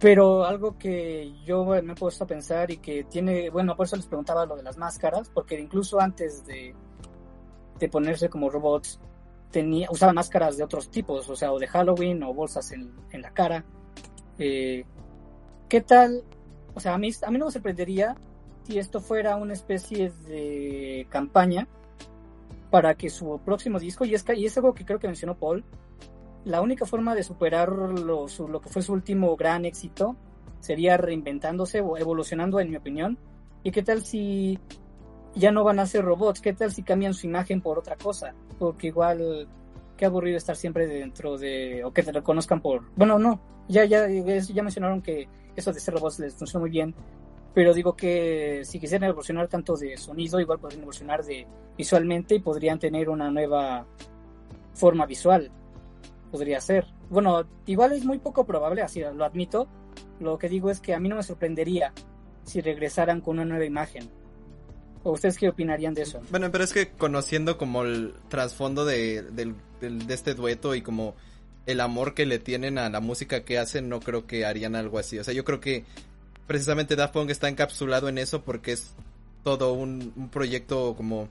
pero 0.00 0.44
algo 0.44 0.78
que 0.78 1.34
yo 1.44 1.64
me 1.64 1.92
he 1.92 1.94
puesto 1.94 2.24
a 2.24 2.26
pensar 2.26 2.70
y 2.70 2.78
que 2.78 3.04
tiene, 3.04 3.50
bueno, 3.50 3.76
por 3.76 3.84
eso 3.84 3.96
les 3.96 4.06
preguntaba 4.06 4.46
lo 4.46 4.56
de 4.56 4.62
las 4.62 4.78
máscaras, 4.78 5.28
porque 5.28 5.60
incluso 5.60 6.00
antes 6.00 6.46
de, 6.46 6.74
de 7.78 7.88
ponerse 7.88 8.30
como 8.30 8.48
robots, 8.48 8.98
tenía, 9.50 9.88
usaba 9.90 10.14
máscaras 10.14 10.56
de 10.56 10.64
otros 10.64 10.90
tipos, 10.90 11.28
o 11.28 11.36
sea, 11.36 11.52
o 11.52 11.58
de 11.58 11.66
Halloween 11.66 12.22
o 12.22 12.32
bolsas 12.32 12.72
en, 12.72 12.90
en 13.10 13.20
la 13.20 13.30
cara. 13.32 13.64
Eh, 14.38 14.84
¿Qué 15.68 15.82
tal? 15.82 16.24
O 16.74 16.80
sea, 16.80 16.94
a 16.94 16.98
mí, 16.98 17.10
a 17.22 17.30
mí 17.30 17.38
no 17.38 17.46
me 17.46 17.52
sorprendería 17.52 18.16
si 18.62 18.78
esto 18.78 19.00
fuera 19.02 19.36
una 19.36 19.52
especie 19.52 20.10
de 20.26 21.06
campaña 21.10 21.68
para 22.70 22.94
que 22.94 23.10
su 23.10 23.38
próximo 23.44 23.78
disco, 23.78 24.06
y 24.06 24.14
es, 24.14 24.24
y 24.34 24.46
es 24.46 24.56
algo 24.56 24.72
que 24.72 24.86
creo 24.86 24.98
que 24.98 25.08
mencionó 25.08 25.36
Paul, 25.36 25.62
la 26.44 26.60
única 26.60 26.86
forma 26.86 27.14
de 27.14 27.22
superar 27.22 27.70
lo, 27.70 28.26
que 28.26 28.68
fue 28.68 28.82
su 28.82 28.92
último 28.92 29.36
gran 29.36 29.64
éxito 29.64 30.16
sería 30.60 30.96
reinventándose 30.96 31.80
o 31.80 31.96
evolucionando, 31.96 32.60
en 32.60 32.70
mi 32.70 32.76
opinión. 32.76 33.18
¿Y 33.62 33.70
qué 33.70 33.82
tal 33.82 34.02
si 34.02 34.58
ya 35.34 35.52
no 35.52 35.64
van 35.64 35.78
a 35.78 35.86
ser 35.86 36.04
robots? 36.04 36.40
¿Qué 36.40 36.52
tal 36.52 36.72
si 36.72 36.82
cambian 36.82 37.14
su 37.14 37.26
imagen 37.26 37.60
por 37.60 37.78
otra 37.78 37.96
cosa? 37.96 38.34
Porque 38.58 38.88
igual, 38.88 39.48
qué 39.96 40.06
aburrido 40.06 40.36
estar 40.36 40.56
siempre 40.56 40.86
dentro 40.86 41.38
de, 41.38 41.84
o 41.84 41.92
que 41.92 42.02
te 42.02 42.12
reconozcan 42.12 42.60
por, 42.60 42.90
bueno, 42.96 43.18
no, 43.18 43.40
ya, 43.68 43.84
ya, 43.84 44.06
ya 44.08 44.62
mencionaron 44.62 45.02
que 45.02 45.28
eso 45.56 45.72
de 45.72 45.80
ser 45.80 45.94
robots 45.94 46.18
les 46.18 46.34
funciona 46.34 46.62
muy 46.62 46.70
bien, 46.70 46.94
pero 47.52 47.74
digo 47.74 47.96
que 47.96 48.62
si 48.64 48.78
quisieran 48.78 49.08
evolucionar 49.08 49.48
tanto 49.48 49.76
de 49.76 49.96
sonido, 49.96 50.40
igual 50.40 50.58
podrían 50.58 50.82
evolucionar 50.82 51.24
de 51.24 51.46
visualmente 51.76 52.36
y 52.36 52.40
podrían 52.40 52.78
tener 52.78 53.08
una 53.08 53.30
nueva 53.30 53.86
forma 54.74 55.04
visual. 55.06 55.50
Podría 56.30 56.60
ser. 56.60 56.86
Bueno, 57.08 57.44
igual 57.66 57.92
es 57.92 58.04
muy 58.04 58.18
poco 58.18 58.44
probable, 58.46 58.82
así 58.82 59.00
lo 59.00 59.24
admito. 59.24 59.68
Lo 60.20 60.38
que 60.38 60.48
digo 60.48 60.70
es 60.70 60.80
que 60.80 60.94
a 60.94 61.00
mí 61.00 61.08
no 61.08 61.16
me 61.16 61.22
sorprendería 61.22 61.92
si 62.44 62.60
regresaran 62.60 63.20
con 63.20 63.38
una 63.38 63.44
nueva 63.46 63.64
imagen. 63.64 64.08
¿O 65.02 65.12
ustedes 65.12 65.38
qué 65.38 65.48
opinarían 65.48 65.94
de 65.94 66.02
eso? 66.02 66.20
Bueno, 66.30 66.50
pero 66.52 66.62
es 66.62 66.72
que 66.72 66.90
conociendo 66.90 67.56
como 67.58 67.82
el 67.82 68.14
trasfondo 68.28 68.84
de, 68.84 69.22
del- 69.22 69.54
de 69.80 70.14
este 70.14 70.34
dueto 70.34 70.74
y 70.74 70.82
como 70.82 71.14
el 71.66 71.80
amor 71.80 72.14
que 72.14 72.26
le 72.26 72.38
tienen 72.38 72.76
a 72.78 72.90
la 72.90 73.00
música 73.00 73.44
que 73.44 73.58
hacen, 73.58 73.88
no 73.88 74.00
creo 74.00 74.26
que 74.26 74.44
harían 74.44 74.76
algo 74.76 74.98
así. 74.98 75.18
O 75.18 75.24
sea, 75.24 75.32
yo 75.34 75.44
creo 75.44 75.58
que 75.60 75.84
precisamente 76.46 76.96
Daft 76.96 77.14
Punk 77.14 77.30
está 77.30 77.48
encapsulado 77.48 78.08
en 78.08 78.18
eso 78.18 78.42
porque 78.42 78.72
es 78.72 78.94
todo 79.42 79.72
un 79.72 80.28
proyecto 80.30 80.94
como 80.96 81.28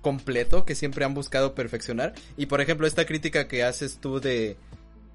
completo 0.00 0.64
que 0.64 0.74
siempre 0.74 1.04
han 1.04 1.14
buscado 1.14 1.54
perfeccionar. 1.54 2.14
Y 2.36 2.46
por 2.46 2.60
ejemplo, 2.60 2.86
esta 2.86 3.06
crítica 3.06 3.48
que 3.48 3.62
haces 3.64 3.98
tú 3.98 4.20
de 4.20 4.56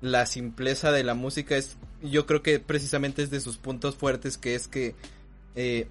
la 0.01 0.25
simpleza 0.25 0.91
de 0.91 1.03
la 1.03 1.15
música 1.15 1.57
es, 1.57 1.78
yo 2.01 2.25
creo 2.25 2.43
que 2.43 2.59
precisamente 2.59 3.23
es 3.23 3.30
de 3.30 3.39
sus 3.39 3.57
puntos 3.57 3.95
fuertes, 3.95 4.38
que 4.38 4.55
es 4.55 4.67
que 4.67 4.95
eh, 5.55 5.88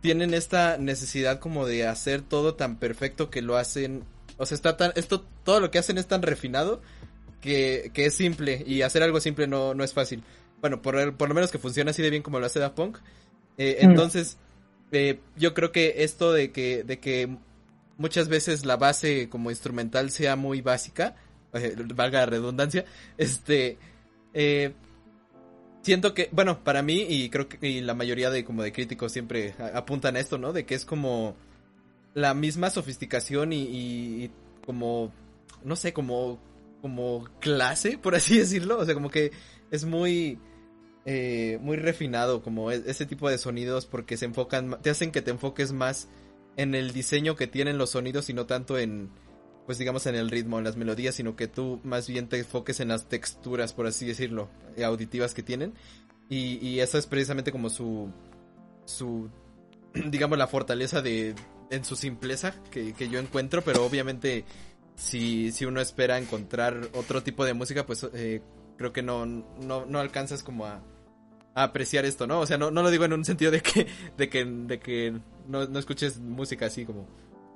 tienen 0.00 0.34
esta 0.34 0.76
necesidad 0.78 1.38
como 1.38 1.66
de 1.66 1.86
hacer 1.86 2.22
todo 2.22 2.54
tan 2.54 2.78
perfecto 2.78 3.30
que 3.30 3.40
lo 3.42 3.56
hacen, 3.56 4.04
o 4.38 4.46
sea, 4.46 4.56
está 4.56 4.76
tan, 4.76 4.92
esto, 4.96 5.24
todo 5.44 5.60
lo 5.60 5.70
que 5.70 5.78
hacen 5.78 5.98
es 5.98 6.08
tan 6.08 6.22
refinado 6.22 6.82
que, 7.40 7.90
que 7.94 8.06
es 8.06 8.14
simple 8.14 8.64
y 8.66 8.82
hacer 8.82 9.02
algo 9.02 9.20
simple 9.20 9.46
no, 9.46 9.74
no 9.74 9.84
es 9.84 9.92
fácil. 9.92 10.24
Bueno, 10.60 10.82
por, 10.82 11.16
por 11.16 11.28
lo 11.28 11.34
menos 11.34 11.50
que 11.50 11.58
funcione 11.58 11.90
así 11.90 12.02
de 12.02 12.10
bien 12.10 12.22
como 12.22 12.40
lo 12.40 12.46
hace 12.46 12.58
Daft 12.58 12.74
Punk. 12.74 12.98
Eh, 13.58 13.78
Mm. 13.82 13.90
entonces, 13.90 14.38
eh, 14.92 15.20
yo 15.36 15.54
creo 15.54 15.72
que 15.72 16.04
esto 16.04 16.32
de 16.32 16.52
que, 16.52 16.84
de 16.84 16.98
que 16.98 17.36
muchas 18.02 18.28
veces 18.28 18.66
la 18.66 18.76
base 18.76 19.28
como 19.28 19.50
instrumental 19.50 20.10
sea 20.10 20.34
muy 20.36 20.60
básica, 20.60 21.14
eh, 21.54 21.74
valga 21.94 22.18
la 22.20 22.26
redundancia, 22.26 22.84
este, 23.16 23.78
eh, 24.34 24.74
siento 25.82 26.12
que, 26.12 26.28
bueno, 26.32 26.62
para 26.64 26.82
mí 26.82 27.06
y 27.08 27.30
creo 27.30 27.48
que 27.48 27.58
y 27.66 27.80
la 27.80 27.94
mayoría 27.94 28.28
de 28.30 28.44
como 28.44 28.62
de 28.62 28.72
críticos 28.72 29.12
siempre 29.12 29.54
apuntan 29.74 30.16
a 30.16 30.20
esto, 30.20 30.36
¿no? 30.36 30.52
De 30.52 30.66
que 30.66 30.74
es 30.74 30.84
como 30.84 31.36
la 32.14 32.34
misma 32.34 32.70
sofisticación 32.70 33.52
y, 33.52 33.62
y- 33.62 34.30
como, 34.66 35.12
no 35.64 35.74
sé, 35.76 35.92
como, 35.92 36.38
como 36.82 37.24
clase, 37.40 37.98
por 37.98 38.14
así 38.14 38.38
decirlo, 38.44 38.78
o 38.78 38.84
sea, 38.84 38.94
como 38.94 39.10
que 39.10 39.30
es 39.70 39.84
muy, 39.84 40.38
eh, 41.04 41.58
muy 41.62 41.76
refinado 41.76 42.42
como 42.42 42.70
e- 42.72 42.82
ese 42.86 43.06
tipo 43.06 43.30
de 43.30 43.38
sonidos 43.38 43.86
porque 43.86 44.16
se 44.16 44.24
enfocan, 44.26 44.78
te 44.82 44.90
hacen 44.90 45.10
que 45.12 45.22
te 45.22 45.30
enfoques 45.30 45.72
más 45.72 46.08
en 46.56 46.74
el 46.74 46.92
diseño 46.92 47.36
que 47.36 47.46
tienen 47.46 47.78
los 47.78 47.90
sonidos 47.90 48.28
y 48.30 48.34
no 48.34 48.46
tanto 48.46 48.78
en, 48.78 49.10
pues 49.66 49.78
digamos 49.78 50.06
en 50.06 50.14
el 50.14 50.30
ritmo, 50.30 50.58
en 50.58 50.64
las 50.64 50.76
melodías, 50.76 51.14
sino 51.14 51.36
que 51.36 51.48
tú 51.48 51.80
más 51.84 52.08
bien 52.08 52.28
te 52.28 52.38
enfoques 52.38 52.80
en 52.80 52.88
las 52.88 53.08
texturas, 53.08 53.72
por 53.72 53.86
así 53.86 54.06
decirlo, 54.06 54.48
eh, 54.76 54.84
auditivas 54.84 55.34
que 55.34 55.42
tienen. 55.42 55.74
Y, 56.28 56.58
y 56.66 56.80
esa 56.80 56.98
es 56.98 57.06
precisamente 57.06 57.52
como 57.52 57.70
su, 57.70 58.10
su, 58.84 59.30
digamos, 59.94 60.38
la 60.38 60.46
fortaleza 60.46 61.02
de, 61.02 61.34
en 61.70 61.84
su 61.84 61.96
simpleza 61.96 62.54
que, 62.70 62.92
que 62.92 63.08
yo 63.08 63.18
encuentro, 63.18 63.62
pero 63.62 63.84
obviamente 63.84 64.44
si, 64.94 65.52
si 65.52 65.64
uno 65.64 65.80
espera 65.80 66.18
encontrar 66.18 66.88
otro 66.94 67.22
tipo 67.22 67.44
de 67.44 67.54
música, 67.54 67.86
pues 67.86 68.06
eh, 68.14 68.42
creo 68.76 68.92
que 68.92 69.02
no, 69.02 69.26
no, 69.26 69.86
no 69.86 69.98
alcanzas 69.98 70.42
como 70.42 70.66
a, 70.66 70.82
apreciar 71.54 72.04
esto, 72.04 72.26
¿no? 72.26 72.40
O 72.40 72.46
sea, 72.46 72.58
no, 72.58 72.70
no 72.70 72.82
lo 72.82 72.90
digo 72.90 73.04
en 73.04 73.12
un 73.12 73.24
sentido 73.24 73.50
de 73.50 73.60
que, 73.60 73.86
de 74.16 74.28
que, 74.28 74.44
de 74.44 74.78
que 74.78 75.20
no, 75.46 75.66
no 75.66 75.78
escuches 75.78 76.18
música 76.18 76.66
así 76.66 76.84
como 76.84 77.08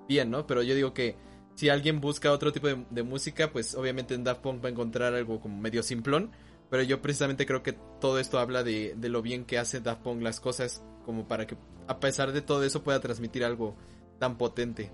bien, 0.09 0.30
¿no? 0.30 0.47
Pero 0.47 0.62
yo 0.62 0.74
digo 0.74 0.94
que 0.94 1.16
si 1.55 1.68
alguien 1.68 2.01
busca 2.01 2.32
otro 2.32 2.53
tipo 2.53 2.66
de, 2.68 2.84
de 2.90 3.03
música, 3.03 3.51
pues 3.51 3.74
obviamente 3.74 4.14
en 4.14 4.24
Daft 4.24 4.42
Punk 4.42 4.62
va 4.62 4.68
a 4.68 4.72
encontrar 4.72 5.14
algo 5.14 5.40
como 5.40 5.59
medio 5.59 5.82
simplón. 5.82 6.30
Pero 6.68 6.82
yo 6.82 7.01
precisamente 7.01 7.47
creo 7.47 7.62
que 7.62 7.74
todo 8.01 8.18
esto 8.18 8.38
habla 8.38 8.64
de, 8.64 8.94
de 8.97 9.09
lo 9.09 9.22
bien 9.22 9.44
que 9.44 9.59
hace 9.59 9.80
Daft 9.80 10.03
Punk 10.03 10.22
las 10.22 10.40
cosas, 10.40 10.82
como 11.05 11.28
para 11.28 11.47
que 11.47 11.57
a 11.86 12.01
pesar 12.01 12.32
de 12.32 12.42
todo 12.42 12.64
eso 12.64 12.82
pueda 12.82 13.01
transmitir 13.01 13.44
algo 13.44 13.76
tan 14.18 14.36
potente. 14.36 14.90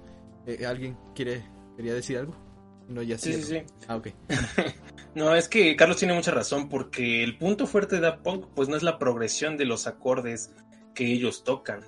Eh, 0.46 0.66
¿Alguien 0.66 0.98
quiere 1.14 1.44
quería 1.76 1.94
decir 1.94 2.18
algo? 2.18 2.34
No, 2.88 3.02
ya 3.02 3.18
Sí, 3.18 3.32
sí, 3.34 3.42
sí. 3.42 3.62
Ah, 3.88 3.96
ok. 3.96 4.08
No, 5.14 5.36
es 5.36 5.46
que 5.46 5.76
Carlos 5.76 5.98
tiene 5.98 6.14
mucha 6.14 6.30
razón 6.30 6.70
porque 6.70 7.22
el 7.22 7.36
punto 7.36 7.66
fuerte 7.66 7.96
de 7.96 8.00
Daft 8.00 8.22
Punk 8.22 8.46
pues 8.54 8.70
no 8.70 8.76
es 8.76 8.82
la 8.82 8.98
progresión 8.98 9.58
de 9.58 9.66
los 9.66 9.86
acordes 9.86 10.54
que 10.94 11.12
ellos 11.12 11.44
tocan. 11.44 11.80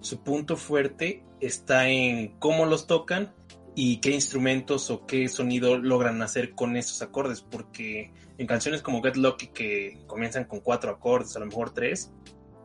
Su 0.00 0.24
punto 0.24 0.56
fuerte 0.56 1.22
está 1.40 1.88
en 1.88 2.36
cómo 2.40 2.66
los 2.66 2.88
tocan 2.88 3.32
y 3.76 3.98
qué 4.00 4.10
instrumentos 4.10 4.90
o 4.90 5.06
qué 5.06 5.28
sonido 5.28 5.78
logran 5.78 6.20
hacer 6.22 6.56
con 6.56 6.76
esos 6.76 7.02
acordes 7.02 7.40
porque 7.40 8.12
en 8.36 8.46
canciones 8.48 8.82
como 8.82 9.00
Get 9.00 9.16
Lucky 9.16 9.48
que 9.48 10.00
comienzan 10.08 10.44
con 10.44 10.58
cuatro 10.58 10.90
acordes, 10.90 11.36
a 11.36 11.38
lo 11.38 11.46
mejor 11.46 11.72
tres, 11.72 12.10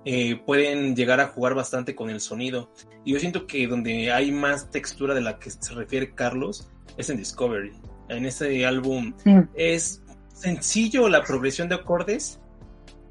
eh, 0.03 0.41
pueden 0.47 0.95
llegar 0.95 1.19
a 1.19 1.27
jugar 1.27 1.53
bastante 1.53 1.93
con 1.93 2.09
el 2.09 2.21
sonido. 2.21 2.71
Y 3.05 3.13
yo 3.13 3.19
siento 3.19 3.45
que 3.45 3.67
donde 3.67 4.11
hay 4.11 4.31
más 4.31 4.71
textura 4.71 5.13
de 5.13 5.21
la 5.21 5.37
que 5.37 5.51
se 5.51 5.73
refiere 5.75 6.15
Carlos 6.15 6.71
es 6.95 7.09
en 7.09 7.17
Discovery. 7.17 7.71
En 8.09 8.25
ese 8.25 8.65
álbum 8.65 9.13
Mm. 9.25 9.41
es 9.55 10.01
sencillo 10.33 11.09
la 11.09 11.23
progresión 11.23 11.67
de 11.67 11.75
acordes, 11.75 12.39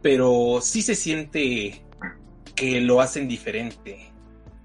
pero 0.02 0.60
sí 0.62 0.82
se 0.82 0.94
siente 0.94 1.82
que 2.54 2.80
lo 2.80 3.00
hacen 3.00 3.28
diferente. 3.28 4.12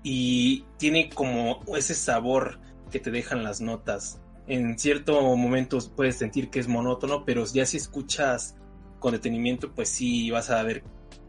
Y 0.03 0.65
tiene 0.77 1.09
como 1.09 1.59
ese 1.75 1.93
sabor 1.95 2.59
que 2.91 2.99
te 2.99 3.11
dejan 3.11 3.43
las 3.43 3.61
notas. 3.61 4.19
En 4.47 4.77
ciertos 4.79 5.21
momentos 5.37 5.89
puedes 5.95 6.15
sentir 6.17 6.49
que 6.49 6.59
es 6.59 6.67
monótono, 6.67 7.23
pero 7.25 7.45
ya 7.45 7.65
si 7.65 7.77
escuchas 7.77 8.55
con 8.99 9.13
detenimiento, 9.13 9.71
pues 9.73 9.89
sí 9.89 10.29
vas 10.31 10.49
a 10.49 10.61
ver 10.63 10.83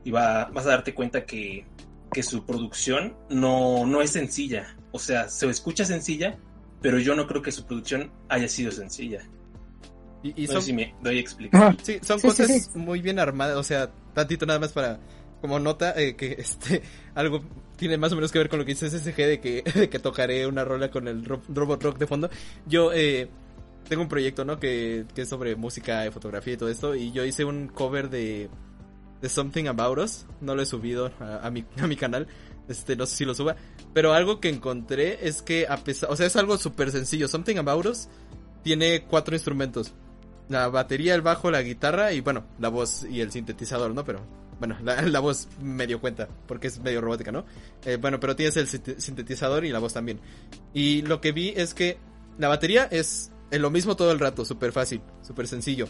y 0.05 0.11
va, 0.11 0.47
vas 0.47 0.67
a 0.67 0.71
darte 0.71 0.95
cuenta 0.95 1.25
que, 1.25 1.65
que 2.13 2.23
su 2.23 2.45
producción 2.45 3.15
no, 3.31 3.87
no 3.87 4.01
es 4.03 4.11
sencilla. 4.11 4.77
O 4.93 4.99
sea, 4.99 5.29
se 5.29 5.49
escucha 5.49 5.85
sencilla, 5.85 6.39
pero 6.83 6.99
yo 6.99 7.15
no 7.15 7.27
creo 7.27 7.41
que 7.43 7.53
su 7.53 7.65
producción 7.65 8.11
haya 8.29 8.49
sido 8.49 8.71
sencilla. 8.73 9.23
Y, 10.23 10.45
y 10.45 10.47
no 10.47 10.53
son, 10.55 10.63
sé 10.63 10.67
si 10.67 10.73
me 10.73 10.95
doy 11.03 11.17
a 11.17 11.21
explicar. 11.21 11.63
Ajá. 11.63 11.77
Sí, 11.83 11.99
son 12.03 12.21
Sí, 12.21 12.29
cosas 12.29 12.49
sí. 12.51 12.79
muy 12.79 13.01
bien 13.01 13.19
armadas, 13.19 13.57
o 13.57 13.63
sea, 13.63 13.91
tantito 14.15 14.47
nada 14.47 14.59
más 14.61 14.73
para 14.73 15.01
como 15.41 15.59
nota 15.59 15.95
eh, 16.01 16.15
que 16.15 16.37
este 16.39 16.83
algo 17.17 17.43
tiene 17.77 17.97
más 17.99 18.13
o 18.13 18.15
menos 18.15 18.31
que 18.31 18.39
ver 18.39 18.49
con 18.49 18.61
lo 18.61 18.65
que 18.65 18.75
dice 18.75 18.89
SSG 18.89 19.17
de 19.17 19.41
que, 19.41 19.63
de 19.75 19.89
que 19.89 19.99
tocaré 19.99 20.47
una 20.47 20.65
rola 20.65 20.91
con 20.91 21.09
el 21.09 21.25
ro- 21.25 21.43
robot 21.49 21.83
rock 21.83 21.99
de 21.99 22.07
fondo. 22.07 22.31
Yo 22.67 22.93
eh, 22.93 23.29
tengo 23.89 24.03
un 24.03 24.09
proyecto, 24.09 24.45
¿no? 24.45 24.61
Que, 24.61 25.05
que 25.15 25.23
es 25.23 25.29
sobre 25.29 25.57
música, 25.57 26.09
fotografía 26.13 26.55
y 26.55 26.57
todo 26.57 26.69
esto 26.69 26.95
y 26.95 27.11
yo 27.11 27.25
hice 27.25 27.45
un 27.45 27.67
cover 27.69 28.09
de 28.11 28.49
de 29.21 29.29
Something 29.29 29.67
About 29.67 29.99
Us, 29.99 30.27
no 30.41 30.55
lo 30.57 30.63
he 30.63 30.67
subido 30.67 31.13
a, 31.21 31.47
a 31.47 31.51
mi, 31.53 31.65
a 31.81 31.87
mi 31.87 31.95
canal, 31.95 32.27
este, 32.69 32.97
no 32.97 33.07
sé 33.07 33.15
si 33.19 33.25
lo 33.25 33.35
suba, 33.35 33.55
pero 33.95 34.15
algo 34.15 34.41
que 34.41 34.49
encontré 34.49 35.27
es 35.27 35.43
que 35.43 35.67
a 35.69 35.77
pesar, 35.79 36.11
o 36.11 36.17
sea, 36.17 36.27
es 36.27 36.37
algo 36.37 36.57
súper 36.57 36.91
sencillo, 36.91 37.29
Something 37.29 37.57
About 37.59 37.87
Us 37.87 38.09
tiene 38.63 39.05
cuatro 39.05 39.35
instrumentos, 39.35 39.93
la 40.49 40.69
batería, 40.69 41.15
el 41.15 41.23
bajo, 41.23 41.51
la 41.51 41.63
guitarra 41.63 42.13
y 42.13 42.21
bueno, 42.21 42.45
la 42.59 42.69
voz 42.69 43.05
y 43.05 43.21
el 43.21 43.31
sintetizador, 43.33 43.95
¿no? 43.95 44.05
Pero 44.05 44.21
bueno, 44.59 44.77
la, 44.83 45.03
la 45.09 45.21
voz 45.21 45.49
medio 45.61 46.01
cuenta 46.01 46.29
porque 46.47 46.69
es 46.69 46.79
medio 46.81 47.01
robótica, 47.01 47.33
¿no? 47.33 47.45
Eh, 47.85 47.97
bueno, 47.97 48.21
pero 48.21 48.37
tienes 48.37 48.57
el 48.57 48.69
sinte- 48.69 49.01
sintetizador 49.01 49.65
y 49.65 49.71
la 49.71 49.79
voz 49.79 49.93
también. 49.93 50.21
Y 50.73 51.03
lo 51.03 51.21
que 51.21 51.33
vi 51.33 51.53
es 51.57 51.75
que 51.75 51.99
la 52.39 52.49
batería 52.49 52.89
es 52.91 53.31
lo 53.51 53.71
mismo 53.71 53.97
todo 53.97 54.13
el 54.13 54.19
rato, 54.19 54.45
súper 54.45 54.73
fácil, 54.73 55.03
súper 55.23 55.47
sencillo. 55.49 55.89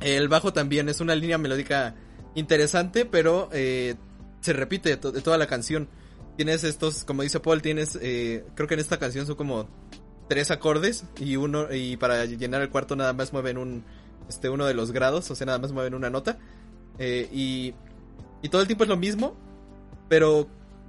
El 0.00 0.28
bajo 0.28 0.52
también 0.52 0.88
es 0.88 1.00
una 1.00 1.14
línea 1.14 1.38
melódica 1.38 1.94
interesante, 2.34 3.04
pero 3.04 3.48
eh, 3.52 3.94
se 4.40 4.52
repite 4.52 4.96
de 4.96 4.96
toda 4.96 5.38
la 5.38 5.46
canción. 5.46 5.88
Tienes 6.42 6.64
estos, 6.64 7.04
como 7.04 7.22
dice 7.22 7.38
Paul, 7.38 7.62
tienes, 7.62 7.96
eh, 8.02 8.44
creo 8.56 8.66
que 8.66 8.74
en 8.74 8.80
esta 8.80 8.98
canción 8.98 9.26
son 9.26 9.36
como 9.36 9.68
tres 10.28 10.50
acordes 10.50 11.04
y 11.20 11.36
uno 11.36 11.72
y 11.72 11.96
para 11.96 12.24
llenar 12.24 12.62
el 12.62 12.68
cuarto 12.68 12.96
nada 12.96 13.12
más 13.12 13.32
mueven 13.32 13.58
un 13.58 13.84
este 14.28 14.48
uno 14.48 14.66
de 14.66 14.74
los 14.74 14.90
grados, 14.90 15.30
o 15.30 15.36
sea, 15.36 15.46
nada 15.46 15.60
más 15.60 15.70
mueven 15.70 15.94
una 15.94 16.10
nota. 16.10 16.40
Eh, 16.98 17.28
y, 17.30 17.74
y 18.42 18.48
todo 18.48 18.60
el 18.60 18.66
tiempo 18.66 18.82
es 18.82 18.90
lo 18.90 18.96
mismo, 18.96 19.36
pero 20.08 20.48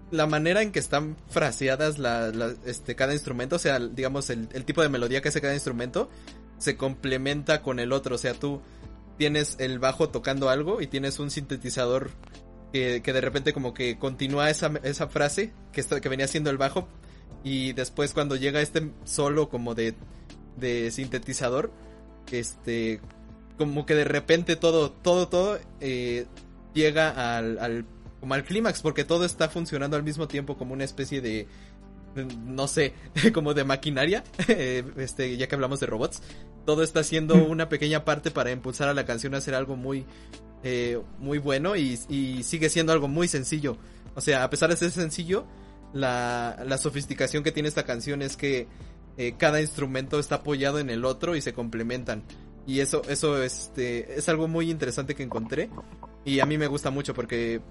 la 0.10 0.26
manera 0.26 0.64
en 0.64 0.72
que 0.72 0.80
están 0.80 1.18
fraseadas 1.30 2.00
la, 2.00 2.56
este, 2.66 2.96
cada 2.96 3.14
instrumento, 3.14 3.58
o 3.58 3.60
sea, 3.60 3.78
digamos, 3.78 4.32
el, 4.32 4.50
el 4.54 4.66
tipo 4.66 4.82
de 4.82 4.90
melodía 4.90 5.22
que 5.22 5.30
hace 5.30 5.40
cada 5.40 5.54
instrumento, 5.54 6.10
se 6.58 6.78
complementa 6.78 7.62
con 7.62 7.80
el 7.80 7.94
otro. 7.94 8.16
O 8.16 8.18
sea, 8.18 8.34
tú 8.34 8.60
tienes 9.20 9.58
el 9.60 9.78
bajo 9.78 10.10
tocando 10.10 10.50
algo 10.50 10.82
y 10.82 10.88
tienes 10.88 11.20
un 11.20 11.30
sintetizador 11.30 12.10
que, 12.74 13.02
que 13.02 13.14
de 13.14 13.22
repente 13.22 13.54
como 13.54 13.74
que 13.74 13.98
continúa 13.98 14.50
esa, 14.50 14.74
esa 14.84 15.08
frase 15.08 15.54
que, 15.72 15.80
está- 15.80 16.02
que 16.02 16.10
venía 16.10 16.28
siendo 16.28 16.50
el 16.50 16.58
bajo. 16.58 16.90
Y 17.46 17.72
después 17.74 18.14
cuando 18.14 18.36
llega 18.36 18.62
este 18.62 18.92
solo 19.06 19.48
como 19.50 19.76
de, 19.76 19.94
de 20.58 20.92
sintetizador, 20.92 21.72
este, 22.32 23.00
como 23.58 23.86
que 23.86 23.96
de 23.96 24.04
repente 24.06 24.56
todo, 24.56 24.92
todo, 24.92 25.28
todo 25.28 25.60
eh, 25.80 26.26
llega 26.74 27.38
al, 27.38 27.60
al, 27.60 27.86
como 28.20 28.34
al 28.34 28.44
clímax, 28.44 28.82
porque 28.82 29.04
todo 29.04 29.24
está 29.26 29.50
funcionando 29.50 29.96
al 29.98 30.04
mismo 30.04 30.28
tiempo 30.28 30.58
como 30.58 30.74
una 30.74 30.86
especie 30.86 31.20
de, 31.22 31.48
no 32.46 32.68
sé, 32.68 32.94
como 33.34 33.54
de 33.54 33.66
maquinaria, 33.66 34.24
eh, 34.48 34.84
este, 34.98 35.36
ya 35.38 35.48
que 35.48 35.56
hablamos 35.56 35.80
de 35.82 35.86
robots, 35.86 36.22
todo 36.66 36.82
está 36.82 37.02
haciendo 37.02 37.36
una 37.36 37.68
pequeña 37.70 38.06
parte 38.06 38.32
para 38.32 38.52
impulsar 38.52 38.88
a 38.88 38.94
la 38.94 39.06
canción 39.06 39.36
a 39.36 39.40
hacer 39.40 39.54
algo 39.54 39.76
muy, 39.76 40.06
eh, 40.64 41.00
muy 41.20 41.40
bueno 41.40 41.76
y, 41.76 41.98
sigue 42.44 42.70
siendo 42.70 42.94
algo 42.94 43.08
muy 43.08 43.28
sencillo. 43.28 43.78
O 44.16 44.22
sea, 44.22 44.44
a 44.44 44.50
pesar 44.50 44.70
de 44.70 44.78
ser 44.78 44.92
sencillo, 44.92 45.46
la, 45.94 46.64
la 46.66 46.78
sofisticación 46.78 47.44
que 47.44 47.52
tiene 47.52 47.70
esta 47.70 47.84
canción 47.84 48.22
es 48.22 48.38
que 48.38 48.68
eh, 49.18 49.36
cada 49.38 49.62
instrumento 49.62 50.20
está 50.20 50.36
apoyado 50.36 50.80
en 50.80 50.90
el 50.90 51.06
otro 51.06 51.36
y 51.36 51.42
se 51.42 51.54
complementan. 51.54 52.24
Y 52.66 52.80
eso, 52.80 53.02
eso 53.10 53.44
este, 53.44 54.18
es 54.18 54.30
algo 54.30 54.48
muy 54.48 54.72
interesante 54.72 55.16
que 55.16 55.24
encontré. 55.24 55.70
Y 56.26 56.40
a 56.40 56.46
mí 56.46 56.58
me 56.58 56.68
gusta 56.68 56.90
mucho 56.90 57.14
porque 57.14 57.62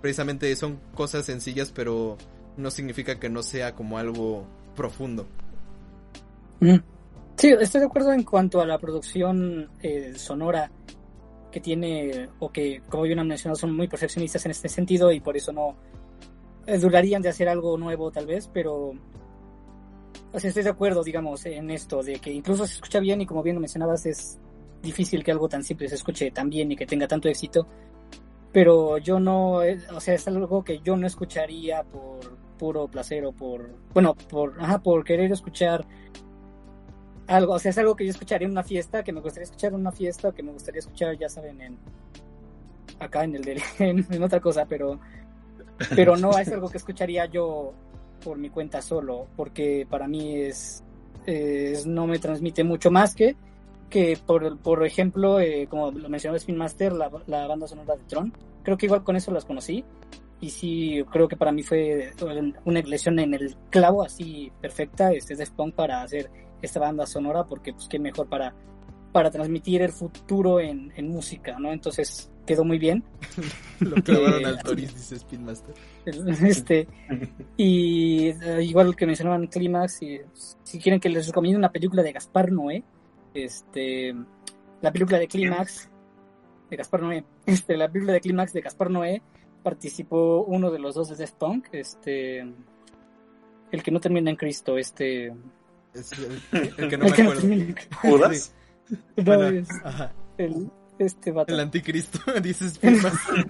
precisamente 0.00 0.54
son 0.56 0.80
cosas 0.94 1.26
sencillas, 1.26 1.70
pero 1.72 2.16
no 2.56 2.70
significa 2.70 3.20
que 3.20 3.28
no 3.28 3.42
sea 3.42 3.74
como 3.74 3.98
algo 3.98 4.46
profundo. 4.74 5.26
Mm. 6.60 6.76
Sí, 7.36 7.54
estoy 7.60 7.80
de 7.80 7.86
acuerdo 7.86 8.12
en 8.12 8.24
cuanto 8.24 8.60
a 8.60 8.66
la 8.66 8.78
producción 8.78 9.70
eh, 9.80 10.14
sonora 10.16 10.72
que 11.50 11.60
tiene, 11.60 12.28
o 12.38 12.50
que, 12.50 12.82
como 12.88 13.04
bien 13.04 13.18
han 13.18 13.28
mencionado, 13.28 13.58
son 13.58 13.74
muy 13.74 13.88
perfeccionistas 13.88 14.44
en 14.44 14.50
este 14.50 14.68
sentido 14.68 15.12
y 15.12 15.20
por 15.20 15.36
eso 15.36 15.52
no 15.52 15.76
eh, 16.66 16.78
dudarían 16.78 17.22
de 17.22 17.30
hacer 17.30 17.48
algo 17.48 17.78
nuevo 17.78 18.10
tal 18.10 18.26
vez, 18.26 18.48
pero 18.52 18.92
o 20.32 20.38
sea, 20.38 20.48
estoy 20.48 20.62
de 20.62 20.70
acuerdo, 20.70 21.02
digamos, 21.02 21.46
en 21.46 21.70
esto, 21.70 22.02
de 22.02 22.18
que 22.18 22.30
incluso 22.30 22.66
se 22.66 22.74
escucha 22.74 23.00
bien 23.00 23.20
y 23.20 23.26
como 23.26 23.42
bien 23.42 23.56
lo 23.56 23.60
mencionabas, 23.60 24.04
es 24.06 24.38
difícil 24.82 25.24
que 25.24 25.30
algo 25.30 25.48
tan 25.48 25.64
simple 25.64 25.88
se 25.88 25.94
escuche 25.94 26.30
tan 26.30 26.50
bien 26.50 26.70
y 26.70 26.76
que 26.76 26.86
tenga 26.86 27.08
tanto 27.08 27.28
éxito, 27.28 27.66
pero 28.52 28.98
yo 28.98 29.18
no, 29.18 29.62
eh, 29.62 29.78
o 29.94 30.00
sea, 30.00 30.14
es 30.14 30.28
algo 30.28 30.62
que 30.62 30.80
yo 30.80 30.96
no 30.96 31.06
escucharía 31.06 31.82
por 31.84 32.36
puro 32.58 32.88
placer 32.88 33.24
o 33.24 33.32
por, 33.32 33.70
bueno, 33.94 34.14
por, 34.14 34.60
ajá, 34.60 34.82
por 34.82 35.04
querer 35.04 35.32
escuchar 35.32 35.86
algo, 37.28 37.52
o 37.54 37.58
sea, 37.58 37.70
es 37.70 37.78
algo 37.78 37.94
que 37.94 38.04
yo 38.04 38.10
escucharía 38.10 38.46
en 38.46 38.52
una 38.52 38.64
fiesta, 38.64 39.04
que 39.04 39.12
me 39.12 39.20
gustaría 39.20 39.44
escuchar 39.44 39.72
en 39.72 39.80
una 39.80 39.92
fiesta, 39.92 40.32
que 40.32 40.42
me 40.42 40.52
gustaría 40.52 40.80
escuchar, 40.80 41.16
ya 41.16 41.28
saben, 41.28 41.60
en 41.60 41.78
acá 42.98 43.24
en 43.24 43.36
el 43.36 43.42
de, 43.42 43.62
en, 43.78 44.22
otra 44.22 44.40
cosa, 44.40 44.66
pero 44.66 44.98
pero 45.94 46.16
no 46.16 46.36
es 46.36 46.48
algo 46.48 46.68
que 46.68 46.78
escucharía 46.78 47.26
yo 47.26 47.72
por 48.24 48.38
mi 48.38 48.50
cuenta 48.50 48.82
solo, 48.82 49.28
porque 49.36 49.86
para 49.88 50.08
mí 50.08 50.36
es, 50.36 50.82
es 51.26 51.86
no 51.86 52.06
me 52.06 52.18
transmite 52.18 52.64
mucho 52.64 52.90
más 52.90 53.14
que 53.14 53.36
que 53.88 54.18
por, 54.26 54.58
por 54.58 54.84
ejemplo, 54.84 55.40
eh, 55.40 55.66
como 55.70 55.90
lo 55.90 56.08
mencionó 56.08 56.36
Spin 56.36 56.56
Master, 56.56 56.92
la, 56.92 57.10
la 57.26 57.46
banda 57.46 57.66
sonora 57.66 57.96
de 57.96 58.02
Tron, 58.04 58.34
creo 58.62 58.76
que 58.76 58.86
igual 58.86 59.04
con 59.04 59.16
eso 59.16 59.30
las 59.30 59.44
conocí 59.44 59.84
y 60.40 60.50
sí 60.50 61.04
creo 61.10 61.28
que 61.28 61.36
para 61.36 61.52
mí 61.52 61.62
fue 61.62 62.12
una 62.64 62.80
elección 62.80 63.18
en 63.18 63.34
el 63.34 63.56
clavo 63.70 64.04
así 64.04 64.52
perfecta 64.60 65.12
este 65.12 65.34
Daft 65.34 65.52
Punk 65.52 65.74
para 65.74 66.02
hacer 66.02 66.30
esta 66.62 66.80
banda 66.80 67.06
sonora 67.06 67.44
porque 67.44 67.72
pues 67.72 67.88
qué 67.88 67.98
mejor 67.98 68.28
para 68.28 68.54
para 69.12 69.30
transmitir 69.30 69.82
el 69.82 69.90
futuro 69.90 70.60
en, 70.60 70.92
en 70.96 71.08
música 71.08 71.58
no 71.58 71.72
entonces 71.72 72.30
quedó 72.46 72.64
muy 72.64 72.78
bien 72.78 73.02
Lo 73.80 73.94
clavaron 74.02 74.42
Eh, 74.42 74.46
al 74.46 74.58
Toris, 74.62 74.94
dice 74.94 75.16
Spin 75.16 75.44
Master. 75.44 75.74
este 76.46 76.88
y 77.56 78.28
eh, 78.28 78.62
igual 78.62 78.96
que 78.96 79.06
mencionaban 79.06 79.46
Clímax 79.46 80.02
y 80.02 80.20
si 80.64 80.78
quieren 80.78 81.00
que 81.00 81.08
les 81.08 81.26
recomiende 81.26 81.58
una 81.58 81.72
película 81.72 82.02
de 82.02 82.12
Gaspar 82.12 82.52
Noé 82.52 82.84
este 83.34 84.14
la 84.80 84.92
película 84.92 85.18
de 85.18 85.28
Clímax 85.28 85.90
de 86.70 86.76
Gaspar 86.76 87.02
Noé 87.02 87.24
este 87.46 87.76
la 87.76 87.88
película 87.88 88.12
de 88.12 88.20
Clímax 88.20 88.52
de 88.52 88.60
Gaspar 88.60 88.90
Noé 88.90 89.22
participó 89.68 90.44
uno 90.46 90.70
de 90.70 90.78
los 90.78 90.94
dos 90.94 91.08
de 91.10 91.16
Death 91.16 91.32
Punk 91.38 91.66
este 91.72 92.40
el 93.70 93.82
que 93.82 93.90
no 93.90 94.00
termina 94.00 94.30
en 94.30 94.36
Cristo 94.36 94.78
este 94.78 95.26
Es 95.92 96.12
el, 96.12 96.40
el 96.78 96.88
que 96.88 96.96
no 96.96 97.04
el 97.04 97.10
me 97.10 97.16
que 97.16 97.22
acuerdo. 97.22 97.40
termina 97.42 97.64
en 97.64 97.76
¿Judas? 98.02 98.54
No, 99.16 99.24
Bueno, 99.24 99.48
es 99.48 99.68
ajá. 99.84 100.12
el, 100.38 100.70
este 100.98 101.30
vato. 101.32 101.52
El 101.52 101.60
anticristo, 101.60 102.18
dice 102.42 102.66
Spin 102.66 102.96
Master. 103.02 103.46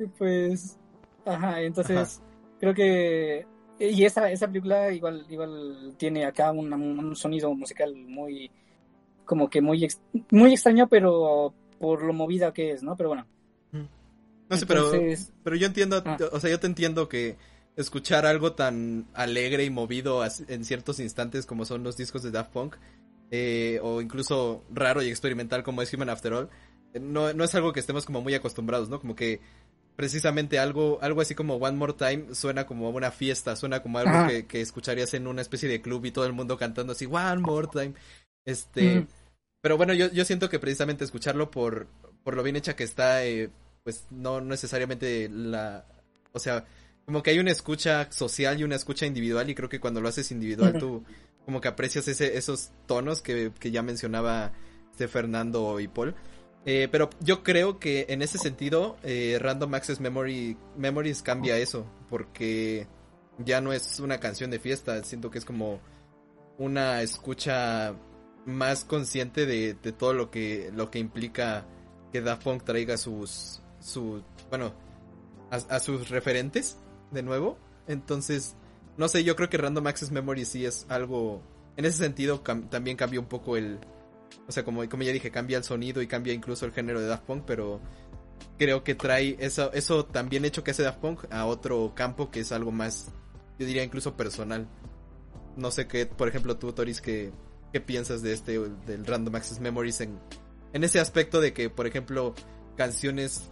Y 0.00 0.06
pues, 0.18 0.78
ajá, 1.26 1.60
entonces 1.60 2.22
creo 2.60 2.74
que 2.74 3.46
y 3.78 4.04
esa 4.04 4.30
esa 4.30 4.46
película 4.46 4.90
igual 4.92 5.26
igual 5.28 5.94
tiene 5.98 6.24
acá 6.24 6.50
un, 6.52 6.72
un 6.72 7.14
sonido 7.16 7.54
musical 7.54 7.94
muy 7.94 8.50
como 9.24 9.48
que 9.50 9.60
muy 9.60 9.84
ex- 9.84 10.00
muy 10.30 10.52
extraño, 10.52 10.88
pero 10.88 11.52
por 11.78 12.02
lo 12.02 12.12
movida 12.12 12.52
que 12.52 12.70
es, 12.72 12.82
¿no? 12.82 12.96
Pero 12.96 13.10
bueno. 13.10 13.26
No 14.54 14.60
sé, 14.60 14.66
pero, 14.66 14.94
entonces, 14.94 15.32
pero 15.42 15.56
yo 15.56 15.66
entiendo, 15.66 16.02
Ah. 16.04 16.18
o 16.32 16.40
sea, 16.40 16.50
yo 16.50 16.58
te 16.60 16.66
entiendo 16.66 17.08
que 17.08 17.36
escuchar 17.76 18.24
algo 18.26 18.52
tan 18.52 19.06
alegre 19.14 19.64
y 19.64 19.70
movido 19.70 20.22
en 20.48 20.64
ciertos 20.64 21.00
instantes 21.00 21.44
como 21.46 21.64
son 21.64 21.82
los 21.82 21.96
discos 21.96 22.22
de 22.22 22.30
Daft 22.30 22.50
Punk, 22.52 22.76
eh, 23.30 23.80
o 23.82 24.00
incluso 24.00 24.64
raro 24.72 25.02
y 25.02 25.08
experimental 25.08 25.62
como 25.64 25.82
es 25.82 25.92
Human 25.92 26.08
After 26.08 26.32
All, 26.34 26.50
eh, 26.92 27.00
no, 27.00 27.32
no 27.32 27.42
es 27.44 27.54
algo 27.54 27.72
que 27.72 27.80
estemos 27.80 28.04
como 28.06 28.20
muy 28.20 28.34
acostumbrados, 28.34 28.88
¿no? 28.88 29.00
Como 29.00 29.16
que 29.16 29.40
precisamente 29.96 30.58
algo, 30.58 30.98
algo 31.02 31.20
así 31.20 31.34
como 31.34 31.56
One 31.56 31.76
More 31.76 31.92
Time 31.94 32.34
suena 32.34 32.66
como 32.66 32.90
una 32.90 33.10
fiesta, 33.10 33.54
suena 33.56 33.80
como 33.82 33.98
algo 33.98 34.28
que, 34.28 34.46
que 34.46 34.60
escucharías 34.60 35.14
en 35.14 35.26
una 35.26 35.40
especie 35.42 35.68
de 35.68 35.80
club 35.80 36.04
y 36.04 36.10
todo 36.10 36.26
el 36.26 36.32
mundo 36.32 36.56
cantando 36.56 36.92
así, 36.92 37.06
One 37.06 37.38
More 37.38 37.68
Time. 37.72 37.94
Este, 38.44 39.00
Mm. 39.00 39.06
pero 39.60 39.76
bueno, 39.76 39.94
yo, 39.94 40.10
yo 40.12 40.24
siento 40.24 40.48
que 40.48 40.58
precisamente 40.58 41.04
escucharlo 41.04 41.50
por, 41.50 41.86
por 42.22 42.34
lo 42.36 42.42
bien 42.42 42.56
hecha 42.56 42.76
que 42.76 42.84
está, 42.84 43.24
eh, 43.24 43.50
pues 43.84 44.06
no 44.10 44.40
necesariamente 44.40 45.28
la, 45.28 45.86
o 46.32 46.38
sea, 46.38 46.64
como 47.04 47.22
que 47.22 47.30
hay 47.30 47.38
una 47.38 47.52
escucha 47.52 48.10
social 48.10 48.58
y 48.58 48.64
una 48.64 48.76
escucha 48.76 49.06
individual 49.06 49.48
y 49.50 49.54
creo 49.54 49.68
que 49.68 49.78
cuando 49.78 50.00
lo 50.00 50.08
haces 50.08 50.32
individual 50.32 50.78
tú 50.78 51.04
como 51.44 51.60
que 51.60 51.68
aprecias 51.68 52.08
ese, 52.08 52.38
esos 52.38 52.70
tonos 52.86 53.20
que, 53.20 53.52
que 53.60 53.70
ya 53.70 53.82
mencionaba 53.82 54.52
este 54.90 55.06
Fernando 55.06 55.78
y 55.80 55.88
Paul. 55.88 56.14
Eh, 56.64 56.88
pero 56.90 57.10
yo 57.20 57.42
creo 57.42 57.78
que 57.78 58.06
en 58.08 58.22
ese 58.22 58.38
sentido 58.38 58.96
eh, 59.02 59.38
Random 59.38 59.74
Access 59.74 60.00
Memory, 60.00 60.56
Memories 60.78 61.20
cambia 61.20 61.58
eso 61.58 61.84
porque 62.08 62.86
ya 63.38 63.60
no 63.60 63.74
es 63.74 64.00
una 64.00 64.18
canción 64.18 64.50
de 64.50 64.58
fiesta, 64.58 65.02
siento 65.04 65.30
que 65.30 65.36
es 65.36 65.44
como 65.44 65.80
una 66.56 67.02
escucha 67.02 67.94
más 68.46 68.86
consciente 68.86 69.44
de, 69.44 69.74
de 69.74 69.92
todo 69.92 70.14
lo 70.14 70.30
que 70.30 70.70
lo 70.74 70.90
que 70.90 71.00
implica 71.00 71.66
que 72.12 72.22
Daft 72.22 72.44
Punk 72.44 72.64
traiga 72.64 72.96
sus 72.96 73.60
su 73.84 74.22
bueno 74.48 74.72
a, 75.50 75.56
a 75.56 75.80
sus 75.80 76.08
referentes 76.08 76.78
de 77.10 77.22
nuevo. 77.22 77.58
Entonces 77.86 78.56
no 78.96 79.08
sé 79.08 79.24
yo 79.24 79.36
creo 79.36 79.48
que 79.48 79.58
Random 79.58 79.86
Access 79.86 80.10
Memory 80.10 80.44
sí 80.44 80.64
es 80.64 80.86
algo 80.88 81.42
en 81.76 81.84
ese 81.84 81.98
sentido 81.98 82.40
también 82.40 82.96
cambia 82.96 83.20
un 83.20 83.26
poco 83.26 83.56
el 83.56 83.78
o 84.46 84.52
sea 84.52 84.64
como 84.64 84.88
como 84.88 85.02
ya 85.02 85.12
dije 85.12 85.30
cambia 85.30 85.58
el 85.58 85.64
sonido 85.64 86.00
y 86.02 86.06
cambia 86.06 86.32
incluso 86.32 86.64
el 86.66 86.72
género 86.72 87.00
de 87.00 87.08
Daft 87.08 87.24
Punk 87.24 87.44
pero 87.46 87.80
creo 88.58 88.84
que 88.84 88.94
trae 88.94 89.36
eso 89.40 89.72
eso 89.72 90.04
también 90.06 90.44
hecho 90.44 90.62
que 90.62 90.70
hace 90.70 90.82
Daft 90.82 91.00
Punk 91.00 91.24
a 91.32 91.46
otro 91.46 91.92
campo 91.94 92.30
que 92.30 92.40
es 92.40 92.52
algo 92.52 92.70
más 92.70 93.08
yo 93.58 93.66
diría 93.66 93.84
incluso 93.84 94.16
personal. 94.16 94.68
No 95.56 95.70
sé 95.70 95.86
qué 95.86 96.06
por 96.06 96.28
ejemplo 96.28 96.56
tú 96.56 96.72
Toris 96.72 97.00
que 97.00 97.32
qué 97.72 97.80
piensas 97.80 98.22
de 98.22 98.32
este 98.32 98.58
del 98.58 99.06
Random 99.06 99.34
Access 99.34 99.60
Memories 99.60 100.00
en 100.00 100.18
en 100.72 100.84
ese 100.84 101.00
aspecto 101.00 101.40
de 101.40 101.52
que 101.52 101.70
por 101.70 101.86
ejemplo 101.86 102.34
canciones 102.76 103.50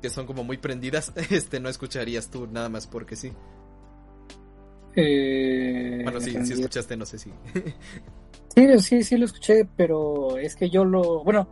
que 0.00 0.10
son 0.10 0.26
como 0.26 0.44
muy 0.44 0.58
prendidas 0.58 1.12
este 1.30 1.60
no 1.60 1.68
escucharías 1.68 2.30
tú 2.30 2.46
nada 2.46 2.68
más 2.68 2.86
porque 2.86 3.16
sí 3.16 3.32
eh, 4.96 6.00
bueno 6.02 6.20
sí 6.20 6.36
sí 6.44 6.54
escuchaste 6.54 6.96
no 6.96 7.06
sé 7.06 7.18
si 7.18 7.32
Sí, 8.54 8.78
sí, 8.80 9.02
sí 9.04 9.16
lo 9.16 9.26
escuché, 9.26 9.64
pero 9.76 10.36
es 10.36 10.56
que 10.56 10.68
yo 10.70 10.84
lo, 10.84 11.22
bueno, 11.22 11.48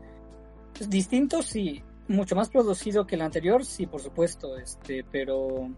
es 0.81 0.91
distinto 0.91 1.43
sí, 1.43 1.83
mucho 2.09 2.35
más 2.35 2.49
producido 2.49 3.07
que 3.07 3.15
el 3.15 3.23
anterior, 3.23 3.65
sí, 3.65 3.87
por 3.87 4.01
supuesto, 4.01 4.59
este, 4.59 5.05
pero 5.11 5.71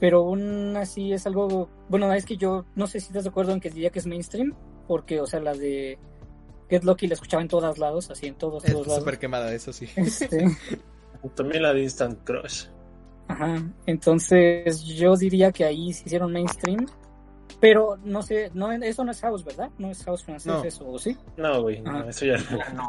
pero 0.00 0.20
aún 0.20 0.76
así 0.76 1.12
es 1.12 1.26
algo, 1.26 1.68
bueno, 1.88 2.12
es 2.14 2.24
que 2.24 2.36
yo 2.36 2.64
no 2.74 2.86
sé 2.86 3.00
si 3.00 3.08
estás 3.08 3.24
de 3.24 3.30
acuerdo 3.30 3.52
en 3.52 3.60
que 3.60 3.70
diría 3.70 3.90
que 3.90 3.98
es 3.98 4.06
mainstream, 4.06 4.54
porque, 4.88 5.20
o 5.20 5.26
sea, 5.26 5.40
la 5.40 5.54
de 5.54 5.98
Get 6.68 6.84
Lucky 6.84 7.06
la 7.06 7.14
escuchaba 7.14 7.42
en 7.42 7.48
todos 7.48 7.78
lados, 7.78 8.10
así 8.10 8.26
en 8.26 8.34
todos, 8.34 8.64
Es 8.64 8.72
todos 8.72 8.86
lados. 8.86 9.02
súper 9.02 9.18
quemada, 9.18 9.54
eso 9.54 9.72
sí. 9.72 9.88
Este, 9.94 10.46
También 11.34 11.62
la 11.62 11.72
de 11.74 11.82
Instant 11.82 12.18
Crush. 12.24 12.66
Ajá, 13.28 13.62
entonces 13.86 14.82
yo 14.84 15.14
diría 15.16 15.52
que 15.52 15.64
ahí 15.64 15.92
se 15.92 16.04
hicieron 16.06 16.32
mainstream, 16.32 16.86
pero 17.60 17.96
no 18.02 18.22
sé, 18.22 18.50
no, 18.54 18.72
eso 18.72 19.04
no 19.04 19.12
es 19.12 19.20
house, 19.20 19.44
¿verdad? 19.44 19.70
No 19.78 19.90
es 19.90 20.02
house 20.04 20.24
francés 20.24 20.46
No. 20.52 20.64
eso, 20.64 20.88
¿o 20.90 20.98
sí? 20.98 21.16
No, 21.36 21.62
güey, 21.62 21.80
no, 21.80 21.90
Ajá. 21.90 22.08
eso 22.08 22.26
ya 22.26 22.36
no, 22.38 22.58
Ya 22.58 22.72
no, 22.72 22.88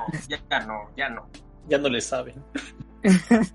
ya, 0.50 0.60
no, 0.66 0.90
ya 0.98 1.10
no. 1.10 1.28
ya 1.68 1.78
no 1.78 1.90
le 1.90 2.02
saben. 2.02 2.36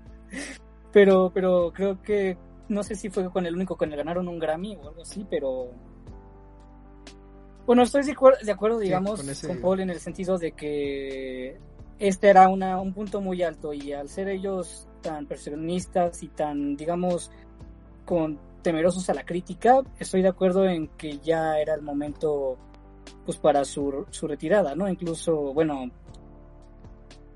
Pero, 0.93 1.29
pero 1.33 1.71
creo 1.73 2.01
que, 2.01 2.37
no 2.69 2.81
sé 2.81 2.95
si 2.95 3.09
fue 3.09 3.29
con 3.29 3.45
el 3.45 3.53
único 3.55 3.77
que 3.77 3.85
le 3.85 3.95
ganaron 3.95 4.27
un 4.27 4.39
Grammy 4.39 4.75
o 4.77 4.87
algo 4.89 5.01
así, 5.01 5.25
pero... 5.29 5.69
Bueno, 7.65 7.83
estoy 7.83 8.03
de 8.03 8.13
acuerdo, 8.13 8.39
de 8.43 8.51
acuerdo 8.51 8.79
digamos, 8.79 9.19
con 9.19 9.29
ese- 9.29 9.47
con 9.47 9.57
Paul 9.61 9.81
en 9.81 9.89
el 9.89 9.99
sentido 9.99 10.37
de 10.37 10.53
que 10.53 11.59
este 11.99 12.29
era 12.29 12.47
una, 12.49 12.79
un 12.79 12.93
punto 12.93 13.21
muy 13.21 13.43
alto 13.43 13.73
y 13.73 13.93
al 13.93 14.09
ser 14.09 14.29
ellos 14.29 14.87
tan 15.01 15.25
perfeccionistas 15.25 16.23
y 16.23 16.27
tan, 16.29 16.75
digamos, 16.75 17.31
con 18.05 18.39
temerosos 18.61 19.09
a 19.09 19.13
la 19.13 19.25
crítica, 19.25 19.81
estoy 19.99 20.21
de 20.21 20.27
acuerdo 20.27 20.65
en 20.65 20.87
que 20.89 21.19
ya 21.19 21.59
era 21.59 21.73
el 21.73 21.81
momento 21.81 22.57
pues 23.25 23.37
para 23.37 23.63
su, 23.65 24.05
su 24.09 24.27
retirada, 24.27 24.75
¿no? 24.75 24.89
Incluso, 24.89 25.53
bueno, 25.53 25.89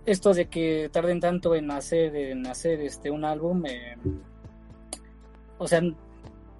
esto 0.05 0.33
de 0.33 0.47
que 0.47 0.89
tarden 0.91 1.19
tanto 1.19 1.55
en 1.55 1.69
hacer, 1.71 2.15
en 2.15 2.47
hacer 2.47 2.81
este 2.81 3.11
un 3.11 3.23
álbum, 3.23 3.65
eh, 3.65 3.97
o 5.57 5.67
sea, 5.67 5.81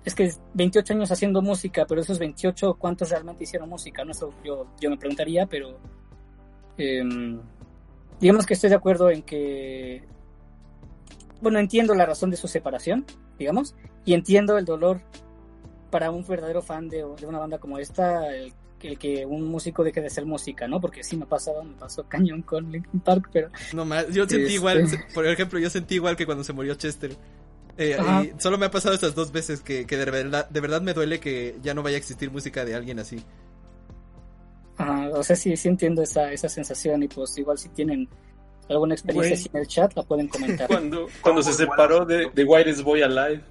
es 0.03 0.15
que 0.15 0.32
28 0.53 0.94
años 0.94 1.11
haciendo 1.11 1.41
música, 1.41 1.86
pero 1.88 2.02
esos 2.02 2.19
28, 2.19 2.76
¿cuántos 2.76 3.10
realmente 3.10 3.44
hicieron 3.44 3.69
música? 3.69 4.03
No, 4.03 4.11
eso 4.11 4.32
yo, 4.44 4.68
yo 4.80 4.90
me 4.90 4.98
preguntaría, 4.98 5.45
pero 5.45 5.78
em, 6.78 7.40
digamos 8.22 8.45
que 8.45 8.53
estoy 8.53 8.69
de 8.69 8.76
acuerdo 8.77 9.10
en 9.10 9.23
que, 9.23 10.03
bueno, 11.41 11.60
entiendo 11.60 11.93
la 11.95 12.06
razón 12.06 12.30
de 12.30 12.38
su 12.38 12.48
separación, 12.48 13.06
digamos, 13.38 13.76
y 14.06 14.14
entiendo 14.14 14.57
el 14.57 14.65
dolor 14.65 15.02
para 15.89 16.11
un 16.11 16.26
verdadero 16.26 16.61
fan 16.61 16.88
de, 16.88 16.98
de 17.19 17.26
una 17.26 17.39
banda 17.39 17.57
como 17.57 17.77
esta, 17.80 18.34
el, 18.34 18.53
el 18.81 18.98
que 18.98 19.26
un 19.26 19.45
músico 19.48 19.84
deje 19.84 20.02
de 20.02 20.07
hacer 20.07 20.26
música, 20.26 20.68
¿no? 20.68 20.80
Porque 20.80 21.03
sí 21.03 21.18
me 21.18 21.23
ha 21.23 21.27
pasado, 21.27 21.64
me 21.64 21.73
pasó 21.76 22.07
cañón 22.07 22.43
con 22.43 22.72
Linkin 22.72 22.99
Park, 23.02 23.30
pero 23.34 23.49
No 23.73 23.84
más, 23.85 24.07
yo 24.10 24.27
sentí 24.27 24.43
Este- 24.43 24.53
igual, 24.53 24.88
por 25.14 25.26
ejemplo, 25.27 25.60
yo 25.60 25.69
sentí 25.69 25.95
igual 25.95 26.15
que 26.15 26.26
cuando 26.26 26.43
se 26.43 26.53
murió 26.53 26.76
Chester. 26.76 27.15
Eh, 27.77 27.98
y 28.35 28.41
solo 28.41 28.57
me 28.57 28.65
ha 28.68 28.72
pasado 28.72 28.93
estas 28.93 29.15
dos 29.15 29.31
veces 29.31 29.61
que, 29.61 29.88
que 29.88 29.98
de 29.98 30.06
verdad, 30.06 30.48
de 30.49 30.60
verdad 30.60 30.81
me 30.81 30.93
duele 30.93 31.19
que 31.19 31.56
ya 31.64 31.73
no 31.73 31.81
vaya 31.81 31.95
a 31.95 31.99
existir 31.99 32.30
música 32.30 32.64
de 32.65 32.76
alguien 32.76 32.99
así. 32.99 33.23
O 35.14 35.24
sea, 35.24 35.36
sí, 35.36 35.56
sí 35.58 35.68
entiendo 35.68 36.02
esa, 36.02 36.32
esa 36.32 36.50
sensación 36.50 37.04
y 37.04 37.08
pues 37.08 37.38
igual 37.38 37.58
si 37.58 37.70
tienen 37.70 38.08
alguna 38.70 38.94
experiencia 38.94 39.34
así 39.36 39.50
en 39.54 39.60
el 39.60 39.68
chat 39.68 39.94
la 39.96 40.04
pueden 40.04 40.28
comentar. 40.28 40.68
Cuando, 40.68 41.08
cuando 41.22 41.44
se 41.44 41.54
separó 41.54 42.06
de, 42.06 42.30
de 42.34 42.44
Whitest 42.44 42.82
Boy 42.82 43.02
Alive. 43.02 43.42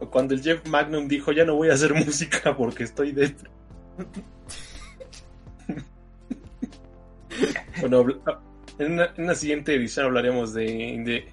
O 0.00 0.08
cuando 0.08 0.32
el 0.34 0.42
Jeff 0.42 0.64
Magnum 0.68 1.08
dijo, 1.08 1.32
ya 1.32 1.44
no 1.44 1.56
voy 1.56 1.70
a 1.70 1.74
hacer 1.74 1.92
música 1.92 2.56
porque 2.56 2.84
estoy 2.84 3.10
dentro. 3.12 3.50
bueno, 7.80 7.98
habla- 7.98 8.40
en 8.78 8.92
una, 8.92 9.06
en 9.16 9.24
una 9.24 9.34
siguiente 9.34 9.74
edición 9.74 10.06
hablaremos 10.06 10.54
de 10.54 10.66
In 10.70 11.04
the, 11.04 11.24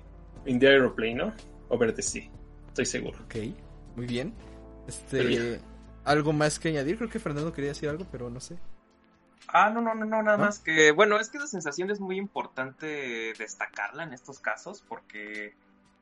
In 0.47 0.59
the 0.59 0.67
Aeroplane, 0.67 1.15
¿no? 1.15 1.33
Over 1.69 1.93
the 1.93 2.01
Sea. 2.01 2.27
Estoy 2.69 2.85
seguro. 2.85 3.19
Ok, 3.25 3.35
muy 3.95 4.07
bien. 4.07 4.33
Este, 4.87 5.59
algo 6.03 6.33
más 6.33 6.59
que 6.59 6.69
añadir, 6.69 6.97
creo 6.97 7.09
que 7.09 7.19
Fernando 7.19 7.51
quería 7.53 7.69
decir 7.71 7.89
algo, 7.89 8.05
pero 8.11 8.29
no 8.29 8.39
sé. 8.39 8.55
Ah, 9.47 9.69
no, 9.69 9.81
no, 9.81 9.93
no, 9.95 10.05
no, 10.05 10.23
nada 10.23 10.37
¿No? 10.37 10.45
más 10.45 10.59
que, 10.59 10.91
bueno, 10.91 11.19
es 11.19 11.29
que 11.29 11.37
esa 11.37 11.47
sensación 11.47 11.91
es 11.91 11.99
muy 11.99 12.17
importante 12.17 13.33
destacarla 13.37 14.03
en 14.03 14.13
estos 14.13 14.39
casos 14.39 14.83
porque 14.87 15.55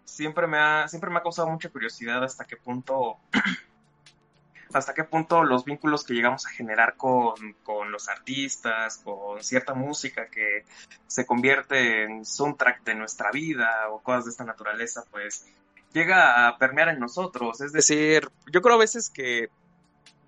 siempre 0.06 0.48
me 0.48 0.58
ha, 0.58 0.88
siempre 0.88 1.10
me 1.10 1.20
ha 1.20 1.24
causado 1.24 1.50
mucha 1.50 1.70
curiosidad 1.70 2.24
hasta 2.24 2.46
qué 2.46 2.58
punto, 2.58 3.18
hasta 4.74 4.94
qué 4.94 5.04
punto 5.04 5.44
los 5.44 5.66
vínculos 5.66 6.04
que 6.04 6.14
llegamos 6.14 6.46
a 6.46 6.50
generar 6.50 6.96
con, 6.96 7.36
con 7.64 7.92
los 7.92 8.10
artistas, 8.10 8.98
con 9.04 9.44
cierta 9.44 9.74
música 9.74 10.28
que 10.28 10.66
se 11.08 11.26
convierte 11.26 12.04
en 12.04 12.26
soundtrack 12.26 12.84
de 12.84 12.96
nuestra 12.96 13.32
vida 13.32 13.90
o 13.90 14.02
cosas 14.02 14.26
de 14.26 14.32
esta 14.32 14.46
naturaleza, 14.46 15.04
pues 15.12 15.46
llega 15.94 16.48
a 16.48 16.58
permear 16.58 16.90
en 16.90 17.00
nosotros. 17.00 17.62
Es 17.62 17.72
decir, 17.72 18.30
yo 18.52 18.62
creo 18.62 18.76
a 18.76 18.80
veces 18.80 19.10
que 19.10 19.50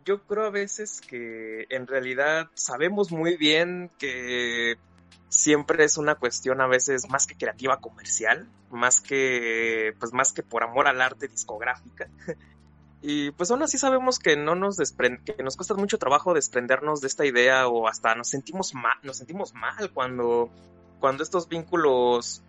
yo 0.05 0.21
creo 0.23 0.45
a 0.45 0.49
veces 0.51 1.01
que 1.01 1.65
en 1.69 1.87
realidad 1.87 2.49
sabemos 2.53 3.11
muy 3.11 3.37
bien 3.37 3.91
que 3.97 4.77
siempre 5.29 5.83
es 5.83 5.97
una 5.97 6.15
cuestión 6.15 6.61
a 6.61 6.67
veces 6.67 7.09
más 7.09 7.27
que 7.27 7.35
creativa 7.35 7.79
comercial, 7.81 8.47
más 8.69 9.01
que 9.01 9.93
pues 9.99 10.13
más 10.13 10.31
que 10.31 10.43
por 10.43 10.63
amor 10.63 10.87
al 10.87 11.01
arte 11.01 11.27
discográfica. 11.27 12.07
Y 13.07 13.29
pues 13.31 13.51
aún 13.51 13.61
así 13.61 13.77
sabemos 13.77 14.17
que 14.17 14.35
no 14.35 14.55
nos 14.55 14.77
que 14.77 15.43
nos 15.43 15.55
cuesta 15.55 15.75
mucho 15.75 15.99
trabajo 15.99 16.33
desprendernos 16.33 17.01
de 17.01 17.07
esta 17.07 17.23
idea 17.23 17.67
o 17.67 17.87
hasta 17.87 18.15
nos 18.15 18.29
sentimos 18.29 18.73
mal, 18.73 18.97
nos 19.03 19.17
sentimos 19.17 19.53
mal 19.53 19.91
cuando 19.91 20.49
cuando 20.99 21.21
estos 21.21 21.47
vínculos 21.47 22.41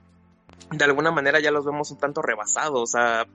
de 0.70 0.83
alguna 0.83 1.11
manera 1.11 1.41
ya 1.41 1.51
los 1.51 1.66
vemos 1.66 1.91
un 1.91 1.99
tanto 1.99 2.23
rebasados, 2.23 2.81
o 2.81 2.87
sea, 2.87 3.27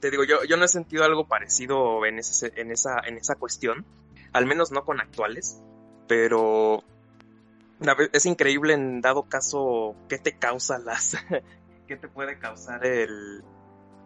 te 0.00 0.10
digo, 0.10 0.24
yo, 0.24 0.44
yo 0.44 0.56
no 0.56 0.64
he 0.64 0.68
sentido 0.68 1.04
algo 1.04 1.26
parecido 1.26 2.04
en, 2.06 2.18
ese, 2.18 2.52
en, 2.56 2.72
esa, 2.72 3.00
en 3.06 3.18
esa 3.18 3.36
cuestión, 3.36 3.84
al 4.32 4.46
menos 4.46 4.72
no 4.72 4.84
con 4.84 5.00
actuales, 5.00 5.62
pero 6.08 6.82
es 8.12 8.26
increíble 8.26 8.74
en 8.74 9.00
dado 9.00 9.24
caso 9.24 9.94
qué 10.08 10.18
te 10.18 10.36
causa 10.38 10.78
las, 10.78 11.16
qué 11.86 11.96
te 11.96 12.08
puede 12.08 12.38
causar 12.38 12.84
el, 12.84 13.44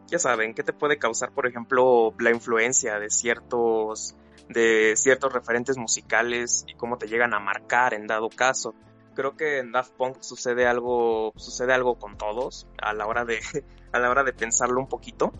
ya 0.08 0.18
saben, 0.18 0.54
qué 0.54 0.62
te 0.62 0.72
puede 0.72 0.98
causar, 0.98 1.32
por 1.32 1.46
ejemplo, 1.46 2.12
la 2.18 2.30
influencia 2.30 2.98
de 2.98 3.10
ciertos, 3.10 4.16
de 4.48 4.94
ciertos 4.96 5.32
referentes 5.32 5.76
musicales 5.76 6.64
y 6.66 6.74
cómo 6.74 6.98
te 6.98 7.06
llegan 7.06 7.34
a 7.34 7.40
marcar 7.40 7.94
en 7.94 8.06
dado 8.06 8.28
caso. 8.28 8.74
Creo 9.14 9.36
que 9.36 9.58
en 9.58 9.70
Daft 9.70 9.92
Punk 9.92 10.22
sucede 10.22 10.66
algo, 10.66 11.32
sucede 11.36 11.72
algo 11.72 12.00
con 12.00 12.18
todos 12.18 12.66
a 12.82 12.92
la 12.94 13.06
hora 13.06 13.24
de, 13.24 13.38
a 13.92 14.00
la 14.00 14.10
hora 14.10 14.24
de 14.24 14.32
pensarlo 14.32 14.80
un 14.80 14.88
poquito 14.88 15.32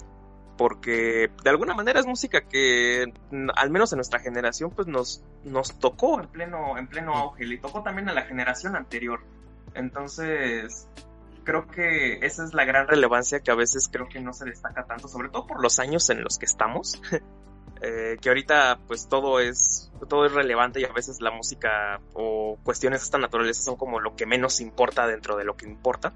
porque 0.57 1.31
de 1.43 1.51
alguna 1.51 1.75
manera 1.75 2.01
es 2.01 2.07
música 2.07 2.43
que 2.43 3.13
al 3.57 3.71
menos 3.71 3.93
en 3.93 3.97
nuestra 3.97 4.21
generación 4.21 4.71
pues 4.71 4.87
nos, 4.87 5.23
nos 5.45 5.79
tocó 5.79 6.21
en 6.21 6.29
pleno, 6.29 6.79
en 6.79 6.87
pleno 6.87 7.15
auge, 7.15 7.45
le 7.45 7.59
tocó 7.59 7.83
también 7.83 8.09
a 8.09 8.13
la 8.13 8.23
generación 8.23 8.77
anterior. 8.77 9.21
Entonces, 9.75 10.89
creo 11.43 11.67
que 11.67 12.19
esa 12.25 12.45
es 12.45 12.55
la 12.55 12.65
gran 12.65 12.87
relevancia 12.87 13.41
que 13.41 13.51
a 13.51 13.57
veces 13.57 13.89
creo 13.91 14.09
que 14.09 14.21
no 14.21 14.33
se 14.33 14.45
destaca 14.45 14.85
tanto, 14.85 15.09
sobre 15.09 15.29
todo 15.29 15.47
por 15.47 15.63
los 15.63 15.79
años 15.79 16.09
en 16.11 16.23
los 16.23 16.39
que 16.39 16.47
estamos. 16.47 17.01
eh, 17.83 18.17
que 18.21 18.29
ahorita 18.29 18.79
pues 18.87 19.09
todo 19.09 19.41
es 19.41 19.91
todo 20.09 20.27
es 20.27 20.33
relevante 20.33 20.81
y 20.81 20.85
a 20.85 20.93
veces 20.93 21.21
la 21.21 21.31
música 21.31 22.01
o 22.13 22.59
cuestiones 22.63 23.01
de 23.01 23.05
esta 23.05 23.19
naturaleza 23.19 23.63
son 23.63 23.77
como 23.77 24.01
lo 24.01 24.15
que 24.15 24.27
menos 24.27 24.61
importa 24.61 25.07
dentro 25.07 25.37
de 25.37 25.45
lo 25.45 25.57
que 25.57 25.67
importa 25.67 26.13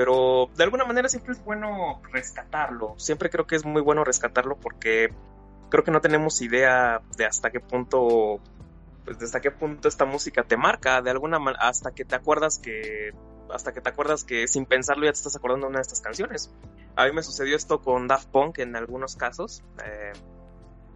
pero 0.00 0.48
de 0.56 0.64
alguna 0.64 0.86
manera 0.86 1.10
siempre 1.10 1.34
es 1.34 1.44
bueno 1.44 2.00
rescatarlo. 2.10 2.94
Siempre 2.96 3.28
creo 3.28 3.46
que 3.46 3.54
es 3.54 3.66
muy 3.66 3.82
bueno 3.82 4.02
rescatarlo 4.02 4.56
porque 4.56 5.12
creo 5.68 5.84
que 5.84 5.90
no 5.90 6.00
tenemos 6.00 6.40
idea 6.40 7.02
de 7.18 7.26
hasta 7.26 7.50
qué 7.50 7.60
punto, 7.60 8.40
pues 9.04 9.22
hasta 9.22 9.42
qué 9.42 9.50
punto 9.50 9.88
esta 9.88 10.06
música 10.06 10.42
te 10.42 10.56
marca, 10.56 11.02
de 11.02 11.10
alguna 11.10 11.38
hasta 11.58 11.90
que 11.90 12.06
te 12.06 12.14
acuerdas 12.14 12.58
que, 12.58 13.12
hasta 13.52 13.74
que 13.74 13.82
te 13.82 13.90
acuerdas 13.90 14.24
que 14.24 14.48
sin 14.48 14.64
pensarlo 14.64 15.04
ya 15.04 15.12
te 15.12 15.18
estás 15.18 15.36
acordando 15.36 15.66
de 15.66 15.72
una 15.72 15.80
de 15.80 15.82
estas 15.82 16.00
canciones. 16.00 16.50
A 16.96 17.04
mí 17.04 17.12
me 17.12 17.22
sucedió 17.22 17.54
esto 17.54 17.82
con 17.82 18.08
Daft 18.08 18.30
Punk 18.30 18.60
en 18.60 18.76
algunos 18.76 19.16
casos, 19.16 19.62
eh, 19.84 20.12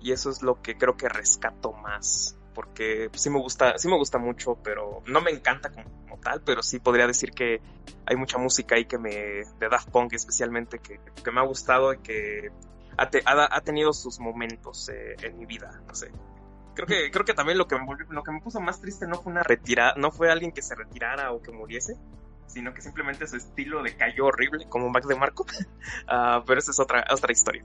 y 0.00 0.12
eso 0.12 0.30
es 0.30 0.40
lo 0.40 0.62
que 0.62 0.78
creo 0.78 0.96
que 0.96 1.10
rescato 1.10 1.74
más. 1.74 2.38
Porque 2.54 3.10
sí 3.14 3.30
me 3.30 3.38
gusta, 3.40 3.76
sí 3.78 3.88
me 3.88 3.96
gusta 3.96 4.18
mucho, 4.18 4.54
pero 4.62 5.02
no 5.06 5.20
me 5.20 5.30
encanta 5.32 5.70
como, 5.70 5.84
como 6.02 6.18
tal, 6.18 6.40
pero 6.42 6.62
sí 6.62 6.78
podría 6.78 7.06
decir 7.06 7.32
que 7.32 7.60
hay 8.06 8.16
mucha 8.16 8.38
música 8.38 8.76
ahí 8.76 8.84
que 8.84 8.96
me, 8.98 9.10
de 9.10 9.68
Daft 9.70 9.90
Punk 9.90 10.12
especialmente, 10.12 10.78
que, 10.78 11.00
que 11.22 11.30
me 11.32 11.40
ha 11.40 11.44
gustado 11.44 11.92
y 11.92 11.98
que 11.98 12.50
ha, 12.96 13.10
te- 13.10 13.22
ha- 13.26 13.48
ha 13.50 13.60
tenido 13.62 13.92
sus 13.92 14.20
momentos 14.20 14.88
eh, 14.88 15.16
en 15.22 15.36
mi 15.38 15.46
vida, 15.46 15.80
no 15.88 15.94
sé. 15.96 16.12
Creo 16.74 16.86
que, 16.86 17.10
creo 17.10 17.24
que 17.24 17.34
también 17.34 17.58
lo 17.58 17.66
que, 17.66 17.76
me 17.76 17.84
volvió- 17.84 18.06
lo 18.08 18.22
que 18.22 18.30
me 18.32 18.40
puso 18.40 18.60
más 18.60 18.80
triste 18.80 19.06
no 19.08 19.16
fue 19.20 19.32
una 19.32 19.42
retirada, 19.42 19.94
no 19.96 20.10
fue 20.12 20.30
alguien 20.30 20.52
que 20.52 20.62
se 20.62 20.74
retirara 20.76 21.32
o 21.32 21.42
que 21.42 21.50
muriese, 21.50 21.96
sino 22.46 22.72
que 22.72 22.82
simplemente 22.82 23.26
su 23.26 23.36
estilo 23.36 23.82
decayó 23.82 24.26
horrible, 24.26 24.66
como 24.68 24.88
Mac 24.90 25.04
de 25.06 25.16
Marco. 25.16 25.44
Ah, 26.06 26.42
pero 26.46 26.60
esa 26.60 26.70
es 26.70 26.78
otra, 26.78 27.04
otra 27.10 27.32
historia. 27.32 27.64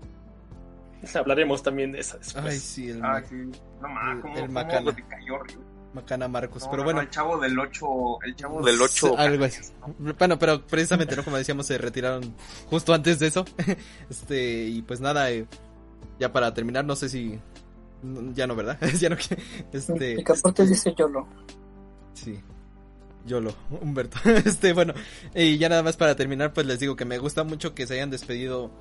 Hablaremos 1.16 1.64
también 1.64 1.92
de 1.92 2.00
esa 2.00 2.18
después. 2.18 2.46
Ay, 2.46 2.58
sí, 2.58 2.90
el 2.90 3.04
Ah, 3.04 3.22
Ma- 3.22 3.24
sí. 3.24 3.52
No 3.82 3.88
mames, 3.90 4.38
el- 4.40 4.50
Macana. 4.50 4.96
Macana 5.94 6.28
Marcos. 6.28 6.64
No, 6.64 6.70
pero 6.72 6.84
no, 6.84 6.86
bueno, 6.86 6.98
no, 7.00 7.04
el 7.04 7.10
chavo 7.10 7.38
del 7.40 7.58
8, 7.58 8.22
el 8.24 8.36
chavo 8.36 8.62
del 8.62 8.80
8. 8.82 9.18
algo 9.18 9.46
así. 9.46 9.62
Bueno, 9.98 10.38
pero 10.38 10.62
precisamente, 10.66 11.16
¿no? 11.16 11.24
Como 11.24 11.38
decíamos, 11.38 11.66
se 11.66 11.78
retiraron 11.78 12.36
justo 12.70 12.94
antes 12.94 13.20
de 13.20 13.28
eso. 13.28 13.46
Este, 14.10 14.66
y 14.68 14.82
pues 14.84 15.00
nada, 15.02 15.32
eh, 15.32 15.48
ya 16.20 16.32
para 16.32 16.54
terminar, 16.54 16.86
no 16.86 16.96
sé 16.96 17.10
si... 17.10 17.40
Ya 18.34 18.48
no, 18.48 18.56
¿verdad? 18.56 18.78
ya 19.00 19.10
no 19.10 19.18
Este... 19.74 20.16
Picaporte 20.16 20.66
dice 20.66 20.94
YOLO. 20.98 21.28
Sí. 22.14 22.40
YOLO, 23.26 23.54
Humberto. 23.82 24.18
Este, 24.46 24.74
bueno, 24.74 24.94
y 25.34 25.58
ya 25.58 25.70
nada 25.70 25.84
más 25.84 25.98
para 25.98 26.16
terminar, 26.16 26.54
pues 26.54 26.68
les 26.68 26.80
digo 26.80 26.96
que 26.96 27.06
me 27.06 27.18
gusta 27.18 27.44
mucho 27.44 27.74
que 27.74 27.88
se 27.88 27.96
hayan 27.96 28.10
despedido 28.12 28.72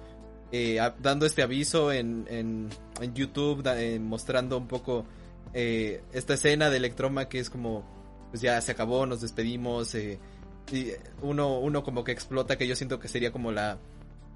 eh, 0.53 0.79
dando 1.01 1.27
este 1.27 1.43
aviso 1.43 1.93
en, 1.93 2.27
en, 2.29 2.69
YouTube, 3.15 3.63
eh, 3.67 3.99
mostrando 3.99 4.57
un 4.57 4.67
poco 4.67 5.05
eh, 5.55 6.03
esta 6.13 6.35
escena 6.35 6.71
de 6.71 6.77
Electroma 6.79 7.29
que 7.29 7.39
es 7.39 7.51
como, 7.51 7.85
pues 8.31 8.43
ya 8.43 8.61
se 8.61 8.73
acabó, 8.73 9.07
nos 9.07 9.21
despedimos, 9.21 9.95
y 9.95 10.19
uno, 11.23 11.59
uno 11.59 11.83
como 11.83 12.05
que 12.05 12.13
explota, 12.13 12.57
que 12.57 12.67
yo 12.67 12.77
siento 12.77 12.99
que 12.99 13.09
sería 13.09 13.33
como 13.33 13.53
la, 13.53 13.79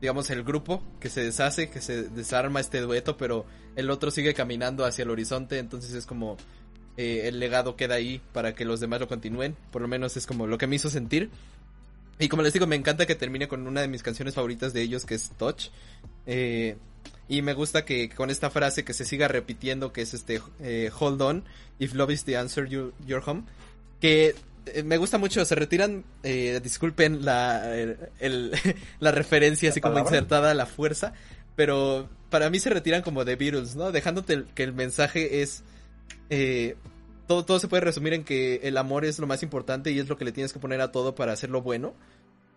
digamos, 0.02 0.30
el 0.30 0.42
grupo 0.42 0.82
que 0.98 1.08
se 1.08 1.22
deshace, 1.22 1.70
que 1.70 1.80
se 1.80 2.02
desarma 2.02 2.60
este 2.60 2.80
dueto, 2.80 3.16
pero 3.16 3.46
el 3.76 3.88
otro 3.88 4.10
sigue 4.10 4.34
caminando 4.34 4.84
hacia 4.84 5.04
el 5.04 5.10
horizonte, 5.10 5.58
entonces 5.58 5.94
es 5.94 6.06
como 6.06 6.36
eh, 6.96 7.22
el 7.28 7.38
legado 7.38 7.76
queda 7.76 7.94
ahí 7.94 8.20
para 8.32 8.54
que 8.54 8.64
los 8.64 8.80
demás 8.80 9.00
lo 9.00 9.08
continúen, 9.08 9.56
por 9.70 9.80
lo 9.80 9.88
menos 9.88 10.16
es 10.16 10.26
como 10.26 10.46
lo 10.46 10.58
que 10.58 10.66
me 10.66 10.76
hizo 10.76 10.90
sentir. 10.90 11.30
Y 12.18 12.28
como 12.28 12.42
les 12.42 12.52
digo, 12.52 12.66
me 12.66 12.76
encanta 12.76 13.06
que 13.06 13.14
termine 13.14 13.48
con 13.48 13.66
una 13.66 13.80
de 13.80 13.88
mis 13.88 14.02
canciones 14.02 14.34
favoritas 14.34 14.72
de 14.72 14.82
ellos, 14.82 15.04
que 15.04 15.14
es 15.14 15.30
Touch. 15.38 15.68
Eh, 16.26 16.76
y 17.28 17.42
me 17.42 17.54
gusta 17.54 17.84
que 17.84 18.10
con 18.10 18.30
esta 18.30 18.50
frase 18.50 18.84
que 18.84 18.92
se 18.92 19.04
siga 19.04 19.28
repitiendo, 19.28 19.92
que 19.92 20.02
es 20.02 20.14
este, 20.14 20.40
eh, 20.60 20.90
hold 20.98 21.22
on, 21.22 21.44
if 21.78 21.94
love 21.94 22.10
is 22.10 22.24
the 22.24 22.36
answer, 22.36 22.68
you, 22.68 22.92
you're 23.06 23.22
home. 23.24 23.44
Que 24.00 24.34
eh, 24.66 24.82
me 24.82 24.98
gusta 24.98 25.18
mucho, 25.18 25.44
se 25.44 25.54
retiran, 25.54 26.04
disculpen 26.22 27.24
la, 27.24 27.76
el, 27.76 28.52
la 29.00 29.10
referencia 29.10 29.70
así 29.70 29.80
como 29.80 29.98
insertada 29.98 30.50
a 30.50 30.54
la 30.54 30.66
fuerza, 30.66 31.14
pero 31.56 32.08
para 32.32 32.50
mí 32.50 32.58
se 32.58 32.70
retiran 32.70 33.02
como 33.02 33.24
de 33.24 33.36
Beatles, 33.36 33.76
¿no? 33.76 33.92
Dejándote 33.92 34.44
que 34.54 34.64
el 34.64 34.72
mensaje 34.72 35.42
es... 35.42 35.62
Eh, 36.30 36.76
todo, 37.44 37.58
se 37.58 37.68
puede 37.68 37.82
resumir 37.82 38.12
en 38.14 38.24
que 38.24 38.60
el 38.62 38.76
amor 38.76 39.04
es 39.04 39.18
lo 39.18 39.26
más 39.26 39.42
importante 39.42 39.90
y 39.90 39.98
es 39.98 40.08
lo 40.08 40.16
que 40.16 40.24
le 40.24 40.32
tienes 40.32 40.52
que 40.52 40.58
poner 40.58 40.80
a 40.80 40.92
todo 40.92 41.14
para 41.14 41.32
hacerlo 41.32 41.62
bueno. 41.62 41.94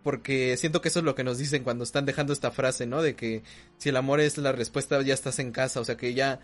Porque 0.04 0.56
siento 0.58 0.82
que 0.82 0.90
eso 0.90 1.00
es 1.00 1.06
lo 1.06 1.16
que 1.16 1.24
nos 1.24 1.38
dicen 1.40 1.64
cuando 1.64 1.84
están 1.84 2.06
dejando 2.06 2.32
esta 2.32 2.52
frase, 2.52 2.86
¿no? 2.86 3.02
De 3.02 3.16
que 3.16 3.42
si 3.78 3.90
el 3.90 3.98
amor 3.98 4.20
es 4.20 4.38
la 4.38 4.52
respuesta 4.52 5.02
ya 5.02 5.14
estás 5.14 5.40
en 5.40 5.52
casa. 5.52 5.80
O 5.80 5.86
sea 5.86 5.98
que 5.98 6.14
ya 6.14 6.40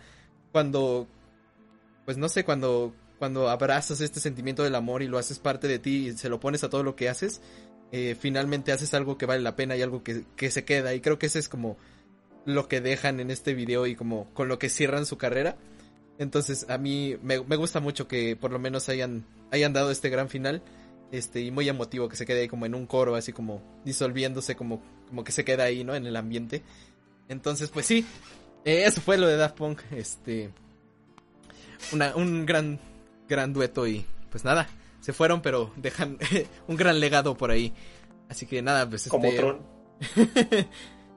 cuando... 0.50 1.06
Pues 2.04 2.18
no 2.18 2.28
sé, 2.28 2.44
cuando 2.44 2.92
cuando 3.22 3.48
abrazas 3.48 4.00
este 4.00 4.18
sentimiento 4.18 4.64
del 4.64 4.74
amor 4.74 5.00
y 5.00 5.06
lo 5.06 5.16
haces 5.16 5.38
parte 5.38 5.68
de 5.68 5.78
ti 5.78 6.08
y 6.08 6.18
se 6.18 6.28
lo 6.28 6.40
pones 6.40 6.64
a 6.64 6.68
todo 6.68 6.82
lo 6.82 6.96
que 6.96 7.08
haces, 7.08 7.40
eh, 7.92 8.16
finalmente 8.18 8.72
haces 8.72 8.94
algo 8.94 9.16
que 9.16 9.26
vale 9.26 9.42
la 9.42 9.54
pena 9.54 9.76
y 9.76 9.82
algo 9.82 10.02
que, 10.02 10.24
que, 10.34 10.50
se 10.50 10.64
queda. 10.64 10.92
Y 10.92 11.00
creo 11.00 11.20
que 11.20 11.26
ese 11.26 11.38
es 11.38 11.48
como 11.48 11.76
lo 12.46 12.66
que 12.66 12.80
dejan 12.80 13.20
en 13.20 13.30
este 13.30 13.54
video 13.54 13.86
y 13.86 13.94
como 13.94 14.28
con 14.34 14.48
lo 14.48 14.58
que 14.58 14.68
cierran 14.68 15.06
su 15.06 15.18
carrera. 15.18 15.56
Entonces 16.22 16.66
a 16.68 16.78
mí 16.78 17.16
me, 17.22 17.42
me 17.42 17.56
gusta 17.56 17.80
mucho 17.80 18.08
que 18.08 18.36
por 18.36 18.50
lo 18.50 18.58
menos 18.58 18.88
hayan, 18.88 19.24
hayan 19.50 19.72
dado 19.72 19.90
este 19.90 20.08
gran 20.08 20.28
final. 20.28 20.62
Este, 21.10 21.42
y 21.42 21.50
muy 21.50 21.68
emotivo 21.68 22.08
que 22.08 22.16
se 22.16 22.24
quede 22.24 22.40
ahí 22.40 22.48
como 22.48 22.64
en 22.64 22.74
un 22.74 22.86
coro, 22.86 23.16
así 23.16 23.34
como 23.34 23.62
disolviéndose, 23.84 24.56
como, 24.56 24.82
como 25.08 25.24
que 25.24 25.32
se 25.32 25.44
queda 25.44 25.64
ahí, 25.64 25.84
¿no? 25.84 25.94
En 25.94 26.06
el 26.06 26.16
ambiente. 26.16 26.62
Entonces, 27.28 27.68
pues 27.68 27.84
sí, 27.84 28.06
eh, 28.64 28.84
eso 28.86 29.02
fue 29.02 29.18
lo 29.18 29.26
de 29.26 29.36
Daft 29.36 29.56
Punk. 29.56 29.80
Este, 29.90 30.50
una, 31.92 32.16
un 32.16 32.46
gran 32.46 32.80
gran 33.28 33.52
dueto 33.52 33.86
y 33.86 34.04
pues 34.30 34.44
nada, 34.44 34.68
se 35.00 35.12
fueron, 35.12 35.42
pero 35.42 35.72
dejan 35.76 36.18
un 36.68 36.76
gran 36.76 37.00
legado 37.00 37.36
por 37.36 37.50
ahí. 37.50 37.72
Así 38.28 38.46
que 38.46 38.62
nada, 38.62 38.88
pues 38.88 39.08
Como 39.08 39.26
este... 39.26 39.56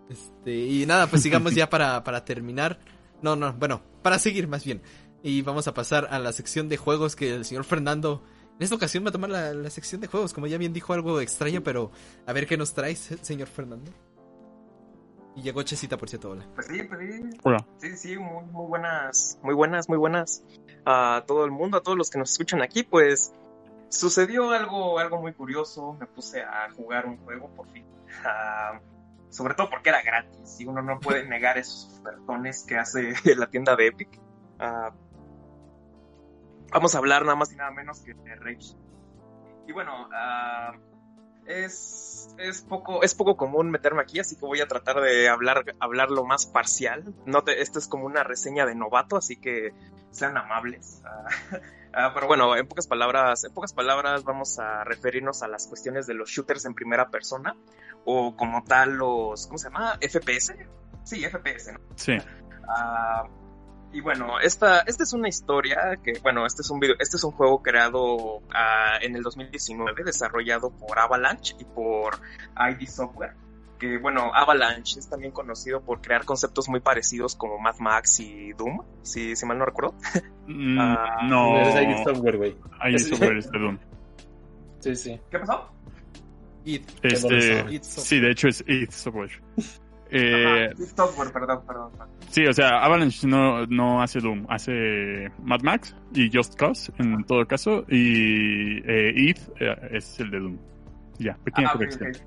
este, 0.10 0.56
y 0.56 0.86
nada, 0.86 1.08
pues 1.08 1.22
sigamos 1.22 1.56
ya 1.56 1.70
para, 1.70 2.04
para 2.04 2.26
terminar. 2.26 2.80
No, 3.22 3.36
no, 3.36 3.54
bueno, 3.54 3.82
para 4.06 4.20
seguir 4.20 4.48
más 4.48 4.64
bien. 4.64 4.84
Y 5.24 5.42
vamos 5.42 5.68
a 5.68 5.74
pasar 5.74 6.10
a 6.12 6.20
la 6.20 6.32
sección 6.32 6.70
de 6.70 6.78
juegos 6.78 7.16
que 7.16 7.34
el 7.34 7.44
señor 7.44 7.64
Fernando 7.64 8.22
en 8.56 8.62
esta 8.62 8.76
ocasión 8.76 9.04
va 9.04 9.10
a 9.10 9.12
tomar 9.12 9.32
la, 9.32 9.52
la 9.56 9.72
sección 9.72 10.00
de 10.00 10.06
juegos. 10.06 10.32
Como 10.32 10.46
ya 10.46 10.60
bien 10.60 10.74
dijo 10.74 10.94
algo 10.94 11.20
extraño, 11.22 11.64
pero 11.64 11.90
a 12.28 12.32
ver 12.32 12.46
qué 12.46 12.56
nos 12.56 12.76
traes, 12.76 13.18
señor 13.24 13.48
Fernando. 13.48 13.92
Y 15.36 15.42
llegó 15.42 15.64
Chesita, 15.64 15.98
por 15.98 16.08
cierto, 16.08 16.30
hola. 16.30 16.48
Pues 16.54 16.68
sí, 16.68 16.84
pues 16.84 17.00
sí. 17.00 17.40
Hola. 17.42 17.66
Sí, 17.78 17.98
sí, 17.98 18.16
muy, 18.16 18.46
muy 18.46 18.68
buenas, 18.68 19.40
muy 19.42 19.56
buenas, 19.56 19.90
muy 19.90 19.98
buenas 19.98 20.44
a 20.86 21.24
todo 21.26 21.44
el 21.44 21.50
mundo, 21.50 21.78
a 21.78 21.82
todos 21.82 21.98
los 21.98 22.12
que 22.12 22.20
nos 22.20 22.32
escuchan 22.32 22.62
aquí, 22.62 22.84
pues 22.84 23.34
sucedió 23.90 24.52
algo, 24.52 25.00
algo 25.00 25.20
muy 25.20 25.34
curioso. 25.34 25.98
Me 26.00 26.06
puse 26.06 26.44
a 26.44 26.70
jugar 26.76 27.08
un 27.08 27.18
juego 27.18 27.50
por 27.56 27.68
fin. 27.72 27.84
Uh, 28.24 28.95
sobre 29.36 29.54
todo 29.54 29.70
porque 29.70 29.90
era 29.90 30.02
gratis 30.02 30.62
y 30.62 30.66
uno 30.66 30.82
no 30.82 31.00
puede 31.00 31.26
negar 31.28 31.58
esos 31.58 32.00
ofertones 32.00 32.64
que 32.64 32.78
hace 32.78 33.14
la 33.36 33.48
tienda 33.48 33.76
de 33.76 33.88
Epic. 33.88 34.20
Uh, 34.60 34.96
vamos 36.72 36.96
a 36.96 36.98
hablar 37.00 37.24
nada 37.24 37.36
más 37.36 37.52
y 37.52 37.58
nada 37.58 37.72
menos 37.72 38.00
que 38.00 38.14
de 38.14 38.36
Rage. 38.36 38.78
Y 39.68 39.74
bueno, 39.74 40.08
uh, 40.08 40.78
es, 41.46 42.34
es, 42.38 42.62
poco, 42.62 43.04
es 43.04 43.14
poco 43.14 43.36
común 43.36 43.72
meterme 43.72 44.02
aquí, 44.02 44.20
así 44.20 44.38
que 44.38 44.46
voy 44.46 44.62
a 44.62 44.68
tratar 44.68 45.02
de 45.02 45.28
hablar, 45.28 45.66
hablar 45.80 46.12
lo 46.12 46.24
más 46.24 46.46
parcial. 46.46 47.14
No 47.26 47.44
te, 47.44 47.62
esto 47.62 47.78
es 47.80 47.88
como 47.88 48.06
una 48.06 48.24
reseña 48.24 48.66
de 48.66 48.76
novato, 48.76 49.18
así 49.18 49.36
que 49.36 49.74
sean 50.12 50.38
amables. 50.38 51.04
Uh, 51.04 51.58
pero 52.14 52.28
bueno, 52.28 52.56
en 52.56 52.68
pocas 52.68 52.88
palabras, 52.88 53.44
en 53.46 53.54
pocas 53.54 53.74
palabras 53.74 54.24
vamos 54.24 54.60
a 54.60 54.84
referirnos 54.84 55.44
a 55.44 55.48
las 55.48 55.68
cuestiones 55.68 56.08
de 56.08 56.14
los 56.14 56.30
shooters 56.30 56.66
en 56.66 56.74
primera 56.74 57.10
persona 57.10 57.56
o 58.04 58.36
como 58.36 58.64
tal 58.64 58.98
los, 58.98 59.48
¿cómo 59.48 59.58
se 59.58 59.70
llama? 59.70 59.98
FPS. 60.02 60.56
Sí, 61.04 61.24
FPS, 61.24 61.74
¿no? 61.74 61.80
Sí. 61.96 62.18
Uh, 62.18 63.28
y 63.94 64.02
bueno, 64.02 64.40
esta, 64.42 64.82
esta 64.82 65.04
es 65.04 65.14
una 65.14 65.30
historia 65.30 65.98
que, 66.04 66.20
bueno, 66.22 66.46
este 66.46 66.64
es 66.64 66.70
un 66.70 66.80
video, 66.80 66.96
este 67.00 67.16
es 67.16 67.24
un 67.24 67.32
juego 67.32 67.62
creado 67.62 68.38
uh, 68.38 68.42
en 69.02 69.16
el 69.16 69.24
2019, 69.24 70.04
desarrollado 70.04 70.72
por 70.72 71.00
Avalanche 71.00 71.56
y 71.60 71.64
por 71.64 72.20
ID 72.58 72.88
Software. 72.88 73.36
Que 73.80 73.98
bueno, 73.98 74.32
Avalanche 74.34 75.00
es 75.00 75.10
también 75.10 75.32
conocido 75.32 75.82
por 75.82 76.02
crear 76.02 76.26
conceptos 76.26 76.70
muy 76.70 76.80
parecidos 76.80 77.36
como 77.36 77.60
Mad 77.60 77.78
Max 77.80 78.20
y 78.20 78.54
Doom, 78.54 78.82
si, 79.02 79.36
si 79.36 79.46
mal 79.46 79.58
no 79.58 79.66
recuerdo. 79.66 79.96
Mm, 80.48 80.78
uh, 80.78 81.28
no. 81.28 81.60
Es 81.60 81.76
ID 81.76 82.04
Software, 82.04 82.38
güey. 82.38 82.56
ID 82.88 82.98
Software 83.00 83.38
es 83.38 83.52
de 83.52 83.60
Doom. 83.60 83.80
Sí, 84.80 84.96
sí. 84.96 85.20
¿Qué 85.32 85.40
pasó? 85.40 85.72
It. 86.66 86.88
Este, 87.02 87.80
sí, 87.82 88.20
de 88.20 88.32
hecho 88.32 88.48
es 88.48 88.64
ID 88.68 88.92
Software. 88.92 89.32
Eh, 90.12 90.70
software, 90.96 91.32
perdón, 91.32 91.64
perdón, 91.66 91.92
Sí, 92.30 92.46
o 92.46 92.54
sea, 92.54 92.84
Avalanche 92.84 93.28
no, 93.28 93.66
no 93.66 94.02
hace 94.02 94.20
Doom, 94.20 94.46
hace 94.50 95.32
Mad 95.42 95.62
Max 95.62 95.96
y 96.14 96.30
Just 96.32 96.56
Cause 96.56 96.92
en 97.00 97.24
todo 97.26 97.46
caso, 97.48 97.86
y 97.90 98.78
eh, 98.88 99.10
Eve 99.16 99.40
eh, 99.60 99.76
es 99.92 100.20
el 100.20 100.32
de 100.32 100.40
Doom. 100.40 100.58
Ya, 101.18 101.38
pequeña 101.44 101.70
ah, 101.70 101.74
corrección. 101.74 102.10
Okay, 102.10 102.22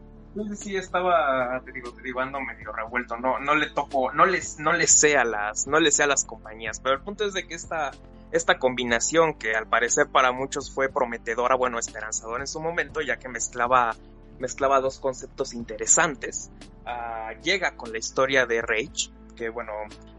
Sí, 0.57 0.77
estaba, 0.77 1.61
te 1.65 1.73
digo, 1.73 1.93
te 1.93 2.03
digo, 2.03 2.21
ando 2.21 2.41
medio 2.41 2.71
revuelto, 2.73 3.17
no, 3.17 3.39
no 3.39 3.55
le 3.55 3.71
toco, 3.71 4.13
no 4.13 4.25
les, 4.27 4.59
no 4.59 4.73
les 4.73 4.93
sé 4.93 5.17
a 5.17 5.25
las, 5.25 5.67
no 5.67 5.81
les 5.81 5.97
sé 5.97 6.05
a 6.05 6.07
las 6.07 6.25
compañías, 6.25 6.81
pero 6.81 6.95
el 6.97 7.03
punto 7.03 7.25
es 7.25 7.33
de 7.33 7.47
que 7.47 7.55
esta, 7.55 7.91
esta 8.31 8.59
combinación 8.59 9.35
que 9.35 9.55
al 9.57 9.67
parecer 9.67 10.09
para 10.09 10.31
muchos 10.31 10.73
fue 10.73 10.91
prometedora, 10.91 11.57
bueno, 11.57 11.79
esperanzadora 11.79 12.43
en 12.43 12.47
su 12.47 12.61
momento, 12.61 13.01
ya 13.01 13.17
que 13.17 13.29
mezclaba 13.29 13.97
mezclaba 14.39 14.81
dos 14.81 14.99
conceptos 14.99 15.53
interesantes. 15.53 16.51
Uh, 16.85 17.41
llega 17.43 17.77
con 17.77 17.93
la 17.93 17.99
historia 17.99 18.47
de 18.47 18.63
Rage, 18.63 19.11
que 19.37 19.49
bueno, 19.51 19.73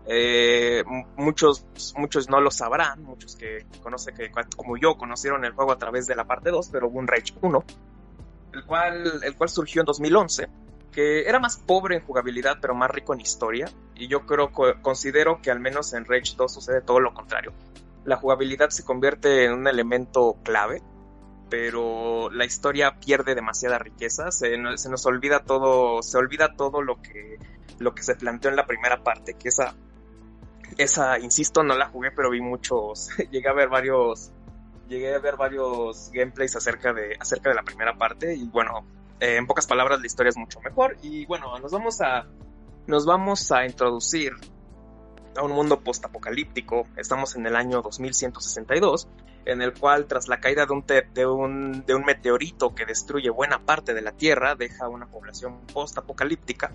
eh, 0.05 0.83
muchos, 1.17 1.65
muchos 1.97 2.29
no 2.29 2.39
lo 2.41 2.51
sabrán, 2.51 3.03
muchos 3.03 3.35
que 3.35 3.65
conocen 3.81 4.15
que 4.15 4.31
como 4.55 4.77
yo 4.77 4.97
conocieron 4.97 5.45
el 5.45 5.53
juego 5.53 5.71
a 5.71 5.77
través 5.77 6.07
de 6.07 6.15
la 6.15 6.25
parte 6.25 6.51
2, 6.51 6.69
pero 6.71 6.87
hubo 6.87 6.99
un 6.99 7.07
Rage 7.07 7.33
1, 7.41 7.63
el 8.53 8.65
cual, 8.65 9.21
el 9.23 9.35
cual 9.35 9.49
surgió 9.49 9.81
en 9.81 9.85
2011, 9.85 10.47
que 10.91 11.21
era 11.27 11.39
más 11.39 11.57
pobre 11.57 11.95
en 11.95 12.03
jugabilidad, 12.03 12.57
pero 12.61 12.75
más 12.75 12.89
rico 12.89 13.13
en 13.13 13.21
historia, 13.21 13.69
y 13.95 14.07
yo 14.07 14.25
creo, 14.25 14.51
considero 14.81 15.41
que 15.41 15.51
al 15.51 15.59
menos 15.59 15.93
en 15.93 16.05
Rage 16.05 16.35
2 16.35 16.53
sucede 16.53 16.81
todo 16.81 16.99
lo 16.99 17.13
contrario. 17.13 17.53
La 18.05 18.15
jugabilidad 18.15 18.69
se 18.69 18.83
convierte 18.83 19.45
en 19.45 19.53
un 19.53 19.67
elemento 19.67 20.37
clave, 20.43 20.81
pero 21.49 22.29
la 22.31 22.45
historia 22.45 22.99
pierde 22.99 23.35
demasiada 23.35 23.79
riqueza, 23.79 24.31
se, 24.31 24.55
se, 24.77 24.89
nos 24.89 25.05
olvida 25.05 25.43
todo, 25.43 26.01
se 26.01 26.17
olvida 26.17 26.53
todo 26.55 26.81
lo 26.81 27.01
que, 27.01 27.37
lo 27.79 27.93
que 27.93 28.03
se 28.03 28.15
planteó 28.15 28.49
en 28.49 28.55
la 28.55 28.65
primera 28.65 29.03
parte, 29.03 29.33
que 29.33 29.49
esa, 29.49 29.75
esa, 30.77 31.19
insisto, 31.19 31.63
no 31.63 31.75
la 31.75 31.87
jugué, 31.87 32.11
pero 32.11 32.29
vi 32.29 32.41
muchos, 32.41 33.09
llegué 33.31 33.49
a 33.49 33.53
ver 33.53 33.69
varios, 33.69 34.31
llegué 34.89 35.15
a 35.15 35.19
ver 35.19 35.37
varios 35.37 36.09
gameplays 36.11 36.55
acerca 36.55 36.91
de, 36.91 37.15
acerca 37.19 37.49
de 37.49 37.55
la 37.55 37.63
primera 37.63 37.97
parte, 37.97 38.35
y 38.35 38.45
bueno, 38.49 38.85
eh, 39.19 39.37
en 39.37 39.47
pocas 39.47 39.67
palabras 39.67 39.99
la 39.99 40.07
historia 40.07 40.29
es 40.29 40.37
mucho 40.37 40.59
mejor, 40.61 40.97
y 41.01 41.25
bueno, 41.25 41.57
nos 41.59 41.71
vamos 41.71 42.01
a, 42.01 42.25
nos 42.87 43.05
vamos 43.05 43.51
a 43.51 43.65
introducir 43.65 44.33
a 45.37 45.43
un 45.43 45.51
mundo 45.51 45.79
postapocalíptico. 45.81 46.87
Estamos 46.97 47.35
en 47.35 47.45
el 47.45 47.55
año 47.55 47.81
2162, 47.81 49.07
en 49.45 49.61
el 49.61 49.73
cual 49.73 50.07
tras 50.07 50.27
la 50.27 50.39
caída 50.39 50.65
de 50.65 50.73
un, 50.73 50.85
de 51.13 51.25
un, 51.25 51.85
de 51.85 51.95
un 51.95 52.03
meteorito 52.03 52.73
que 52.73 52.85
destruye 52.85 53.29
buena 53.29 53.63
parte 53.65 53.93
de 53.93 54.01
la 54.01 54.11
Tierra, 54.11 54.55
deja 54.55 54.89
una 54.89 55.05
población 55.05 55.61
postapocalíptica, 55.73 56.71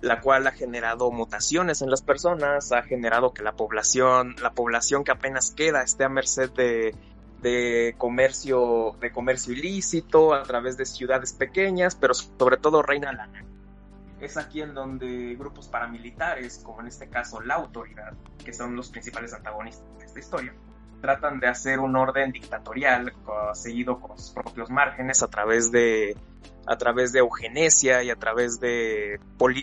la 0.00 0.20
cual 0.20 0.46
ha 0.46 0.52
generado 0.52 1.10
mutaciones 1.10 1.82
en 1.82 1.90
las 1.90 2.02
personas, 2.02 2.72
ha 2.72 2.82
generado 2.82 3.32
que 3.34 3.42
la 3.42 3.52
población, 3.52 4.34
la 4.40 4.52
población 4.52 5.04
que 5.04 5.12
apenas 5.12 5.50
queda 5.50 5.82
esté 5.82 6.04
a 6.04 6.08
merced 6.08 6.50
de, 6.52 6.94
de 7.42 7.94
comercio, 7.98 8.96
de 9.00 9.10
comercio 9.12 9.52
ilícito 9.52 10.34
a 10.34 10.42
través 10.42 10.76
de 10.76 10.86
ciudades 10.86 11.32
pequeñas, 11.32 11.94
pero 11.94 12.14
sobre 12.14 12.56
todo 12.56 12.82
reina 12.82 13.12
la 13.12 13.28
es 14.20 14.36
aquí 14.36 14.60
en 14.60 14.74
donde 14.74 15.34
grupos 15.36 15.68
paramilitares, 15.68 16.58
como 16.58 16.80
en 16.80 16.88
este 16.88 17.08
caso 17.08 17.40
la 17.40 17.54
autoridad, 17.54 18.12
que 18.44 18.52
son 18.52 18.76
los 18.76 18.90
principales 18.90 19.32
antagonistas 19.32 19.98
de 19.98 20.04
esta 20.04 20.18
historia, 20.18 20.54
tratan 21.00 21.40
de 21.40 21.48
hacer 21.48 21.80
un 21.80 21.96
orden 21.96 22.30
dictatorial 22.30 23.12
seguido 23.54 23.98
con 24.00 24.18
sus 24.18 24.30
propios 24.30 24.70
márgenes 24.70 25.22
a 25.22 25.28
través 25.28 25.72
de 25.72 26.16
a 26.66 26.76
través 26.76 27.12
de 27.12 27.20
eugenesia 27.20 28.02
y 28.02 28.10
a 28.10 28.16
través 28.16 28.60
de 28.60 29.18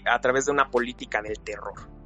a 0.06 0.20
través 0.20 0.45
de 0.45 0.52
una 0.52 0.70
política 0.72 1.22
del 1.22 1.40
terror. 1.40 1.97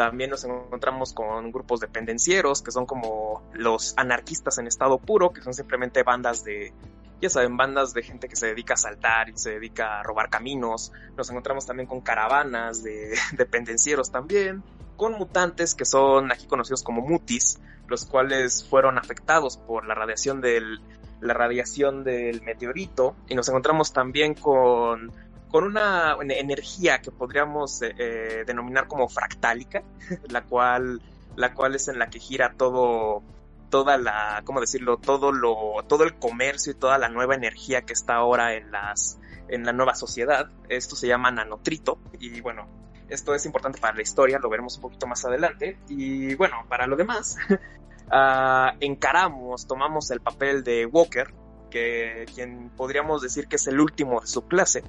También 0.00 0.30
nos 0.30 0.44
encontramos 0.44 1.12
con 1.12 1.52
grupos 1.52 1.78
de 1.78 1.86
pendencieros, 1.86 2.62
que 2.62 2.70
son 2.70 2.86
como 2.86 3.42
los 3.52 3.92
anarquistas 3.98 4.56
en 4.56 4.66
estado 4.66 4.96
puro, 4.96 5.30
que 5.30 5.42
son 5.42 5.52
simplemente 5.52 6.02
bandas 6.02 6.42
de, 6.42 6.72
ya 7.20 7.28
saben, 7.28 7.58
bandas 7.58 7.92
de 7.92 8.02
gente 8.02 8.26
que 8.26 8.34
se 8.34 8.46
dedica 8.46 8.72
a 8.72 8.76
saltar 8.78 9.28
y 9.28 9.36
se 9.36 9.50
dedica 9.50 10.00
a 10.00 10.02
robar 10.02 10.30
caminos. 10.30 10.90
Nos 11.18 11.28
encontramos 11.28 11.66
también 11.66 11.86
con 11.86 12.00
caravanas 12.00 12.82
de, 12.82 13.14
de 13.36 13.44
pendencieros 13.44 14.10
también, 14.10 14.62
con 14.96 15.18
mutantes 15.18 15.74
que 15.74 15.84
son 15.84 16.32
aquí 16.32 16.46
conocidos 16.46 16.82
como 16.82 17.02
mutis, 17.02 17.60
los 17.86 18.06
cuales 18.06 18.66
fueron 18.66 18.96
afectados 18.96 19.58
por 19.58 19.86
la 19.86 19.94
radiación 19.94 20.40
del, 20.40 20.80
la 21.20 21.34
radiación 21.34 22.04
del 22.04 22.40
meteorito. 22.40 23.16
Y 23.28 23.34
nos 23.34 23.50
encontramos 23.50 23.92
también 23.92 24.32
con, 24.32 25.12
con 25.50 25.64
una 25.64 26.16
energía 26.20 27.00
que 27.00 27.10
podríamos 27.10 27.82
eh, 27.82 27.94
eh, 27.98 28.44
denominar 28.46 28.86
como 28.86 29.08
fractálica, 29.08 29.82
la 30.28 30.42
cual, 30.44 31.00
la 31.36 31.54
cual 31.54 31.74
es 31.74 31.88
en 31.88 31.98
la 31.98 32.08
que 32.08 32.20
gira 32.20 32.54
todo 32.56 33.22
toda 33.70 33.96
la, 33.96 34.42
¿cómo 34.44 34.60
decirlo? 34.60 34.98
Todo 34.98 35.32
lo, 35.32 35.84
todo 35.88 36.04
el 36.04 36.18
comercio 36.18 36.72
y 36.72 36.74
toda 36.74 36.98
la 36.98 37.08
nueva 37.08 37.36
energía 37.36 37.82
que 37.82 37.92
está 37.92 38.16
ahora 38.16 38.54
en 38.54 38.70
las, 38.72 39.18
en 39.48 39.64
la 39.64 39.72
nueva 39.72 39.94
sociedad. 39.94 40.50
Esto 40.68 40.96
se 40.96 41.06
llama 41.06 41.30
nanotrito 41.30 41.98
y 42.18 42.40
bueno, 42.40 42.66
esto 43.08 43.34
es 43.34 43.46
importante 43.46 43.80
para 43.80 43.94
la 43.94 44.02
historia, 44.02 44.38
lo 44.38 44.48
veremos 44.50 44.76
un 44.76 44.82
poquito 44.82 45.06
más 45.06 45.24
adelante. 45.24 45.78
Y 45.88 46.34
bueno, 46.34 46.64
para 46.68 46.86
lo 46.86 46.96
demás, 46.96 47.36
uh, 47.48 48.76
encaramos, 48.80 49.66
tomamos 49.66 50.10
el 50.10 50.20
papel 50.20 50.62
de 50.62 50.86
Walker, 50.86 51.32
que 51.70 52.26
quien 52.34 52.70
podríamos 52.70 53.22
decir 53.22 53.46
que 53.46 53.56
es 53.56 53.66
el 53.68 53.80
último 53.80 54.20
de 54.20 54.26
su 54.26 54.46
clase, 54.46 54.82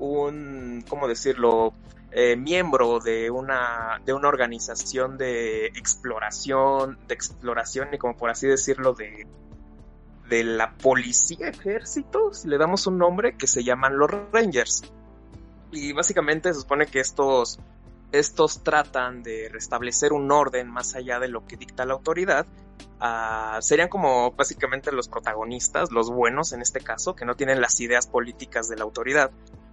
un, 0.00 0.84
¿cómo 0.88 1.06
decirlo? 1.06 1.72
Eh, 2.12 2.34
miembro 2.34 2.98
de 2.98 3.30
una, 3.30 4.00
de 4.04 4.12
una 4.12 4.26
organización 4.26 5.16
de 5.16 5.66
exploración, 5.66 6.98
de 7.06 7.14
exploración 7.14 7.90
y 7.92 7.98
como 7.98 8.16
por 8.16 8.30
así 8.30 8.48
decirlo, 8.48 8.94
de, 8.94 9.28
de 10.28 10.42
la 10.42 10.72
policía 10.72 11.48
ejército, 11.48 12.34
si 12.34 12.48
le 12.48 12.58
damos 12.58 12.88
un 12.88 12.98
nombre, 12.98 13.36
que 13.36 13.46
se 13.46 13.62
llaman 13.62 13.96
los 13.96 14.10
Rangers. 14.32 14.82
Y 15.70 15.92
básicamente 15.92 16.52
se 16.52 16.60
supone 16.60 16.86
que 16.86 16.98
estos, 16.98 17.60
estos 18.10 18.64
tratan 18.64 19.22
de 19.22 19.48
restablecer 19.52 20.12
un 20.12 20.32
orden 20.32 20.68
más 20.68 20.96
allá 20.96 21.20
de 21.20 21.28
lo 21.28 21.46
que 21.46 21.56
dicta 21.56 21.84
la 21.84 21.92
autoridad. 21.94 22.44
Uh, 23.00 23.60
serían 23.62 23.88
como 23.88 24.32
básicamente 24.32 24.90
los 24.90 25.08
protagonistas, 25.08 25.92
los 25.92 26.10
buenos 26.10 26.52
en 26.52 26.60
este 26.60 26.80
caso, 26.80 27.14
que 27.14 27.24
no 27.24 27.36
tienen 27.36 27.60
las 27.60 27.78
ideas 27.80 28.06
políticas 28.06 28.68
de 28.68 28.76
la 28.76 28.82
autoridad, 28.84 29.30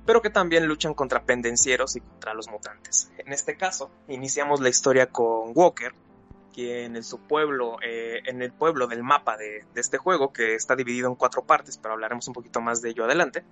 pero 0.07 0.21
que 0.21 0.29
también 0.29 0.65
luchan 0.65 0.93
contra 0.93 1.23
pendencieros 1.23 1.97
y 1.97 1.99
contra 1.99 2.33
los 2.33 2.49
mutantes. 2.49 3.11
En 3.17 3.33
este 3.33 3.57
caso, 3.57 3.91
iniciamos 4.07 4.61
la 4.61 4.69
historia 4.69 5.07
con 5.07 5.51
Walker, 5.53 5.93
quien 6.53 6.95
en 6.95 7.03
su 7.03 7.19
pueblo, 7.19 7.77
eh, 7.83 8.21
en 8.25 8.41
el 8.41 8.53
pueblo 8.53 8.87
del 8.87 9.03
mapa 9.03 9.35
de, 9.35 9.65
este 9.75 9.97
juego, 9.97 10.31
que 10.31 10.55
está 10.55 10.77
dividido 10.77 11.09
en 11.09 11.15
cuatro 11.15 11.43
partes, 11.43 11.77
pero 11.77 11.93
hablaremos 11.93 12.25
un 12.29 12.33
poquito 12.33 12.61
más 12.61 12.81
de 12.81 12.91
ello 12.91 13.03
adelante, 13.03 13.43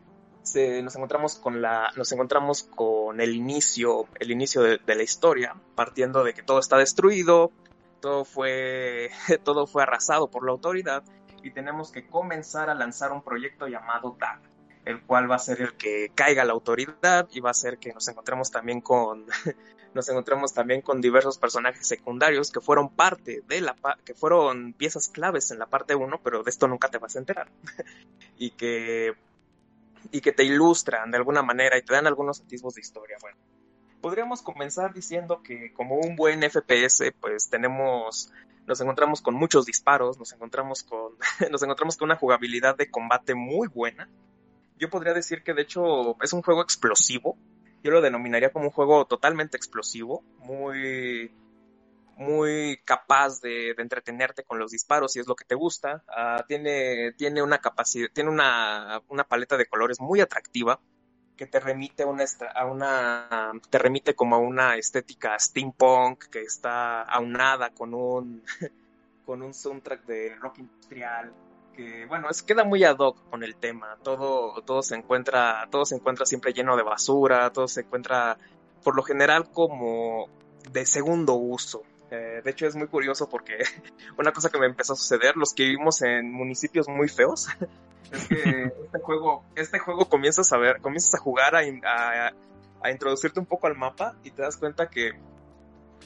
se, 0.43 0.81
nos 0.81 0.95
encontramos 0.95 1.35
con 1.35 1.61
la, 1.61 1.91
nos 1.97 2.09
encontramos 2.13 2.63
con 2.63 3.19
el 3.19 3.35
inicio, 3.35 4.07
el 4.17 4.31
inicio 4.31 4.61
de, 4.61 4.77
de 4.77 4.95
la 4.95 5.03
historia, 5.03 5.55
partiendo 5.75 6.23
de 6.23 6.33
que 6.33 6.41
todo 6.41 6.59
está 6.59 6.77
destruido, 6.77 7.51
todo 7.99 8.23
fue, 8.23 9.11
todo 9.43 9.67
fue 9.67 9.83
arrasado 9.83 10.29
por 10.31 10.45
la 10.45 10.53
autoridad 10.53 11.03
y 11.43 11.51
tenemos 11.51 11.91
que 11.91 12.07
comenzar 12.07 12.69
a 12.69 12.75
lanzar 12.75 13.11
un 13.11 13.23
proyecto 13.23 13.67
llamado 13.67 14.15
DAG 14.17 14.54
el 14.85 15.01
cual 15.01 15.29
va 15.29 15.35
a 15.35 15.39
ser 15.39 15.61
el 15.61 15.73
que 15.73 16.11
caiga 16.13 16.45
la 16.45 16.53
autoridad 16.53 17.27
y 17.31 17.39
va 17.39 17.49
a 17.49 17.55
ser 17.55 17.79
que 17.79 17.91
nos 17.91 18.07
encontremos 18.07 18.51
también 18.51 18.81
con 18.81 19.25
nos 19.95 20.07
encontremos 20.09 20.53
también 20.53 20.81
con 20.81 21.01
diversos 21.01 21.37
personajes 21.37 21.87
secundarios 21.87 22.51
que 22.51 22.61
fueron 22.61 22.89
parte 22.89 23.41
de 23.47 23.61
la 23.61 23.75
que 24.03 24.13
fueron 24.13 24.73
piezas 24.73 25.07
claves 25.07 25.51
en 25.51 25.59
la 25.59 25.65
parte 25.65 25.95
1, 25.95 26.21
pero 26.23 26.43
de 26.43 26.49
esto 26.49 26.67
nunca 26.67 26.89
te 26.89 26.99
vas 26.99 27.15
a 27.15 27.19
enterar. 27.19 27.49
y 28.37 28.51
que 28.51 29.13
y 30.11 30.21
que 30.21 30.31
te 30.31 30.43
ilustran 30.43 31.09
de 31.09 31.17
alguna 31.17 31.41
manera 31.41 31.77
y 31.77 31.81
te 31.81 31.93
dan 31.93 32.05
algunos 32.05 32.41
atisbos 32.41 32.75
de 32.75 32.81
historia, 32.81 33.17
bueno. 33.21 33.37
Podríamos 34.01 34.43
comenzar 34.43 34.93
diciendo 34.93 35.41
que 35.41 35.73
como 35.73 35.95
un 35.95 36.15
buen 36.15 36.43
FPS, 36.43 37.11
pues 37.19 37.49
tenemos 37.49 38.31
nos 38.67 38.81
encontramos 38.81 39.21
con 39.21 39.33
muchos 39.33 39.65
disparos, 39.65 40.19
nos 40.19 40.31
encontramos 40.33 40.83
con 40.83 41.13
nos 41.51 41.63
encontramos 41.63 41.97
con 41.97 42.09
una 42.09 42.17
jugabilidad 42.17 42.75
de 42.75 42.91
combate 42.91 43.33
muy 43.33 43.67
buena 43.67 44.07
yo 44.77 44.89
podría 44.89 45.13
decir 45.13 45.43
que 45.43 45.53
de 45.53 45.63
hecho 45.63 46.21
es 46.21 46.33
un 46.33 46.41
juego 46.41 46.61
explosivo. 46.61 47.37
Yo 47.83 47.91
lo 47.91 48.01
denominaría 48.01 48.51
como 48.51 48.65
un 48.65 48.71
juego 48.71 49.05
totalmente 49.05 49.57
explosivo, 49.57 50.23
muy, 50.39 51.31
muy 52.17 52.79
capaz 52.83 53.41
de, 53.41 53.71
entretenerte 53.77 54.43
con 54.43 54.57
los 54.57 54.71
disparos 54.71 55.13
si 55.13 55.19
es 55.19 55.27
lo 55.27 55.35
que 55.35 55.45
te 55.45 55.55
gusta. 55.55 56.03
Uh, 56.07 56.43
tiene, 56.47 57.13
tiene 57.13 57.43
una 57.43 57.59
capacidad, 57.59 58.07
tiene 58.11 58.31
una, 58.31 59.01
una 59.07 59.23
paleta 59.23 59.55
de 59.57 59.67
colores 59.67 60.01
muy 60.01 60.19
atractiva 60.19 60.79
que 61.35 61.45
te 61.45 61.59
remite 61.59 62.03
a 62.03 62.07
una, 62.07 62.25
a 62.55 62.65
una, 62.65 63.51
te 63.69 63.77
remite 63.77 64.15
como 64.15 64.35
a 64.35 64.39
una 64.39 64.77
estética 64.77 65.37
steampunk 65.37 66.25
que 66.25 66.41
está 66.41 67.03
aunada 67.03 67.71
con 67.71 67.93
un, 67.93 68.41
con 69.25 69.41
un 69.41 69.53
soundtrack 69.53 70.05
de 70.05 70.35
rock 70.35 70.59
industrial 70.59 71.33
que 71.75 72.05
bueno, 72.05 72.29
es 72.29 72.43
queda 72.43 72.63
muy 72.63 72.83
ad 72.83 72.97
hoc 72.97 73.17
con 73.29 73.43
el 73.43 73.55
tema. 73.55 73.97
Todo 74.03 74.61
todo 74.61 74.81
se 74.81 74.95
encuentra 74.95 75.67
todo 75.69 75.85
se 75.85 75.95
encuentra 75.95 76.25
siempre 76.25 76.53
lleno 76.53 76.75
de 76.77 76.83
basura, 76.83 77.51
todo 77.51 77.67
se 77.67 77.81
encuentra 77.81 78.37
por 78.83 78.95
lo 78.95 79.03
general 79.03 79.49
como 79.51 80.27
de 80.71 80.85
segundo 80.85 81.35
uso. 81.35 81.83
Eh, 82.11 82.41
de 82.43 82.51
hecho 82.51 82.67
es 82.67 82.75
muy 82.75 82.87
curioso 82.87 83.27
porque 83.27 83.57
una 84.17 84.31
cosa 84.31 84.49
que 84.49 84.59
me 84.59 84.67
empezó 84.67 84.93
a 84.93 84.95
suceder, 84.95 85.35
los 85.35 85.53
que 85.53 85.63
vivimos 85.63 86.01
en 86.01 86.31
municipios 86.31 86.87
muy 86.87 87.09
feos, 87.09 87.47
es 88.11 88.27
que 88.27 88.71
este 88.85 88.99
juego, 88.99 89.43
este 89.55 89.79
juego 89.79 90.07
comienzas 90.07 90.51
a 90.53 90.57
ver, 90.57 90.81
comienzas 90.81 91.15
a 91.15 91.19
jugar 91.19 91.55
a, 91.55 91.59
a, 91.59 92.33
a 92.81 92.91
introducirte 92.91 93.39
un 93.39 93.45
poco 93.45 93.67
al 93.67 93.75
mapa 93.75 94.15
y 94.23 94.31
te 94.31 94.43
das 94.43 94.57
cuenta 94.57 94.87
que 94.87 95.13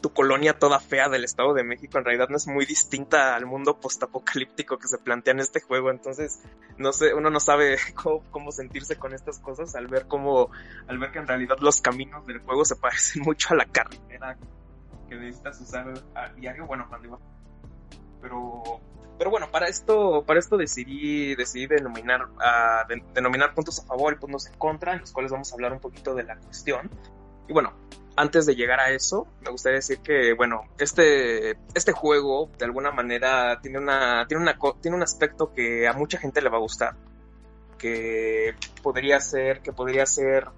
tu 0.02 0.14
colonia 0.14 0.57
toda 0.57 0.80
fea 0.80 1.10
del 1.10 1.24
Estado 1.24 1.53
de 1.53 1.64
México 1.64 1.98
en 1.98 2.06
realidad 2.06 2.30
no 2.30 2.38
es 2.38 2.48
muy 2.48 2.66
distinta 2.66 3.36
al 3.36 3.45
mundo 3.45 3.80
postapocalíptico 3.80 4.78
que 4.78 4.88
se 4.88 4.98
plantea 4.98 5.34
en 5.34 5.40
este 5.40 5.61
juego. 5.61 5.91
Entonces, 5.91 6.41
no 6.78 6.94
sé, 6.94 7.14
uno 7.14 7.30
no 7.30 7.40
sabe 7.40 7.78
cómo, 8.32 8.52
sentirse 8.52 8.95
con 8.95 9.14
estas 9.14 9.40
cosas 9.40 9.76
al 9.76 9.88
ver 9.88 10.07
cómo, 10.07 10.49
al 10.88 10.98
ver 10.98 11.11
que 11.11 11.20
en 11.20 11.28
realidad 11.28 11.57
los 11.60 11.82
caminos 11.82 12.26
del 12.26 12.40
juego 12.40 12.66
se 12.66 12.76
parecen 12.76 13.22
mucho 13.26 13.53
a 13.53 13.57
la 13.57 13.66
carretera 13.66 14.38
que 15.10 15.16
necesitas 15.16 15.60
usar 15.61 15.94
a 16.16 16.30
diario, 16.34 16.68
bueno, 16.68 16.86
cuando 16.88 17.07
iba. 17.07 17.20
Pero, 18.22 18.64
pero 19.18 19.32
bueno, 19.32 19.49
para 19.52 19.68
esto, 19.68 20.24
para 20.26 20.40
esto 20.40 20.56
decidí, 20.56 21.36
decidí 21.36 21.68
denominar, 21.68 22.26
uh, 22.26 22.88
de, 22.88 23.03
denominar 23.14 23.53
puntos 23.56 23.80
a 23.80 23.88
favor 23.88 24.14
y 24.14 24.18
puntos 24.18 24.48
en 24.48 24.57
contra, 24.57 24.94
en 24.94 25.02
los 25.02 25.11
cuales 25.11 25.32
vamos 25.32 25.52
a 25.52 25.56
hablar 25.56 25.74
un 25.74 25.80
poquito 25.80 26.14
de 26.14 26.24
la 26.24 26.38
cuestión. 26.38 26.90
Y 27.48 27.53
bueno, 27.53 27.74
antes 28.20 28.46
de 28.46 28.54
llegar 28.54 28.82
a 28.82 28.91
eso, 28.91 29.28
me 29.40 29.50
gustaría 29.50 29.78
decir 29.78 30.00
que, 30.02 30.34
bueno, 30.34 30.64
este, 30.78 31.52
este 31.74 31.94
juego 31.94 32.52
de 32.58 32.66
alguna 32.66 32.91
manera 32.91 33.62
tiene, 33.62 33.80
una, 33.80 34.28
tiene, 34.28 34.44
una, 34.44 34.58
tiene 34.82 34.98
un 34.98 35.04
aspecto 35.04 35.54
que 35.54 35.88
a 35.88 35.94
mucha 35.94 36.18
gente 36.18 36.41
le 36.41 36.50
va 36.50 36.58
a 36.58 36.60
gustar, 36.60 36.98
que 37.78 38.56
podría 38.84 39.22
ser, 39.22 39.62
que 39.62 39.72
podría 39.72 40.06
ser, 40.06 40.50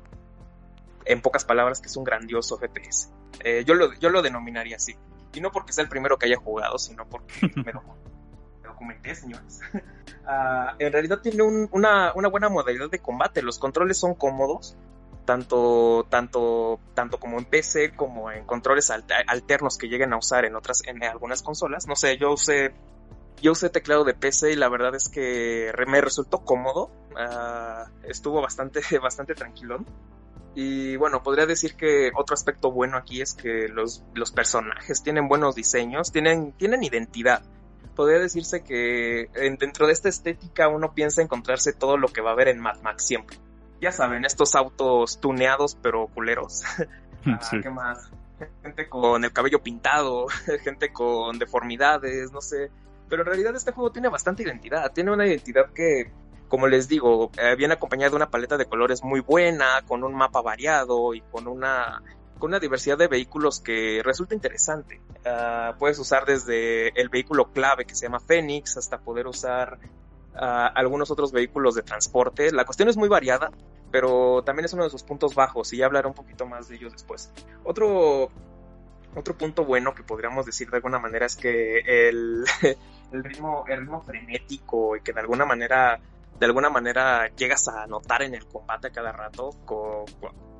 en 1.05 1.21
pocas 1.21 1.45
palabras, 1.45 1.79
que 1.79 1.87
es 1.87 1.95
un 1.95 2.03
grandioso 2.03 2.57
FPS. 2.57 3.11
Eh, 3.43 3.63
yo, 3.63 3.75
lo, 3.75 3.93
yo 3.93 4.09
lo 4.09 4.23
denominaría 4.23 4.77
así. 4.77 4.95
Y 5.31 5.39
no 5.39 5.51
porque 5.51 5.71
sea 5.71 5.83
el 5.83 5.89
primero 5.89 6.17
que 6.17 6.25
haya 6.25 6.37
jugado, 6.37 6.79
sino 6.79 7.07
porque 7.07 7.35
me, 7.63 7.73
lo, 7.73 7.83
me 7.83 8.69
documenté, 8.69 9.13
señores. 9.13 9.59
uh, 9.75 10.75
en 10.79 10.91
realidad 10.91 11.19
tiene 11.21 11.43
un, 11.43 11.69
una, 11.71 12.11
una 12.15 12.27
buena 12.27 12.49
modalidad 12.49 12.89
de 12.89 12.97
combate. 12.97 13.43
Los 13.43 13.59
controles 13.59 13.99
son 13.99 14.15
cómodos 14.15 14.75
tanto, 15.25 16.05
tanto, 16.09 16.79
tanto 16.93 17.19
como 17.19 17.37
en 17.39 17.45
PC 17.45 17.95
como 17.95 18.31
en 18.31 18.45
controles 18.45 18.91
alternos 18.91 19.77
que 19.77 19.87
lleguen 19.87 20.13
a 20.13 20.17
usar 20.17 20.45
en 20.45 20.55
otras, 20.55 20.81
en 20.85 21.03
algunas 21.03 21.41
consolas. 21.41 21.87
No 21.87 21.95
sé, 21.95 22.17
yo 22.17 22.31
usé, 22.33 22.73
yo 23.41 23.51
usé 23.53 23.69
teclado 23.69 24.03
de 24.03 24.13
PC 24.13 24.51
y 24.51 24.55
la 24.55 24.69
verdad 24.69 24.95
es 24.95 25.09
que 25.09 25.71
me 25.87 26.01
resultó 26.01 26.39
cómodo. 26.39 26.91
Uh, 27.11 28.07
estuvo 28.09 28.41
bastante, 28.41 28.81
bastante 29.01 29.35
tranquilón. 29.35 29.85
Y 30.53 30.97
bueno, 30.97 31.23
podría 31.23 31.45
decir 31.45 31.75
que 31.75 32.11
otro 32.15 32.33
aspecto 32.33 32.71
bueno 32.71 32.97
aquí 32.97 33.21
es 33.21 33.33
que 33.33 33.69
los, 33.69 34.03
los 34.13 34.31
personajes 34.31 35.01
tienen 35.01 35.29
buenos 35.29 35.55
diseños, 35.55 36.11
tienen, 36.11 36.51
tienen 36.53 36.83
identidad. 36.83 37.41
Podría 37.95 38.19
decirse 38.19 38.63
que 38.63 39.29
en- 39.33 39.55
dentro 39.57 39.87
de 39.87 39.93
esta 39.93 40.09
estética 40.09 40.67
uno 40.67 40.93
piensa 40.93 41.21
encontrarse 41.21 41.71
todo 41.73 41.95
lo 41.97 42.09
que 42.09 42.21
va 42.21 42.31
a 42.31 42.33
haber 42.33 42.49
en 42.49 42.59
Mad 42.59 42.81
Max 42.81 43.05
siempre. 43.05 43.37
Ya 43.81 43.91
saben, 43.91 44.23
estos 44.25 44.55
autos 44.55 45.19
tuneados 45.19 45.77
pero 45.81 46.07
culeros. 46.07 46.63
Ah, 47.23 47.39
Sí. 47.39 47.61
¿Qué 47.61 47.69
más? 47.69 48.09
Gente 48.63 48.89
con 48.89 49.23
el 49.23 49.31
cabello 49.31 49.61
pintado, 49.61 50.25
gente 50.63 50.91
con 50.91 51.37
deformidades, 51.37 52.31
no 52.31 52.41
sé. 52.41 52.71
Pero 53.07 53.21
en 53.21 53.27
realidad 53.27 53.55
este 53.55 53.73
juego 53.73 53.91
tiene 53.91 54.09
bastante 54.09 54.41
identidad. 54.41 54.91
Tiene 54.91 55.11
una 55.11 55.27
identidad 55.27 55.71
que, 55.71 56.11
como 56.47 56.65
les 56.65 56.87
digo, 56.87 57.29
eh, 57.37 57.55
viene 57.55 57.75
acompañada 57.75 58.09
de 58.09 58.15
una 58.15 58.31
paleta 58.31 58.57
de 58.57 58.65
colores 58.65 59.03
muy 59.03 59.19
buena, 59.19 59.83
con 59.87 60.03
un 60.03 60.15
mapa 60.15 60.41
variado 60.41 61.13
y 61.13 61.21
con 61.21 61.47
una, 61.47 62.01
con 62.39 62.49
una 62.49 62.59
diversidad 62.59 62.97
de 62.97 63.07
vehículos 63.07 63.59
que 63.59 64.01
resulta 64.03 64.33
interesante. 64.33 64.99
Ah, 65.23 65.75
puedes 65.77 65.99
usar 65.99 66.25
desde 66.25 66.99
el 66.99 67.09
vehículo 67.09 67.51
clave 67.51 67.85
que 67.85 67.93
se 67.93 68.07
llama 68.07 68.19
Fénix 68.19 68.77
hasta 68.77 68.97
poder 68.97 69.27
usar 69.27 69.77
algunos 70.35 71.11
otros 71.11 71.31
vehículos 71.31 71.75
de 71.75 71.83
transporte. 71.83 72.51
La 72.51 72.65
cuestión 72.65 72.89
es 72.89 72.97
muy 72.97 73.09
variada, 73.09 73.51
pero 73.91 74.43
también 74.43 74.65
es 74.65 74.73
uno 74.73 74.83
de 74.83 74.89
sus 74.89 75.03
puntos 75.03 75.35
bajos 75.35 75.71
y 75.73 75.77
ya 75.77 75.85
hablaré 75.85 76.07
un 76.07 76.13
poquito 76.13 76.45
más 76.45 76.67
de 76.69 76.75
ellos 76.75 76.93
después. 76.93 77.31
Otro, 77.63 78.29
otro 79.15 79.37
punto 79.37 79.65
bueno 79.65 79.93
que 79.93 80.03
podríamos 80.03 80.45
decir 80.45 80.69
de 80.69 80.77
alguna 80.77 80.99
manera 80.99 81.25
es 81.25 81.35
que 81.35 81.79
el, 82.09 82.45
ritmo, 83.11 83.65
frenético 84.05 84.95
y 84.95 85.01
que 85.01 85.13
de 85.13 85.19
alguna 85.19 85.45
manera, 85.45 85.99
de 86.39 86.45
alguna 86.45 86.69
manera 86.69 87.27
llegas 87.35 87.67
a 87.67 87.85
notar 87.87 88.21
en 88.21 88.35
el 88.35 88.45
combate 88.45 88.87
a 88.87 88.91
cada 88.91 89.11
rato, 89.11 89.51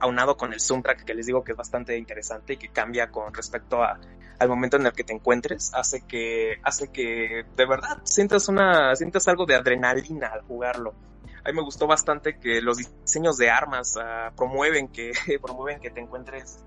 aunado 0.02 0.36
con 0.36 0.52
el 0.52 0.60
soundtrack 0.60 1.06
que 1.06 1.14
les 1.14 1.28
digo 1.28 1.44
que 1.44 1.52
es 1.54 1.58
bastante 1.58 1.98
interesante 1.98 2.54
y 2.54 2.58
que 2.58 2.70
cambia 2.70 3.10
con 3.10 3.34
respecto 3.34 3.82
a, 3.82 4.00
al 4.40 4.50
momento 4.50 4.78
en 4.78 4.88
el 4.88 4.94
que 4.94 5.04
te 5.04 5.14
encuentres, 5.14 5.72
hace 5.74 6.02
que, 6.02 6.60
hace 6.64 6.92
que 6.92 7.46
de 7.56 7.66
verdad 7.66 8.00
sientas 8.04 8.50
una, 8.50 8.96
sientas 8.96 9.28
algo 9.28 9.46
de 9.46 9.56
adrenalina 9.56 10.28
al 10.28 10.42
jugarlo. 10.42 10.96
A 11.44 11.50
mí 11.50 11.56
me 11.56 11.64
gustó 11.64 11.88
bastante 11.88 12.38
que 12.40 12.62
los 12.62 12.78
diseños 12.78 13.38
de 13.38 13.50
armas 13.50 13.98
ah, 13.98 14.32
promueven 14.36 14.88
que 14.88 15.12
promueven 15.42 15.80
que 15.80 15.92
te 15.92 16.02
encuentres 16.02 16.64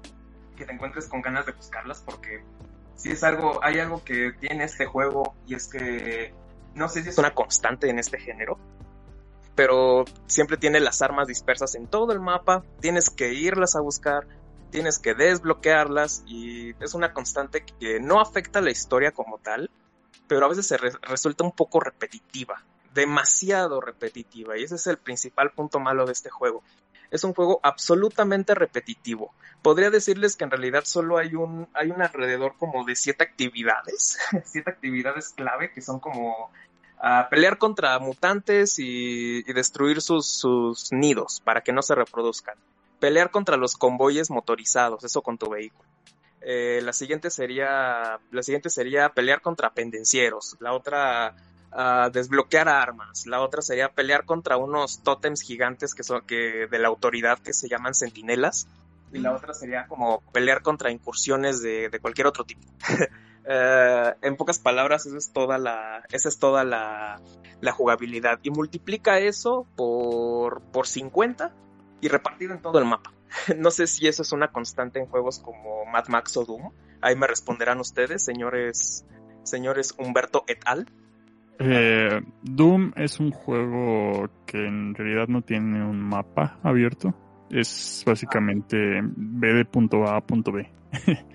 que 0.56 0.64
te 0.64 0.72
encuentres 0.72 1.08
con 1.08 1.20
ganas 1.20 1.46
de 1.46 1.52
buscarlas 1.52 2.00
porque 2.00 2.44
si 2.94 3.10
es 3.10 3.24
algo 3.24 3.58
hay 3.62 3.80
algo 3.80 4.04
que 4.04 4.32
tiene 4.38 4.64
este 4.64 4.86
juego 4.86 5.34
y 5.46 5.56
es 5.56 5.66
que 5.66 6.32
no 6.74 6.88
sé 6.88 7.02
si 7.02 7.08
es 7.08 7.18
una 7.18 7.32
constante 7.32 7.88
en 7.88 7.98
este 7.98 8.20
género 8.20 8.58
pero 9.54 10.04
siempre 10.26 10.56
tiene 10.56 10.80
las 10.80 11.02
armas 11.02 11.28
dispersas 11.28 11.74
en 11.74 11.86
todo 11.86 12.12
el 12.12 12.20
mapa 12.20 12.64
tienes 12.80 13.10
que 13.10 13.32
irlas 13.32 13.76
a 13.76 13.80
buscar 13.80 14.26
tienes 14.70 14.98
que 14.98 15.14
desbloquearlas 15.14 16.24
y 16.26 16.74
es 16.82 16.94
una 16.94 17.12
constante 17.12 17.64
que 17.80 18.00
no 18.00 18.20
afecta 18.20 18.60
la 18.60 18.70
historia 18.70 19.12
como 19.12 19.38
tal 19.38 19.70
pero 20.26 20.46
a 20.46 20.48
veces 20.48 20.66
se 20.66 20.76
re- 20.76 20.92
resulta 21.02 21.44
un 21.44 21.52
poco 21.52 21.80
repetitiva 21.80 22.62
demasiado 22.94 23.80
repetitiva 23.80 24.56
y 24.56 24.62
ese 24.62 24.76
es 24.76 24.86
el 24.86 24.98
principal 24.98 25.50
punto 25.50 25.80
malo 25.80 26.06
de 26.06 26.12
este 26.12 26.30
juego. 26.30 26.62
Es 27.10 27.22
un 27.24 27.34
juego 27.34 27.60
absolutamente 27.62 28.54
repetitivo. 28.54 29.34
Podría 29.62 29.90
decirles 29.90 30.36
que 30.36 30.44
en 30.44 30.50
realidad 30.50 30.84
solo 30.84 31.18
hay 31.18 31.34
un 31.34 31.68
hay 31.74 31.90
un 31.90 32.02
alrededor 32.02 32.54
como 32.56 32.84
de 32.84 32.96
siete 32.96 33.24
actividades, 33.24 34.18
siete 34.44 34.70
actividades 34.70 35.30
clave 35.30 35.72
que 35.72 35.80
son 35.82 36.00
como 36.00 36.50
ah, 37.04 37.28
pelear 37.30 37.58
contra 37.58 37.98
mutantes 37.98 38.78
y, 38.78 39.38
y 39.48 39.52
destruir 39.52 40.00
sus, 40.00 40.26
sus 40.26 40.92
nidos 40.92 41.40
para 41.44 41.60
que 41.60 41.72
no 41.72 41.82
se 41.82 41.94
reproduzcan. 41.94 42.56
Pelear 42.98 43.30
contra 43.30 43.56
los 43.56 43.76
convoyes 43.76 44.30
motorizados, 44.30 45.04
eso 45.04 45.22
con 45.22 45.38
tu 45.38 45.50
vehículo. 45.50 45.88
Eh, 46.46 46.80
la 46.82 46.92
siguiente 46.92 47.30
sería 47.30 48.18
la 48.30 48.42
siguiente 48.42 48.68
sería 48.68 49.08
pelear 49.08 49.40
contra 49.40 49.70
pendencieros. 49.72 50.56
La 50.60 50.74
otra 50.74 51.34
a 51.72 52.10
desbloquear 52.10 52.68
armas. 52.68 53.26
La 53.26 53.40
otra 53.40 53.62
sería 53.62 53.88
pelear 53.88 54.24
contra 54.24 54.56
unos 54.56 55.02
tótems 55.02 55.40
gigantes 55.40 55.94
que 55.94 56.04
son 56.04 56.22
que 56.22 56.68
de 56.70 56.78
la 56.78 56.88
autoridad 56.88 57.38
que 57.38 57.52
se 57.52 57.68
llaman 57.68 57.94
sentinelas. 57.94 58.68
Y 59.12 59.18
la 59.18 59.32
otra 59.32 59.54
sería 59.54 59.86
como 59.86 60.20
pelear 60.32 60.62
contra 60.62 60.90
incursiones 60.90 61.62
de, 61.62 61.88
de 61.88 62.00
cualquier 62.00 62.26
otro 62.26 62.44
tipo. 62.44 62.62
Eh, 63.46 64.12
en 64.22 64.36
pocas 64.36 64.58
palabras, 64.58 65.06
esa 65.06 65.18
es 65.18 65.32
toda 65.32 65.58
la, 65.58 66.02
esa 66.10 66.28
es 66.28 66.38
toda 66.38 66.64
la, 66.64 67.20
la 67.60 67.72
jugabilidad. 67.72 68.40
Y 68.42 68.50
multiplica 68.50 69.18
eso 69.18 69.66
por, 69.76 70.62
por 70.72 70.86
50 70.86 71.52
y 72.00 72.08
repartido 72.08 72.54
en 72.54 72.62
todo 72.62 72.78
el 72.78 72.84
mapa. 72.84 73.12
No 73.58 73.70
sé 73.70 73.86
si 73.86 74.06
eso 74.06 74.22
es 74.22 74.32
una 74.32 74.48
constante 74.48 75.00
en 75.00 75.06
juegos 75.06 75.40
como 75.40 75.84
Mad 75.86 76.06
Max 76.08 76.36
o 76.36 76.44
Doom. 76.44 76.70
Ahí 77.00 77.16
me 77.16 77.26
responderán 77.26 77.80
ustedes, 77.80 78.24
señores, 78.24 79.04
señores 79.42 79.94
Humberto 79.98 80.44
et 80.46 80.60
al. 80.64 80.86
Eh, 81.58 82.20
Doom 82.42 82.92
es 82.96 83.20
un 83.20 83.30
juego 83.30 84.28
que 84.46 84.66
en 84.66 84.94
realidad 84.94 85.28
no 85.28 85.42
tiene 85.42 85.84
un 85.84 86.00
mapa 86.00 86.58
abierto. 86.62 87.14
Es 87.50 88.02
básicamente 88.06 88.76
ve 89.02 89.52
de 89.52 89.64
punto 89.64 90.04
A 90.04 90.16
a 90.16 90.20
punto 90.20 90.52
B. 90.52 90.68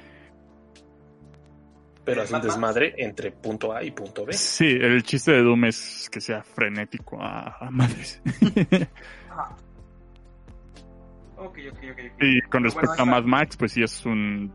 Pero 2.09 2.23
un 2.35 2.41
desmadre 2.41 2.93
entre 2.97 3.31
punto 3.31 3.73
A 3.73 3.83
y 3.83 3.91
punto 3.91 4.25
B. 4.25 4.33
Sí, 4.33 4.65
el 4.67 5.03
chiste 5.03 5.31
de 5.31 5.41
Doom 5.43 5.65
es 5.65 6.09
que 6.11 6.21
sea 6.21 6.43
frenético 6.43 7.21
a, 7.21 7.57
a 7.59 7.71
madres. 7.71 8.21
Ajá. 9.29 9.55
Ok, 11.37 11.57
ok, 11.71 11.77
ok. 11.91 11.99
ok. 12.15 12.23
y 12.23 12.41
con 12.41 12.63
Bueno, 12.63 12.65
respecto 12.65 13.01
a 13.01 13.05
Mad 13.05 13.23
Max, 13.23 13.55
pues 13.57 13.71
sí 13.71 13.81
es 13.83 14.05
un 14.05 14.51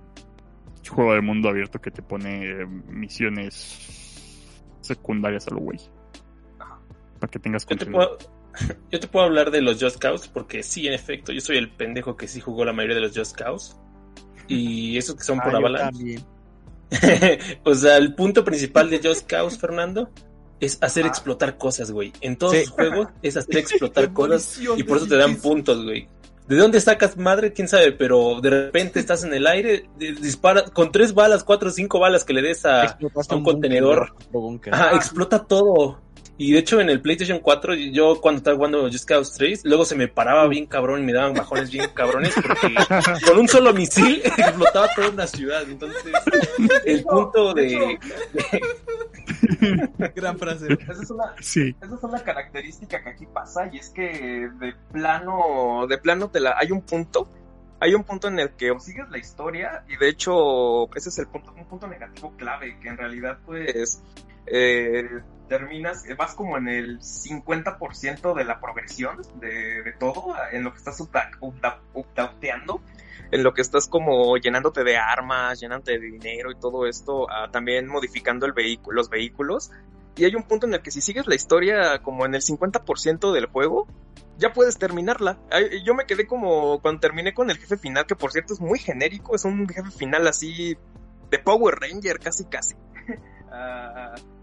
juego 0.89 1.15
de 1.15 1.23
mundo 1.23 1.49
abierto 1.49 1.81
que 1.81 1.91
te 1.91 2.03
pone 2.03 2.45
eh, 2.63 2.67
misiones 2.67 4.21
secundarias 4.83 5.49
a 5.49 5.55
lo 5.55 5.61
güey. 5.61 5.79
Ajá. 6.59 6.79
Para 7.19 7.31
que 7.31 7.39
tengas 7.39 7.65
Yo 7.67 7.77
te, 7.77 7.87
contenido. 7.87 8.19
puedo, 8.19 8.79
yo 8.91 9.01
te 9.01 9.09
puedo 9.09 9.25
hablar 9.25 9.51
de 9.51 9.63
los 9.63 9.83
Just 9.83 9.99
Cause 9.99 10.29
porque 10.33 10.63
sí, 10.63 10.87
en 10.87 10.93
efecto, 10.93 11.33
yo 11.33 11.41
soy 11.41 11.57
el 11.57 11.71
pendejo 11.71 12.17
que 12.17 12.29
sí 12.29 12.41
jugó 12.41 12.65
la 12.67 12.75
mayoría 12.75 12.97
de 12.97 13.03
los 13.03 13.17
Just 13.17 13.35
Cause. 13.37 13.77
Y 14.47 14.99
esos 14.99 15.17
que 15.17 15.25
son 15.25 15.41
Ah, 15.41 15.45
por 15.45 15.53
también. 15.53 16.23
o 17.65 17.75
sea, 17.75 17.97
el 17.97 18.15
punto 18.15 18.45
principal 18.45 18.91
de 18.91 19.01
Just 19.03 19.27
Cause, 19.27 19.59
Fernando, 19.59 20.11
es 20.61 20.79
hacer 20.81 21.05
Ajá. 21.05 21.11
explotar 21.11 21.59
cosas, 21.59 21.91
güey. 21.91 22.13
En 22.21 22.37
todos 22.37 22.53
Sí. 22.53 22.61
los 22.61 22.71
juegos 22.71 23.09
es 23.23 23.37
hacer 23.37 23.57
explotar 23.59 24.13
cosas 24.13 24.59
y 24.77 24.83
por 24.85 24.99
eso 24.99 25.07
te 25.07 25.17
dan 25.17 25.37
puntos, 25.37 25.85
güey. 25.85 26.09
¿De 26.47 26.57
dónde 26.57 26.79
sacas 26.79 27.17
madre? 27.17 27.55
¿Quién 27.55 27.69
sabe? 27.69 27.93
Pero 27.93 28.41
de 28.43 28.51
repente 28.51 29.01
estás 29.01 29.25
en 29.25 29.33
el 29.33 29.47
aire, 29.47 29.89
di- 29.97 30.13
disparas 30.13 30.71
con 30.73 30.93
tres 30.93 31.15
balas, 31.15 31.43
cuatro 31.43 31.71
o 31.71 31.73
cinco 31.73 31.99
balas 31.99 32.23
que 32.23 32.35
le 32.35 32.43
des 32.43 32.67
a, 32.67 32.99
un 33.31 33.43
contenedor. 33.43 34.15
Ajá, 34.71 34.95
explota 34.95 35.39
todo. 35.43 36.03
Y 36.37 36.53
de 36.53 36.59
hecho 36.59 36.81
en 36.81 36.91
el 36.91 37.01
PlayStation 37.01 37.39
4, 37.39 37.75
yo 37.75 38.21
cuando 38.21 38.39
estaba 38.39 38.57
jugando 38.57 38.83
Just 38.91 39.07
Cause 39.07 39.33
3, 39.37 39.65
luego 39.65 39.85
se 39.85 39.95
me 39.95 40.09
paraba 40.09 40.49
bien 40.49 40.67
cabrón 40.67 41.03
y 41.03 41.05
me 41.05 41.13
daban 41.13 41.33
bajones 41.35 41.71
bien 41.71 41.89
cabrones 41.95 42.35
porque 42.35 42.75
con 43.27 43.39
un 43.39 43.47
solo 43.47 43.73
misil 43.73 44.21
explotaba 44.25 44.89
toda 44.97 45.11
una 45.11 45.27
ciudad. 45.29 45.63
Entonces, 45.63 46.03
el 46.85 47.05
punto 47.05 47.55
de... 47.55 47.99
Gran 50.15 50.39
frase. 50.39 50.67
Esa 50.73 51.03
es 51.03 51.11
una, 51.11 51.35
Sí, 51.41 51.75
esa 51.81 51.95
es 51.95 52.03
una 52.03 52.23
característica 52.23 53.03
que 53.03 53.11
aquí 53.11 53.27
pasa 53.27 53.71
y 53.73 53.79
es 53.79 53.91
que 53.91 54.51
de 54.59 54.75
plano, 54.93 55.87
de 55.89 55.99
plano 55.99 56.31
te 56.31 56.41
la, 56.41 56.57
hay 56.59 56.73
un 56.73 56.83
punto, 56.83 57.29
hay 57.81 57.95
un 57.95 58.03
punto 58.03 58.29
en 58.29 58.41
el 58.41 58.51
que 58.51 58.73
o 58.73 58.81
sigues 58.81 59.09
la 59.09 59.19
historia 59.19 59.85
y 59.89 59.97
de 59.97 60.09
hecho 60.09 60.95
ese 60.95 61.09
es 61.11 61.19
el 61.19 61.29
punto, 61.29 61.55
un 61.57 61.67
punto 61.67 61.87
negativo 61.87 62.35
clave 62.37 62.77
que 62.81 62.89
en 62.89 62.99
realidad 62.99 63.39
pues 63.47 64.03
eh, 64.47 65.23
terminas, 65.49 66.05
vas 66.17 66.35
como 66.35 66.57
en 66.59 66.69
el 66.69 67.01
50% 67.01 68.35
de 68.35 68.45
la 68.45 68.61
progresión 68.61 69.19
de, 69.41 69.83
de 69.83 69.93
todo, 69.93 70.35
en 70.53 70.65
lo 70.65 70.73
que 70.73 70.79
estás 70.79 71.01
upda- 71.01 71.31
upda- 71.41 71.81
updateando, 71.93 72.81
en 73.31 73.43
lo 73.43 73.53
que 73.55 73.63
estás 73.63 73.89
como 73.89 74.37
llenándote 74.37 74.85
de 74.85 74.97
armas, 74.97 75.61
llenándote 75.61 75.99
de 75.99 76.07
dinero 76.07 76.51
y 76.51 76.57
todo 76.57 76.87
esto, 76.87 77.27
ah, 77.31 77.49
también 77.51 77.87
modificando 77.89 78.47
el 78.47 78.53
vehículo, 78.53 78.97
los 78.97 79.11
vehículos. 79.11 79.71
Y 80.17 80.25
hay 80.25 80.35
un 80.37 80.45
punto 80.45 80.67
en 80.67 80.75
el 80.75 80.83
que 80.83 80.91
si 80.93 81.01
sigues 81.01 81.27
la 81.27 81.35
historia 81.35 81.99
como 82.01 82.25
en 82.25 82.35
el 82.35 82.41
50% 82.43 83.33
del 83.33 83.47
juego, 83.47 83.89
ya 84.39 84.53
puedes 84.53 84.79
terminarla. 84.79 85.39
Yo 85.85 85.95
me 85.95 86.07
quedé 86.07 86.27
como 86.27 86.81
cuando 86.81 87.01
terminé 87.01 87.35
con 87.35 87.51
el 87.51 87.59
jefe 87.59 87.77
final, 87.77 88.07
que 88.07 88.15
por 88.17 88.31
cierto 88.33 88.55
es 88.55 88.61
muy 88.61 88.79
genérico, 88.79 89.35
es 89.35 89.45
un 89.45 89.69
jefe 89.69 89.91
final 89.91 90.27
así 90.29 90.77
de 91.31 91.39
Power 91.39 91.77
Ranger, 91.81 92.19
casi 92.21 92.45
casi. 92.45 92.75
Al- 93.51 94.15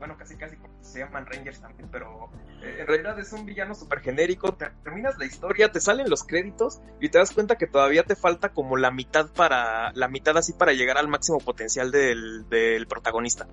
bueno, 0.00 0.16
casi 0.18 0.34
casi 0.36 0.56
se 0.80 0.98
llaman 0.98 1.26
Rangers 1.26 1.60
también, 1.60 1.88
pero 1.92 2.30
eh, 2.62 2.78
en 2.80 2.86
realidad 2.88 3.16
es 3.20 3.32
un 3.32 3.46
villano 3.46 3.74
súper 3.74 4.00
genérico. 4.00 4.54
Te- 4.54 4.70
terminas 4.82 5.16
la 5.18 5.26
historia, 5.26 5.70
te 5.70 5.80
salen 5.80 6.10
los 6.10 6.24
créditos 6.24 6.80
y 7.00 7.10
te 7.10 7.18
das 7.18 7.30
cuenta 7.30 7.56
que 7.56 7.68
todavía 7.68 8.02
te 8.02 8.16
falta 8.16 8.48
como 8.48 8.76
la 8.76 8.90
mitad 8.90 9.30
para, 9.30 9.92
la 9.92 10.08
mitad 10.08 10.36
así 10.36 10.52
para 10.54 10.72
llegar 10.72 10.98
al 10.98 11.06
máximo 11.06 11.38
potencial 11.38 11.92
del, 11.92 12.48
del 12.48 12.88
protagonista. 12.88 13.46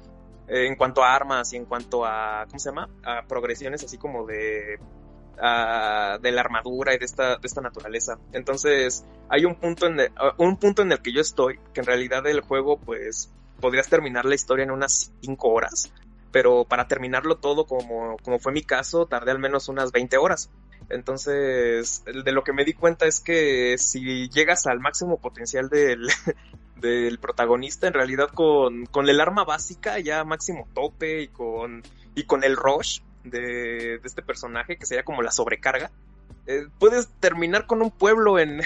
Eh, 0.48 0.66
en 0.66 0.76
cuanto 0.78 1.04
a 1.04 1.14
armas 1.14 1.52
y 1.54 1.58
en 1.58 1.66
cuanto 1.66 2.06
a, 2.06 2.46
¿cómo 2.48 2.58
se 2.58 2.70
llama? 2.70 2.90
A 3.04 3.28
progresiones 3.28 3.84
así 3.84 3.98
como 3.98 4.26
de 4.26 4.80
de 5.38 6.32
la 6.32 6.42
armadura 6.42 6.96
y 6.96 6.98
de 6.98 7.06
esta, 7.06 7.38
de 7.38 7.46
esta 7.46 7.62
naturaleza. 7.62 8.18
Entonces, 8.32 9.06
hay 9.30 9.46
un 9.46 9.54
punto, 9.54 9.86
en 9.86 10.00
ah, 10.16 10.34
un 10.40 10.58
punto 10.58 10.82
en 10.82 10.92
el 10.92 11.00
que 11.00 11.14
yo 11.14 11.22
estoy, 11.22 11.60
que 11.74 11.82
en 11.82 11.86
realidad 11.86 12.26
el 12.26 12.42
juego, 12.42 12.80
pues, 12.80 13.32
podrías 13.62 13.88
terminar 13.88 14.26
la 14.26 14.36
historia 14.36 14.64
en 14.64 14.72
unas 14.72 15.12
5 15.22 15.50
horas, 15.50 15.92
pero 16.32 16.66
para 16.66 16.88
terminarlo 16.88 17.38
todo, 17.38 17.66
como, 17.66 18.18
como 18.24 18.40
fue 18.40 18.52
mi 18.52 18.64
caso, 18.64 19.06
tardé 19.06 19.32
al 19.32 19.40
menos 19.40 19.70
unas 19.70 19.92
20 19.92 20.18
horas. 20.18 20.50
Entonces, 20.90 22.04
de 22.06 22.32
lo 22.32 22.44
que 22.44 22.54
me 22.54 22.64
di 22.64 22.74
cuenta 22.74 23.06
es 23.06 23.20
que 23.20 23.78
si 23.78 24.30
llegas 24.30 24.68
al 24.68 24.80
máximo 24.80 25.20
potencial 25.20 25.70
del, 25.70 26.08
del 26.78 27.20
protagonista, 27.20 27.88
en 27.88 27.94
realidad 27.94 28.30
con, 28.34 28.86
con 28.86 29.10
el 29.10 29.20
arma 29.20 29.44
básica 29.44 30.00
ya 30.00 30.24
máximo 30.24 30.68
tope 30.74 31.24
y 31.24 31.28
con, 31.28 31.84
y 32.16 32.24
con 32.24 32.44
el 32.44 32.56
rush 32.56 33.02
de, 33.24 34.00
de 34.00 34.02
este 34.04 34.22
personaje, 34.22 34.78
que 34.78 34.86
sería 34.86 35.04
como 35.04 35.22
la 35.22 35.32
sobrecarga, 35.32 35.92
eh, 36.48 36.68
puedes 36.80 37.10
terminar 37.20 37.68
con 37.68 37.82
un 37.82 37.92
pueblo 37.92 38.40
en, 38.40 38.62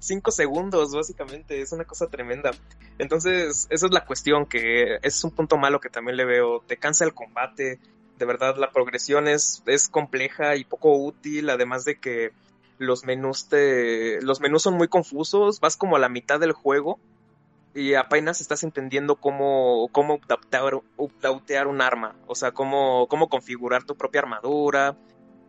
cinco 0.00 0.30
segundos, 0.30 0.94
básicamente. 0.94 1.60
Es 1.60 1.72
una 1.72 1.84
cosa 1.84 2.08
tremenda. 2.08 2.50
Entonces, 2.98 3.66
esa 3.70 3.86
es 3.86 3.92
la 3.92 4.04
cuestión, 4.04 4.46
que 4.46 4.98
es 5.02 5.22
un 5.24 5.30
punto 5.30 5.56
malo 5.56 5.80
que 5.80 5.88
también 5.88 6.16
le 6.16 6.24
veo. 6.24 6.62
Te 6.66 6.76
cansa 6.76 7.04
el 7.04 7.14
combate. 7.14 7.78
De 8.18 8.26
verdad, 8.26 8.56
la 8.56 8.70
progresión 8.70 9.28
es, 9.28 9.62
es 9.66 9.88
compleja 9.88 10.56
y 10.56 10.64
poco 10.64 10.96
útil, 10.96 11.48
además 11.50 11.84
de 11.84 11.98
que 11.98 12.32
los 12.78 13.04
menús 13.04 13.48
te, 13.48 14.20
los 14.22 14.40
menús 14.40 14.62
son 14.62 14.74
muy 14.74 14.88
confusos. 14.88 15.60
Vas 15.60 15.76
como 15.76 15.96
a 15.96 16.00
la 16.00 16.08
mitad 16.08 16.40
del 16.40 16.52
juego 16.52 16.98
y 17.74 17.94
apenas 17.94 18.40
estás 18.40 18.64
entendiendo 18.64 19.16
cómo, 19.16 19.88
cómo 19.92 20.20
updatear, 20.96 21.66
un 21.66 21.80
arma, 21.80 22.14
o 22.26 22.34
sea, 22.34 22.52
cómo, 22.52 23.06
cómo 23.08 23.28
configurar 23.28 23.84
tu 23.84 23.96
propia 23.96 24.20
armadura, 24.20 24.96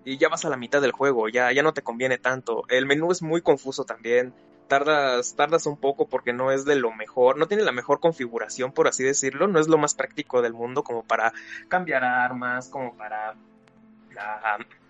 y 0.06 0.18
ya 0.18 0.30
vas 0.30 0.46
a 0.46 0.50
la 0.50 0.58
mitad 0.58 0.82
del 0.82 0.92
juego, 0.92 1.30
ya, 1.30 1.52
ya 1.52 1.64
no 1.64 1.74
te 1.74 1.82
conviene 1.82 2.18
tanto. 2.18 2.64
El 2.70 2.86
menú 2.86 3.12
es 3.12 3.22
muy 3.22 3.42
confuso 3.42 3.86
también, 3.86 4.34
tardas, 4.68 5.36
tardas 5.36 5.66
un 5.66 5.78
poco 5.78 6.08
porque 6.08 6.34
no 6.34 6.52
es 6.52 6.66
de 6.66 6.76
lo 6.76 6.92
mejor, 6.92 7.38
no 7.38 7.48
tiene 7.48 7.64
la 7.64 7.72
mejor 7.72 8.00
configuración, 8.00 8.72
por 8.72 8.88
así 8.88 9.04
decirlo, 9.04 9.48
no 9.48 9.60
es 9.60 9.68
lo 9.68 9.78
más 9.78 9.96
práctico 9.96 10.42
del 10.42 10.54
mundo 10.54 10.84
como 10.84 11.04
para 11.04 11.34
cambiar 11.68 12.04
armas, 12.04 12.70
como 12.70 12.96
para... 12.96 13.36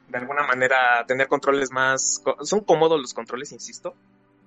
de 0.09 0.17
alguna 0.17 0.47
manera 0.47 1.05
tener 1.07 1.27
controles 1.27 1.71
más... 1.71 2.23
Son 2.41 2.61
cómodos 2.61 2.99
los 2.99 3.13
controles, 3.13 3.51
insisto, 3.51 3.95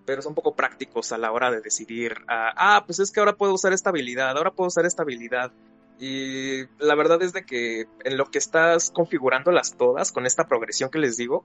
pero 0.04 0.22
son 0.22 0.34
poco 0.34 0.54
prácticos 0.54 1.12
a 1.12 1.18
la 1.18 1.32
hora 1.32 1.50
de 1.50 1.60
decidir, 1.60 2.16
ah, 2.28 2.52
ah, 2.56 2.82
pues 2.86 3.00
es 3.00 3.10
que 3.10 3.20
ahora 3.20 3.34
puedo 3.34 3.54
usar 3.54 3.72
esta 3.72 3.90
habilidad, 3.90 4.36
ahora 4.36 4.52
puedo 4.52 4.68
usar 4.68 4.86
esta 4.86 5.02
habilidad. 5.02 5.52
Y 5.98 6.66
la 6.78 6.94
verdad 6.94 7.22
es 7.22 7.32
de 7.32 7.44
que 7.44 7.86
en 8.04 8.16
lo 8.16 8.26
que 8.26 8.38
estás 8.38 8.90
configurándolas 8.90 9.76
todas, 9.76 10.12
con 10.12 10.26
esta 10.26 10.46
progresión 10.46 10.90
que 10.90 10.98
les 10.98 11.16
digo, 11.16 11.44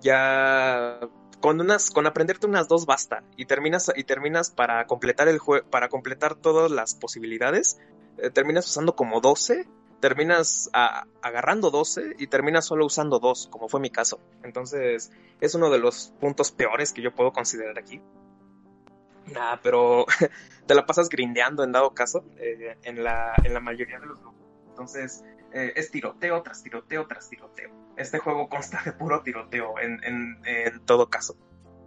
ya 0.00 1.00
con 1.40 1.60
unas, 1.60 1.90
con 1.90 2.06
aprenderte 2.06 2.46
unas 2.46 2.68
dos 2.68 2.86
basta. 2.86 3.24
Y 3.36 3.46
terminas, 3.46 3.90
y 3.94 4.04
terminas 4.04 4.50
para 4.50 4.86
completar 4.86 5.28
el 5.28 5.38
juego, 5.38 5.68
para 5.68 5.88
completar 5.88 6.34
todas 6.36 6.70
las 6.70 6.94
posibilidades, 6.94 7.78
eh, 8.18 8.30
terminas 8.30 8.68
usando 8.68 8.94
como 8.94 9.20
12 9.20 9.66
terminas 10.00 10.70
agarrando 10.72 11.70
12 11.70 12.16
y 12.18 12.26
terminas 12.26 12.64
solo 12.64 12.86
usando 12.86 13.20
2, 13.20 13.48
como 13.50 13.68
fue 13.68 13.80
mi 13.80 13.90
caso. 13.90 14.18
Entonces, 14.42 15.12
es 15.40 15.54
uno 15.54 15.70
de 15.70 15.78
los 15.78 16.12
puntos 16.18 16.50
peores 16.50 16.92
que 16.92 17.02
yo 17.02 17.14
puedo 17.14 17.32
considerar 17.32 17.78
aquí. 17.78 18.00
Nah, 19.26 19.56
pero 19.62 20.06
te 20.66 20.74
la 20.74 20.86
pasas 20.86 21.08
grindeando 21.08 21.64
en 21.64 21.72
dado 21.72 21.94
caso, 21.94 22.24
eh, 22.38 22.76
en, 22.82 23.02
la, 23.02 23.34
en 23.44 23.54
la 23.54 23.60
mayoría 23.60 23.98
de 23.98 24.06
los 24.06 24.20
grupos. 24.20 24.40
Entonces, 24.68 25.24
eh, 25.52 25.72
es 25.76 25.90
tiroteo 25.90 26.42
tras 26.42 26.62
tiroteo 26.62 27.06
tras 27.06 27.28
tiroteo. 27.28 27.70
Este 27.96 28.18
juego 28.18 28.48
consta 28.48 28.80
de 28.84 28.92
puro 28.92 29.22
tiroteo 29.22 29.78
en, 29.80 30.02
en, 30.04 30.40
en 30.44 30.80
todo 30.86 31.08
caso. 31.08 31.36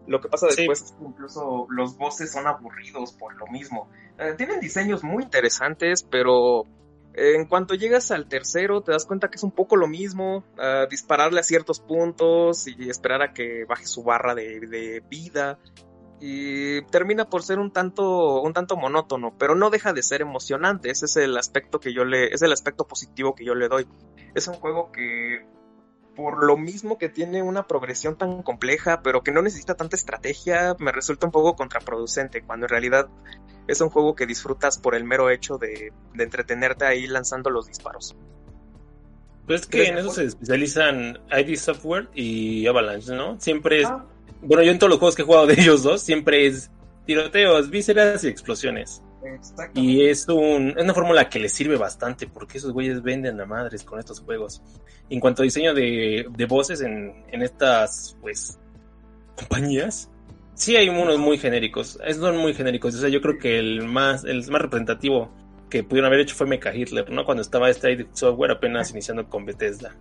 Lo 0.06 0.20
que 0.20 0.28
pasa 0.28 0.48
después 0.48 0.82
es 0.82 0.92
que 0.92 1.06
incluso 1.06 1.66
los 1.70 1.98
bosses 1.98 2.32
son 2.32 2.46
aburridos 2.46 3.14
por 3.14 3.36
lo 3.36 3.48
mismo. 3.48 3.90
Eh, 4.20 4.34
tienen 4.38 4.60
diseños 4.60 5.04
muy 5.04 5.24
interesantes, 5.24 6.04
pero 6.04 6.66
en 7.14 7.46
cuanto 7.46 7.74
llegas 7.74 8.12
al 8.12 8.28
tercero, 8.28 8.82
te 8.82 8.92
das 8.92 9.06
cuenta 9.06 9.30
que 9.30 9.38
es 9.38 9.44
un 9.44 9.52
poco 9.52 9.76
lo 9.76 9.88
mismo, 9.88 10.44
dispararle 10.90 11.40
a 11.40 11.44
ciertos 11.44 11.80
puntos 11.80 12.68
y 12.68 12.90
esperar 12.90 13.22
a 13.22 13.34
que 13.34 13.66
baje 13.66 13.86
su 13.86 14.04
barra 14.04 14.34
de, 14.34 15.04
vida. 15.10 15.60
Y 16.20 16.82
termina 16.84 17.26
por 17.26 17.44
ser 17.44 17.60
un 17.60 17.72
tanto, 17.72 18.42
un 18.42 18.54
tanto 18.54 18.78
monótono, 18.78 19.36
pero 19.38 19.56
no 19.56 19.70
deja 19.70 19.94
de 19.94 20.04
ser 20.04 20.22
emocionante. 20.22 20.90
Ese 20.90 21.06
es 21.06 21.18
el 21.18 21.38
aspecto 21.38 21.80
que 21.80 21.94
yo 21.94 22.06
le, 22.06 22.34
es 22.34 22.42
el 22.42 22.52
aspecto 22.52 22.88
positivo 22.88 23.36
que 23.36 23.44
yo 23.44 23.56
le 23.56 23.68
doy. 23.68 23.88
Es 24.34 24.48
un 24.48 24.54
juego 24.54 24.92
que, 24.92 25.46
por 26.16 26.44
lo 26.44 26.58
mismo 26.58 26.98
que 26.98 27.10
tiene 27.10 27.42
una 27.42 27.68
progresión 27.68 28.18
tan 28.18 28.44
compleja, 28.44 29.02
pero 29.02 29.24
que 29.24 29.32
no 29.32 29.42
necesita 29.42 29.76
tanta 29.76 29.96
estrategia, 29.96 30.76
me 30.80 30.92
resulta 30.92 31.26
un 31.26 31.32
poco 31.32 31.56
contraproducente, 31.56 32.44
cuando 32.44 32.66
en 32.66 32.70
realidad 32.70 33.10
es 33.68 33.82
un 33.82 33.90
juego 33.90 34.16
que 34.16 34.26
disfrutas 34.26 34.78
por 34.78 34.96
el 34.96 35.04
mero 35.04 35.30
hecho 35.30 35.58
de, 35.58 35.92
entretenerte 36.18 36.86
ahí 36.86 37.08
lanzando 37.08 37.50
los 37.50 37.68
disparos. 37.68 38.16
Pues 39.46 39.66
que 39.66 39.88
en 39.88 39.98
eso 39.98 40.10
se 40.12 40.26
especializan 40.26 41.20
ID 41.30 41.58
Software 41.58 42.10
y 42.14 42.66
Avalanche, 42.68 43.14
¿no? 43.14 43.40
Siempre 43.40 43.82
es... 43.82 43.88
Ah. 43.88 44.06
Bueno, 44.42 44.64
yo 44.64 44.72
en 44.72 44.80
todos 44.80 44.90
los 44.90 45.00
juegos 45.00 45.16
que 45.16 45.22
he 45.22 45.26
jugado 45.26 45.48
de 45.48 45.54
ellos 45.54 45.84
dos, 45.84 46.02
siempre 46.02 46.46
es 46.48 46.70
tiroteos, 47.06 47.70
vísceras 47.70 48.24
y 48.24 48.28
explosiones. 48.28 49.02
Y 49.74 50.06
es, 50.06 50.28
un, 50.28 50.74
es 50.78 50.84
una 50.84 50.94
fórmula 50.94 51.30
que 51.30 51.40
les 51.40 51.54
sirve 51.54 51.78
bastante 51.78 52.28
porque 52.28 52.58
esos 52.58 52.74
güeyes 52.74 53.02
venden 53.02 53.40
a 53.40 53.46
madres 53.46 53.84
con 53.84 54.00
estos 54.00 54.20
juegos. 54.20 54.62
En 55.10 55.20
cuanto 55.22 55.42
a 55.42 55.46
diseño 55.46 55.74
de, 55.74 56.26
de 56.30 56.46
voces 56.46 56.82
en, 56.82 57.24
en 57.32 57.42
estas, 57.42 58.18
pues, 58.22 58.60
compañías, 59.38 60.10
Sí, 60.56 60.76
hay 60.76 60.90
unos 60.90 61.18
muy 61.18 61.38
genéricos. 61.38 62.00
Son 62.20 62.38
muy 62.38 62.54
genéricos. 62.54 62.96
O 62.96 63.00
sea, 63.00 63.10
yo 63.10 63.22
creo 63.22 63.38
que 63.38 63.58
el 63.58 63.84
más, 63.88 64.24
el 64.24 64.40
más 64.50 64.62
representativo 64.62 65.32
que 65.70 65.84
pudieron 65.84 66.08
haber 66.08 66.22
hecho 66.22 66.36
fue 66.36 66.46
Mecha 66.46 66.74
Hitler, 66.74 67.10
¿no? 67.10 67.26
Cuando 67.26 67.42
estaba 67.42 67.70
este 67.70 68.08
software 68.14 68.52
apenas 68.52 68.92
iniciando 68.92 69.28
con 69.28 69.46
Bethesda. 69.46 69.96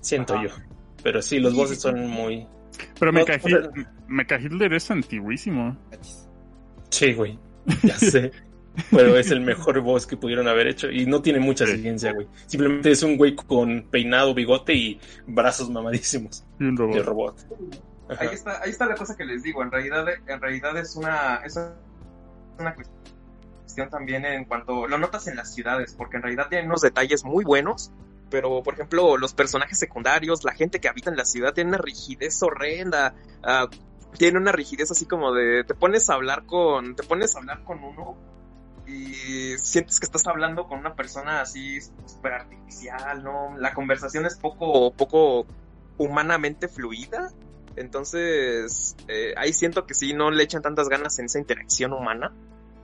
Siento 0.00 0.40
yo. 0.42 0.48
Pero 1.02 1.20
sí, 1.20 1.38
los 1.38 1.54
voces 1.54 1.80
son 1.80 2.06
muy. 2.06 2.46
Pero 2.98 3.12
Mecha, 3.12 4.38
Hitler, 4.38 4.72
es 4.72 4.90
antiguísimo. 4.90 5.76
Sí, 6.90 7.12
güey. 7.14 7.38
Ya 7.82 7.94
sé. 7.98 8.32
Pero 8.90 9.16
es 9.16 9.30
el 9.30 9.40
mejor 9.40 9.80
voz 9.80 10.06
que 10.06 10.16
pudieron 10.16 10.48
haber 10.48 10.66
hecho. 10.66 10.90
Y 10.90 11.06
no 11.06 11.22
tiene 11.22 11.40
mucha 11.40 11.66
ciencia, 11.66 12.12
güey. 12.12 12.28
Simplemente 12.46 12.90
es 12.90 13.02
un 13.02 13.16
güey 13.16 13.34
con 13.34 13.88
peinado, 13.90 14.34
bigote 14.34 14.74
y 14.74 15.00
brazos 15.26 15.70
mamadísimos. 15.70 16.44
Y 16.60 16.64
un 16.64 16.76
robot. 16.76 16.94
De 16.94 17.02
robot. 17.02 17.46
Ahí 18.18 18.28
está, 18.32 18.62
ahí 18.62 18.70
está 18.70 18.86
la 18.86 18.94
cosa 18.94 19.16
que 19.16 19.24
les 19.24 19.42
digo. 19.42 19.62
En 19.62 19.70
realidad, 19.70 20.06
en 20.26 20.40
realidad 20.40 20.76
es 20.76 20.94
una, 20.94 21.36
es 21.36 21.58
una 22.58 22.74
cuestión 22.74 23.90
también 23.90 24.24
en 24.24 24.44
cuanto 24.44 24.86
lo 24.86 24.98
notas 24.98 25.26
en 25.26 25.36
las 25.36 25.54
ciudades, 25.54 25.94
porque 25.96 26.16
en 26.16 26.22
realidad 26.22 26.48
tienen 26.48 26.66
unos 26.66 26.82
detalles 26.82 27.24
muy 27.24 27.44
buenos. 27.44 27.90
Pero, 28.30 28.62
por 28.62 28.74
ejemplo, 28.74 29.16
los 29.16 29.34
personajes 29.34 29.78
secundarios, 29.78 30.44
la 30.44 30.52
gente 30.52 30.80
que 30.80 30.88
habita 30.88 31.10
en 31.10 31.16
la 31.16 31.24
ciudad, 31.24 31.54
tiene 31.54 31.70
una 31.70 31.78
rigidez 31.78 32.42
horrenda. 32.42 33.14
Uh, 33.42 33.68
tiene 34.16 34.38
una 34.38 34.52
rigidez 34.52 34.90
así 34.90 35.04
como 35.04 35.32
de 35.32 35.62
te 35.64 35.74
pones 35.74 36.08
a 36.08 36.14
hablar 36.14 36.46
con 36.46 36.96
te 36.96 37.02
pones 37.02 37.36
a 37.36 37.40
hablar 37.40 37.64
con 37.64 37.84
uno 37.84 38.16
y 38.86 39.58
sientes 39.58 40.00
que 40.00 40.06
estás 40.06 40.26
hablando 40.26 40.66
con 40.66 40.78
una 40.78 40.94
persona 40.94 41.42
así 41.42 41.80
súper 42.06 42.32
artificial, 42.32 43.22
¿no? 43.22 43.58
La 43.58 43.74
conversación 43.74 44.24
es 44.24 44.38
poco 44.38 44.90
poco 44.92 45.46
humanamente 45.98 46.66
fluida 46.66 47.30
entonces, 47.76 48.96
eh, 49.06 49.34
ahí 49.36 49.52
siento 49.52 49.86
que 49.86 49.94
sí, 49.94 50.14
no 50.14 50.30
le 50.30 50.42
echan 50.42 50.62
tantas 50.62 50.88
ganas 50.88 51.18
en 51.18 51.26
esa 51.26 51.38
interacción 51.38 51.92
humana. 51.92 52.32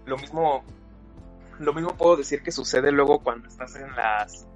Lo 0.05 0.19
mismo, 0.19 0.63
lo 1.59 1.73
mismo 1.73 1.97
puedo 1.97 2.17
decir 2.17 2.43
que 2.43 2.53
sucede 2.53 2.93
luego 2.93 3.21
cuando 3.21 3.49
estás 3.49 3.75
en 3.77 3.91
las, 3.97 4.47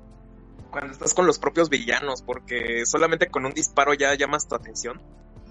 cuando 0.71 0.93
estás 0.93 1.15
con 1.15 1.27
los 1.27 1.39
propios 1.39 1.69
villanos, 1.69 2.23
porque 2.23 2.85
solamente 2.87 3.29
con 3.29 3.47
un 3.47 3.53
disparo 3.53 3.95
ya 3.95 4.15
llamas 4.15 4.49
tu 4.49 4.55
atención 4.55 5.01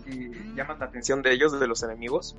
y 0.05 0.29
llamas 0.55 0.79
la 0.79 0.85
atención 0.85 1.21
de 1.21 1.33
ellos, 1.33 1.59
de 1.59 1.67
los 1.67 1.83
enemigos. 1.83 2.35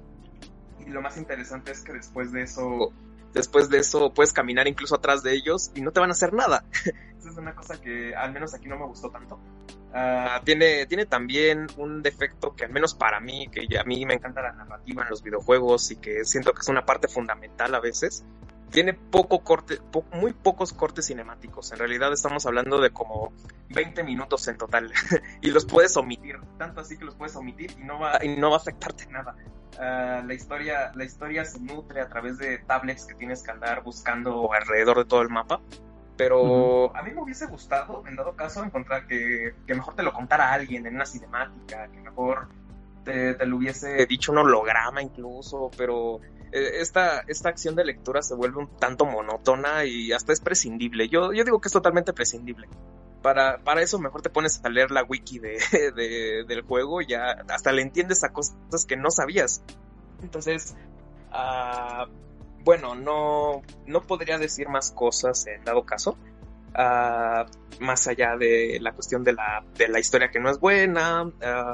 Y 0.86 0.90
lo 0.90 1.03
más 1.03 1.16
interesante 1.16 1.73
es 1.73 1.81
que 1.81 1.93
después 1.93 2.32
de 2.32 2.43
eso, 2.43 2.93
después 3.32 3.69
de 3.69 3.78
eso 3.78 4.12
puedes 4.15 4.32
caminar 4.32 4.69
incluso 4.69 4.94
atrás 4.94 5.23
de 5.23 5.32
ellos 5.32 5.73
y 5.74 5.81
no 5.81 5.90
te 5.93 6.01
van 6.01 6.11
a 6.11 6.12
hacer 6.12 6.32
nada. 6.32 6.65
Esa 7.19 7.31
es 7.31 7.36
una 7.36 7.55
cosa 7.55 7.81
que 7.81 8.15
al 8.15 8.32
menos 8.32 8.55
aquí 8.55 8.69
no 8.69 8.78
me 8.78 8.86
gustó 8.86 9.11
tanto. 9.11 9.40
Ah, 9.93 10.43
tiene, 10.44 10.86
tiene 10.86 11.07
también 11.07 11.66
un 11.78 12.03
defecto 12.03 12.55
que 12.55 12.65
al 12.65 12.70
menos 12.70 12.94
para 12.94 13.19
mí, 13.19 13.48
que 13.48 13.66
a 13.78 13.85
mí 13.85 14.05
me 14.05 14.15
encanta 14.15 14.43
la 14.43 14.53
narrativa 14.53 15.03
en 15.03 15.09
los 15.09 15.23
videojuegos 15.23 15.90
y 15.90 15.97
que 15.97 16.24
siento 16.24 16.53
que 16.53 16.61
es 16.61 16.69
una 16.69 16.85
parte 16.85 17.09
fundamental 17.09 17.74
a 17.74 17.81
veces, 17.81 18.24
tiene 18.70 18.94
poco 18.94 19.43
corte, 19.43 19.78
muy 20.12 20.32
pocos 20.32 20.72
cortes 20.72 21.06
cinemáticos. 21.06 21.72
En 21.72 21.78
realidad 21.78 22.12
estamos 22.12 22.47
hablando 22.47 22.80
de 22.80 22.90
como 22.90 23.32
20 23.70 24.02
minutos 24.05 24.47
en 24.48 24.56
total 24.56 24.93
y 25.40 25.51
los 25.51 25.64
puedes 25.64 25.97
omitir, 25.97 26.38
tanto 26.59 26.80
así 26.80 26.98
que 26.98 27.05
los 27.05 27.14
puedes 27.14 27.36
omitir 27.36 27.72
y 27.78 27.84
no 27.84 27.98
va, 27.98 28.22
y 28.22 28.28
no 28.28 28.51
va 28.51 28.56
a 28.56 28.59
afectarte 28.59 29.06
nada. 29.06 29.36
Ah, 29.78 30.22
la 30.24 30.34
historia, 30.34 30.93
la 30.94 31.05
historia 31.05 31.44
se 31.44 31.60
nutre 31.60 32.01
a 32.01 32.09
través 32.09 32.38
de 32.38 32.59
tablets 32.59 33.06
que 33.06 33.14
tienes 33.14 33.43
que 33.43 33.51
andar 33.51 33.82
buscando 33.82 34.52
alrededor 34.52 34.97
de 34.98 35.05
todo 35.05 35.20
el 35.20 35.28
mapa 35.28 35.60
Pero 36.16 36.97
a 36.97 37.02
mí 37.02 37.10
me 37.12 37.20
hubiese 37.20 37.47
gustado, 37.47 38.02
en 38.06 38.16
dado 38.16 38.34
caso, 38.34 38.64
encontrar 38.64 39.06
que, 39.06 39.55
que 39.66 39.74
mejor 39.74 39.94
te 39.94 40.02
lo 40.02 40.12
contara 40.12 40.52
alguien 40.52 40.86
en 40.86 40.94
una 40.94 41.05
cinemática, 41.05 41.88
que 41.88 42.01
mejor 42.01 42.48
te, 43.05 43.34
te 43.34 43.47
lo 43.47 43.56
hubiese 43.59 44.06
dicho 44.06 44.32
un 44.32 44.38
holograma 44.38 45.02
incluso, 45.02 45.70
pero 45.76 46.20
esta, 46.52 47.20
esta 47.27 47.48
acción 47.48 47.74
de 47.77 47.85
lectura 47.85 48.23
se 48.23 48.35
vuelve 48.35 48.59
un 48.59 48.77
tanto 48.77 49.05
monótona 49.05 49.85
y 49.85 50.12
hasta 50.12 50.32
es 50.32 50.40
prescindible. 50.40 51.09
Yo, 51.09 51.32
yo 51.32 51.44
digo 51.44 51.60
que 51.60 51.68
es 51.68 51.73
totalmente 51.73 52.12
prescindible. 52.12 52.68
Para, 53.23 53.59
para 53.59 53.82
eso 53.82 53.98
mejor 53.98 54.23
te 54.23 54.31
pones 54.31 54.60
a 54.64 54.68
leer 54.68 54.90
la 54.90 55.02
wiki 55.02 55.39
de, 55.40 55.59
de- 55.97 56.44
del 56.47 56.62
juego 56.62 57.01
ya 57.01 57.32
hasta 57.48 57.73
le 57.73 57.82
entiendes 57.82 58.23
a 58.24 58.32
cosas 58.32 58.56
que 58.86 58.97
no 58.97 59.10
sabías. 59.10 59.62
Entonces, 60.23 60.77
ah, 61.32 62.06
bueno, 62.64 62.94
no, 62.94 63.62
no 63.86 64.02
podría 64.02 64.39
decir 64.39 64.68
más 64.68 64.93
cosas 64.93 65.47
en 65.47 65.64
dado 65.64 65.85
caso. 65.85 66.16
ah, 66.74 67.47
más 67.81 68.06
allá 68.06 68.36
de 68.36 68.78
la 68.81 68.93
cuestión 68.93 69.23
de 69.24 69.32
la, 69.35 69.64
de 69.77 69.89
la 69.89 69.98
historia 69.98 70.31
que 70.31 70.40
no 70.40 70.51
es 70.51 70.59
buena. 70.60 71.31
ah, 71.43 71.73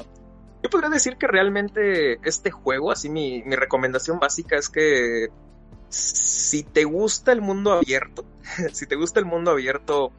yo 0.62 0.70
podría 0.70 0.90
decir 0.90 1.16
que 1.16 1.26
realmente 1.26 2.20
este 2.26 2.51
juego, 2.51 2.93
así 2.93 3.09
mi, 3.09 3.43
mi 3.43 3.56
recomendación 3.56 4.20
básica 4.20 4.56
es 4.56 4.68
que 4.68 5.28
si 5.89 6.62
te 6.62 6.84
gusta 6.84 7.32
el 7.32 7.40
mundo 7.40 7.72
abierto, 7.72 8.24
si 8.72 8.86
te 8.86 8.97
gusta 8.97 9.20
el 9.20 9.26
mundo 9.26 9.51
abierto 9.51 10.12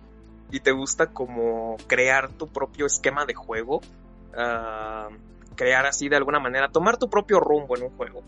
y 0.52 0.60
te 0.60 0.72
gusta 0.72 1.08
como 1.08 1.78
crear 1.88 2.30
tu 2.30 2.48
propio 2.48 2.86
esquema 2.86 3.26
de 3.26 3.34
juego, 3.34 3.82
ah, 4.38 5.10
crear 5.56 5.86
así 5.86 6.10
de 6.10 6.18
alguna 6.18 6.40
manera, 6.40 6.70
tomar 6.70 6.98
tu 6.98 7.10
propio 7.10 7.40
rumbo 7.40 7.76
en 7.76 7.84
un 7.84 7.90
juego, 7.92 8.22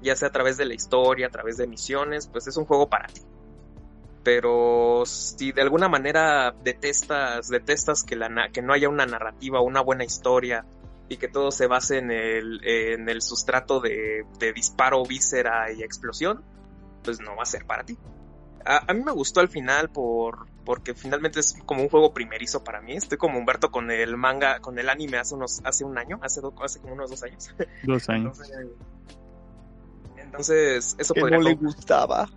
ya 0.00 0.14
sea 0.14 0.28
a 0.28 0.32
través 0.32 0.56
de 0.56 0.66
la 0.66 0.74
historia, 0.74 1.26
a 1.26 1.30
través 1.30 1.56
de 1.56 1.66
misiones, 1.66 2.28
pues 2.28 2.46
es 2.46 2.56
un 2.56 2.66
juego 2.66 2.88
para 2.88 3.08
ti. 3.08 3.22
Pero 4.22 5.02
si 5.06 5.50
de 5.50 5.62
alguna 5.62 5.88
manera 5.88 6.54
detestas, 6.62 7.48
detestas 7.48 8.04
que, 8.04 8.14
la, 8.14 8.50
que 8.52 8.62
no 8.62 8.72
haya 8.72 8.88
una 8.88 9.06
narrativa, 9.06 9.60
una 9.60 9.80
buena 9.80 10.04
historia, 10.04 10.64
y 11.08 11.16
que 11.18 11.28
todo 11.28 11.50
se 11.50 11.66
base 11.66 11.98
en 11.98 12.10
el, 12.10 12.60
en 12.64 13.08
el 13.08 13.20
sustrato 13.22 13.80
de, 13.80 14.24
de 14.38 14.52
disparo, 14.52 15.04
víscera 15.04 15.70
y 15.72 15.82
explosión, 15.82 16.42
pues 17.04 17.20
no 17.20 17.36
va 17.36 17.42
a 17.42 17.46
ser 17.46 17.66
para 17.66 17.84
ti. 17.84 17.98
A, 18.64 18.90
a 18.90 18.94
mí 18.94 19.02
me 19.02 19.12
gustó 19.12 19.40
al 19.40 19.48
final 19.48 19.90
por, 19.90 20.46
porque 20.64 20.94
finalmente 20.94 21.40
es 21.40 21.54
como 21.66 21.82
un 21.82 21.88
juego 21.88 22.14
primerizo 22.14 22.62
para 22.62 22.80
mí. 22.80 22.92
Estoy 22.94 23.18
como 23.18 23.38
Humberto 23.38 23.70
con 23.70 23.90
el 23.90 24.16
manga, 24.16 24.60
con 24.60 24.78
el 24.78 24.88
anime 24.88 25.18
hace 25.18 25.34
unos, 25.34 25.60
hace 25.64 25.84
un 25.84 25.98
año, 25.98 26.18
hace, 26.22 26.40
do- 26.40 26.54
hace 26.62 26.80
como 26.80 26.94
unos 26.94 27.10
dos 27.10 27.22
años. 27.24 27.52
Dos 27.82 28.08
años. 28.08 28.38
Entonces, 28.38 28.66
entonces 30.16 30.96
eso 30.98 31.14
Que 31.14 31.20
podría 31.20 31.38
no 31.38 31.44
le 31.44 31.54
gustaba. 31.54 32.28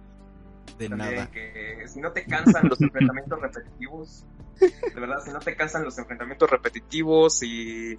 De 0.79 0.89
también 0.89 1.15
nada. 1.15 1.31
que 1.31 1.83
si 1.87 2.01
no 2.01 2.11
te 2.11 2.25
cansan 2.25 2.67
los 2.67 2.81
enfrentamientos 2.81 3.39
repetitivos, 3.39 4.25
de 4.59 4.99
verdad, 4.99 5.21
si 5.23 5.31
no 5.31 5.39
te 5.39 5.55
cansan 5.55 5.83
los 5.85 5.97
enfrentamientos 5.97 6.49
repetitivos 6.49 7.41
y 7.43 7.95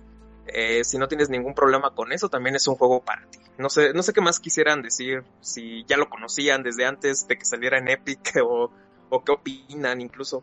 eh, 0.48 0.85
si 0.85 0.98
no 0.98 1.09
tienes 1.09 1.28
ningún 1.31 1.55
problema 1.55 1.94
con 1.94 2.12
eso, 2.12 2.28
también 2.28 2.56
es 2.56 2.66
un 2.68 2.77
juego 2.77 3.01
para 3.02 3.27
ti. 3.31 3.39
No 3.59 3.68
sé, 3.70 3.93
no 3.94 4.02
sé 4.02 4.12
qué 4.12 4.20
más 4.20 4.39
quisieran 4.40 4.82
decir, 4.82 5.23
si 5.40 5.85
ya 5.86 5.97
lo 5.97 6.09
conocían 6.10 6.62
desde 6.62 6.85
antes 6.86 7.27
de 7.28 7.39
que 7.39 7.44
saliera 7.44 7.78
en 7.78 7.89
Epic 7.89 8.36
o, 8.44 8.70
o 9.10 9.24
qué 9.24 9.32
opinan 9.32 10.01
incluso. 10.01 10.43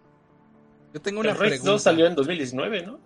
Yo 0.93 1.01
tengo 1.01 1.19
una 1.21 1.31
El 1.31 1.37
Rage 1.37 1.49
pregunta. 1.51 1.71
2 1.71 1.81
salió 1.83 2.05
en 2.07 2.15
2019, 2.15 2.85
¿no? 2.85 2.99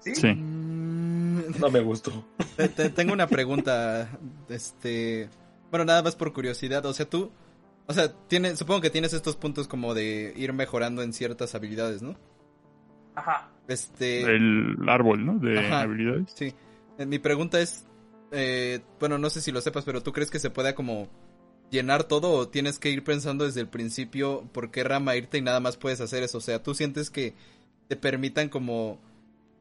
Sí, 0.00 0.14
Sí. 0.14 0.28
Mm, 0.28 1.58
No 1.60 1.70
me 1.70 1.80
gustó. 1.80 2.24
te- 2.56 2.68
te- 2.68 2.90
tengo 2.90 3.12
una 3.12 3.26
pregunta. 3.26 4.08
Este. 4.48 5.28
Bueno, 5.70 5.84
nada 5.84 6.02
más 6.02 6.16
por 6.16 6.32
curiosidad. 6.32 6.84
O 6.86 6.92
sea, 6.94 7.04
tú. 7.08 7.30
O 7.86 7.92
sea, 7.94 8.12
tiene, 8.28 8.54
supongo 8.56 8.80
que 8.82 8.90
tienes 8.90 9.12
estos 9.14 9.36
puntos 9.36 9.66
como 9.66 9.94
de 9.94 10.32
ir 10.36 10.52
mejorando 10.52 11.02
en 11.02 11.12
ciertas 11.14 11.54
habilidades, 11.54 12.02
¿no? 12.02 12.16
Ajá. 13.18 13.48
Este. 13.68 14.22
El 14.22 14.76
árbol, 14.88 15.24
¿no? 15.26 15.38
De 15.38 15.58
Ajá. 15.58 15.82
habilidades. 15.82 16.32
Sí. 16.34 16.54
Eh, 16.98 17.06
Mi 17.06 17.18
pregunta 17.18 17.60
es. 17.60 17.84
eh, 18.30 18.80
bueno, 19.00 19.18
no 19.18 19.30
sé 19.30 19.40
si 19.40 19.52
lo 19.52 19.60
sepas, 19.60 19.84
pero 19.84 20.02
¿tú 20.02 20.12
crees 20.12 20.30
que 20.30 20.38
se 20.38 20.50
pueda 20.50 20.74
como 20.74 21.08
llenar 21.70 22.04
todo 22.04 22.30
o 22.32 22.48
tienes 22.48 22.78
que 22.78 22.90
ir 22.90 23.04
pensando 23.04 23.44
desde 23.44 23.60
el 23.60 23.68
principio 23.68 24.48
por 24.52 24.70
qué 24.70 24.84
rama 24.84 25.16
irte 25.16 25.36
y 25.38 25.42
nada 25.42 25.60
más 25.60 25.76
puedes 25.76 26.00
hacer 26.00 26.22
eso? 26.22 26.38
O 26.38 26.42
sea, 26.42 26.62
¿tú 26.62 26.74
sientes 26.74 27.10
que 27.10 27.34
te 27.88 27.96
permitan 27.96 28.48
como 28.48 28.98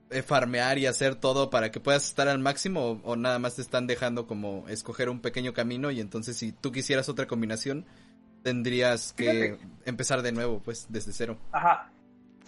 eh, 0.09 0.21
farmear 0.21 0.77
y 0.77 0.85
hacer 0.85 1.15
todo 1.15 1.49
para 1.49 1.69
que 1.71 1.79
puedas 1.81 2.05
estar 2.05 2.27
al 2.29 2.39
máximo 2.39 2.85
o, 2.85 3.01
o 3.03 3.15
nada 3.17 3.39
más 3.39 3.55
te 3.55 3.61
están 3.61 3.87
dejando 3.87 4.25
como 4.25 4.65
escoger 4.69 5.09
un 5.09 5.19
pequeño 5.19 5.53
camino 5.53 5.91
y 5.91 5.99
entonces 5.99 6.37
si 6.37 6.53
tú 6.53 6.71
quisieras 6.71 7.09
otra 7.09 7.27
combinación 7.27 7.85
tendrías 8.43 9.11
que 9.13 9.57
empezar 9.85 10.21
de 10.21 10.31
nuevo, 10.31 10.61
pues 10.63 10.87
desde 10.89 11.11
cero? 11.11 11.37
Ajá. 11.51 11.91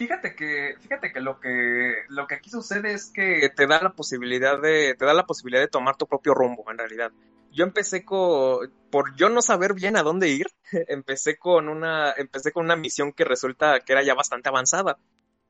Fíjate 0.00 0.34
que, 0.34 0.76
fíjate 0.80 1.12
que 1.12 1.20
lo 1.20 1.38
que 1.40 2.04
lo 2.08 2.26
que 2.26 2.36
aquí 2.36 2.48
sucede 2.48 2.94
es 2.94 3.12
que 3.12 3.50
te 3.54 3.66
da 3.66 3.82
la 3.82 3.92
posibilidad 3.92 4.58
de, 4.58 4.94
te 4.98 5.04
da 5.04 5.12
la 5.12 5.26
posibilidad 5.26 5.60
de 5.60 5.68
tomar 5.68 5.98
tu 5.98 6.06
propio 6.06 6.32
rumbo, 6.32 6.64
en 6.70 6.78
realidad. 6.78 7.12
Yo 7.52 7.64
empecé 7.64 8.02
con, 8.02 8.72
por 8.90 9.14
yo 9.16 9.28
no 9.28 9.42
saber 9.42 9.74
bien 9.74 9.98
a 9.98 10.02
dónde 10.02 10.30
ir, 10.30 10.46
empecé 10.88 11.36
con 11.36 11.68
una, 11.68 12.12
empecé 12.12 12.50
con 12.50 12.64
una 12.64 12.76
misión 12.76 13.12
que 13.12 13.26
resulta 13.26 13.80
que 13.80 13.92
era 13.92 14.02
ya 14.02 14.14
bastante 14.14 14.48
avanzada. 14.48 14.96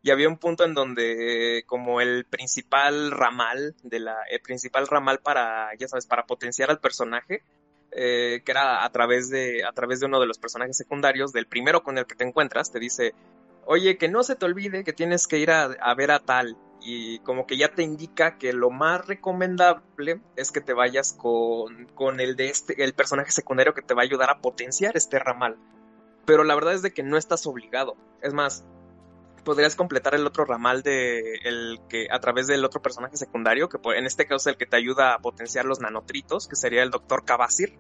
Y 0.02 0.10
había 0.10 0.28
un 0.28 0.39
punto 0.39 0.64
en 0.64 0.74
donde, 0.74 1.62
como 1.66 2.01
el 2.01 2.24
principal 2.24 3.12
ramal 3.12 3.77
de 3.85 4.01
la, 4.01 4.16
el 4.32 4.40
principal 4.40 4.89
ramal 4.89 5.20
para, 5.20 5.77
ya 5.78 5.86
sabes, 5.86 6.06
para 6.06 6.27
potenciar 6.27 6.70
al 6.70 6.81
personaje, 6.81 7.44
eh, 7.93 8.43
que 8.44 8.51
era 8.51 8.85
a 8.85 8.90
través 8.90 9.31
de, 9.31 9.62
a 9.64 9.70
través 9.72 10.01
de 10.01 10.06
uno 10.06 10.18
de 10.18 10.27
los 10.27 10.39
personajes 10.39 10.77
secundarios, 10.77 11.32
del 11.32 11.47
primero 11.47 11.85
con 11.85 11.98
el 11.98 12.06
que 12.06 12.16
te 12.16 12.24
encuentras, 12.24 12.72
te 12.72 12.81
dice, 12.81 13.14
oye, 13.66 13.99
que 13.99 14.09
no 14.09 14.23
se 14.23 14.37
te 14.37 14.47
olvide 14.47 14.85
que 14.85 14.93
tienes 14.93 15.27
que 15.27 15.39
ir 15.39 15.51
a, 15.51 15.95
ver 15.95 16.11
a 16.11 16.20
tal. 16.20 16.57
Y 16.82 17.19
como 17.20 17.47
que 17.47 17.59
ya 17.59 17.74
te 17.74 17.82
indica 17.82 18.39
que 18.39 18.53
lo 18.53 18.70
más 18.70 19.07
recomendable 19.07 20.20
es 20.37 20.51
que 20.51 20.61
te 20.61 20.73
vayas 20.73 21.12
con, 21.12 21.87
con 21.95 22.20
el 22.20 22.37
de 22.37 22.49
este, 22.49 22.82
el 22.82 22.95
personaje 22.95 23.32
secundario 23.32 23.74
que 23.74 23.82
te 23.82 23.93
va 23.93 24.03
a 24.03 24.05
ayudar 24.05 24.31
a 24.31 24.41
potenciar 24.41 24.97
este 24.97 25.19
ramal. 25.19 25.59
Pero 26.24 26.45
la 26.45 26.55
verdad 26.55 26.74
es 26.74 26.82
de 26.82 26.93
que 26.93 27.03
no 27.03 27.19
estás 27.19 27.47
obligado. 27.47 27.97
Es 28.23 28.32
más, 28.32 28.65
podrías 29.45 29.77
completar 29.77 30.15
el 30.15 30.27
otro 30.27 30.45
ramal 30.45 30.82
de 30.82 31.35
el 31.45 31.81
que 31.89 32.09
a 32.11 32.20
través 32.20 32.47
del 32.47 32.65
otro 32.65 32.81
personaje 32.81 33.16
secundario, 33.16 33.69
que 33.69 33.78
en 33.97 34.07
este 34.07 34.24
caso 34.27 34.37
es 34.37 34.55
el 34.55 34.57
que 34.57 34.66
te 34.66 34.77
ayuda 34.77 35.15
a 35.15 35.19
potenciar 35.19 35.66
los 35.66 35.81
nanotritos, 35.81 36.49
que 36.49 36.57
sería 36.57 36.82
el 36.82 36.91
doctor 36.91 37.24
Kabasir 37.24 37.78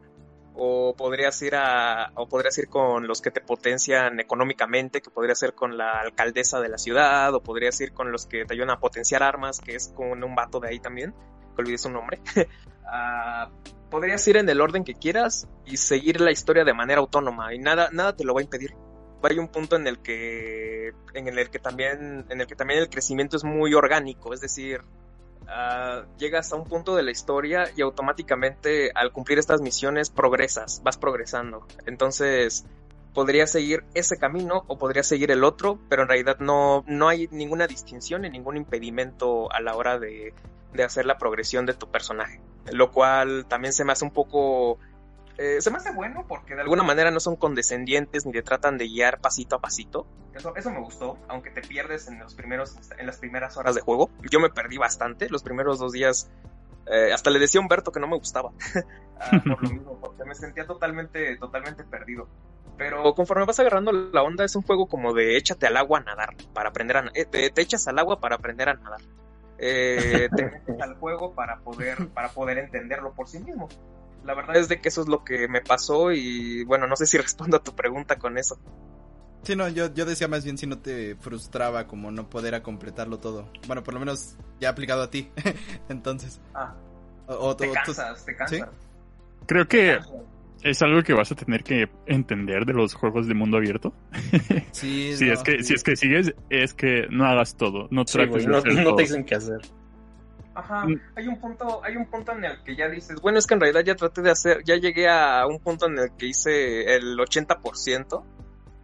o 0.54 0.94
podrías 0.96 1.40
ir 1.42 1.54
a 1.54 2.10
o 2.14 2.28
podrías 2.28 2.56
ir 2.58 2.68
con 2.68 3.06
los 3.06 3.20
que 3.20 3.30
te 3.30 3.40
potencian 3.40 4.20
económicamente 4.20 5.00
que 5.00 5.10
podría 5.10 5.34
ser 5.34 5.54
con 5.54 5.76
la 5.76 6.00
alcaldesa 6.00 6.60
de 6.60 6.68
la 6.68 6.78
ciudad 6.78 7.34
o 7.34 7.42
podrías 7.42 7.80
ir 7.80 7.92
con 7.92 8.10
los 8.10 8.26
que 8.26 8.44
te 8.44 8.54
ayudan 8.54 8.70
a 8.70 8.80
potenciar 8.80 9.22
armas 9.22 9.60
que 9.60 9.74
es 9.74 9.92
con 9.94 10.22
un 10.22 10.34
vato 10.34 10.60
de 10.60 10.68
ahí 10.68 10.80
también 10.80 11.14
que 11.54 11.62
olvidé 11.62 11.78
su 11.78 11.90
nombre. 11.90 12.20
Ah, 12.92 13.48
podrías 13.88 14.26
ir 14.26 14.36
en 14.36 14.48
el 14.48 14.60
orden 14.60 14.82
que 14.82 14.94
quieras 14.94 15.46
y 15.64 15.76
seguir 15.76 16.20
la 16.20 16.32
historia 16.32 16.64
de 16.64 16.74
manera 16.74 16.98
autónoma 17.00 17.54
y 17.54 17.60
nada 17.60 17.88
nada 17.92 18.16
te 18.16 18.24
lo 18.24 18.34
va 18.34 18.40
a 18.40 18.42
impedir. 18.42 18.74
Hay 19.22 19.38
un 19.38 19.46
punto 19.46 19.76
en 19.76 19.86
el 19.86 20.00
que 20.00 20.92
en 21.14 21.28
el 21.28 21.50
que 21.50 21.60
también 21.60 22.26
en 22.28 22.40
el 22.40 22.48
que 22.48 22.56
también 22.56 22.80
el 22.80 22.88
crecimiento 22.88 23.36
es 23.36 23.44
muy 23.44 23.74
orgánico 23.74 24.34
es 24.34 24.40
decir 24.40 24.80
ah, 25.50 26.04
llegas 26.18 26.52
a 26.52 26.56
un 26.56 26.64
punto 26.64 26.96
de 26.96 27.02
la 27.02 27.10
historia 27.10 27.70
y 27.76 27.82
automáticamente 27.82 28.90
al 28.94 29.12
cumplir 29.12 29.38
estas 29.38 29.60
misiones 29.60 30.10
progresas, 30.10 30.80
vas 30.84 30.96
progresando. 30.96 31.66
Entonces 31.86 32.64
podrías 33.14 33.50
seguir 33.50 33.84
ese 33.94 34.16
camino 34.18 34.64
o 34.68 34.78
podrías 34.78 35.06
seguir 35.06 35.30
el 35.30 35.44
otro, 35.44 35.78
pero 35.88 36.02
en 36.02 36.08
realidad 36.08 36.38
no, 36.38 36.84
no 36.86 37.08
hay 37.08 37.28
ninguna 37.32 37.66
distinción 37.66 38.22
ni 38.22 38.30
ningún 38.30 38.56
impedimento 38.56 39.52
a 39.52 39.60
la 39.60 39.74
hora 39.74 39.98
de, 39.98 40.32
de 40.72 40.84
hacer 40.84 41.06
la 41.06 41.18
progresión 41.18 41.66
de 41.66 41.74
tu 41.74 41.90
personaje. 41.90 42.40
Lo 42.72 42.90
cual 42.92 43.46
también 43.48 43.72
se 43.72 43.84
me 43.84 43.92
hace 43.92 44.04
un 44.04 44.12
poco... 44.12 44.78
eh, 45.42 45.62
se 45.62 45.70
me 45.70 45.78
hace 45.78 45.90
bueno 45.92 46.26
porque 46.28 46.54
de 46.54 46.60
alguna 46.60 46.82
manera 46.82 47.10
no 47.10 47.18
son 47.18 47.34
condescendientes 47.36 48.26
ni 48.26 48.32
te 48.32 48.42
tratan 48.42 48.76
de 48.76 48.86
guiar 48.88 49.22
pasito 49.22 49.56
a 49.56 49.58
pasito. 49.58 50.06
Eso, 50.34 50.54
eso 50.54 50.70
me 50.70 50.80
gustó, 50.80 51.16
aunque 51.28 51.50
te 51.50 51.62
pierdes 51.62 52.08
en 52.08 52.18
los 52.18 52.34
primeros, 52.34 52.76
en 52.98 53.06
las 53.06 53.16
primeras 53.16 53.56
horas 53.56 53.74
de 53.74 53.80
juego. 53.80 54.10
Yo 54.30 54.38
me 54.38 54.50
perdí 54.50 54.76
bastante, 54.76 55.30
los 55.30 55.42
primeros 55.42 55.78
dos 55.78 55.92
días. 55.92 56.30
eh, 56.92 57.10
hasta 57.10 57.30
le 57.30 57.38
decía 57.38 57.58
a 57.58 57.62
Humberto 57.62 57.90
que 57.90 58.00
no 58.00 58.06
me 58.06 58.18
gustaba. 58.18 58.52
Ah, 59.22 59.38
por 59.46 59.62
lo 59.62 59.68
mismo, 59.68 60.00
porque 60.00 60.24
me 60.24 60.34
sentía 60.34 60.66
totalmente, 60.66 61.36
totalmente 61.36 61.84
perdido. 61.84 62.26
Pero 62.78 63.14
conforme 63.14 63.44
vas 63.44 63.60
agarrando 63.60 63.92
la 63.92 64.22
onda, 64.22 64.46
es 64.46 64.56
un 64.56 64.62
juego 64.62 64.88
como 64.88 65.12
de 65.12 65.36
échate 65.36 65.66
al 65.66 65.76
agua 65.76 65.98
a 65.98 66.02
nadar, 66.02 66.34
para 66.54 66.70
aprender 66.70 66.96
a 66.96 67.04
eh, 67.12 67.26
te, 67.26 67.50
te 67.50 67.60
echas 67.60 67.86
al 67.86 67.98
agua 67.98 68.18
para 68.18 68.36
aprender 68.36 68.70
a 68.70 68.74
nadar. 68.74 69.00
Eh, 69.62 70.30
te 70.34 70.44
metes 70.46 70.80
al 70.80 70.94
juego 70.94 71.34
para 71.34 71.58
poder, 71.58 72.08
para 72.14 72.30
poder 72.30 72.56
entenderlo 72.56 73.12
por 73.12 73.28
sí 73.28 73.40
mismo. 73.40 73.68
La 74.24 74.34
verdad 74.34 74.56
es 74.56 74.68
de 74.68 74.80
que 74.80 74.88
eso 74.88 75.00
es 75.02 75.08
lo 75.08 75.24
que 75.24 75.48
me 75.48 75.60
pasó 75.62 76.12
y 76.12 76.64
bueno, 76.64 76.86
no 76.86 76.96
sé 76.96 77.06
si 77.06 77.16
respondo 77.18 77.56
a 77.56 77.62
tu 77.62 77.74
pregunta 77.74 78.16
con 78.16 78.36
eso. 78.38 78.58
Sí, 79.42 79.56
no, 79.56 79.68
yo, 79.70 79.92
yo 79.94 80.04
decía 80.04 80.28
más 80.28 80.44
bien 80.44 80.58
si 80.58 80.66
no 80.66 80.78
te 80.78 81.16
frustraba 81.16 81.86
como 81.86 82.10
no 82.10 82.28
poder 82.28 82.54
a 82.54 82.62
completarlo 82.62 83.18
todo. 83.18 83.50
Bueno, 83.66 83.82
por 83.82 83.94
lo 83.94 84.00
menos 84.00 84.36
ya 84.60 84.68
aplicado 84.68 85.02
a 85.02 85.10
ti. 85.10 85.30
Entonces, 85.88 86.40
Ah, 86.54 86.74
o, 87.26 87.34
o 87.48 87.56
te 87.56 87.66
tú- 87.66 87.72
cansas, 87.72 88.24
te 88.26 88.36
cansas. 88.36 88.68
Creo 89.46 89.66
que 89.66 89.98
es 90.62 90.82
algo 90.82 91.02
que 91.02 91.14
vas 91.14 91.32
a 91.32 91.34
tener 91.34 91.64
que 91.64 91.88
entender 92.06 92.66
de 92.66 92.74
los 92.74 92.92
juegos 92.92 93.26
de 93.26 93.32
mundo 93.34 93.56
abierto. 93.56 93.94
Sí, 94.72 95.12
si 95.16 95.24
no, 95.24 95.32
es 95.32 95.42
que 95.42 95.62
si 95.64 95.72
es 95.74 95.82
que 95.82 95.96
sigues 95.96 96.34
es 96.50 96.74
que 96.74 97.06
no 97.10 97.24
hagas 97.24 97.56
todo, 97.56 97.88
no 97.90 98.04
Sí, 98.06 98.18
trates 98.18 98.44
de 98.44 98.50
no, 98.50 98.58
hacer 98.58 98.74
no 98.74 98.84
todo. 98.84 98.96
te 98.96 99.02
dicen 99.04 99.24
qué 99.24 99.36
hacer. 99.36 99.60
Ajá, 100.54 100.84
Mm. 100.86 101.00
hay 101.14 101.28
un 101.28 101.40
punto, 101.40 101.80
hay 101.84 101.96
un 101.96 102.06
punto 102.06 102.32
en 102.32 102.44
el 102.44 102.62
que 102.64 102.74
ya 102.74 102.88
dices, 102.88 103.20
bueno, 103.20 103.38
es 103.38 103.46
que 103.46 103.54
en 103.54 103.60
realidad 103.60 103.84
ya 103.84 103.94
traté 103.94 104.20
de 104.22 104.30
hacer, 104.30 104.64
ya 104.64 104.76
llegué 104.76 105.08
a 105.08 105.46
un 105.46 105.60
punto 105.60 105.86
en 105.86 105.98
el 105.98 106.10
que 106.16 106.26
hice 106.26 106.96
el 106.96 107.16
80% 107.18 108.24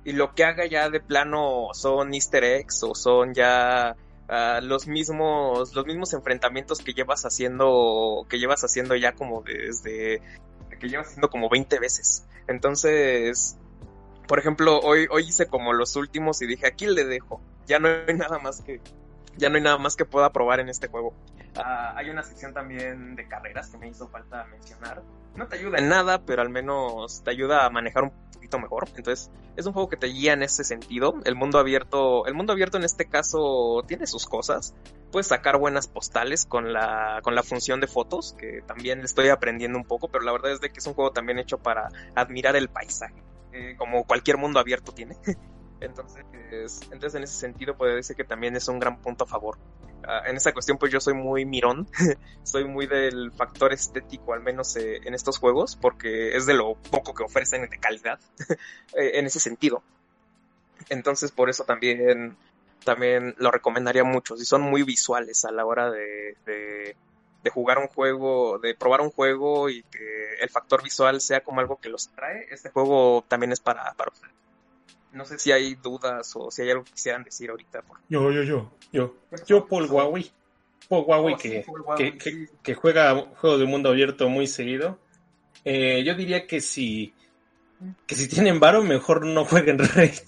y 0.04 0.12
lo 0.12 0.34
que 0.34 0.44
haga 0.44 0.64
ya 0.66 0.88
de 0.88 1.00
plano 1.00 1.68
son 1.72 2.14
easter 2.14 2.44
eggs 2.44 2.84
o 2.84 2.94
son 2.94 3.34
ya 3.34 3.96
ah, 4.28 4.60
los 4.62 4.86
mismos 4.86 5.74
los 5.74 5.84
mismos 5.86 6.12
enfrentamientos 6.12 6.78
que 6.78 6.92
llevas 6.92 7.24
haciendo 7.24 8.24
que 8.28 8.38
llevas 8.38 8.62
haciendo 8.62 8.94
ya 8.94 9.12
como 9.12 9.42
desde 9.42 10.22
que 10.78 10.88
llevas 10.88 11.08
haciendo 11.08 11.28
como 11.28 11.48
20 11.48 11.80
veces. 11.80 12.24
Entonces, 12.46 13.56
por 14.28 14.38
ejemplo, 14.38 14.78
hoy 14.78 15.08
hoy 15.10 15.24
hice 15.24 15.46
como 15.46 15.72
los 15.72 15.96
últimos 15.96 16.40
y 16.42 16.46
dije, 16.46 16.66
aquí 16.68 16.86
le 16.86 17.04
dejo. 17.04 17.40
Ya 17.66 17.80
no 17.80 17.88
hay 17.88 18.14
nada 18.14 18.38
más 18.38 18.62
que 18.62 18.80
ya 19.36 19.48
no 19.48 19.56
hay 19.56 19.62
nada 19.62 19.78
más 19.78 19.96
que 19.96 20.04
pueda 20.04 20.32
probar 20.32 20.60
en 20.60 20.68
este 20.68 20.86
juego. 20.86 21.14
Ah, 21.56 21.94
hay 21.96 22.10
una 22.10 22.22
sección 22.22 22.52
también 22.52 23.16
de 23.16 23.26
carreras 23.28 23.70
que 23.70 23.78
me 23.78 23.88
hizo 23.88 24.08
falta 24.08 24.44
mencionar. 24.44 25.02
No 25.34 25.46
te 25.48 25.56
ayuda 25.56 25.78
en 25.78 25.88
nada, 25.88 26.24
pero 26.24 26.42
al 26.42 26.50
menos 26.50 27.22
te 27.22 27.30
ayuda 27.30 27.66
a 27.66 27.70
manejar 27.70 28.04
un 28.04 28.12
poquito 28.32 28.58
mejor. 28.58 28.88
Entonces, 28.96 29.30
es 29.56 29.66
un 29.66 29.72
juego 29.72 29.88
que 29.88 29.96
te 29.96 30.06
guía 30.06 30.32
en 30.32 30.42
ese 30.42 30.64
sentido. 30.64 31.14
El 31.24 31.34
mundo 31.34 31.58
abierto, 31.58 32.26
el 32.26 32.34
mundo 32.34 32.52
abierto 32.52 32.76
en 32.76 32.84
este 32.84 33.06
caso 33.06 33.82
tiene 33.86 34.06
sus 34.06 34.26
cosas. 34.26 34.74
Puedes 35.12 35.28
sacar 35.28 35.58
buenas 35.58 35.88
postales 35.88 36.46
con 36.46 36.72
la, 36.72 37.20
con 37.22 37.34
la 37.34 37.42
función 37.42 37.80
de 37.80 37.86
fotos, 37.86 38.34
que 38.38 38.62
también 38.66 39.00
estoy 39.00 39.28
aprendiendo 39.28 39.78
un 39.78 39.84
poco, 39.84 40.08
pero 40.08 40.24
la 40.24 40.32
verdad 40.32 40.52
es 40.52 40.60
de 40.60 40.70
que 40.70 40.78
es 40.78 40.86
un 40.86 40.94
juego 40.94 41.12
también 41.12 41.38
hecho 41.38 41.58
para 41.58 41.88
admirar 42.14 42.56
el 42.56 42.68
paisaje, 42.68 43.22
eh, 43.52 43.76
como 43.78 44.04
cualquier 44.04 44.36
mundo 44.36 44.60
abierto 44.60 44.92
tiene. 44.92 45.16
Entonces, 45.80 46.24
entonces 46.90 47.14
en 47.14 47.22
ese 47.24 47.34
sentido 47.34 47.76
puede 47.76 47.94
decir 47.96 48.16
que 48.16 48.24
también 48.24 48.56
es 48.56 48.68
un 48.68 48.78
gran 48.78 48.98
punto 48.98 49.24
a 49.24 49.26
favor. 49.26 49.58
Ah, 50.04 50.22
en 50.26 50.36
esa 50.36 50.52
cuestión 50.52 50.78
pues 50.78 50.92
yo 50.92 51.00
soy 51.00 51.14
muy 51.14 51.44
mirón, 51.44 51.88
soy 52.44 52.64
muy 52.64 52.86
del 52.86 53.32
factor 53.32 53.72
estético 53.72 54.34
al 54.34 54.40
menos 54.40 54.76
eh, 54.76 55.00
en 55.04 55.14
estos 55.14 55.38
juegos 55.38 55.74
porque 55.74 56.36
es 56.36 56.46
de 56.46 56.54
lo 56.54 56.74
poco 56.74 57.12
que 57.12 57.24
ofrecen 57.24 57.68
de 57.68 57.78
calidad 57.78 58.20
eh, 58.94 59.12
en 59.14 59.26
ese 59.26 59.40
sentido. 59.40 59.82
Entonces 60.88 61.32
por 61.32 61.50
eso 61.50 61.64
también 61.64 62.36
también 62.84 63.34
lo 63.38 63.50
recomendaría 63.50 64.04
mucho. 64.04 64.36
Si 64.36 64.44
son 64.44 64.62
muy 64.62 64.84
visuales 64.84 65.44
a 65.44 65.50
la 65.50 65.66
hora 65.66 65.90
de, 65.90 66.36
de, 66.46 66.96
jugar 67.50 67.78
un 67.78 67.86
juego, 67.86 68.58
de 68.58 68.74
probar 68.74 69.00
un 69.00 69.10
juego 69.10 69.70
y 69.70 69.82
que 69.84 70.34
el 70.40 70.50
factor 70.50 70.82
visual 70.82 71.20
sea 71.20 71.42
como 71.42 71.60
algo 71.60 71.78
que 71.80 71.88
los 71.88 72.08
trae, 72.08 72.46
este 72.50 72.70
juego 72.70 73.24
también 73.28 73.52
es 73.52 73.60
para, 73.60 73.92
para 73.94 74.10
ustedes. 74.10 74.45
No 75.16 75.24
sé 75.24 75.38
si 75.38 75.50
hay 75.52 75.74
dudas 75.76 76.30
o 76.36 76.50
si 76.50 76.62
hay 76.62 76.70
algo 76.70 76.84
que 76.84 76.92
quisieran 76.92 77.24
decir 77.24 77.50
ahorita. 77.50 77.82
Por... 77.82 77.98
Yo, 78.08 78.30
yo, 78.30 78.42
yo, 78.42 78.70
yo. 78.92 79.14
Yo, 79.46 79.66
Paul 79.66 79.86
Huawei. 79.90 80.30
Paul 80.88 81.04
Huawei 81.06 81.34
Oh, 81.34 81.38
sí, 81.38 81.50
que, 81.50 81.60
Paul 81.66 81.80
Huawei, 81.82 82.12
que, 82.12 82.18
que, 82.18 82.30
sí. 82.30 82.46
que 82.62 82.74
juega 82.74 83.14
juegos 83.40 83.58
de 83.58 83.66
mundo 83.66 83.88
abierto 83.88 84.28
muy 84.28 84.46
seguido. 84.46 84.98
Eh, 85.64 86.04
yo 86.04 86.14
diría 86.14 86.46
que 86.46 86.60
si 86.60 87.12
que 88.06 88.14
si 88.14 88.28
tienen 88.28 88.58
varo, 88.60 88.82
mejor 88.82 89.26
no 89.26 89.44
jueguen 89.44 89.78
Rage. 89.94 90.22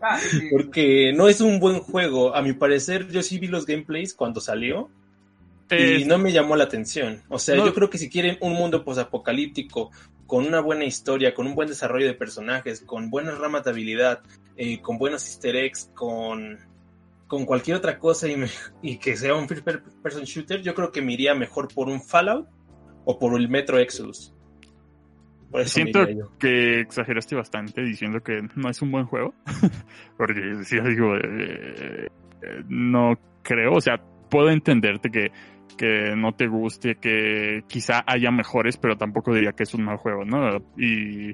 Ah, 0.00 0.18
sí. 0.18 0.48
Porque 0.50 1.12
no 1.14 1.28
es 1.28 1.40
un 1.40 1.58
buen 1.60 1.80
juego. 1.80 2.34
A 2.34 2.40
mi 2.42 2.52
parecer, 2.52 3.08
yo 3.08 3.22
sí 3.22 3.38
vi 3.38 3.48
los 3.48 3.66
gameplays 3.66 4.14
cuando 4.14 4.40
salió. 4.40 4.88
Eh, 5.70 5.98
Y 6.00 6.04
no 6.04 6.18
me 6.18 6.30
llamó 6.32 6.56
la 6.56 6.64
atención. 6.64 7.22
O 7.28 7.38
sea, 7.38 7.56
No. 7.56 7.66
yo 7.66 7.74
creo 7.74 7.90
que 7.90 7.98
si 7.98 8.08
quieren 8.08 8.36
un 8.40 8.52
mundo 8.52 8.84
posapocalíptico, 8.84 9.90
con 10.26 10.46
una 10.46 10.60
buena 10.60 10.84
historia, 10.84 11.34
con 11.34 11.46
un 11.46 11.54
buen 11.54 11.68
desarrollo 11.68 12.06
de 12.06 12.14
personajes, 12.14 12.80
con 12.80 13.10
buenas 13.10 13.38
ramas 13.38 13.64
de 13.64 13.70
habilidad, 13.70 14.22
eh, 14.56 14.80
con 14.80 14.98
buenos 14.98 15.26
easter 15.26 15.56
eggs, 15.56 15.90
con, 15.94 16.58
con 17.26 17.44
cualquier 17.44 17.76
otra 17.76 17.98
cosa 17.98 18.28
y, 18.28 18.36
me- 18.36 18.48
y 18.82 18.98
que 18.98 19.16
sea 19.16 19.34
un 19.34 19.48
first 19.48 19.64
per- 19.64 19.82
person 20.02 20.22
shooter, 20.24 20.62
yo 20.62 20.74
creo 20.74 20.90
que 20.92 21.02
me 21.02 21.12
iría 21.12 21.34
mejor 21.34 21.68
por 21.74 21.88
un 21.88 22.00
Fallout 22.00 22.48
o 23.04 23.18
por 23.18 23.38
el 23.38 23.48
Metro 23.48 23.78
Exodus. 23.78 24.32
Siento 25.66 26.00
que 26.38 26.80
exageraste 26.80 27.36
bastante 27.36 27.82
diciendo 27.82 28.20
que 28.22 28.40
no 28.56 28.68
es 28.68 28.82
un 28.82 28.90
buen 28.90 29.04
juego. 29.06 29.34
Porque 30.16 30.64
si 30.64 30.80
digo, 30.80 31.14
eh, 31.16 32.08
eh, 32.42 32.62
no 32.68 33.16
creo, 33.42 33.74
o 33.74 33.80
sea, 33.80 34.00
puedo 34.30 34.50
entenderte 34.50 35.10
que, 35.10 35.30
que 35.76 36.14
no 36.16 36.32
te 36.32 36.46
guste, 36.46 36.96
que 36.96 37.64
quizá 37.68 38.02
haya 38.06 38.30
mejores, 38.30 38.76
pero 38.76 38.96
tampoco 38.96 39.34
diría 39.34 39.52
que 39.52 39.64
es 39.64 39.74
un 39.74 39.84
mal 39.84 39.96
juego, 39.96 40.24
¿no? 40.24 40.58
Y, 40.76 41.30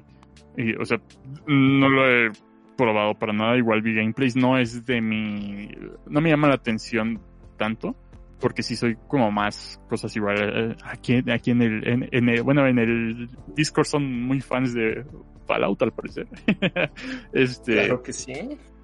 y, 0.57 0.75
o 0.79 0.85
sea, 0.85 0.99
no 1.47 1.89
lo 1.89 2.09
he 2.09 2.31
probado 2.77 3.13
para 3.15 3.33
nada, 3.33 3.57
igual 3.57 3.81
vi 3.81 3.93
gameplays, 3.95 4.35
no 4.35 4.57
es 4.57 4.85
de 4.85 5.01
mi, 5.01 5.69
no 6.07 6.21
me 6.21 6.29
llama 6.29 6.47
la 6.47 6.55
atención 6.55 7.19
tanto. 7.57 7.95
Porque 8.39 8.63
sí 8.63 8.75
soy 8.75 8.97
como 9.07 9.29
más 9.31 9.79
cosas 9.87 10.15
igual. 10.15 10.35
eh, 10.71 10.75
Aquí, 10.83 11.21
aquí 11.31 11.51
en 11.51 11.61
el, 11.61 11.87
en, 11.87 12.09
en 12.11 12.27
el- 12.27 12.41
bueno, 12.41 12.65
en 12.65 12.79
el 12.79 13.29
Discord 13.55 13.85
son 13.85 14.23
muy 14.23 14.41
fans 14.41 14.73
de 14.73 15.05
Fallout 15.51 15.81
al 15.81 15.91
parecer. 15.91 16.27
este, 17.33 17.73
Claro 17.73 18.01
que 18.01 18.13
sí. 18.13 18.33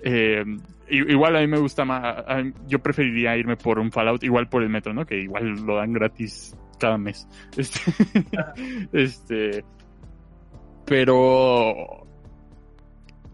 eh, 0.03 0.44
igual 0.89 1.35
a 1.35 1.39
mí 1.39 1.48
me 1.48 1.60
gusta 1.60 1.85
más, 1.85 2.26
yo 2.68 2.80
preferiría 2.80 3.38
irme 3.38 3.56
por 3.56 3.80
un 3.80 3.91
Fallout, 3.91 4.23
igual 4.23 4.49
por 4.49 4.64
el 4.64 4.69
metro, 4.69 4.94
¿no? 4.94 5.06
Que 5.06 5.22
igual 5.22 5.53
lo 5.65 5.77
dan 5.77 5.94
gratis 5.94 6.56
cada 6.80 6.98
mes. 6.98 7.27
Este, 7.57 7.81
este, 8.94 9.65
pero 10.85 12.06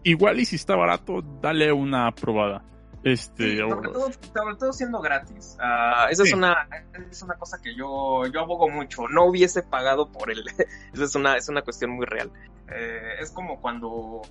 igual 0.02 0.40
y 0.40 0.44
si 0.44 0.56
está 0.56 0.76
barato, 0.76 1.22
dale 1.40 1.72
una 1.72 2.10
probada. 2.12 2.64
Este, 3.04 3.52
Sí, 3.52 3.58
sobre, 3.58 3.88
todo, 3.90 4.10
sobre 4.34 4.56
todo 4.56 4.72
siendo 4.72 5.00
gratis. 5.00 5.56
Ah, 5.60 6.08
esa 6.10 6.22
es, 6.22 6.32
una, 6.32 6.66
es 7.10 7.22
una 7.22 7.34
cosa 7.34 7.60
que 7.60 7.74
yo, 7.76 8.26
yo 8.26 8.40
abogo 8.40 8.70
mucho. 8.70 9.06
No 9.08 9.26
hubiese 9.26 9.62
pagado 9.62 10.10
por 10.10 10.30
él. 10.30 10.42
Esa 10.94 11.04
es 11.04 11.14
una, 11.14 11.36
es 11.36 11.48
una 11.50 11.60
cuestión 11.62 11.90
muy 11.90 12.06
real. 12.06 12.32
Eh, 12.68 13.16
es 13.20 13.30
como 13.30 13.60
cuando. 13.60 14.22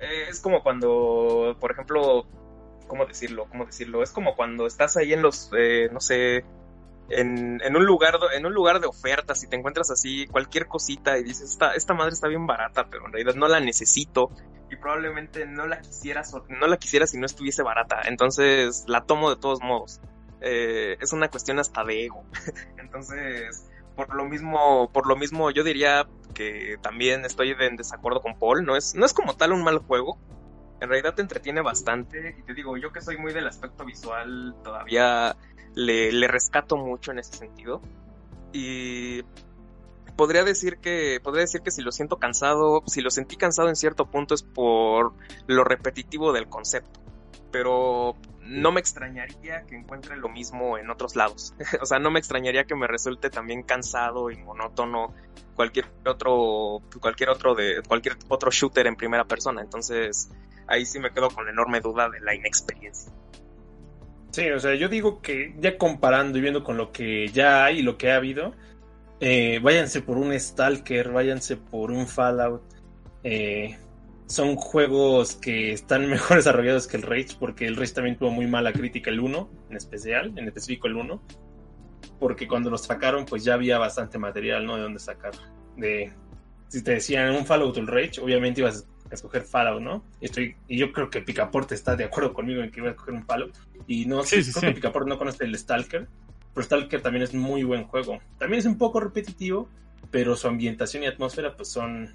eh, 0.00 0.26
es 0.28 0.38
como 0.40 0.62
cuando, 0.62 1.56
por 1.58 1.72
ejemplo, 1.72 2.24
¿cómo 2.86 3.04
decirlo? 3.04 3.46
¿Cómo 3.50 3.66
decirlo? 3.66 4.02
Es 4.02 4.12
como 4.12 4.36
cuando 4.36 4.66
estás 4.66 4.96
ahí 4.96 5.12
en 5.12 5.20
los, 5.22 5.50
eh, 5.58 5.88
no 5.92 6.00
sé, 6.00 6.44
en, 7.08 7.76
un 7.76 7.84
lugar 7.84 8.18
en 8.34 8.46
un 8.46 8.54
lugar 8.54 8.80
de 8.80 8.86
ofertas 8.86 9.42
y 9.42 9.48
te 9.48 9.56
encuentras 9.56 9.90
así 9.90 10.26
cualquier 10.26 10.66
cosita 10.66 11.18
y 11.18 11.24
dices, 11.24 11.50
esta, 11.50 11.74
esta 11.74 11.94
madre 11.94 12.12
está 12.12 12.28
bien 12.28 12.46
barata, 12.46 12.86
pero 12.90 13.06
en 13.06 13.12
realidad 13.12 13.34
no 13.34 13.48
la 13.48 13.60
necesito 13.60 14.30
y 14.70 14.76
probablemente 14.76 15.46
no 15.46 15.66
la 15.66 15.80
quisieras 15.80 16.32
o- 16.34 16.44
no 16.48 16.66
la 16.66 16.76
quisiera 16.76 17.06
si 17.06 17.18
no 17.18 17.26
estuviese 17.26 17.62
barata. 17.62 18.00
Entonces 18.04 18.84
la 18.88 19.02
tomo 19.02 19.30
de 19.30 19.36
todos 19.36 19.60
modos. 19.62 20.00
Eh, 20.40 20.96
es 21.00 21.12
una 21.12 21.28
cuestión 21.28 21.58
hasta 21.58 21.84
de 21.84 22.04
ego. 22.04 22.24
Entonces, 22.78 23.70
por 23.96 24.14
lo 24.14 24.24
mismo, 24.24 24.90
por 24.92 25.06
lo 25.06 25.16
mismo, 25.16 25.50
yo 25.50 25.64
diría 25.64 26.06
que 26.34 26.76
también 26.82 27.24
estoy 27.24 27.54
en 27.58 27.76
desacuerdo 27.76 28.20
con 28.20 28.38
Paul. 28.38 28.64
No 28.64 28.76
es, 28.76 28.94
no 28.94 29.06
es 29.06 29.12
como 29.14 29.34
tal 29.36 29.52
un 29.52 29.62
mal 29.62 29.78
juego. 29.78 30.18
En 30.80 30.88
realidad 30.88 31.14
te 31.14 31.22
entretiene 31.22 31.62
bastante. 31.62 32.36
Y 32.38 32.42
te 32.42 32.52
digo, 32.52 32.76
yo 32.76 32.92
que 32.92 33.00
soy 33.00 33.16
muy 33.16 33.32
del 33.32 33.46
aspecto 33.46 33.84
visual, 33.84 34.54
todavía 34.62 35.34
le, 35.74 36.28
rescato 36.28 36.76
mucho 36.76 37.12
en 37.12 37.18
ese 37.18 37.36
sentido. 37.36 37.80
Y 38.52 39.22
podría 40.16 40.44
decir 40.44 40.78
que 40.78 41.20
podría 41.22 41.42
decir 41.42 41.62
que 41.62 41.70
si 41.70 41.82
lo 41.82 41.92
siento 41.92 42.18
cansado, 42.18 42.82
si 42.86 43.00
lo 43.00 43.10
sentí 43.10 43.36
cansado 43.36 43.68
en 43.68 43.76
cierto 43.76 44.06
punto 44.06 44.34
es 44.34 44.42
por 44.42 45.14
lo 45.46 45.64
repetitivo 45.64 46.32
del 46.32 46.48
concepto. 46.48 47.00
Pero 47.50 48.16
no 48.40 48.72
me 48.72 48.80
extrañaría 48.80 49.64
que 49.66 49.76
encuentre 49.76 50.16
lo 50.16 50.28
mismo 50.28 50.78
en 50.78 50.90
otros 50.90 51.16
lados. 51.16 51.54
o 51.80 51.86
sea, 51.86 51.98
no 51.98 52.10
me 52.10 52.18
extrañaría 52.18 52.64
que 52.64 52.76
me 52.76 52.86
resulte 52.86 53.30
también 53.30 53.62
cansado 53.62 54.30
y 54.30 54.36
monótono 54.36 55.14
cualquier 55.54 55.86
otro 56.06 56.80
cualquier 57.00 57.30
otro 57.30 57.54
de 57.54 57.82
cualquier 57.86 58.16
otro 58.28 58.50
shooter 58.50 58.86
en 58.86 58.96
primera 58.96 59.24
persona. 59.24 59.62
Entonces, 59.62 60.30
ahí 60.66 60.84
sí 60.84 60.98
me 60.98 61.10
quedo 61.10 61.30
con 61.30 61.44
la 61.46 61.52
enorme 61.52 61.80
duda 61.80 62.08
de 62.08 62.20
la 62.20 62.34
inexperiencia. 62.34 63.12
Sí, 64.34 64.50
o 64.50 64.58
sea, 64.58 64.74
yo 64.74 64.88
digo 64.88 65.22
que 65.22 65.54
ya 65.60 65.78
comparando 65.78 66.38
y 66.38 66.40
viendo 66.40 66.64
con 66.64 66.76
lo 66.76 66.90
que 66.90 67.28
ya 67.28 67.66
hay 67.66 67.78
y 67.78 67.82
lo 67.82 67.96
que 67.96 68.10
ha 68.10 68.16
habido, 68.16 68.52
eh, 69.20 69.60
váyanse 69.62 70.02
por 70.02 70.18
un 70.18 70.36
Stalker, 70.36 71.12
váyanse 71.12 71.56
por 71.56 71.92
un 71.92 72.08
Fallout. 72.08 72.64
eh, 73.22 73.78
son 74.26 74.56
juegos 74.56 75.36
que 75.36 75.70
están 75.70 76.10
mejor 76.10 76.38
desarrollados 76.38 76.88
que 76.88 76.96
el 76.96 77.04
Rage, 77.04 77.36
porque 77.38 77.68
el 77.68 77.76
Rage 77.76 77.92
también 77.92 78.18
tuvo 78.18 78.32
muy 78.32 78.48
mala 78.48 78.72
crítica 78.72 79.08
el 79.08 79.20
1, 79.20 79.50
en 79.70 79.76
especial, 79.76 80.32
en 80.36 80.48
específico 80.48 80.88
el 80.88 80.96
1. 80.96 81.22
Porque 82.18 82.48
cuando 82.48 82.70
los 82.70 82.82
sacaron, 82.82 83.26
pues 83.26 83.44
ya 83.44 83.54
había 83.54 83.78
bastante 83.78 84.18
material, 84.18 84.66
¿no? 84.66 84.74
De 84.74 84.82
dónde 84.82 84.98
sacar. 84.98 85.34
De, 85.76 86.12
si 86.66 86.82
te 86.82 86.94
decían 86.94 87.36
un 87.36 87.46
Fallout 87.46 87.76
o 87.76 87.80
el 87.80 87.86
Rage, 87.86 88.20
obviamente 88.20 88.62
ibas 88.62 88.84
escoger 89.14 89.42
Fallout, 89.42 89.82
¿no? 89.82 90.04
Y, 90.20 90.26
estoy, 90.26 90.56
y 90.68 90.78
yo 90.78 90.92
creo 90.92 91.10
que 91.10 91.20
Picaporte 91.22 91.74
está 91.74 91.96
de 91.96 92.04
acuerdo 92.04 92.32
conmigo 92.34 92.62
en 92.62 92.70
que 92.70 92.80
iba 92.80 92.88
a 92.88 92.92
escoger 92.92 93.14
un 93.14 93.24
Fallout. 93.24 93.54
Y 93.86 94.06
no 94.06 94.22
sé, 94.22 94.36
Sí, 94.42 94.44
sí, 94.44 94.52
creo 94.52 94.60
sí. 94.60 94.66
que 94.68 94.74
Picaporte 94.74 95.08
no 95.08 95.18
conoce 95.18 95.44
el 95.44 95.56
Stalker, 95.58 96.06
pero 96.54 96.64
Stalker 96.64 97.00
también 97.02 97.22
es 97.24 97.34
muy 97.34 97.62
buen 97.64 97.84
juego. 97.84 98.18
También 98.38 98.60
es 98.60 98.66
un 98.66 98.78
poco 98.78 99.00
repetitivo, 99.00 99.68
pero 100.10 100.36
su 100.36 100.46
ambientación 100.48 101.02
y 101.02 101.06
atmósfera 101.06 101.56
pues 101.56 101.68
son, 101.68 102.10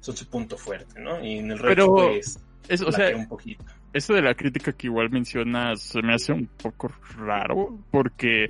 son 0.00 0.16
su 0.16 0.26
punto 0.28 0.56
fuerte, 0.56 1.00
¿no? 1.00 1.22
Y 1.24 1.38
en 1.38 1.50
el 1.50 1.60
Pero, 1.60 1.92
pues 1.94 2.38
Es, 2.68 2.80
o 2.80 2.90
sea, 2.90 3.14
un 3.14 3.28
poquito. 3.28 3.64
eso 3.92 4.14
de 4.14 4.22
la 4.22 4.34
crítica 4.34 4.72
que 4.72 4.86
igual 4.86 5.10
mencionas 5.10 5.80
se 5.82 6.00
me 6.02 6.14
hace 6.14 6.32
un 6.32 6.46
poco 6.46 6.90
raro 7.18 7.78
porque 7.90 8.48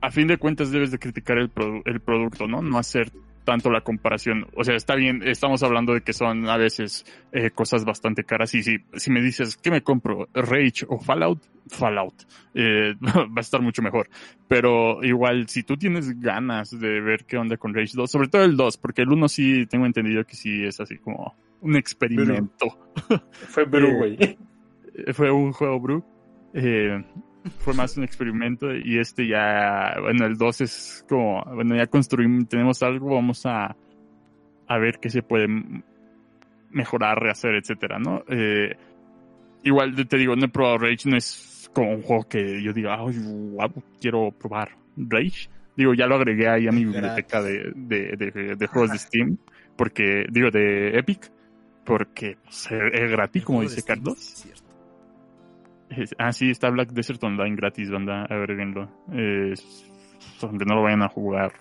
a 0.00 0.10
fin 0.12 0.28
de 0.28 0.38
cuentas 0.38 0.70
debes 0.70 0.92
de 0.92 0.98
criticar 1.00 1.38
el, 1.38 1.52
produ- 1.52 1.82
el 1.84 2.00
producto, 2.00 2.46
¿no? 2.46 2.62
No 2.62 2.78
hacer 2.78 3.10
tanto 3.46 3.70
la 3.70 3.80
comparación. 3.80 4.46
O 4.54 4.64
sea, 4.64 4.74
está 4.74 4.94
bien, 4.96 5.22
estamos 5.24 5.62
hablando 5.62 5.94
de 5.94 6.02
que 6.02 6.12
son 6.12 6.46
a 6.50 6.58
veces 6.58 7.06
eh, 7.32 7.50
cosas 7.50 7.84
bastante 7.86 8.24
caras 8.24 8.54
y 8.54 8.62
si, 8.62 8.78
si 8.94 9.10
me 9.10 9.22
dices, 9.22 9.56
¿qué 9.56 9.70
me 9.70 9.82
compro? 9.82 10.28
¿Rage 10.34 10.84
o 10.88 10.98
Fallout? 10.98 11.40
Fallout. 11.68 12.14
Eh, 12.52 12.94
va 13.00 13.36
a 13.36 13.40
estar 13.40 13.62
mucho 13.62 13.80
mejor. 13.80 14.10
Pero 14.48 15.02
igual, 15.02 15.48
si 15.48 15.62
tú 15.62 15.76
tienes 15.76 16.20
ganas 16.20 16.78
de 16.78 17.00
ver 17.00 17.24
qué 17.24 17.38
onda 17.38 17.56
con 17.56 17.72
Rage 17.72 17.92
2, 17.94 18.10
sobre 18.10 18.28
todo 18.28 18.44
el 18.44 18.56
2, 18.56 18.76
porque 18.76 19.02
el 19.02 19.12
1 19.12 19.28
sí 19.28 19.66
tengo 19.66 19.86
entendido 19.86 20.24
que 20.24 20.34
sí 20.34 20.64
es 20.64 20.80
así 20.80 20.98
como 20.98 21.34
un 21.60 21.76
experimento. 21.76 22.66
Fue 23.30 23.64
Brew, 23.64 23.96
güey. 23.96 24.16
Eh, 24.20 25.12
fue 25.12 25.30
un 25.30 25.52
juego 25.52 25.80
Brew. 25.80 26.04
Eh, 26.52 27.04
fue 27.58 27.74
más 27.74 27.96
un 27.96 28.04
experimento 28.04 28.74
y 28.74 28.98
este 28.98 29.26
ya, 29.26 29.96
bueno, 30.00 30.26
el 30.26 30.36
2 30.36 30.60
es 30.60 31.04
como, 31.08 31.42
bueno, 31.44 31.76
ya 31.76 31.86
construimos, 31.86 32.48
tenemos 32.48 32.82
algo, 32.82 33.14
vamos 33.14 33.44
a, 33.46 33.76
a 34.66 34.78
ver 34.78 34.98
qué 35.00 35.10
se 35.10 35.22
puede 35.22 35.48
mejorar, 36.70 37.18
rehacer, 37.18 37.54
etcétera, 37.54 37.98
¿no? 37.98 38.22
Eh, 38.28 38.76
igual 39.62 39.94
te 40.06 40.16
digo, 40.16 40.36
no 40.36 40.46
he 40.46 40.48
probado 40.48 40.78
Rage, 40.78 41.08
no 41.08 41.16
es 41.16 41.70
como 41.72 41.92
un 41.92 42.02
juego 42.02 42.28
que 42.28 42.62
yo 42.62 42.72
diga, 42.72 42.96
ay, 42.98 43.18
guau, 43.18 43.72
quiero 44.00 44.30
probar 44.32 44.70
Rage. 44.96 45.48
Digo, 45.76 45.92
ya 45.92 46.06
lo 46.06 46.14
agregué 46.14 46.48
ahí 46.48 46.68
a 46.68 46.72
mi 46.72 46.84
biblioteca 46.84 47.42
de, 47.42 47.72
de, 47.74 48.16
de, 48.16 48.56
de 48.56 48.66
juegos 48.66 48.92
de 48.92 48.98
Steam, 48.98 49.36
porque, 49.76 50.24
digo, 50.30 50.50
de 50.50 50.98
Epic, 50.98 51.30
porque 51.84 52.38
pues, 52.42 52.70
es 52.70 52.94
es 52.94 53.10
gratis, 53.10 53.44
como 53.44 53.62
dice 53.62 53.82
Carlos. 53.82 54.46
Es- 55.90 56.14
ah, 56.18 56.32
sí, 56.32 56.50
está 56.50 56.70
Black 56.70 56.90
Desert 56.90 57.22
Online 57.24 57.54
gratis, 57.56 57.90
banda, 57.90 58.24
agréguenlo. 58.24 58.88
Es 59.12 59.90
donde 60.40 60.64
no 60.64 60.74
lo 60.76 60.82
vayan 60.82 61.02
a 61.02 61.08
jugar. 61.08 61.52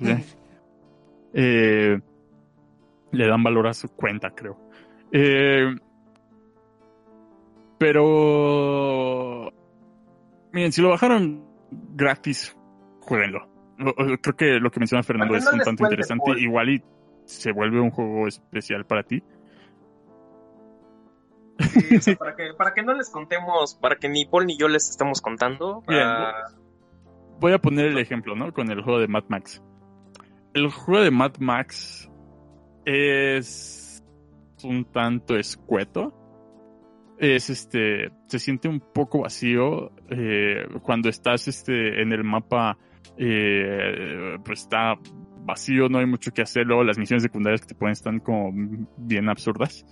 ¿Sí? 0.00 0.12
Eh, 1.34 2.00
le 3.12 3.26
dan 3.28 3.42
valor 3.42 3.66
a 3.66 3.74
su 3.74 3.90
cuenta, 3.90 4.30
creo. 4.30 4.56
Eh, 5.12 5.76
pero... 8.18 9.52
Miren, 10.52 10.72
si 10.72 10.80
lo 10.82 10.88
bajaron 10.90 11.44
gratis, 11.94 12.56
jueguenlo. 13.00 13.46
Lo- 13.76 13.94
lo- 13.96 14.18
Creo 14.18 14.36
que 14.36 14.58
lo 14.58 14.70
que 14.70 14.80
menciona 14.80 15.02
Fernando 15.02 15.36
es 15.36 15.44
un 15.52 15.58
tanto 15.60 15.84
interesante. 15.84 16.30
Igual 16.40 16.70
y 16.70 16.82
se 17.24 17.52
vuelve 17.52 17.78
un 17.80 17.90
juego 17.90 18.26
especial 18.26 18.86
para 18.86 19.02
ti. 19.02 19.22
Sí, 21.58 21.96
o 21.96 22.00
sea, 22.00 22.16
para, 22.18 22.36
que, 22.36 22.54
para 22.56 22.74
que 22.74 22.82
no 22.82 22.94
les 22.94 23.10
contemos, 23.10 23.74
para 23.74 23.96
que 23.96 24.08
ni 24.08 24.24
Paul 24.24 24.46
ni 24.46 24.56
yo 24.56 24.68
les 24.68 24.90
estemos 24.90 25.20
contando. 25.20 25.82
Bien. 25.86 26.02
ah, 26.02 26.32
voy 27.40 27.52
a 27.52 27.58
poner 27.58 27.86
el 27.86 27.98
ejemplo, 27.98 28.34
¿no? 28.34 28.52
Con 28.52 28.70
el 28.70 28.82
juego 28.82 29.00
de 29.00 29.08
Mad 29.08 29.24
Max. 29.28 29.62
El 30.54 30.70
juego 30.70 31.04
de 31.04 31.10
Mad 31.10 31.36
Max 31.38 32.10
es 32.84 34.02
un 34.64 34.84
tanto 34.86 35.36
escueto. 35.36 36.14
Es 37.18 37.50
este, 37.50 38.12
se 38.26 38.38
siente 38.38 38.68
un 38.68 38.80
poco 38.80 39.22
vacío 39.22 39.90
eh, 40.08 40.66
cuando 40.82 41.08
estás 41.08 41.48
este 41.48 42.00
en 42.00 42.12
el 42.12 42.22
mapa. 42.24 42.78
eh, 43.16 44.36
pues 44.44 44.60
está 44.60 44.94
vacío, 45.40 45.88
no 45.88 45.98
hay 45.98 46.06
mucho 46.06 46.30
que 46.30 46.42
hacer. 46.42 46.66
Luego 46.66 46.84
las 46.84 46.98
misiones 46.98 47.22
secundarias 47.24 47.62
que 47.62 47.68
te 47.68 47.74
pueden 47.74 47.92
estar 47.92 48.22
como 48.22 48.52
bien 48.96 49.28
absurdas. 49.28 49.84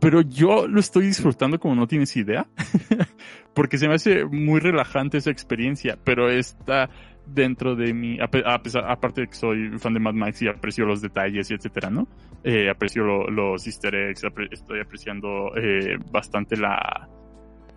Pero 0.00 0.20
yo 0.20 0.66
lo 0.68 0.78
estoy 0.80 1.06
disfrutando 1.06 1.58
como 1.58 1.74
no 1.74 1.86
tienes 1.86 2.16
idea. 2.16 2.46
porque 3.54 3.78
se 3.78 3.88
me 3.88 3.94
hace 3.94 4.24
muy 4.26 4.60
relajante 4.60 5.16
esa 5.18 5.30
experiencia, 5.30 5.98
pero 6.04 6.30
está 6.30 6.90
dentro 7.26 7.74
de 7.74 7.92
mi, 7.94 8.20
a 8.20 8.28
pe- 8.28 8.42
a 8.46 8.62
pesar- 8.62 8.84
aparte 8.88 9.22
de 9.22 9.28
que 9.28 9.34
soy 9.34 9.78
fan 9.78 9.94
de 9.94 10.00
Mad 10.00 10.12
Max 10.12 10.42
y 10.42 10.48
aprecio 10.48 10.84
los 10.84 11.00
detalles 11.00 11.50
y 11.50 11.54
etcétera, 11.54 11.88
¿no? 11.90 12.06
Eh, 12.44 12.68
aprecio 12.70 13.02
lo- 13.02 13.28
los 13.30 13.66
easter 13.66 13.94
eggs, 13.94 14.22
estoy 14.50 14.80
apreciando 14.80 15.50
eh, 15.56 15.96
bastante 16.12 16.56
la 16.56 17.08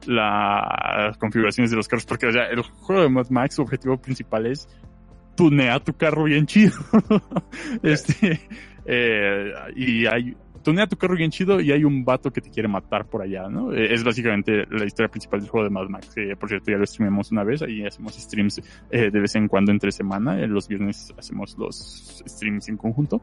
las 0.05 1.17
configuraciones 1.17 1.71
de 1.71 1.77
los 1.77 1.87
carros, 1.87 2.05
porque 2.05 2.27
o 2.27 2.31
sea, 2.31 2.45
el 2.45 2.61
juego 2.61 3.01
de 3.01 3.09
Mad 3.09 3.29
Max, 3.29 3.55
su 3.55 3.61
objetivo 3.63 3.97
principal 4.01 4.45
es 4.45 4.67
tunea 5.35 5.79
tu 5.79 5.93
carro 5.93 6.23
bien 6.25 6.45
chido. 6.45 6.73
este, 7.83 8.39
eh, 8.85 9.51
y 9.75 10.05
hay 10.05 10.35
tunea 10.59 10.87
tu 10.87 10.97
carro 10.97 11.15
bien 11.15 11.31
chido 11.31 11.59
y 11.59 11.71
hay 11.71 11.83
un 11.83 12.05
vato 12.05 12.31
que 12.31 12.41
te 12.41 12.49
quiere 12.49 12.67
matar 12.67 13.05
por 13.05 13.21
allá, 13.21 13.49
¿no? 13.49 13.73
Eh, 13.73 13.93
es 13.93 14.03
básicamente 14.03 14.65
la 14.69 14.85
historia 14.85 15.09
principal 15.09 15.41
del 15.41 15.49
juego 15.49 15.65
de 15.65 15.69
Mad 15.71 15.89
Max. 15.89 16.13
que, 16.13 16.35
por 16.35 16.49
cierto, 16.49 16.71
ya 16.71 16.77
lo 16.77 16.85
streamamos 16.85 17.31
una 17.31 17.43
vez, 17.43 17.61
ahí 17.61 17.85
hacemos 17.85 18.15
streams 18.15 18.61
eh, 18.91 19.09
de 19.11 19.19
vez 19.19 19.35
en 19.35 19.47
cuando 19.47 19.71
entre 19.71 19.91
semana. 19.91 20.39
Eh, 20.39 20.47
los 20.47 20.67
viernes 20.67 21.13
hacemos 21.17 21.57
los 21.57 22.23
streams 22.27 22.69
en 22.69 22.77
conjunto. 22.77 23.21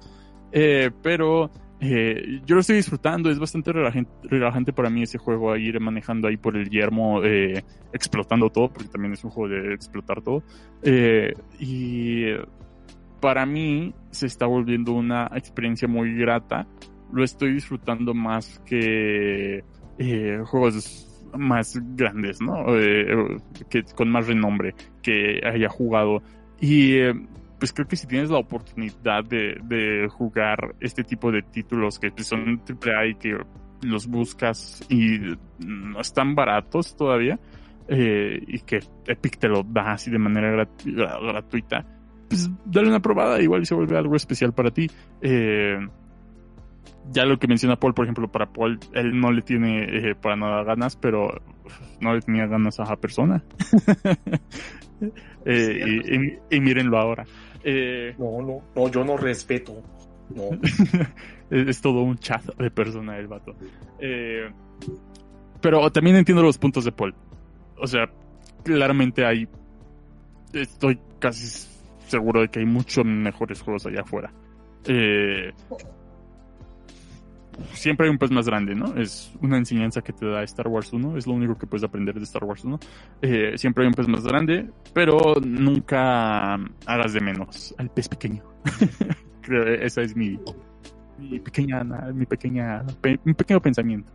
Eh, 0.52 0.90
pero 1.02 1.50
eh, 1.80 2.40
yo 2.46 2.54
lo 2.54 2.60
estoy 2.60 2.76
disfrutando, 2.76 3.30
es 3.30 3.38
bastante 3.38 3.72
relajante, 3.72 4.10
relajante 4.24 4.72
para 4.72 4.88
mí 4.88 5.02
ese 5.02 5.18
juego, 5.18 5.56
ir 5.56 5.78
manejando 5.80 6.28
ahí 6.28 6.36
por 6.36 6.56
el 6.56 6.70
yermo, 6.70 7.22
eh, 7.22 7.62
explotando 7.92 8.48
todo, 8.50 8.68
porque 8.72 8.88
también 8.88 9.12
es 9.12 9.24
un 9.24 9.30
juego 9.30 9.54
de 9.54 9.74
explotar 9.74 10.22
todo. 10.22 10.42
Eh, 10.82 11.34
y 11.58 12.26
para 13.20 13.44
mí 13.44 13.94
se 14.10 14.26
está 14.26 14.46
volviendo 14.46 14.92
una 14.92 15.30
experiencia 15.34 15.88
muy 15.88 16.14
grata. 16.14 16.66
Lo 17.12 17.22
estoy 17.24 17.52
disfrutando 17.54 18.14
más 18.14 18.60
que 18.66 19.62
eh, 19.98 20.38
juegos 20.44 21.02
más 21.36 21.78
grandes, 21.96 22.40
¿no? 22.40 22.64
Eh, 22.76 23.38
que 23.70 23.82
con 23.94 24.10
más 24.10 24.26
renombre 24.26 24.74
que 25.02 25.40
haya 25.44 25.68
jugado. 25.68 26.22
Y 26.60 26.94
eh, 26.94 27.14
pues 27.58 27.72
creo 27.72 27.86
que 27.88 27.96
si 27.96 28.06
tienes 28.06 28.30
la 28.30 28.38
oportunidad 28.38 29.24
de, 29.24 29.58
de 29.64 30.08
jugar 30.08 30.74
este 30.80 31.04
tipo 31.04 31.30
de 31.30 31.42
títulos 31.42 31.98
que 31.98 32.10
pues, 32.10 32.26
son 32.26 32.60
AAA 32.68 33.06
y 33.08 33.14
que 33.16 33.36
los 33.82 34.06
buscas 34.06 34.84
y 34.88 35.18
no 35.58 36.00
están 36.00 36.34
baratos 36.34 36.96
todavía, 36.96 37.38
eh, 37.88 38.42
y 38.46 38.58
que 38.60 38.80
Epic 39.06 39.38
te 39.38 39.48
lo 39.48 39.62
da 39.62 39.92
así 39.92 40.10
de 40.10 40.18
manera 40.18 40.50
gratu- 40.52 40.94
gratuita, 41.32 41.84
pues 42.28 42.50
dale 42.64 42.88
una 42.88 43.00
probada, 43.00 43.40
igual 43.40 43.64
se 43.66 43.74
vuelve 43.74 43.96
algo 43.96 44.16
especial 44.16 44.52
para 44.52 44.70
ti. 44.70 44.90
Eh, 45.20 45.78
ya 47.12 47.24
lo 47.24 47.38
que 47.38 47.46
menciona 47.48 47.76
Paul, 47.76 47.94
por 47.94 48.04
ejemplo, 48.04 48.28
para 48.30 48.46
Paul, 48.46 48.78
él 48.92 49.18
no 49.20 49.32
le 49.32 49.42
tiene 49.42 49.84
eh, 50.10 50.14
para 50.14 50.36
nada 50.36 50.62
ganas, 50.64 50.96
pero 50.96 51.40
no 52.00 52.14
le 52.14 52.20
tenía 52.20 52.46
ganas 52.46 52.78
a 52.80 52.84
esa 52.84 52.96
persona. 52.96 53.42
Eh, 55.44 56.00
y, 56.08 56.16
y- 56.16 56.38
y 56.56 56.60
mírenlo 56.60 56.98
ahora. 56.98 57.24
Eh, 57.62 58.14
No, 58.18 58.40
no, 58.40 58.62
no, 58.74 58.88
yo 58.90 59.04
no 59.04 59.16
respeto. 59.16 59.82
No. 60.34 60.44
es, 61.50 61.68
es 61.68 61.80
todo 61.82 62.00
un 62.02 62.16
chat 62.16 62.42
de 62.56 62.70
persona 62.70 63.16
el 63.18 63.28
vato. 63.28 63.54
Eh, 64.00 64.50
pero 65.60 65.88
también 65.92 66.16
entiendo 66.16 66.42
los 66.42 66.58
puntos 66.58 66.84
de 66.84 66.92
Paul. 66.92 67.14
O 67.78 67.86
sea, 67.86 68.10
claramente 68.64 69.24
hay. 69.24 69.46
Estoy 70.52 70.98
casi 71.18 71.68
seguro 72.08 72.40
de 72.40 72.48
que 72.48 72.60
hay 72.60 72.66
muchos 72.66 73.04
mejores 73.04 73.60
juegos 73.60 73.86
allá 73.86 74.00
afuera. 74.00 74.32
Eh, 74.88 75.52
siempre 77.72 78.06
hay 78.06 78.10
un 78.10 78.18
pez 78.18 78.30
más 78.30 78.46
grande, 78.46 78.74
¿no? 78.74 78.96
Es 78.96 79.32
una 79.40 79.56
enseñanza 79.58 80.02
que 80.02 80.12
te 80.12 80.26
da 80.26 80.42
Star 80.44 80.68
Wars 80.68 80.92
1, 80.92 81.16
es 81.16 81.26
lo 81.26 81.32
único 81.34 81.56
que 81.56 81.66
puedes 81.66 81.84
aprender 81.84 82.14
de 82.14 82.24
Star 82.24 82.44
Wars 82.44 82.64
1. 82.64 82.78
Eh, 83.22 83.52
siempre 83.56 83.84
hay 83.84 83.88
un 83.88 83.94
pez 83.94 84.08
más 84.08 84.24
grande, 84.24 84.70
pero 84.92 85.34
nunca 85.44 86.54
hagas 86.86 87.12
de 87.12 87.20
menos 87.20 87.74
al 87.78 87.90
pez 87.90 88.08
pequeño. 88.08 88.42
Creo 89.42 89.64
que 89.64 89.84
esa 89.84 90.02
es 90.02 90.16
mi, 90.16 90.38
mi 91.18 91.38
pequeña, 91.40 91.82
mi 91.84 92.26
pequeña, 92.26 92.84
pe- 93.00 93.20
mi 93.24 93.34
pequeño 93.34 93.60
pensamiento. 93.60 94.10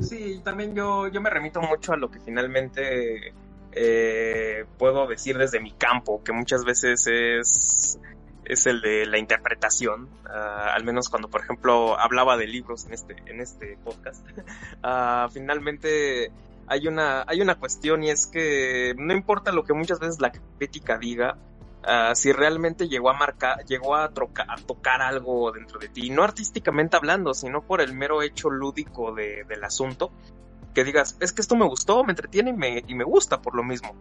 Sí, 0.00 0.40
también 0.44 0.74
yo, 0.74 1.08
yo 1.08 1.20
me 1.20 1.30
remito 1.30 1.60
mucho 1.62 1.92
a 1.92 1.96
lo 1.96 2.10
que 2.10 2.20
finalmente 2.20 3.32
eh, 3.72 4.64
puedo 4.78 5.06
decir 5.06 5.36
desde 5.38 5.60
mi 5.60 5.72
campo, 5.72 6.22
que 6.22 6.32
muchas 6.32 6.64
veces 6.64 7.06
es, 7.06 7.98
es 8.48 8.66
el 8.66 8.80
de 8.80 9.06
la 9.06 9.18
interpretación, 9.18 10.08
ah, 10.28 10.72
al 10.74 10.84
menos 10.84 11.08
cuando, 11.08 11.28
por 11.28 11.42
ejemplo, 11.42 11.98
hablaba 11.98 12.36
de 12.36 12.46
libros 12.46 12.86
en 12.86 12.94
este, 12.94 13.16
en 13.26 13.40
este 13.40 13.78
podcast. 13.84 14.26
Ah, 14.82 15.28
finalmente 15.32 16.30
hay 16.66 16.86
una, 16.86 17.24
hay 17.26 17.40
una 17.40 17.56
cuestión 17.56 18.04
y 18.04 18.10
es 18.10 18.26
que 18.26 18.94
no 18.96 19.12
importa 19.14 19.52
lo 19.52 19.64
que 19.64 19.72
muchas 19.74 19.98
veces 20.00 20.20
la 20.20 20.30
crítica 20.30 20.98
diga, 20.98 21.36
ah, 21.84 22.14
si 22.14 22.32
realmente 22.32 22.88
llegó 22.88 23.10
a 23.10 23.14
marcar, 23.14 23.64
llegó 23.66 23.96
a, 23.96 24.10
troca- 24.12 24.46
a 24.48 24.56
tocar 24.56 25.02
algo 25.02 25.50
dentro 25.52 25.78
de 25.78 25.88
ti, 25.88 26.10
no 26.10 26.22
artísticamente 26.24 26.96
hablando, 26.96 27.34
sino 27.34 27.62
por 27.62 27.80
el 27.80 27.94
mero 27.94 28.22
hecho 28.22 28.50
lúdico 28.50 29.12
de- 29.14 29.44
del 29.48 29.64
asunto, 29.64 30.10
que 30.74 30.84
digas, 30.84 31.16
es 31.20 31.32
que 31.32 31.40
esto 31.40 31.56
me 31.56 31.66
gustó, 31.66 32.04
me 32.04 32.12
entretiene 32.12 32.50
y 32.50 32.54
me, 32.54 32.84
y 32.86 32.94
me 32.94 33.04
gusta 33.04 33.40
por 33.42 33.54
lo 33.56 33.64
mismo. 33.64 33.94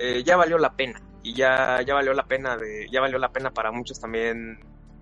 Eh, 0.00 0.22
ya 0.24 0.36
valió 0.36 0.58
la 0.58 0.72
pena. 0.72 1.00
Y 1.22 1.34
ya, 1.34 1.82
ya 1.82 1.94
valió 1.94 2.14
la 2.14 2.24
pena 2.24 2.56
de, 2.56 2.88
ya 2.90 3.00
valió 3.00 3.18
la 3.18 3.30
pena 3.30 3.50
para 3.50 3.70
muchos 3.70 4.00
también 4.00 4.58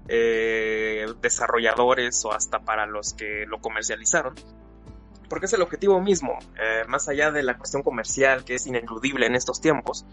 eh, 0.08 1.06
desarrolladores 1.22 2.24
o 2.24 2.32
hasta 2.32 2.58
para 2.58 2.86
los 2.86 3.14
que 3.14 3.46
lo 3.46 3.60
comercializaron. 3.60 4.34
Porque 5.28 5.46
es 5.46 5.52
el 5.52 5.62
objetivo 5.62 6.00
mismo, 6.00 6.38
eh, 6.58 6.82
más 6.88 7.08
allá 7.08 7.30
de 7.30 7.42
la 7.42 7.56
cuestión 7.56 7.82
comercial 7.82 8.44
que 8.44 8.54
es 8.54 8.66
ineludible 8.66 9.26
en 9.26 9.36
estos 9.36 9.60
tiempos. 9.60 10.04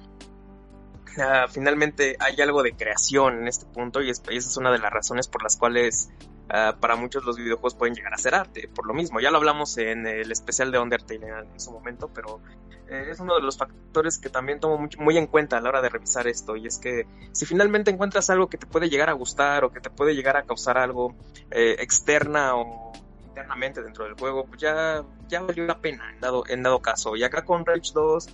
Uh, 1.18 1.50
finalmente 1.50 2.18
hay 2.20 2.42
algo 2.42 2.62
de 2.62 2.74
creación 2.74 3.40
en 3.40 3.48
este 3.48 3.66
punto 3.66 4.02
y, 4.02 4.10
es, 4.10 4.22
y 4.30 4.36
esa 4.36 4.50
es 4.50 4.58
una 4.58 4.70
de 4.70 4.80
las 4.80 4.92
razones 4.92 5.30
por 5.30 5.44
las 5.44 5.56
cuales 5.56 6.10
uh, 6.50 6.80
para 6.80 6.96
muchos 6.96 7.24
los 7.26 7.38
videojuegos 7.38 7.76
pueden 7.76 7.96
llegar 7.96 8.14
a 8.14 8.18
ser 8.18 8.36
arte, 8.36 8.70
por 8.74 8.86
lo 8.88 8.94
mismo. 8.94 9.20
Ya 9.20 9.32
lo 9.32 9.38
hablamos 9.38 9.78
en 9.78 10.08
el 10.08 10.32
especial 10.32 10.72
de 10.72 10.80
Undertale 10.80 11.28
en 11.28 11.60
su 11.60 11.72
momento, 11.72 12.10
pero 12.14 12.42
eh, 12.88 13.08
es 13.10 13.20
uno 13.20 13.36
de 13.36 13.42
los 13.42 13.58
factores 13.58 14.18
que 14.18 14.30
también 14.30 14.60
tomo 14.60 14.78
muy, 14.78 14.90
muy, 15.00 15.18
en 15.18 15.28
cuenta 15.28 15.58
a 15.58 15.62
la 15.62 15.70
hora 15.70 15.82
de 15.82 15.90
revisar 15.90 16.28
esto 16.28 16.56
y 16.56 16.68
es 16.68 16.78
que 16.78 17.08
si 17.32 17.46
finalmente 17.46 17.90
encuentras 17.90 18.30
algo 18.30 18.48
que 18.48 18.58
te 18.58 18.68
puede 18.68 18.90
llegar 18.90 19.10
a 19.10 19.14
gustar 19.14 19.64
o 19.64 19.72
que 19.72 19.80
te 19.80 19.90
puede 19.90 20.14
llegar 20.14 20.38
a 20.38 20.44
causar 20.44 20.78
algo 20.78 21.16
eh, 21.50 21.78
externa 21.80 22.56
o 22.56 22.94
internamente 23.28 23.82
dentro 23.82 24.06
del 24.06 24.14
juego, 24.14 24.46
pues 24.46 24.62
ya, 24.62 25.04
ya 25.28 25.42
valió 25.42 25.66
la 25.66 25.80
pena 25.80 26.12
en 26.14 26.22
dado, 26.22 26.44
en 26.48 26.64
dado 26.64 26.80
caso. 26.80 27.16
Y 27.16 27.24
acá 27.24 27.44
con 27.44 27.66
Rage 27.66 27.92
2 27.94 28.28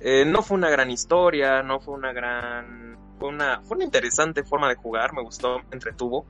eh, 0.00 0.24
no 0.26 0.42
fue 0.42 0.58
una 0.58 0.68
gran 0.68 0.90
historia, 0.90 1.62
no 1.62 1.80
fue 1.80 1.94
una 1.94 2.12
gran... 2.12 2.94
Fue 3.18 3.28
una, 3.28 3.62
fue 3.62 3.76
una 3.76 3.84
interesante 3.84 4.42
forma 4.42 4.68
de 4.68 4.74
jugar, 4.74 5.14
me 5.14 5.22
gustó, 5.22 5.60
me 5.60 5.72
entretuvo. 5.72 6.26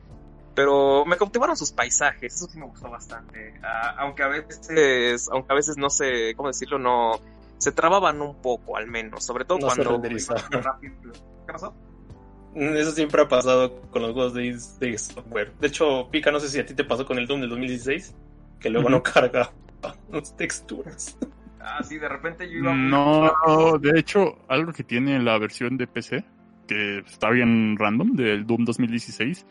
Pero 0.55 1.05
me 1.05 1.16
cautivaron 1.16 1.56
sus 1.56 1.72
paisajes, 1.72 2.35
eso 2.35 2.47
sí 2.47 2.59
me 2.59 2.66
gustó 2.66 2.89
bastante. 2.89 3.55
Uh, 3.60 3.98
aunque 3.98 4.22
a 4.22 4.28
veces, 4.28 5.28
aunque 5.32 5.52
a 5.52 5.56
veces 5.56 5.76
no 5.76 5.90
sé, 5.90 6.35
¿cómo 6.36 6.48
decirlo? 6.48 6.78
No, 6.78 7.20
se 7.59 7.72
trababan 7.72 8.20
un 8.20 8.40
poco 8.40 8.76
al 8.76 8.86
menos, 8.86 9.24
sobre 9.24 9.44
todo 9.44 9.59
no 9.59 9.66
cuando... 9.66 10.01
¿Qué 10.02 11.52
pasó? 11.52 11.74
Eso 12.55 12.93
siempre 12.93 13.22
ha 13.22 13.28
pasado 13.28 13.81
con 13.90 14.02
los 14.02 14.12
juegos 14.12 14.35
de, 14.35 14.56
de, 14.78 14.98
software. 14.98 15.52
De 15.59 15.66
hecho, 15.66 16.09
Pika, 16.10 16.31
no 16.31 16.39
sé 16.39 16.48
si 16.48 16.60
a 16.60 16.66
ti 16.66 16.74
te 16.74 16.85
pasó 16.85 17.05
con 17.05 17.18
el 17.18 17.26
Doom 17.26 17.40
del 17.40 17.51
2016, 17.51 18.14
que 18.60 18.70
luego 18.70 18.86
uh 18.86 18.90
-huh. 18.90 18.94
no 18.94 19.02
carga 19.02 19.51
las 20.12 20.36
texturas. 20.36 21.18
Ah, 21.60 21.82
sí, 21.82 21.98
de 21.98 22.09
repente 22.09 22.48
yo 22.48 22.59
iba... 22.59 22.74
No, 22.74 23.32
no, 23.47 23.78
de 23.78 23.98
hecho, 23.98 24.36
algo 24.48 24.72
que 24.72 24.85
tiene 24.85 25.18
la 25.20 25.39
versión 25.39 25.76
de 25.76 25.86
PC, 25.86 26.24
que 26.68 26.98
está 26.98 27.31
bien 27.31 27.76
random, 27.76 28.12
del 28.12 28.47
Doom 28.47 28.64
2016, 28.66 29.47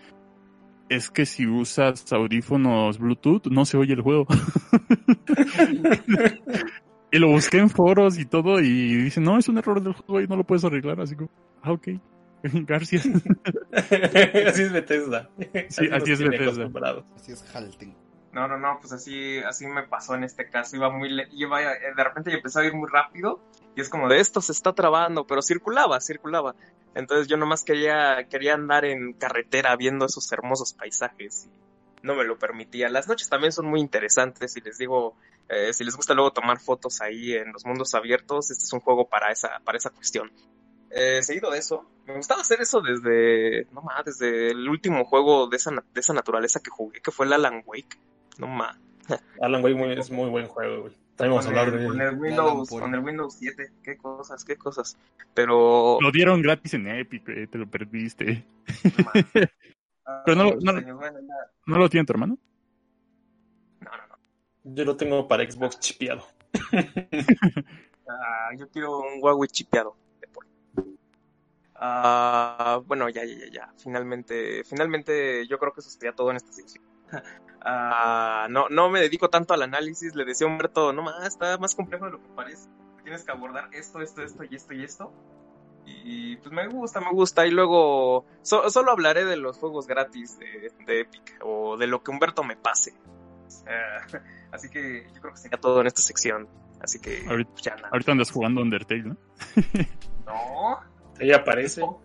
es 0.93 1.09
que 1.09 1.25
si 1.25 1.47
usas 1.47 2.11
audífonos 2.11 2.97
Bluetooth, 2.97 3.47
no 3.47 3.65
se 3.65 3.77
oye 3.77 3.93
el 3.93 4.01
juego. 4.01 4.27
y 7.11 7.19
lo 7.19 7.29
busqué 7.29 7.59
en 7.59 7.69
foros 7.69 8.19
y 8.19 8.25
todo, 8.25 8.59
y 8.59 8.95
dicen, 8.95 9.23
no, 9.23 9.37
es 9.37 9.49
un 9.49 9.57
error 9.57 9.81
del 9.81 9.93
juego 9.93 10.21
y 10.21 10.27
no 10.27 10.35
lo 10.35 10.43
puedes 10.43 10.63
arreglar, 10.63 10.99
así 11.01 11.15
como, 11.15 11.29
ah, 11.61 11.71
ok. 11.71 11.87
Gracias. 12.43 13.05
así 13.71 14.61
es 14.61 14.73
Bethesda. 14.73 15.29
Sí, 15.37 15.49
así, 15.53 15.89
así 15.91 16.11
es 16.11 16.19
Bethesda. 16.19 16.69
Así 17.15 17.31
es 17.31 17.55
Halting. 17.55 17.95
No, 18.33 18.47
no, 18.47 18.57
no, 18.57 18.79
pues 18.81 18.91
así, 18.91 19.37
así 19.39 19.67
me 19.67 19.83
pasó 19.83 20.15
en 20.15 20.23
este 20.23 20.49
caso. 20.49 20.75
Iba 20.75 20.89
muy, 20.89 21.09
iba, 21.31 21.59
de 21.59 22.03
repente 22.03 22.31
yo 22.31 22.37
empecé 22.37 22.61
a 22.61 22.65
ir 22.65 22.73
muy 22.73 22.89
rápido 22.91 23.39
y 23.75 23.81
es 23.81 23.89
como 23.89 24.09
de 24.09 24.19
esto 24.19 24.41
se 24.41 24.51
está 24.51 24.73
trabando, 24.73 25.25
pero 25.25 25.41
circulaba, 25.41 26.01
circulaba. 26.01 26.55
Entonces 26.95 27.27
yo 27.27 27.37
nomás 27.37 27.63
quería, 27.63 28.27
quería 28.29 28.53
andar 28.53 28.85
en 28.85 29.13
carretera 29.13 29.75
viendo 29.75 30.05
esos 30.05 30.31
hermosos 30.31 30.73
paisajes 30.73 31.47
y 32.01 32.05
no 32.05 32.15
me 32.15 32.23
lo 32.23 32.37
permitía. 32.37 32.89
Las 32.89 33.07
noches 33.07 33.29
también 33.29 33.51
son 33.51 33.65
muy 33.65 33.79
interesantes 33.79 34.55
y 34.57 34.61
les 34.61 34.77
digo, 34.77 35.15
eh, 35.49 35.73
si 35.73 35.83
les 35.83 35.95
gusta 35.95 36.13
luego 36.13 36.31
tomar 36.31 36.59
fotos 36.59 37.01
ahí 37.01 37.33
en 37.33 37.51
los 37.51 37.65
mundos 37.65 37.93
abiertos, 37.95 38.51
este 38.51 38.63
es 38.63 38.73
un 38.73 38.79
juego 38.79 39.07
para 39.07 39.31
esa, 39.31 39.59
para 39.63 39.77
esa 39.77 39.89
cuestión. 39.89 40.31
Eh, 40.91 41.23
seguido 41.23 41.49
de 41.49 41.57
eso, 41.57 41.89
me 42.05 42.15
gustaba 42.15 42.41
hacer 42.41 42.61
eso 42.61 42.81
desde, 42.81 43.65
no 43.71 43.81
más, 43.81 44.05
desde 44.05 44.51
el 44.51 44.69
último 44.69 45.05
juego 45.05 45.47
de 45.47 45.57
esa, 45.57 45.71
de 45.71 45.99
esa 45.99 46.13
naturaleza 46.13 46.59
que 46.59 46.69
jugué, 46.69 47.01
que 47.01 47.11
fue 47.11 47.25
el 47.25 47.33
Alan 47.33 47.63
Wake. 47.65 47.97
No 48.37 48.47
más. 48.47 48.77
Alan 49.41 49.63
Wake 49.63 49.75
muy, 49.75 49.93
es 49.93 50.11
muy 50.11 50.29
buen 50.29 50.47
juego, 50.47 50.83
güey. 50.83 51.02
También 51.15 51.37
vamos 51.37 51.45
a 51.45 51.49
hablar 51.49 51.71
de 51.71 51.87
con 51.87 52.01
el 52.01 52.15
Windows, 52.15 52.69
con 52.69 52.93
el 52.93 52.99
Windows 52.99 53.35
7, 53.37 53.71
qué 53.83 53.97
cosas, 53.97 54.43
qué 54.43 54.57
cosas. 54.57 54.97
Pero 55.33 55.99
lo 56.01 56.11
dieron 56.11 56.41
gratis 56.41 56.73
en 56.73 56.87
Epic, 56.87 57.27
eh, 57.29 57.47
te 57.47 57.57
lo 57.57 57.69
perdiste. 57.69 58.45
No 58.83 59.11
Pero 60.25 60.35
no, 60.37 60.55
no, 60.59 60.73
no, 60.73 60.81
no, 61.65 61.77
lo 61.77 61.89
tiene 61.89 62.05
tu 62.05 62.13
hermano. 62.13 62.37
No, 63.79 63.91
no, 63.91 64.07
no. 64.07 64.75
Yo 64.75 64.85
lo 64.85 64.97
tengo 64.97 65.27
para 65.27 65.49
Xbox 65.49 65.79
chipeado. 65.79 66.27
ah, 68.09 68.49
yo 68.57 68.67
quiero 68.69 68.99
un 68.99 69.21
Huawei 69.21 69.47
chipeado. 69.49 69.95
Uh, 71.75 72.81
bueno, 72.85 73.09
ya, 73.09 73.23
ya, 73.25 73.35
ya, 73.37 73.51
ya. 73.51 73.73
Finalmente, 73.77 74.63
finalmente 74.63 75.45
yo 75.47 75.59
creo 75.59 75.73
que 75.73 75.81
eso 75.81 75.89
sería 75.89 76.13
todo 76.13 76.31
en 76.31 76.37
esta 76.37 76.51
sección. 76.51 76.83
Uh, 77.65 78.49
no, 78.49 78.67
no 78.69 78.89
me 78.89 78.99
dedico 78.99 79.29
tanto 79.29 79.53
al 79.53 79.61
análisis, 79.61 80.15
le 80.15 80.25
decía 80.25 80.47
a 80.47 80.49
Humberto, 80.49 80.91
no 80.91 81.01
más, 81.01 81.25
está 81.25 81.57
más 81.57 81.75
complejo 81.75 82.05
de 82.05 82.11
lo 82.11 82.21
que 82.21 82.27
parece. 82.35 82.67
Tienes 83.03 83.23
que 83.23 83.31
abordar 83.31 83.69
esto, 83.73 84.01
esto, 84.01 84.21
esto 84.21 84.43
y 84.43 84.55
esto 84.55 84.73
y 84.73 84.83
esto. 84.83 85.13
Y 85.85 86.37
pues 86.37 86.51
me 86.51 86.67
gusta, 86.67 86.99
me 86.99 87.11
gusta. 87.11 87.45
Y 87.45 87.51
luego 87.51 88.25
so, 88.41 88.69
solo 88.69 88.91
hablaré 88.91 89.25
de 89.25 89.37
los 89.37 89.57
juegos 89.57 89.87
gratis 89.87 90.37
de, 90.39 90.71
de, 90.85 91.01
Epic 91.01 91.39
o 91.41 91.77
de 91.77 91.87
lo 91.87 92.03
que 92.03 92.11
Humberto 92.11 92.43
me 92.43 92.55
pase. 92.55 92.93
Uh, 92.93 94.17
así 94.51 94.69
que 94.69 95.07
yo 95.13 95.21
creo 95.21 95.33
que 95.33 95.39
sería 95.39 95.59
todo 95.59 95.81
en 95.81 95.87
esta 95.87 96.01
sección. 96.01 96.47
Así 96.81 96.99
que 96.99 97.25
ahorita, 97.27 97.51
pues 97.51 97.63
ya 97.63 97.75
nada. 97.75 97.89
ahorita 97.93 98.11
andas 98.11 98.31
jugando 98.31 98.61
Undertale, 98.61 99.03
¿no? 99.03 99.17
no. 100.25 100.79
Ella 101.17 101.37
aparece. 101.37 101.81
No, 101.81 102.01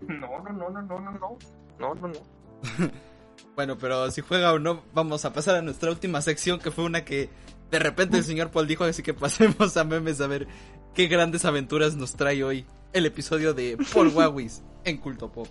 no, 0.00 0.42
no, 0.52 0.70
no, 0.70 0.82
no, 0.82 1.00
no, 1.00 1.10
no. 1.10 1.38
No, 1.78 1.94
no, 1.94 2.08
no. 2.08 2.20
Bueno, 3.54 3.76
pero 3.78 4.10
si 4.10 4.22
juega 4.22 4.52
o 4.52 4.58
no, 4.58 4.82
vamos 4.94 5.24
a 5.24 5.32
pasar 5.32 5.56
a 5.56 5.62
nuestra 5.62 5.90
última 5.90 6.22
sección, 6.22 6.58
que 6.58 6.70
fue 6.70 6.84
una 6.84 7.04
que 7.04 7.28
de 7.70 7.78
repente 7.78 8.16
el 8.16 8.24
señor 8.24 8.50
Paul 8.50 8.66
dijo, 8.66 8.84
así 8.84 9.02
que 9.02 9.14
pasemos 9.14 9.76
a 9.76 9.84
memes 9.84 10.20
a 10.20 10.26
ver 10.26 10.46
qué 10.94 11.06
grandes 11.06 11.44
aventuras 11.44 11.94
nos 11.94 12.14
trae 12.14 12.42
hoy 12.44 12.66
el 12.92 13.06
episodio 13.06 13.52
de 13.52 13.76
Paul 13.92 14.08
Wawis 14.14 14.62
en 14.84 14.96
Culto 14.98 15.30
Pop. 15.30 15.48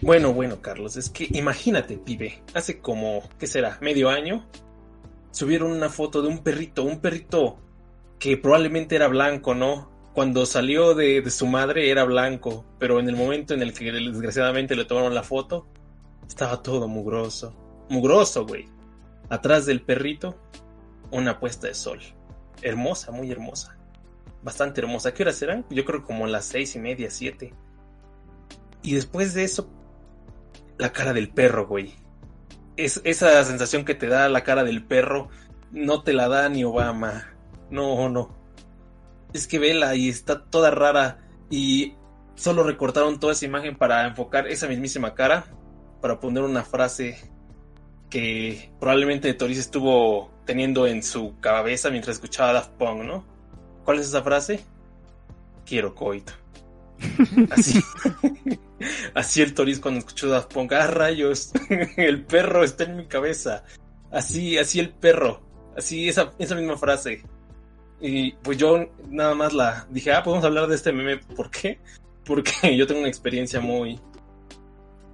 Bueno, 0.00 0.32
bueno, 0.32 0.60
Carlos, 0.60 0.96
es 0.96 1.10
que 1.10 1.28
imagínate, 1.30 1.96
pibe, 1.96 2.42
hace 2.54 2.80
como, 2.80 3.22
¿qué 3.38 3.46
será? 3.46 3.78
Medio 3.80 4.08
año, 4.10 4.48
subieron 5.30 5.70
una 5.70 5.88
foto 5.88 6.22
de 6.22 6.28
un 6.28 6.42
perrito, 6.42 6.82
un 6.82 7.00
perrito 7.00 7.58
que 8.18 8.36
probablemente 8.36 8.96
era 8.96 9.08
blanco, 9.08 9.54
¿no? 9.54 9.90
Cuando 10.12 10.44
salió 10.44 10.94
de, 10.94 11.22
de 11.22 11.30
su 11.30 11.46
madre 11.46 11.90
era 11.90 12.04
blanco, 12.04 12.64
pero 12.78 12.98
en 12.98 13.08
el 13.08 13.16
momento 13.16 13.54
en 13.54 13.62
el 13.62 13.72
que 13.72 13.90
desgraciadamente 13.92 14.74
le 14.74 14.84
tomaron 14.84 15.14
la 15.14 15.22
foto, 15.22 15.68
estaba 16.32 16.62
todo 16.62 16.88
mugroso. 16.88 17.54
Mugroso, 17.90 18.46
güey. 18.46 18.66
Atrás 19.28 19.66
del 19.66 19.82
perrito, 19.82 20.38
una 21.10 21.38
puesta 21.38 21.66
de 21.66 21.74
sol. 21.74 22.00
Hermosa, 22.62 23.12
muy 23.12 23.30
hermosa. 23.30 23.76
Bastante 24.42 24.80
hermosa. 24.80 25.12
¿Qué 25.12 25.24
horas 25.24 25.42
eran? 25.42 25.66
Yo 25.68 25.84
creo 25.84 26.02
como 26.02 26.26
las 26.26 26.46
seis 26.46 26.74
y 26.74 26.78
media, 26.78 27.10
siete. 27.10 27.52
Y 28.82 28.94
después 28.94 29.34
de 29.34 29.44
eso, 29.44 29.68
la 30.78 30.90
cara 30.90 31.12
del 31.12 31.28
perro, 31.28 31.66
güey. 31.66 31.94
Es, 32.76 33.02
esa 33.04 33.44
sensación 33.44 33.84
que 33.84 33.94
te 33.94 34.06
da 34.06 34.30
la 34.30 34.42
cara 34.42 34.64
del 34.64 34.82
perro, 34.82 35.28
no 35.70 36.02
te 36.02 36.14
la 36.14 36.28
da 36.28 36.48
ni 36.48 36.64
Obama. 36.64 37.28
No, 37.68 38.08
no. 38.08 38.34
Es 39.34 39.46
que 39.46 39.58
vela 39.58 39.94
y 39.96 40.08
está 40.08 40.46
toda 40.46 40.70
rara. 40.70 41.18
Y 41.50 41.94
solo 42.36 42.62
recortaron 42.62 43.20
toda 43.20 43.34
esa 43.34 43.44
imagen 43.44 43.76
para 43.76 44.06
enfocar 44.06 44.48
esa 44.48 44.66
mismísima 44.66 45.14
cara 45.14 45.44
para 46.02 46.20
poner 46.20 46.42
una 46.42 46.64
frase 46.64 47.16
que 48.10 48.70
probablemente 48.78 49.32
Toris 49.32 49.56
estuvo 49.56 50.30
teniendo 50.44 50.86
en 50.86 51.02
su 51.02 51.38
cabeza 51.40 51.88
mientras 51.88 52.16
escuchaba 52.16 52.52
Daft 52.52 52.72
Punk, 52.72 53.04
¿no? 53.04 53.24
¿Cuál 53.84 54.00
es 54.00 54.08
esa 54.08 54.22
frase? 54.22 54.60
Quiero 55.64 55.94
coito. 55.94 56.32
Así. 57.50 57.80
Así 59.14 59.40
el 59.40 59.54
Toris 59.54 59.80
cuando 59.80 60.00
escuchó 60.00 60.28
Daft 60.28 60.52
Punk. 60.52 60.72
Ah, 60.72 60.88
rayos. 60.88 61.52
el 61.96 62.24
perro 62.24 62.64
está 62.64 62.84
en 62.84 62.96
mi 62.96 63.06
cabeza. 63.06 63.64
Así, 64.10 64.58
así 64.58 64.78
el 64.80 64.90
perro. 64.90 65.40
Así 65.76 66.08
esa, 66.08 66.32
esa 66.38 66.54
misma 66.54 66.76
frase. 66.76 67.22
Y 68.00 68.32
pues 68.32 68.58
yo 68.58 68.90
nada 69.08 69.34
más 69.34 69.52
la 69.52 69.86
dije, 69.88 70.12
ah, 70.12 70.22
podemos 70.22 70.44
hablar 70.44 70.66
de 70.66 70.74
este 70.74 70.92
meme. 70.92 71.18
¿Por 71.18 71.50
qué? 71.50 71.78
Porque 72.24 72.76
yo 72.76 72.86
tengo 72.86 73.00
una 73.00 73.08
experiencia 73.08 73.60
muy, 73.60 73.98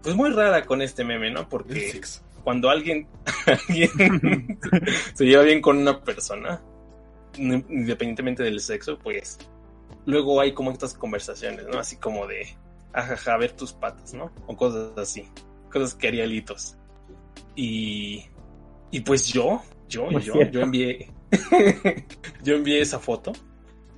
pues 0.09 0.17
muy 0.17 0.31
rara 0.31 0.65
con 0.65 0.81
este 0.81 1.05
meme, 1.05 1.31
¿no? 1.31 1.47
Porque 1.51 2.01
cuando 2.43 2.71
alguien, 2.71 3.07
alguien 3.47 4.59
se 5.15 5.27
lleva 5.27 5.43
bien 5.43 5.61
con 5.61 5.77
una 5.77 6.03
persona, 6.03 6.63
independientemente 7.37 8.43
del 8.43 8.59
sexo, 8.61 8.99
pues 8.99 9.37
luego 10.07 10.41
hay 10.41 10.55
como 10.55 10.71
estas 10.71 10.95
conversaciones, 10.95 11.67
¿no? 11.67 11.79
Así 11.79 11.99
como 11.99 12.27
de, 12.27 12.57
ajaja, 12.95 13.37
ver 13.37 13.53
tus 13.53 13.75
patas, 13.75 14.15
¿no? 14.15 14.33
O 14.47 14.57
cosas 14.57 14.97
así, 14.97 15.29
cosas 15.71 15.95
que 15.95 16.09
haría 16.09 16.25
Litos. 16.25 16.79
Y, 17.55 18.25
y 18.91 19.01
pues 19.01 19.27
yo, 19.27 19.61
yo, 19.91 20.11
yo, 20.11 20.33
cierto. 20.33 20.53
yo 20.53 20.61
envié, 20.63 21.13
yo 22.43 22.55
envié 22.55 22.81
esa 22.81 22.99
foto 22.99 23.33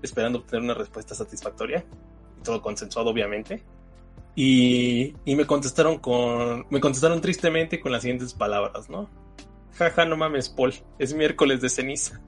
esperando 0.03 0.41
obtener 0.41 0.65
una 0.65 0.74
respuesta 0.74 1.15
satisfactoria, 1.15 1.85
y 2.37 2.43
todo 2.43 2.61
consensuado 2.61 3.11
obviamente. 3.11 3.62
Y, 4.35 5.15
y 5.24 5.36
me 5.36 5.47
contestaron 5.47 5.98
con, 5.98 6.66
me 6.70 6.81
contestaron 6.81 7.20
tristemente 7.20 7.81
con 7.81 7.93
las 7.93 8.02
siguientes 8.02 8.35
palabras, 8.35 8.89
¿no? 8.89 9.09
Jaja, 9.74 10.05
no 10.05 10.16
mames, 10.16 10.48
Paul, 10.48 10.74
es 10.98 11.15
miércoles 11.15 11.61
de 11.61 11.69
ceniza. 11.69 12.20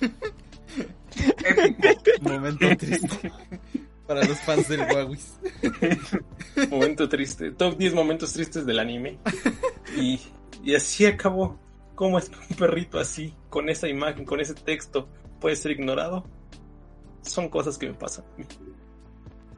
Momento 2.20 2.66
triste. 2.76 3.32
Para 4.06 4.24
los 4.24 4.38
fans 4.40 4.68
del 4.68 4.80
Huawei. 4.80 5.18
Momento 6.70 7.08
triste. 7.08 7.52
Top 7.52 7.78
10 7.78 7.94
momentos 7.94 8.32
tristes 8.32 8.66
del 8.66 8.78
anime. 8.78 9.18
Y, 9.96 10.20
y 10.62 10.74
así 10.74 11.06
acabó. 11.06 11.58
¿Cómo 11.94 12.18
es 12.18 12.28
que 12.28 12.36
un 12.36 12.56
perrito 12.56 12.98
así, 12.98 13.34
con 13.48 13.68
esa 13.68 13.88
imagen, 13.88 14.24
con 14.24 14.40
ese 14.40 14.54
texto, 14.54 15.08
puede 15.40 15.56
ser 15.56 15.72
ignorado? 15.72 16.24
Son 17.22 17.48
cosas 17.48 17.78
que 17.78 17.86
me 17.86 17.94
pasan. 17.94 18.24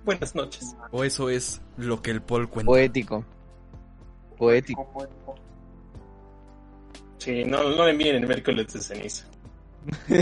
Buenas 0.06 0.34
noches. 0.36 0.74
O 0.92 1.04
eso 1.04 1.28
es 1.28 1.60
lo 1.76 2.00
que 2.00 2.12
el 2.12 2.22
Paul 2.22 2.48
cuenta. 2.48 2.68
Poético. 2.70 3.24
Poético. 4.38 4.88
Sí, 7.18 7.44
no, 7.44 7.62
no 7.70 7.84
le 7.84 7.90
envíen 7.90 8.16
el 8.16 8.26
miércoles 8.26 8.72
de 8.72 8.80
ceniza. 8.80 9.26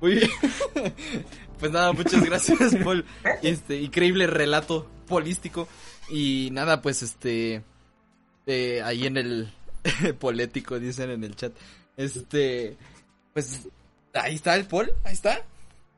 Muy 0.00 0.14
bien. 0.16 0.30
Pues 1.60 1.72
nada, 1.72 1.92
muchas 1.92 2.24
gracias, 2.24 2.74
Paul. 2.82 3.04
Este 3.42 3.78
increíble 3.82 4.26
relato 4.26 4.88
polístico. 5.06 5.68
Y 6.08 6.48
nada, 6.52 6.80
pues 6.80 7.02
este. 7.02 7.62
eh, 8.46 8.80
ahí 8.82 9.06
en 9.06 9.18
el. 9.18 9.52
Polético, 10.18 10.78
dicen 10.80 11.10
en 11.10 11.22
el 11.22 11.36
chat. 11.36 11.52
Este. 11.98 12.78
Pues. 13.34 13.68
Ahí 14.14 14.36
está 14.36 14.56
el 14.56 14.64
Paul. 14.64 14.90
Ahí 15.04 15.12
está. 15.12 15.42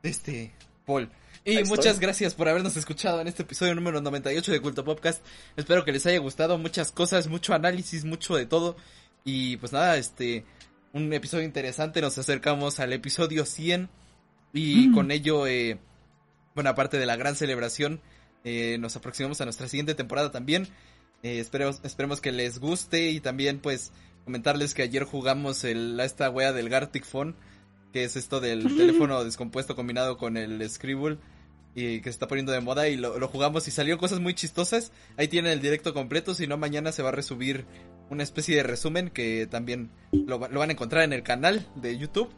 Este. 0.02 0.52
Paul. 0.84 1.08
Y 1.44 1.56
Ahí 1.56 1.64
muchas 1.64 1.94
estoy. 1.94 2.02
gracias 2.02 2.34
por 2.34 2.48
habernos 2.48 2.76
escuchado 2.76 3.20
en 3.20 3.26
este 3.26 3.42
episodio 3.42 3.74
número 3.74 4.00
98 4.00 4.52
de 4.52 4.60
Culto 4.60 4.84
Podcast. 4.84 5.24
Espero 5.56 5.84
que 5.84 5.90
les 5.90 6.06
haya 6.06 6.18
gustado 6.18 6.56
muchas 6.56 6.92
cosas, 6.92 7.26
mucho 7.26 7.52
análisis, 7.52 8.04
mucho 8.04 8.36
de 8.36 8.46
todo. 8.46 8.76
Y 9.24 9.56
pues 9.56 9.72
nada, 9.72 9.96
este, 9.96 10.44
un 10.92 11.12
episodio 11.12 11.44
interesante. 11.44 12.00
Nos 12.00 12.16
acercamos 12.16 12.78
al 12.78 12.92
episodio 12.92 13.44
100 13.44 13.90
y 14.52 14.92
con 14.92 15.10
ello, 15.10 15.48
eh, 15.48 15.80
bueno, 16.54 16.70
aparte 16.70 16.98
de 16.98 17.06
la 17.06 17.16
gran 17.16 17.34
celebración, 17.34 18.00
eh, 18.44 18.76
nos 18.78 18.94
aproximamos 18.94 19.40
a 19.40 19.44
nuestra 19.44 19.66
siguiente 19.66 19.96
temporada 19.96 20.30
también. 20.30 20.68
Eh, 21.24 21.40
esperemos, 21.40 21.80
esperemos 21.82 22.20
que 22.20 22.30
les 22.30 22.60
guste 22.60 23.10
y 23.10 23.18
también 23.18 23.58
pues 23.58 23.90
comentarles 24.24 24.74
que 24.74 24.82
ayer 24.82 25.02
jugamos 25.02 25.64
el, 25.64 25.98
esta 25.98 26.30
wea 26.30 26.52
del 26.52 26.68
Gartic 26.68 27.04
Phone, 27.04 27.34
que 27.92 28.04
es 28.04 28.14
esto 28.14 28.38
del 28.38 28.62
teléfono 28.76 29.24
descompuesto 29.24 29.74
combinado 29.74 30.18
con 30.18 30.36
el 30.36 30.70
Scribble 30.70 31.18
y 31.74 31.98
que 32.00 32.04
se 32.04 32.10
está 32.10 32.28
poniendo 32.28 32.52
de 32.52 32.60
moda 32.60 32.88
y 32.88 32.96
lo, 32.96 33.18
lo 33.18 33.28
jugamos 33.28 33.66
y 33.68 33.70
salió 33.70 33.96
cosas 33.98 34.20
muy 34.20 34.34
chistosas. 34.34 34.92
Ahí 35.16 35.28
tienen 35.28 35.52
el 35.52 35.60
directo 35.60 35.94
completo, 35.94 36.34
si 36.34 36.46
no 36.46 36.56
mañana 36.58 36.92
se 36.92 37.02
va 37.02 37.08
a 37.10 37.12
resubir 37.12 37.64
una 38.10 38.22
especie 38.22 38.56
de 38.56 38.62
resumen 38.62 39.08
que 39.10 39.46
también 39.46 39.90
lo, 40.12 40.38
va- 40.38 40.48
lo 40.48 40.60
van 40.60 40.68
a 40.68 40.72
encontrar 40.72 41.04
en 41.04 41.12
el 41.12 41.22
canal 41.22 41.66
de 41.76 41.96
YouTube. 41.98 42.30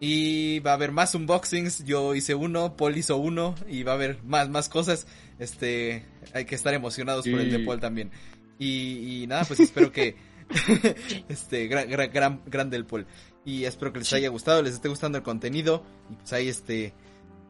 Y 0.00 0.58
va 0.60 0.72
a 0.72 0.74
haber 0.74 0.92
más 0.92 1.14
unboxings, 1.14 1.84
yo 1.84 2.14
hice 2.14 2.34
uno, 2.34 2.76
Paul 2.76 2.96
hizo 2.96 3.16
uno 3.16 3.54
y 3.68 3.84
va 3.84 3.92
a 3.92 3.94
haber 3.94 4.22
más, 4.24 4.48
más 4.50 4.68
cosas. 4.68 5.06
Este, 5.38 6.04
hay 6.34 6.44
que 6.44 6.54
estar 6.56 6.74
emocionados 6.74 7.26
por 7.26 7.40
el 7.40 7.50
de. 7.50 7.58
Paul 7.64 7.80
también. 7.80 8.10
Y, 8.58 9.22
y 9.22 9.26
nada, 9.26 9.44
pues 9.44 9.60
espero 9.60 9.92
que, 9.92 10.16
este, 11.28 11.68
gran, 11.68 11.88
gran, 11.88 12.10
gran, 12.12 12.42
grande 12.46 12.76
el 12.76 12.84
Paul. 12.86 13.06
Y 13.44 13.64
espero 13.64 13.92
que 13.92 14.00
les 14.00 14.12
haya 14.12 14.28
gustado, 14.28 14.62
les 14.62 14.74
esté 14.74 14.88
gustando 14.88 15.16
el 15.18 15.24
contenido. 15.24 15.84
Y 16.10 16.14
pues 16.16 16.32
ahí 16.32 16.48
este, 16.48 16.92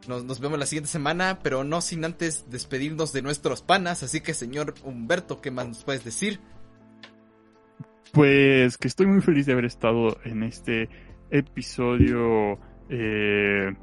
nos, 0.08 0.24
nos 0.24 0.40
vemos 0.40 0.58
la 0.58 0.66
siguiente 0.66 0.90
semana, 0.90 1.38
pero 1.42 1.64
no 1.64 1.80
sin 1.80 2.04
antes 2.04 2.50
despedirnos 2.50 3.12
de 3.12 3.22
nuestros 3.22 3.62
panas. 3.62 4.02
Así 4.02 4.20
que 4.20 4.34
señor 4.34 4.74
Humberto, 4.84 5.40
¿qué 5.40 5.50
más 5.50 5.68
nos 5.68 5.84
puedes 5.84 6.04
decir? 6.04 6.40
Pues 8.12 8.78
que 8.78 8.88
estoy 8.88 9.06
muy 9.06 9.20
feliz 9.20 9.46
de 9.46 9.52
haber 9.52 9.64
estado 9.64 10.18
en 10.24 10.44
este 10.44 10.88
episodio 11.30 12.58
eh, 12.88 13.74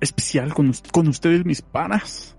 especial 0.00 0.54
con, 0.54 0.72
con 0.92 1.08
ustedes, 1.08 1.44
mis 1.44 1.62
panas. 1.62 2.36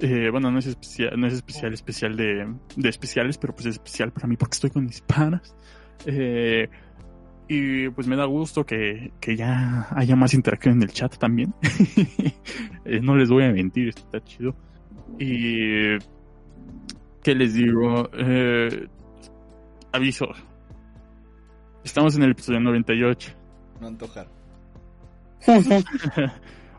Eh, 0.00 0.28
bueno, 0.30 0.50
no 0.50 0.58
es 0.60 0.66
especial, 0.66 1.18
no 1.20 1.26
es 1.26 1.34
especial, 1.34 1.74
especial 1.74 2.16
de, 2.16 2.54
de 2.76 2.88
especiales, 2.88 3.36
pero 3.36 3.54
pues 3.54 3.66
es 3.66 3.74
especial 3.74 4.12
para 4.12 4.28
mí 4.28 4.36
porque 4.36 4.54
estoy 4.54 4.70
con 4.70 4.86
mis 4.86 5.00
panas. 5.00 5.54
Eh, 6.06 6.68
y 7.48 7.88
pues 7.90 8.06
me 8.06 8.16
da 8.16 8.26
gusto 8.26 8.64
que, 8.64 9.12
que 9.20 9.34
ya 9.34 9.88
haya 9.90 10.14
más 10.14 10.34
interacción 10.34 10.74
en 10.74 10.82
el 10.82 10.92
chat 10.92 11.16
también. 11.16 11.54
Eh, 12.84 13.00
no 13.02 13.16
les 13.16 13.28
voy 13.28 13.44
a 13.44 13.52
mentir, 13.52 13.88
esto 13.88 14.00
está 14.00 14.24
chido. 14.24 14.56
Y 15.18 15.98
¿qué 17.22 17.34
les 17.34 17.52
digo? 17.52 18.08
Eh, 18.14 18.88
aviso. 19.92 20.28
Estamos 21.84 22.16
en 22.16 22.22
el 22.22 22.30
episodio 22.30 22.60
98. 22.60 23.30
No 23.82 23.88
antojar. 23.88 24.26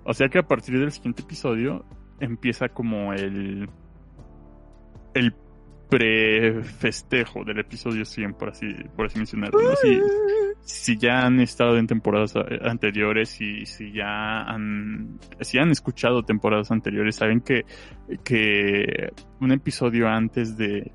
o 0.03 0.13
sea 0.15 0.29
que 0.29 0.39
a 0.39 0.47
partir 0.47 0.79
del 0.79 0.91
siguiente 0.91 1.21
episodio 1.21 1.85
empieza 2.19 2.69
como 2.69 3.13
el 3.13 3.69
el 5.13 5.35
pre-festejo 5.89 7.43
del 7.43 7.59
episodio 7.59 8.03
100, 8.03 8.33
por 8.33 8.49
así, 8.49 8.67
por 8.95 9.05
así 9.05 9.17
mencionarlo. 9.17 9.59
¿no? 9.61 9.69
Si, 10.69 10.97
ya 10.97 11.25
han 11.25 11.39
estado 11.39 11.77
en 11.77 11.87
temporadas 11.87 12.35
eh, 12.35 12.59
anteriores 12.63 13.41
y 13.41 13.65
si 13.65 13.91
ya 13.91 14.41
han, 14.41 15.19
si 15.41 15.57
han 15.57 15.71
escuchado 15.71 16.23
temporadas 16.23 16.69
anteriores, 16.69 17.15
saben 17.15 17.41
que, 17.41 17.65
que 18.23 19.11
un 19.39 19.51
episodio 19.51 20.07
antes 20.07 20.57
de 20.57 20.91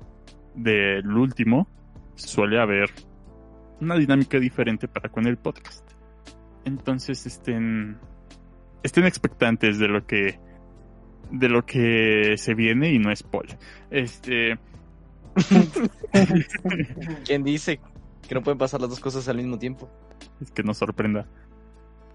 del 0.55 1.07
último 1.07 1.67
suele 2.15 2.59
haber 2.59 2.89
una 3.81 3.95
dinámica 3.95 4.39
diferente 4.39 4.87
para 4.87 5.09
con 5.09 5.27
el 5.27 5.37
podcast. 5.37 5.85
Entonces 6.63 7.25
estén 7.25 7.97
estén 8.81 9.05
expectantes 9.05 9.77
de 9.77 9.87
lo 9.87 10.05
que 10.05 10.39
de 11.31 11.49
lo 11.49 11.65
que 11.65 12.35
se 12.37 12.53
viene 12.53 12.91
y 12.93 12.99
no 12.99 13.11
es 13.11 13.23
Paul. 13.23 13.47
Este 13.89 14.57
¿Quién 17.25 17.43
dice 17.43 17.79
que 18.27 18.35
no 18.35 18.41
pueden 18.43 18.57
pasar 18.57 18.81
las 18.81 18.89
dos 18.89 18.99
cosas 18.99 19.27
al 19.29 19.37
mismo 19.37 19.57
tiempo? 19.59 19.89
es 20.41 20.51
que 20.51 20.63
nos 20.63 20.77
sorprenda. 20.77 21.25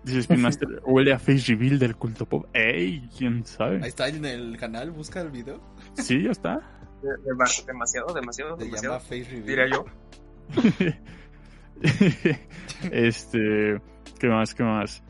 Dice 0.04 0.20
Spin 0.20 0.40
Master, 0.40 0.80
huele 0.86 1.12
a 1.12 1.18
face 1.18 1.52
reveal 1.54 1.78
del 1.78 1.94
culto 1.96 2.24
pop. 2.26 2.46
¡Ey! 2.54 3.08
¿Quién 3.16 3.34
Ahí 3.38 3.42
sabe? 3.44 3.86
está 3.88 4.08
en 4.08 4.24
el 4.24 4.56
canal, 4.56 4.90
busca 4.92 5.20
el 5.20 5.30
video. 5.30 5.60
Sí, 5.94 6.22
ya 6.22 6.30
está. 6.30 6.60
Dema- 7.02 7.66
Demasiado, 7.66 8.14
demasiado, 8.14 8.56
Se 8.56 8.64
llama 8.64 8.76
demasiado. 8.76 9.00
Face 9.00 9.24
Reveal. 9.24 9.46
Diría 9.46 9.66
yo. 9.70 9.84
este, 12.92 13.80
¿qué 14.18 14.28
más? 14.28 14.54
¿Qué 14.54 14.62
más? 14.62 15.02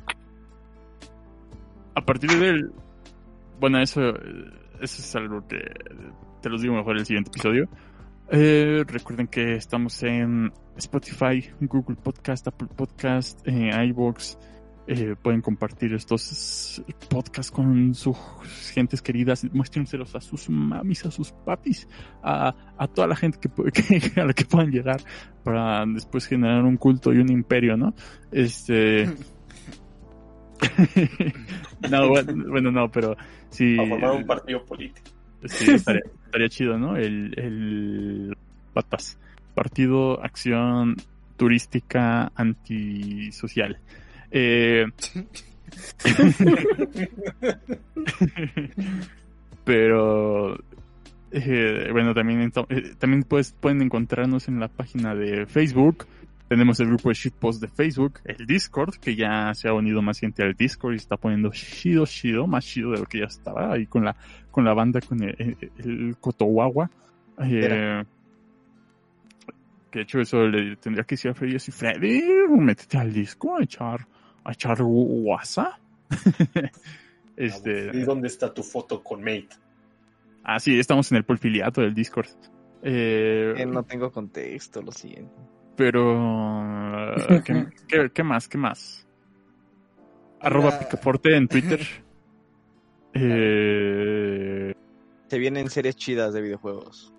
A 1.95 2.01
partir 2.05 2.31
del, 2.39 2.73
bueno, 3.59 3.81
eso, 3.81 4.01
eso 4.11 5.03
es 5.03 5.17
algo 5.17 5.47
que 5.47 5.59
te 6.43 6.49
los 6.49 6.63
digo 6.63 6.75
mejor 6.75 6.93
en 6.93 7.01
el 7.01 7.07
siguiente 7.07 7.31
episodio. 7.31 7.69
Eh, 8.33 8.85
recuerden 8.87 9.27
que 9.27 9.55
estamos 9.57 10.03
en 10.03 10.53
Spotify, 10.77 11.51
Google 11.61 11.97
Podcast, 11.97 12.47
Apple 12.47 12.69
Podcast, 12.77 13.41
eh, 13.47 13.71
iVoox. 13.89 14.37
Eh, 14.87 15.15
pueden 15.21 15.41
compartir 15.41 15.93
estos 15.95 16.83
podcasts 17.09 17.53
con 17.53 17.95
sus 17.95 18.17
gentes 18.73 19.01
queridas, 19.03 19.45
muéstrenselos 19.53 20.17
a 20.17 20.21
sus 20.21 20.49
mamis, 20.51 21.07
a 21.07 21.11
sus 21.13 21.31
papis, 21.31 21.87
a, 22.25 22.55
a 22.77 22.89
toda 22.89 23.07
la 23.07 23.15
gente 23.15 23.39
que, 23.39 23.49
que- 24.11 24.21
a 24.21 24.25
la 24.25 24.33
que 24.33 24.45
puedan 24.45 24.71
llegar 24.73 25.01
para 25.45 25.85
después 25.87 26.27
generar 26.27 26.65
un 26.65 26.77
culto 26.77 27.13
y 27.13 27.19
un 27.19 27.31
imperio, 27.31 27.77
¿no? 27.77 27.95
Este. 28.33 29.05
no, 31.91 32.09
bueno, 32.09 32.45
bueno, 32.49 32.71
no, 32.73 32.91
pero 32.91 33.17
sí. 33.51 33.77
Para 33.77 33.89
formar 33.91 34.11
un 34.13 34.27
partido 34.27 34.65
político. 34.65 35.11
Sí, 35.47 35.73
estaría, 35.73 36.49
chido, 36.49 36.79
¿no? 36.79 36.97
El, 36.97 37.35
el 37.39 38.37
Patas. 38.73 39.19
Partido 39.55 40.23
Acción 40.23 40.97
Turística 41.37 42.33
Antisocial. 42.35 43.79
Eh, 44.31 44.87
pero 49.65 50.57
eh, 51.33 51.89
bueno, 51.93 52.15
también, 52.15 52.53
eh, 52.69 52.95
también 52.99 53.23
pues, 53.23 53.55
pueden 53.59 53.83
encontrarnos 53.83 54.49
en 54.49 54.61
la 54.61 54.69
página 54.69 55.15
de 55.15 55.47
Facebook. 55.47 56.07
Tenemos 56.49 56.81
el 56.81 56.89
grupo 56.89 57.11
de 57.11 57.15
shitpost 57.15 57.61
de 57.61 57.69
Facebook, 57.69 58.19
el 58.25 58.45
Discord, 58.45 58.97
que 58.97 59.15
ya 59.15 59.55
se 59.55 59.69
ha 59.69 59.73
unido 59.73 60.03
más 60.03 60.19
gente 60.19 60.43
al 60.43 60.55
Discord 60.55 60.95
y 60.95 60.97
está 60.97 61.17
poniendo 61.17 61.51
chido, 61.53 62.07
chido, 62.07 62.49
más 62.49 62.65
chido 62.65 62.91
de 62.91 62.99
lo 62.99 63.07
que 63.07 63.21
ya 63.21 63.27
estaba 63.27 63.73
ahí 63.73 63.87
con 63.87 64.05
la, 64.05 64.17
con 64.51 64.65
la 64.65 64.75
banda, 64.75 65.01
con 65.01 65.23
el, 65.23 65.35
el, 65.39 65.73
el 65.79 66.17
Cotohuagua. 66.21 66.91
Eh, 67.43 68.05
que 69.91 69.99
de 69.99 70.03
hecho 70.03 70.21
eso 70.21 70.47
le 70.47 70.77
tendría 70.77 71.05
que 71.05 71.15
decir 71.15 71.31
a 71.31 71.35
Freddy 71.35 71.57
así, 71.57 71.73
Freddy, 71.73 72.23
métete 72.49 72.99
al 72.99 73.13
disco 73.13 73.57
a 73.57 73.63
echar, 73.63 74.07
a 74.45 74.53
echar 74.53 74.83
guasa. 74.83 75.79
este, 77.37 77.91
¿Y 77.95 78.01
dónde 78.03 78.29
está 78.29 78.53
tu 78.53 78.63
foto 78.63 79.03
con 79.03 79.21
Mate? 79.21 79.49
ah, 80.45 80.59
sí, 80.61 80.79
estamos 80.79 81.11
en 81.13 81.19
el 81.19 81.25
polfiliato 81.25 81.81
del 81.81 81.95
Discord. 81.95 82.29
Eh, 82.83 83.55
Eh, 83.57 83.67
no 83.67 83.83
tengo 83.83 84.11
contexto, 84.11 84.81
lo 84.83 84.93
siento. 84.93 85.35
pero, 85.77 87.15
¿qué, 87.45 87.67
qué, 87.89 88.11
qué 88.13 88.23
más? 88.23 88.49
¿Qué 88.49 88.59
más? 88.59 89.07
Arroba 90.41 90.69
Hola. 90.69 90.79
Picaforte 90.79 91.37
en 91.37 91.49
Twitter. 91.49 91.81
Eh, 93.15 94.75
Se 95.29 95.39
vienen 95.39 95.69
series 95.71 95.97
chidas 95.97 96.33
de 96.35 96.43
videojuegos. 96.43 97.13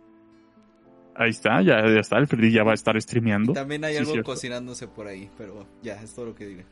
ahí 1.16 1.30
está, 1.30 1.62
ya, 1.62 1.82
ya 1.88 2.00
está. 2.00 2.18
El 2.18 2.28
Freddy 2.28 2.52
ya 2.52 2.64
va 2.64 2.72
a 2.72 2.76
estar 2.76 2.96
Y 2.96 3.02
streameando. 3.02 3.54
también 3.54 3.84
hay 3.84 3.94
Sí, 3.94 4.00
algo 4.00 4.12
cierto. 4.14 4.32
cocinándose 4.32 4.88
por 4.88 5.08
ahí, 5.08 5.30
pero 5.38 5.66
ya, 5.82 6.02
es 6.02 6.14
todo 6.16 6.26
lo 6.28 6.36
que 6.36 6.46
diré. 6.46 6.66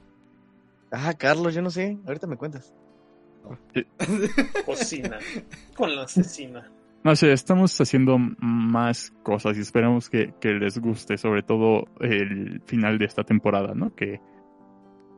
Ah, 0.92 1.14
Carlos, 1.18 1.54
yo 1.54 1.62
no 1.62 1.70
sé. 1.70 1.98
Ahorita 2.08 2.26
me 2.28 2.38
cuentas. 2.38 2.74
Cocina. 4.66 5.18
Con 5.76 5.96
la 5.96 6.04
asesina. 6.04 6.70
No 7.04 7.16
sé, 7.16 7.32
estamos 7.32 7.80
haciendo 7.80 8.18
más 8.18 9.12
cosas 9.24 9.58
y 9.58 9.62
esperamos 9.62 10.10
que, 10.10 10.34
que 10.42 10.50
les 10.50 10.78
guste, 10.80 11.18
sobre 11.18 11.44
todo 11.44 11.86
el 12.02 12.62
final 12.66 12.98
de 12.98 13.06
esta 13.06 13.24
temporada, 13.24 13.74
¿no? 13.74 13.96
Que 13.96 14.20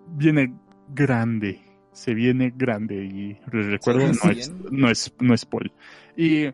viene 0.09 0.53
grande, 0.89 1.59
se 1.91 2.13
viene 2.13 2.53
grande 2.55 3.03
y 3.03 3.37
les 3.51 3.65
recuerdo, 3.67 4.01
no 4.01 4.31
es, 4.31 4.51
no 4.71 4.89
es, 4.89 5.15
no 5.19 5.33
es 5.33 5.41
spoil. 5.41 5.71
Y 6.15 6.45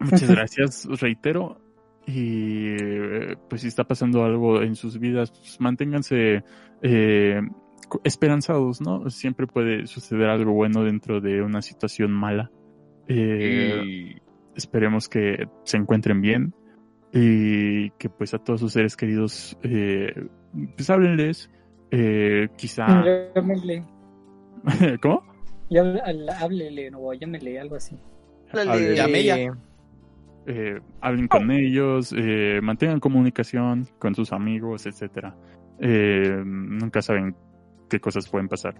muchas 0.00 0.30
gracias, 0.30 0.88
reitero. 1.00 1.60
Y 2.06 2.76
eh, 2.80 3.36
pues 3.48 3.62
si 3.62 3.68
está 3.68 3.84
pasando 3.84 4.24
algo 4.24 4.62
en 4.62 4.76
sus 4.76 4.98
vidas, 4.98 5.30
pues, 5.32 5.60
manténganse 5.60 6.44
eh, 6.82 7.40
esperanzados, 8.04 8.80
¿no? 8.80 9.10
Siempre 9.10 9.46
puede 9.46 9.86
suceder 9.86 10.28
algo 10.28 10.52
bueno 10.52 10.84
dentro 10.84 11.20
de 11.20 11.42
una 11.42 11.62
situación 11.62 12.12
mala. 12.12 12.50
Eh, 13.08 14.16
esperemos 14.54 15.08
que 15.08 15.48
se 15.64 15.76
encuentren 15.76 16.20
bien 16.20 16.54
y 17.12 17.90
que 17.90 18.08
pues 18.08 18.34
a 18.34 18.38
todos 18.38 18.60
sus 18.60 18.72
seres 18.72 18.96
queridos 18.96 19.56
eh, 19.62 20.28
pues 20.76 20.90
háblenles 20.90 21.50
eh, 21.90 22.48
quizá 22.56 23.04
¿cómo? 25.02 25.22
ya, 25.70 25.82
háblele 26.40 26.90
o 26.94 27.12
llámele, 27.14 27.58
algo 27.60 27.76
así. 27.76 27.96
Hable- 28.52 28.94
Llame 28.94 29.18
ella. 29.20 29.36
eh, 30.46 30.78
hablen 31.00 31.26
con 31.26 31.50
ellos 31.50 32.14
eh, 32.16 32.60
mantengan 32.62 33.00
comunicación 33.00 33.88
con 33.98 34.14
sus 34.14 34.32
amigos 34.32 34.86
etcétera. 34.86 35.34
Eh, 35.80 36.40
nunca 36.44 37.02
saben 37.02 37.34
qué 37.90 37.98
cosas 38.00 38.28
pueden 38.28 38.48
pasar. 38.48 38.74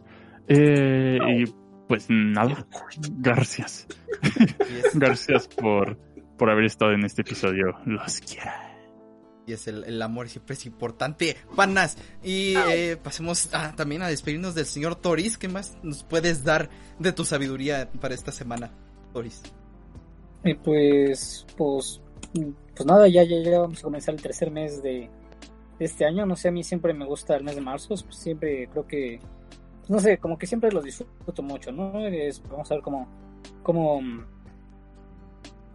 Eh, 0.49 1.19
y 1.29 1.45
pues 1.89 2.07
nada. 2.09 2.67
Gracias. 3.19 3.87
Gracias 4.95 5.49
por 5.49 5.99
por 6.39 6.51
haber 6.51 6.65
estado 6.65 6.93
en 6.93 7.05
este 7.05 7.23
episodio. 7.23 7.75
Los 7.87 8.21
quiero 8.21 8.51
y 9.47 9.53
es 9.53 9.69
el, 9.69 9.85
el 9.85 10.03
amor 10.03 10.29
siempre 10.29 10.55
es 10.55 10.67
importante, 10.67 11.37
panas. 11.55 11.97
Y 12.23 12.55
eh, 12.57 12.97
pasemos 13.03 13.49
a- 13.55 13.75
también 13.77 14.03
a 14.03 14.09
despedirnos 14.09 14.55
del 14.55 14.67
señor 14.67 14.97
Toris. 14.97 15.39
¿Qué 15.39 15.49
más 15.49 15.77
nos 15.83 16.03
puedes 16.03 16.43
dar 16.45 16.69
de 16.99 17.13
tu 17.13 17.25
sabiduría 17.25 17.89
para 18.01 18.15
esta 18.15 18.33
semana, 18.33 18.73
Toris? 19.13 19.43
Y 20.45 20.55
pues, 20.55 21.47
pues, 21.57 22.01
pues 22.33 22.87
nada, 22.87 23.09
ya, 23.09 23.23
ya, 23.23 23.39
ya 23.43 23.61
vamos 23.61 23.79
a 23.79 23.83
comenzar 23.83 24.15
el 24.15 24.23
tercer 24.23 24.51
mes 24.51 24.83
de, 24.83 25.09
de 25.79 25.85
este 25.85 26.05
año. 26.05 26.27
No 26.27 26.37
sé, 26.37 26.49
a 26.49 26.53
mí 26.53 26.63
siempre 26.65 26.93
me 26.93 27.05
gusta 27.07 27.37
el 27.37 27.45
mes 27.45 27.55
de 27.55 27.61
marzo. 27.61 27.89
pues, 27.89 28.05
siempre 28.11 28.69
creo 28.71 28.87
que, 28.87 29.21
pues, 29.81 29.91
no 29.91 30.01
sé, 30.01 30.19
como 30.19 30.37
que 30.39 30.47
siempre 30.47 30.73
lo 30.73 30.83
disfruto 30.83 31.43
mucho, 31.43 31.71
¿no? 31.73 32.05
Es- 32.07 32.43
vamos 32.49 32.71
a 32.71 32.75
ver 32.75 32.83
cómo, 32.83 33.09
cómo, 33.63 34.01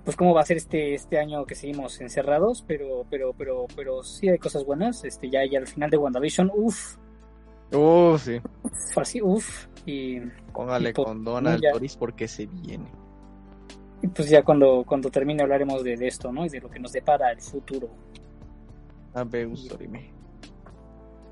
pues 0.04 0.16
cómo 0.18 0.34
va 0.34 0.42
a 0.42 0.46
ser 0.46 0.58
este, 0.58 0.94
este 0.96 1.20
año 1.20 1.46
que 1.46 1.56
seguimos 1.56 2.00
encerrados, 2.02 2.64
pero, 2.68 3.06
pero, 3.10 3.34
pero, 3.34 3.66
pero 3.76 4.04
sí 4.04 4.30
hay 4.30 4.38
cosas 4.40 4.66
buenas. 4.66 5.04
Este, 5.04 5.30
ya, 5.30 5.42
ya 5.50 5.60
al 5.60 5.68
final 5.68 5.90
de 5.90 5.98
WandaVision, 5.98 6.52
uff, 6.54 6.98
Uh, 7.74 8.18
sí. 8.18 8.42
así, 8.98 9.22
uff, 9.22 9.68
y, 9.86 10.20
Póngale 10.54 10.90
Y 10.90 10.94
por- 10.94 11.06
con 11.06 11.24
Donald 11.24 11.62
ya. 11.62 11.72
Doris 11.72 11.96
porque 11.96 12.28
se 12.28 12.46
viene. 12.46 12.92
y 14.02 14.08
pues 14.08 14.30
ya 14.30 14.44
cuando, 14.44 14.84
cuando 14.86 15.10
termine 15.10 15.42
hablaremos 15.44 15.82
de, 15.84 15.96
de 15.96 16.08
esto, 16.08 16.34
¿no? 16.34 16.46
Y 16.46 16.50
de 16.50 16.60
lo 16.60 16.70
que 16.70 16.80
nos 16.80 16.92
depara 16.92 17.32
el 17.32 17.40
futuro. 17.40 17.88
A 19.14 19.24
ver, 19.24 19.48
Dorime. 19.70 20.12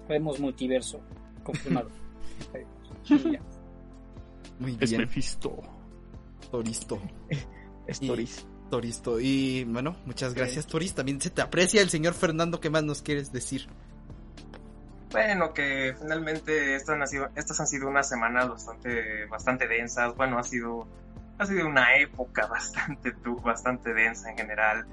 Vemos 0.07 0.39
multiverso. 0.39 1.01
Confirmado. 1.43 1.89
Muy 4.59 4.77
es 4.79 4.89
bien, 4.89 5.01
Mephisto 5.01 5.57
Toristo. 6.51 6.99
Stories. 7.87 8.07
Toristo. 8.07 8.47
Y 9.19 9.63
bueno, 9.65 9.95
muchas 10.05 10.33
gracias, 10.33 10.67
Toris. 10.67 10.93
También 10.93 11.19
se 11.21 11.29
te 11.29 11.41
aprecia 11.41 11.81
el 11.81 11.89
señor 11.89 12.13
Fernando. 12.13 12.59
¿Qué 12.59 12.69
más 12.69 12.83
nos 12.83 13.01
quieres 13.01 13.31
decir? 13.31 13.67
Bueno, 15.11 15.53
que 15.53 15.95
finalmente 15.99 16.75
estas 16.75 16.95
han 17.01 17.07
sido, 17.07 17.29
estas 17.35 17.59
han 17.59 17.67
sido 17.67 17.87
unas 17.87 18.07
semanas 18.07 18.47
bastante, 18.47 19.25
bastante 19.25 19.67
densas. 19.67 20.15
Bueno, 20.15 20.37
ha 20.37 20.43
sido, 20.43 20.87
ha 21.39 21.45
sido 21.45 21.67
una 21.67 21.95
época 21.97 22.45
bastante, 22.47 23.13
bastante 23.43 23.93
densa 23.93 24.29
en 24.29 24.37
general. 24.37 24.85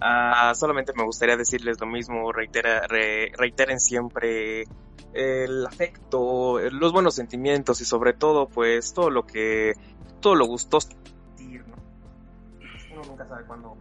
Ah, 0.00 0.52
solamente 0.56 0.92
me 0.96 1.04
gustaría 1.04 1.36
decirles 1.36 1.78
lo 1.78 1.86
mismo, 1.86 2.32
reitera, 2.32 2.86
re- 2.88 3.30
reiteren 3.36 3.78
siempre 3.78 4.64
el 5.12 5.66
afecto, 5.66 6.58
los 6.70 6.92
buenos 6.92 7.14
sentimientos 7.14 7.80
y 7.80 7.84
sobre 7.84 8.14
todo, 8.14 8.48
pues, 8.48 8.94
todo 8.94 9.10
lo 9.10 9.26
que, 9.26 9.74
todo 10.20 10.34
lo 10.36 10.46
gustoso 10.46 10.88
nunca 13.20 13.34
sabe 13.34 13.46
cuándo, 13.46 13.76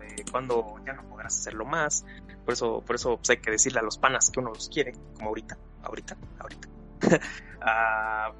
eh, 0.00 0.24
cuándo 0.30 0.74
ya 0.84 0.92
no 0.94 1.02
podrás 1.04 1.38
hacerlo 1.38 1.64
más. 1.64 2.04
Por 2.44 2.54
eso, 2.54 2.82
por 2.84 2.96
eso 2.96 3.16
pues, 3.16 3.30
hay 3.30 3.36
que 3.38 3.50
decirle 3.50 3.80
a 3.80 3.82
los 3.82 3.98
panas 3.98 4.30
que 4.30 4.40
uno 4.40 4.50
los 4.50 4.68
quiere, 4.68 4.94
como 5.14 5.28
ahorita, 5.28 5.56
ahorita, 5.82 6.16
ahorita. 6.38 6.68
Ah, 7.64 8.32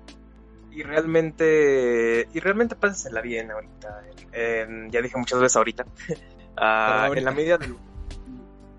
y 0.73 0.83
realmente, 0.83 2.27
y 2.33 2.41
realmente 2.41 2.75
pásensela 2.75 3.21
bien 3.21 3.53
ahorita. 3.53 4.03
Eh, 4.33 4.89
ya 4.91 5.01
dije 5.01 5.17
muchas 5.17 5.39
veces 5.39 5.57
ahorita. 5.57 5.85
Ah, 6.57 7.07
ahorita. 7.07 7.21
En 7.21 7.25
la 7.25 7.31
medida 7.31 7.57
de 7.57 7.69
lo, 7.69 7.79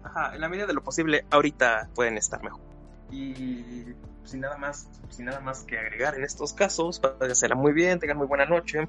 ajá, 0.04 0.36
en 0.36 0.42
la 0.42 0.48
medida 0.48 0.68
de 0.68 0.74
lo 0.74 0.84
posible, 0.84 1.26
ahorita 1.32 1.90
pueden 1.96 2.18
estar 2.18 2.44
mejor. 2.44 2.62
Y 3.10 3.86
sin 4.26 4.42
nada 4.42 4.58
más, 4.58 4.88
sin 5.10 5.26
nada 5.26 5.40
más 5.40 5.64
que 5.64 5.80
agregar 5.80 6.14
en 6.16 6.24
estos 6.24 6.54
casos, 6.54 7.00
pásensela 7.00 7.56
muy 7.56 7.74
bien, 7.74 8.00
tengan 8.00 8.18
muy 8.18 8.28
buena 8.28 8.46
noche. 8.46 8.88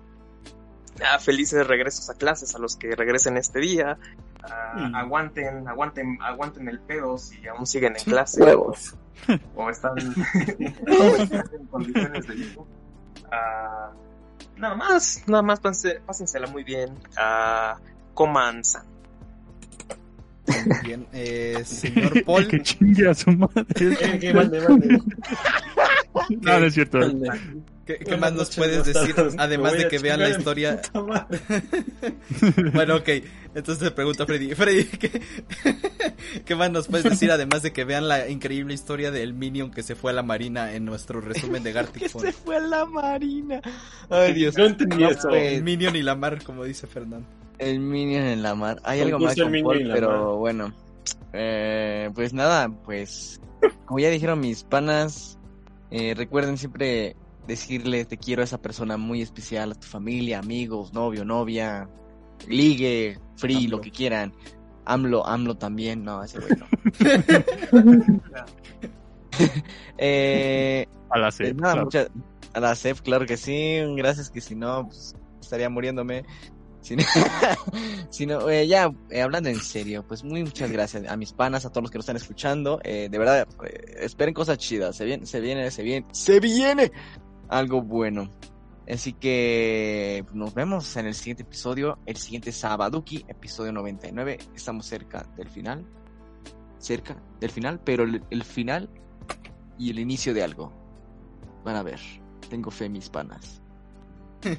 Ah, 1.02 1.18
felices 1.18 1.66
regresos 1.66 2.08
a 2.10 2.14
clases 2.14 2.54
a 2.54 2.58
los 2.58 2.76
que 2.76 2.94
regresen 2.94 3.36
este 3.36 3.58
día. 3.60 3.98
Ah, 4.42 4.74
Mm. 4.76 4.94
Aguanten, 4.94 5.68
aguanten, 5.68 6.18
aguanten 6.20 6.68
el 6.68 6.78
pedo 6.80 7.16
si 7.16 7.46
aún 7.46 7.66
siguen 7.66 7.94
en 7.96 8.04
clase 8.04 8.42
Huevos. 8.42 8.94
o 9.54 9.70
están, 9.70 9.92
o 9.96 11.16
están 11.16 11.44
en 11.54 11.66
condiciones 11.66 12.26
de. 12.28 12.58
Ah, 13.32 13.90
nada 14.56 14.74
más, 14.74 15.22
nada 15.26 15.42
más 15.42 15.60
pásense- 15.62 16.00
pásensela 16.04 16.46
muy 16.48 16.62
bien. 16.64 16.90
Ah, 17.16 17.78
coman 18.14 18.62
sano. 18.64 18.90
Muy 20.66 20.78
bien, 20.84 21.06
eh, 21.12 21.62
señor 21.64 22.22
Paul. 22.26 22.46
que 22.48 22.60
chingue 22.62 23.08
a 23.08 23.14
su 23.14 23.30
madre 23.32 23.64
no, 26.40 26.58
no 26.58 26.66
es 26.66 26.74
cierto 26.74 26.98
¿Qué, 27.84 28.16
más 28.16 28.32
nos 28.32 28.54
puedes 28.54 28.84
decir? 28.86 29.14
Además 29.38 29.74
de 29.74 29.86
a 29.86 29.88
que 29.88 29.98
vean 29.98 30.20
la 30.20 30.30
historia. 30.30 30.80
Bueno, 32.72 32.96
ok. 32.96 33.08
Entonces 33.54 33.78
te 33.78 33.90
pregunto, 33.90 34.26
Freddy. 34.26 34.54
Freddy, 34.54 34.84
¿qué, 34.84 35.22
qué 36.44 36.54
más 36.56 36.70
nos 36.70 36.88
puedes 36.88 37.04
decir? 37.04 37.30
Además 37.30 37.62
de 37.62 37.72
que 37.72 37.84
vean 37.84 38.08
la 38.08 38.28
increíble 38.28 38.74
historia 38.74 39.10
del 39.10 39.34
Minion 39.34 39.70
que 39.70 39.82
se 39.82 39.94
fue 39.94 40.10
a 40.10 40.14
la 40.14 40.22
marina 40.22 40.74
en 40.74 40.84
nuestro 40.84 41.20
resumen 41.20 41.62
de 41.62 41.72
Gartic 41.72 42.02
Que 42.02 42.08
se 42.08 42.32
fue 42.32 42.56
a 42.56 42.60
la 42.60 42.84
marina. 42.84 43.60
Ay, 44.10 44.32
Dios. 44.32 44.56
No 44.56 44.64
entendí 44.64 44.96
No, 44.98 45.10
eso. 45.10 45.28
pues, 45.28 45.52
El 45.52 45.62
Minion 45.62 45.94
y 45.96 46.02
la 46.02 46.14
mar, 46.14 46.42
como 46.42 46.64
dice 46.64 46.86
Fernando. 46.86 47.26
El 47.58 47.80
Minion 47.80 48.24
en 48.24 48.42
la 48.42 48.54
mar. 48.54 48.80
Hay 48.84 49.00
algo 49.00 49.18
más 49.18 49.36
con 49.36 49.52
Paul, 49.62 49.90
pero 49.92 50.08
mar. 50.08 50.38
bueno. 50.38 50.74
Eh, 51.32 52.10
pues 52.14 52.32
nada, 52.32 52.68
pues 52.84 53.40
como 53.84 53.98
ya 53.98 54.10
dijeron 54.10 54.40
mis 54.40 54.62
panas, 54.64 55.38
eh, 55.90 56.14
recuerden 56.16 56.58
siempre 56.58 57.16
decirle 57.46 58.04
te 58.04 58.16
quiero 58.16 58.42
a 58.42 58.44
esa 58.44 58.60
persona 58.60 58.96
muy 58.96 59.22
especial, 59.22 59.72
a 59.72 59.74
tu 59.74 59.86
familia, 59.86 60.38
amigos, 60.38 60.92
novio, 60.92 61.24
novia, 61.24 61.88
ligue, 62.48 63.18
free, 63.36 63.64
AMLO. 63.64 63.76
lo 63.76 63.80
que 63.82 63.90
quieran. 63.90 64.32
AMLO, 64.86 65.26
AMLO 65.26 65.56
también, 65.56 66.04
no, 66.04 66.22
ese 66.22 66.38
güey 66.40 66.52
no. 66.58 66.66
eh, 69.98 70.86
a 71.10 71.18
la 71.18 71.26
pues 71.26 71.34
sed 71.36 71.54
nada, 71.54 71.72
claro. 71.74 71.84
mucha- 71.84 72.08
a 72.52 72.60
la 72.60 72.74
CEP, 72.76 73.00
claro 73.00 73.26
que 73.26 73.36
sí, 73.36 73.78
gracias 73.96 74.30
que 74.30 74.40
si 74.40 74.54
no, 74.54 74.86
pues, 74.86 75.16
estaría 75.40 75.68
muriéndome. 75.68 76.24
Sino, 76.82 77.02
sino, 78.10 78.48
eh, 78.50 78.66
ya 78.68 78.92
eh, 79.10 79.22
hablando 79.22 79.48
en 79.48 79.58
serio, 79.58 80.04
pues 80.06 80.22
muy 80.22 80.44
muchas 80.44 80.70
gracias 80.70 81.08
a 81.08 81.16
mis 81.16 81.32
panas, 81.32 81.64
a 81.64 81.70
todos 81.70 81.84
los 81.84 81.90
que 81.90 81.96
nos 81.96 82.04
están 82.04 82.16
escuchando. 82.16 82.78
Eh, 82.84 83.08
de 83.10 83.18
verdad, 83.18 83.48
eh, 83.64 83.96
esperen 84.00 84.34
cosas 84.34 84.58
chidas. 84.58 84.94
Se 84.94 85.06
viene, 85.06 85.24
se 85.24 85.40
viene, 85.40 85.70
se 85.70 85.82
viene, 85.82 86.06
se 86.12 86.40
viene 86.40 86.92
algo 87.48 87.82
bueno. 87.82 88.30
Así 88.88 89.14
que 89.14 90.24
nos 90.34 90.52
vemos 90.54 90.94
en 90.96 91.06
el 91.06 91.14
siguiente 91.14 91.42
episodio, 91.42 91.98
el 92.04 92.16
siguiente 92.16 92.52
Sabaduki, 92.52 93.24
episodio 93.28 93.72
99. 93.72 94.38
Estamos 94.54 94.86
cerca 94.86 95.26
del 95.36 95.48
final. 95.48 95.84
Cerca 96.78 97.16
del 97.40 97.50
final, 97.50 97.80
pero 97.82 98.04
el, 98.04 98.22
el 98.30 98.44
final 98.44 98.90
y 99.78 99.90
el 99.90 99.98
inicio 99.98 100.34
de 100.34 100.42
algo. 100.44 100.72
Van 101.64 101.76
a 101.76 101.82
ver. 101.82 101.98
Tengo 102.50 102.70
fe, 102.70 102.88
mis 102.88 103.08
panas. 103.08 103.60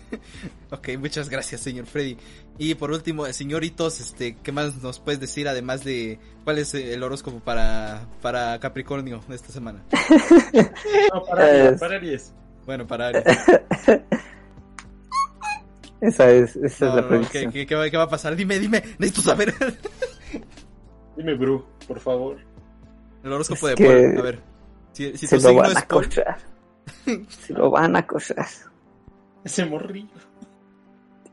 Ok, 0.72 0.90
muchas 0.98 1.30
gracias, 1.30 1.62
señor 1.62 1.86
Freddy. 1.86 2.18
Y 2.58 2.74
por 2.74 2.90
último, 2.92 3.26
señoritos, 3.28 4.00
este, 4.00 4.36
¿qué 4.38 4.52
más 4.52 4.82
nos 4.82 5.00
puedes 5.00 5.20
decir 5.22 5.48
además 5.48 5.84
de 5.84 6.20
cuál 6.44 6.58
es 6.58 6.74
el 6.74 7.02
horóscopo 7.04 7.40
para, 7.40 8.08
para 8.22 8.60
Capricornio 8.60 9.22
esta 9.30 9.54
semana? 9.54 9.86
No, 11.14 11.24
para 11.24 11.46
Aries, 11.46 11.72
Es- 11.74 11.80
para 11.80 11.96
Aries. 11.96 12.34
Bueno, 12.66 12.86
para. 12.88 13.12
Esa 16.02 16.30
es, 16.30 16.56
esa 16.58 16.86
No, 16.86 16.92
es 16.92 16.96
la 16.98 17.02
no, 17.02 17.08
predicción. 17.08 17.52
¿qué, 17.52 17.60
qué, 17.60 17.68
qué 17.68 17.76
va, 17.76 17.90
qué 17.90 17.98
va 17.98 18.04
a 18.04 18.10
pasar? 18.10 18.36
Dime, 18.36 18.60
dime, 18.60 18.84
necesito 19.00 19.22
saber. 19.22 19.54
Dime, 21.16 21.34
Bru, 21.36 21.66
por 21.88 22.00
favor. 22.00 22.38
El 23.24 23.32
horóscopo 23.34 23.70
Es 23.70 23.76
de 23.76 23.86
Paul, 23.86 24.14
que 24.14 24.20
a 24.20 24.22
ver. 24.22 24.42
Si, 24.92 25.18
si 25.18 25.26
Se 25.26 25.38
tu 25.38 25.44
lo 25.44 25.50
signo 25.50 25.62
van 25.64 25.72
es 25.72 25.78
a 25.78 25.88
cochar. 25.88 26.38
Se 27.30 27.54
lo 27.54 27.72
van 27.72 27.96
a 27.96 28.06
cochar. 28.06 28.46
Ese 29.44 29.66
morrillo. 29.66 30.10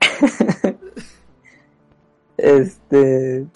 Este. 2.38 3.46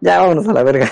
Ya 0.00 0.20
vámonos 0.20 0.48
a 0.48 0.52
la 0.52 0.62
verga. 0.62 0.90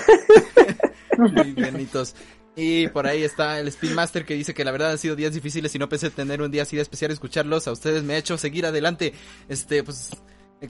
Muy 1.17 1.53
bienitos. 1.53 2.15
Y 2.59 2.89
por 2.89 3.07
ahí 3.07 3.23
está 3.23 3.57
el 3.57 3.69
Spin 3.69 3.95
Master 3.95 4.25
que 4.25 4.33
dice 4.33 4.53
que 4.53 4.65
la 4.65 4.71
verdad 4.71 4.91
han 4.91 4.97
sido 4.97 5.15
días 5.15 5.33
difíciles 5.33 5.73
y 5.73 5.79
no 5.79 5.87
pensé 5.87 6.09
tener 6.09 6.41
un 6.41 6.51
día 6.51 6.63
así 6.63 6.75
de 6.75 6.81
especial 6.81 7.09
escucharlos. 7.09 7.69
A 7.69 7.71
ustedes 7.71 8.03
me 8.03 8.15
ha 8.15 8.17
hecho 8.17 8.37
seguir 8.37 8.65
adelante. 8.65 9.13
Este, 9.47 9.81
pues, 9.81 10.09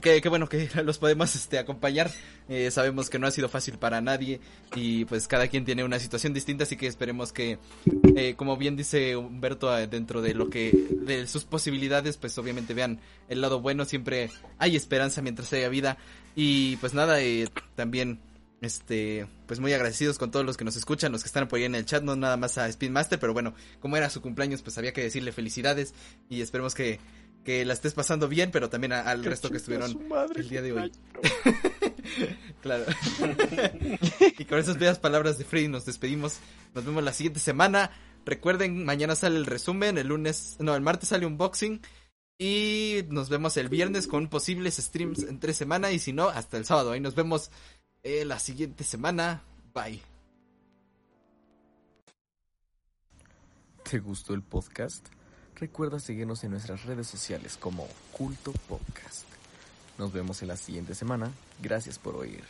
qué, 0.00 0.22
bueno 0.28 0.48
que 0.48 0.70
los 0.84 0.98
podemos 0.98 1.34
este, 1.34 1.58
acompañar. 1.58 2.08
Eh, 2.48 2.70
sabemos 2.70 3.10
que 3.10 3.18
no 3.18 3.26
ha 3.26 3.32
sido 3.32 3.48
fácil 3.48 3.76
para 3.76 4.00
nadie 4.00 4.40
y 4.76 5.04
pues 5.06 5.26
cada 5.26 5.48
quien 5.48 5.64
tiene 5.64 5.82
una 5.82 5.98
situación 5.98 6.32
distinta, 6.32 6.62
así 6.62 6.76
que 6.76 6.86
esperemos 6.86 7.32
que, 7.32 7.58
eh, 8.14 8.34
como 8.36 8.56
bien 8.56 8.76
dice 8.76 9.16
Humberto, 9.16 9.76
eh, 9.76 9.88
dentro 9.88 10.22
de 10.22 10.34
lo 10.34 10.48
que, 10.48 10.70
de 10.92 11.26
sus 11.26 11.42
posibilidades, 11.42 12.16
pues 12.18 12.38
obviamente 12.38 12.72
vean 12.72 13.00
el 13.28 13.40
lado 13.40 13.60
bueno. 13.60 13.84
Siempre 13.84 14.30
hay 14.58 14.76
esperanza 14.76 15.22
mientras 15.22 15.52
haya 15.52 15.68
vida. 15.68 15.98
Y 16.36 16.76
pues 16.76 16.94
nada, 16.94 17.20
eh, 17.20 17.48
también 17.74 18.20
este, 18.60 19.26
pues 19.46 19.58
muy 19.60 19.72
agradecidos 19.72 20.18
con 20.18 20.30
todos 20.30 20.44
los 20.44 20.56
que 20.56 20.64
nos 20.64 20.76
escuchan, 20.76 21.12
los 21.12 21.22
que 21.22 21.28
están 21.28 21.48
por 21.48 21.58
ahí 21.58 21.64
en 21.64 21.74
el 21.74 21.86
chat, 21.86 22.02
no 22.02 22.16
nada 22.16 22.36
más 22.36 22.58
a 22.58 22.68
Spin 22.68 22.92
Master, 22.92 23.18
pero 23.18 23.32
bueno, 23.32 23.54
como 23.80 23.96
era 23.96 24.10
su 24.10 24.20
cumpleaños, 24.20 24.62
pues 24.62 24.76
había 24.78 24.92
que 24.92 25.02
decirle 25.02 25.32
felicidades 25.32 25.94
y 26.28 26.42
esperemos 26.42 26.74
que, 26.74 27.00
que 27.44 27.64
la 27.64 27.72
estés 27.72 27.94
pasando 27.94 28.28
bien, 28.28 28.50
pero 28.50 28.68
también 28.68 28.92
a- 28.92 29.00
al 29.02 29.24
resto 29.24 29.50
que 29.50 29.56
estuvieron 29.56 29.98
el 30.36 30.48
día 30.48 30.60
de 30.62 30.72
hoy. 30.72 30.92
claro. 32.62 32.84
y 34.38 34.44
con 34.44 34.58
esas 34.58 34.78
bellas 34.78 34.98
palabras 34.98 35.38
de 35.38 35.44
Freddy 35.44 35.68
nos 35.68 35.86
despedimos. 35.86 36.38
Nos 36.74 36.84
vemos 36.84 37.02
la 37.02 37.12
siguiente 37.12 37.40
semana. 37.40 37.90
Recuerden, 38.26 38.84
mañana 38.84 39.14
sale 39.14 39.36
el 39.38 39.46
resumen, 39.46 39.96
el 39.98 40.08
lunes, 40.08 40.56
no, 40.60 40.74
el 40.74 40.82
martes 40.82 41.08
sale 41.08 41.26
un 41.26 41.38
boxing. 41.38 41.80
Y 42.38 43.04
nos 43.08 43.28
vemos 43.28 43.56
el 43.58 43.68
viernes 43.68 44.06
con 44.06 44.28
posibles 44.28 44.76
streams 44.76 45.24
entre 45.24 45.52
semana 45.52 45.92
y 45.92 45.98
si 45.98 46.12
no, 46.14 46.28
hasta 46.28 46.56
el 46.56 46.64
sábado. 46.64 46.92
Ahí 46.92 47.00
nos 47.00 47.14
vemos 47.14 47.50
eh, 48.02 48.24
la 48.24 48.38
siguiente 48.38 48.84
semana. 48.84 49.42
Bye. 49.74 50.02
¿Te 53.88 53.98
gustó 53.98 54.34
el 54.34 54.42
podcast? 54.42 55.06
Recuerda 55.56 55.98
seguirnos 55.98 56.44
en 56.44 56.52
nuestras 56.52 56.84
redes 56.84 57.06
sociales 57.06 57.56
como 57.56 57.86
Culto 58.12 58.52
Podcast. 58.68 59.26
Nos 59.98 60.12
vemos 60.12 60.40
en 60.42 60.48
la 60.48 60.56
siguiente 60.56 60.94
semana. 60.94 61.30
Gracias 61.60 61.98
por 61.98 62.16
oír. 62.16 62.44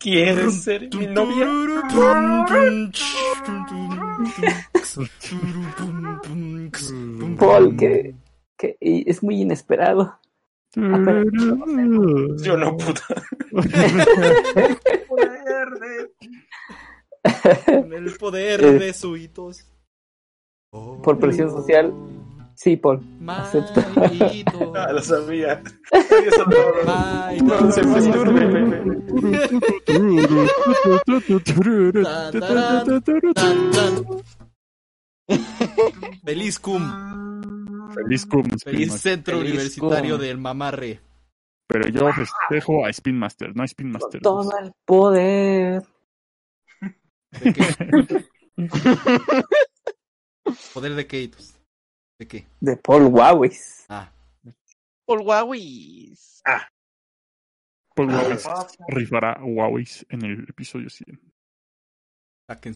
¿Quieres 0.00 0.62
ser 0.62 0.88
mi 0.94 1.06
novia? 1.06 1.46
Paul, 7.38 7.76
que, 7.76 8.14
que 8.56 8.76
es 8.80 9.22
muy 9.22 9.42
inesperado. 9.42 10.18
Yo 10.74 10.82
no, 12.56 12.76
puta. 12.76 13.02
Con 17.66 17.92
el 17.92 18.12
poder 18.16 18.64
Eh. 18.64 18.72
de 18.78 18.92
suitos. 18.94 19.66
Por 20.70 21.18
presión 21.18 21.50
social. 21.50 21.92
Sí, 22.54 22.76
Paul. 22.76 23.00
Acepto. 23.26 23.82
Ah, 24.76 24.92
lo 24.92 25.02
sabía. 25.02 25.62
Feliz 36.24 36.58
cum. 36.58 36.82
Feliz 37.94 38.26
cum, 38.26 38.44
Feliz 38.62 39.00
centro 39.00 39.38
Feliz 39.38 39.50
universitario 39.50 40.16
cum. 40.16 40.24
del 40.24 40.38
mamarre. 40.38 41.00
Pero 41.66 41.88
yo 41.88 42.12
festejo 42.12 42.84
a 42.84 42.90
Spin 42.90 43.18
Master, 43.18 43.54
no 43.54 43.62
a 43.62 43.66
Spin 43.66 43.90
Master. 43.92 44.20
Todo 44.20 44.58
el 44.58 44.72
poder. 44.84 45.82
¿De 47.40 47.52
qué? 47.52 48.24
¿Poder 50.74 50.94
de 50.94 51.06
qué? 51.06 51.30
¿De 52.18 52.26
qué? 52.26 52.46
De 52.60 52.76
Paul 52.76 53.04
Wawis. 53.04 53.86
Ah, 53.88 54.10
Por 55.10 55.22
Huawei. 55.22 56.14
Paul 57.96 58.10
Wawis 58.14 58.46
rifará 58.86 59.40
Huawei 59.42 59.84
en 60.08 60.24
el 60.24 60.48
episodio 60.48 60.88
100. 60.88 61.18
saquen 62.46 62.68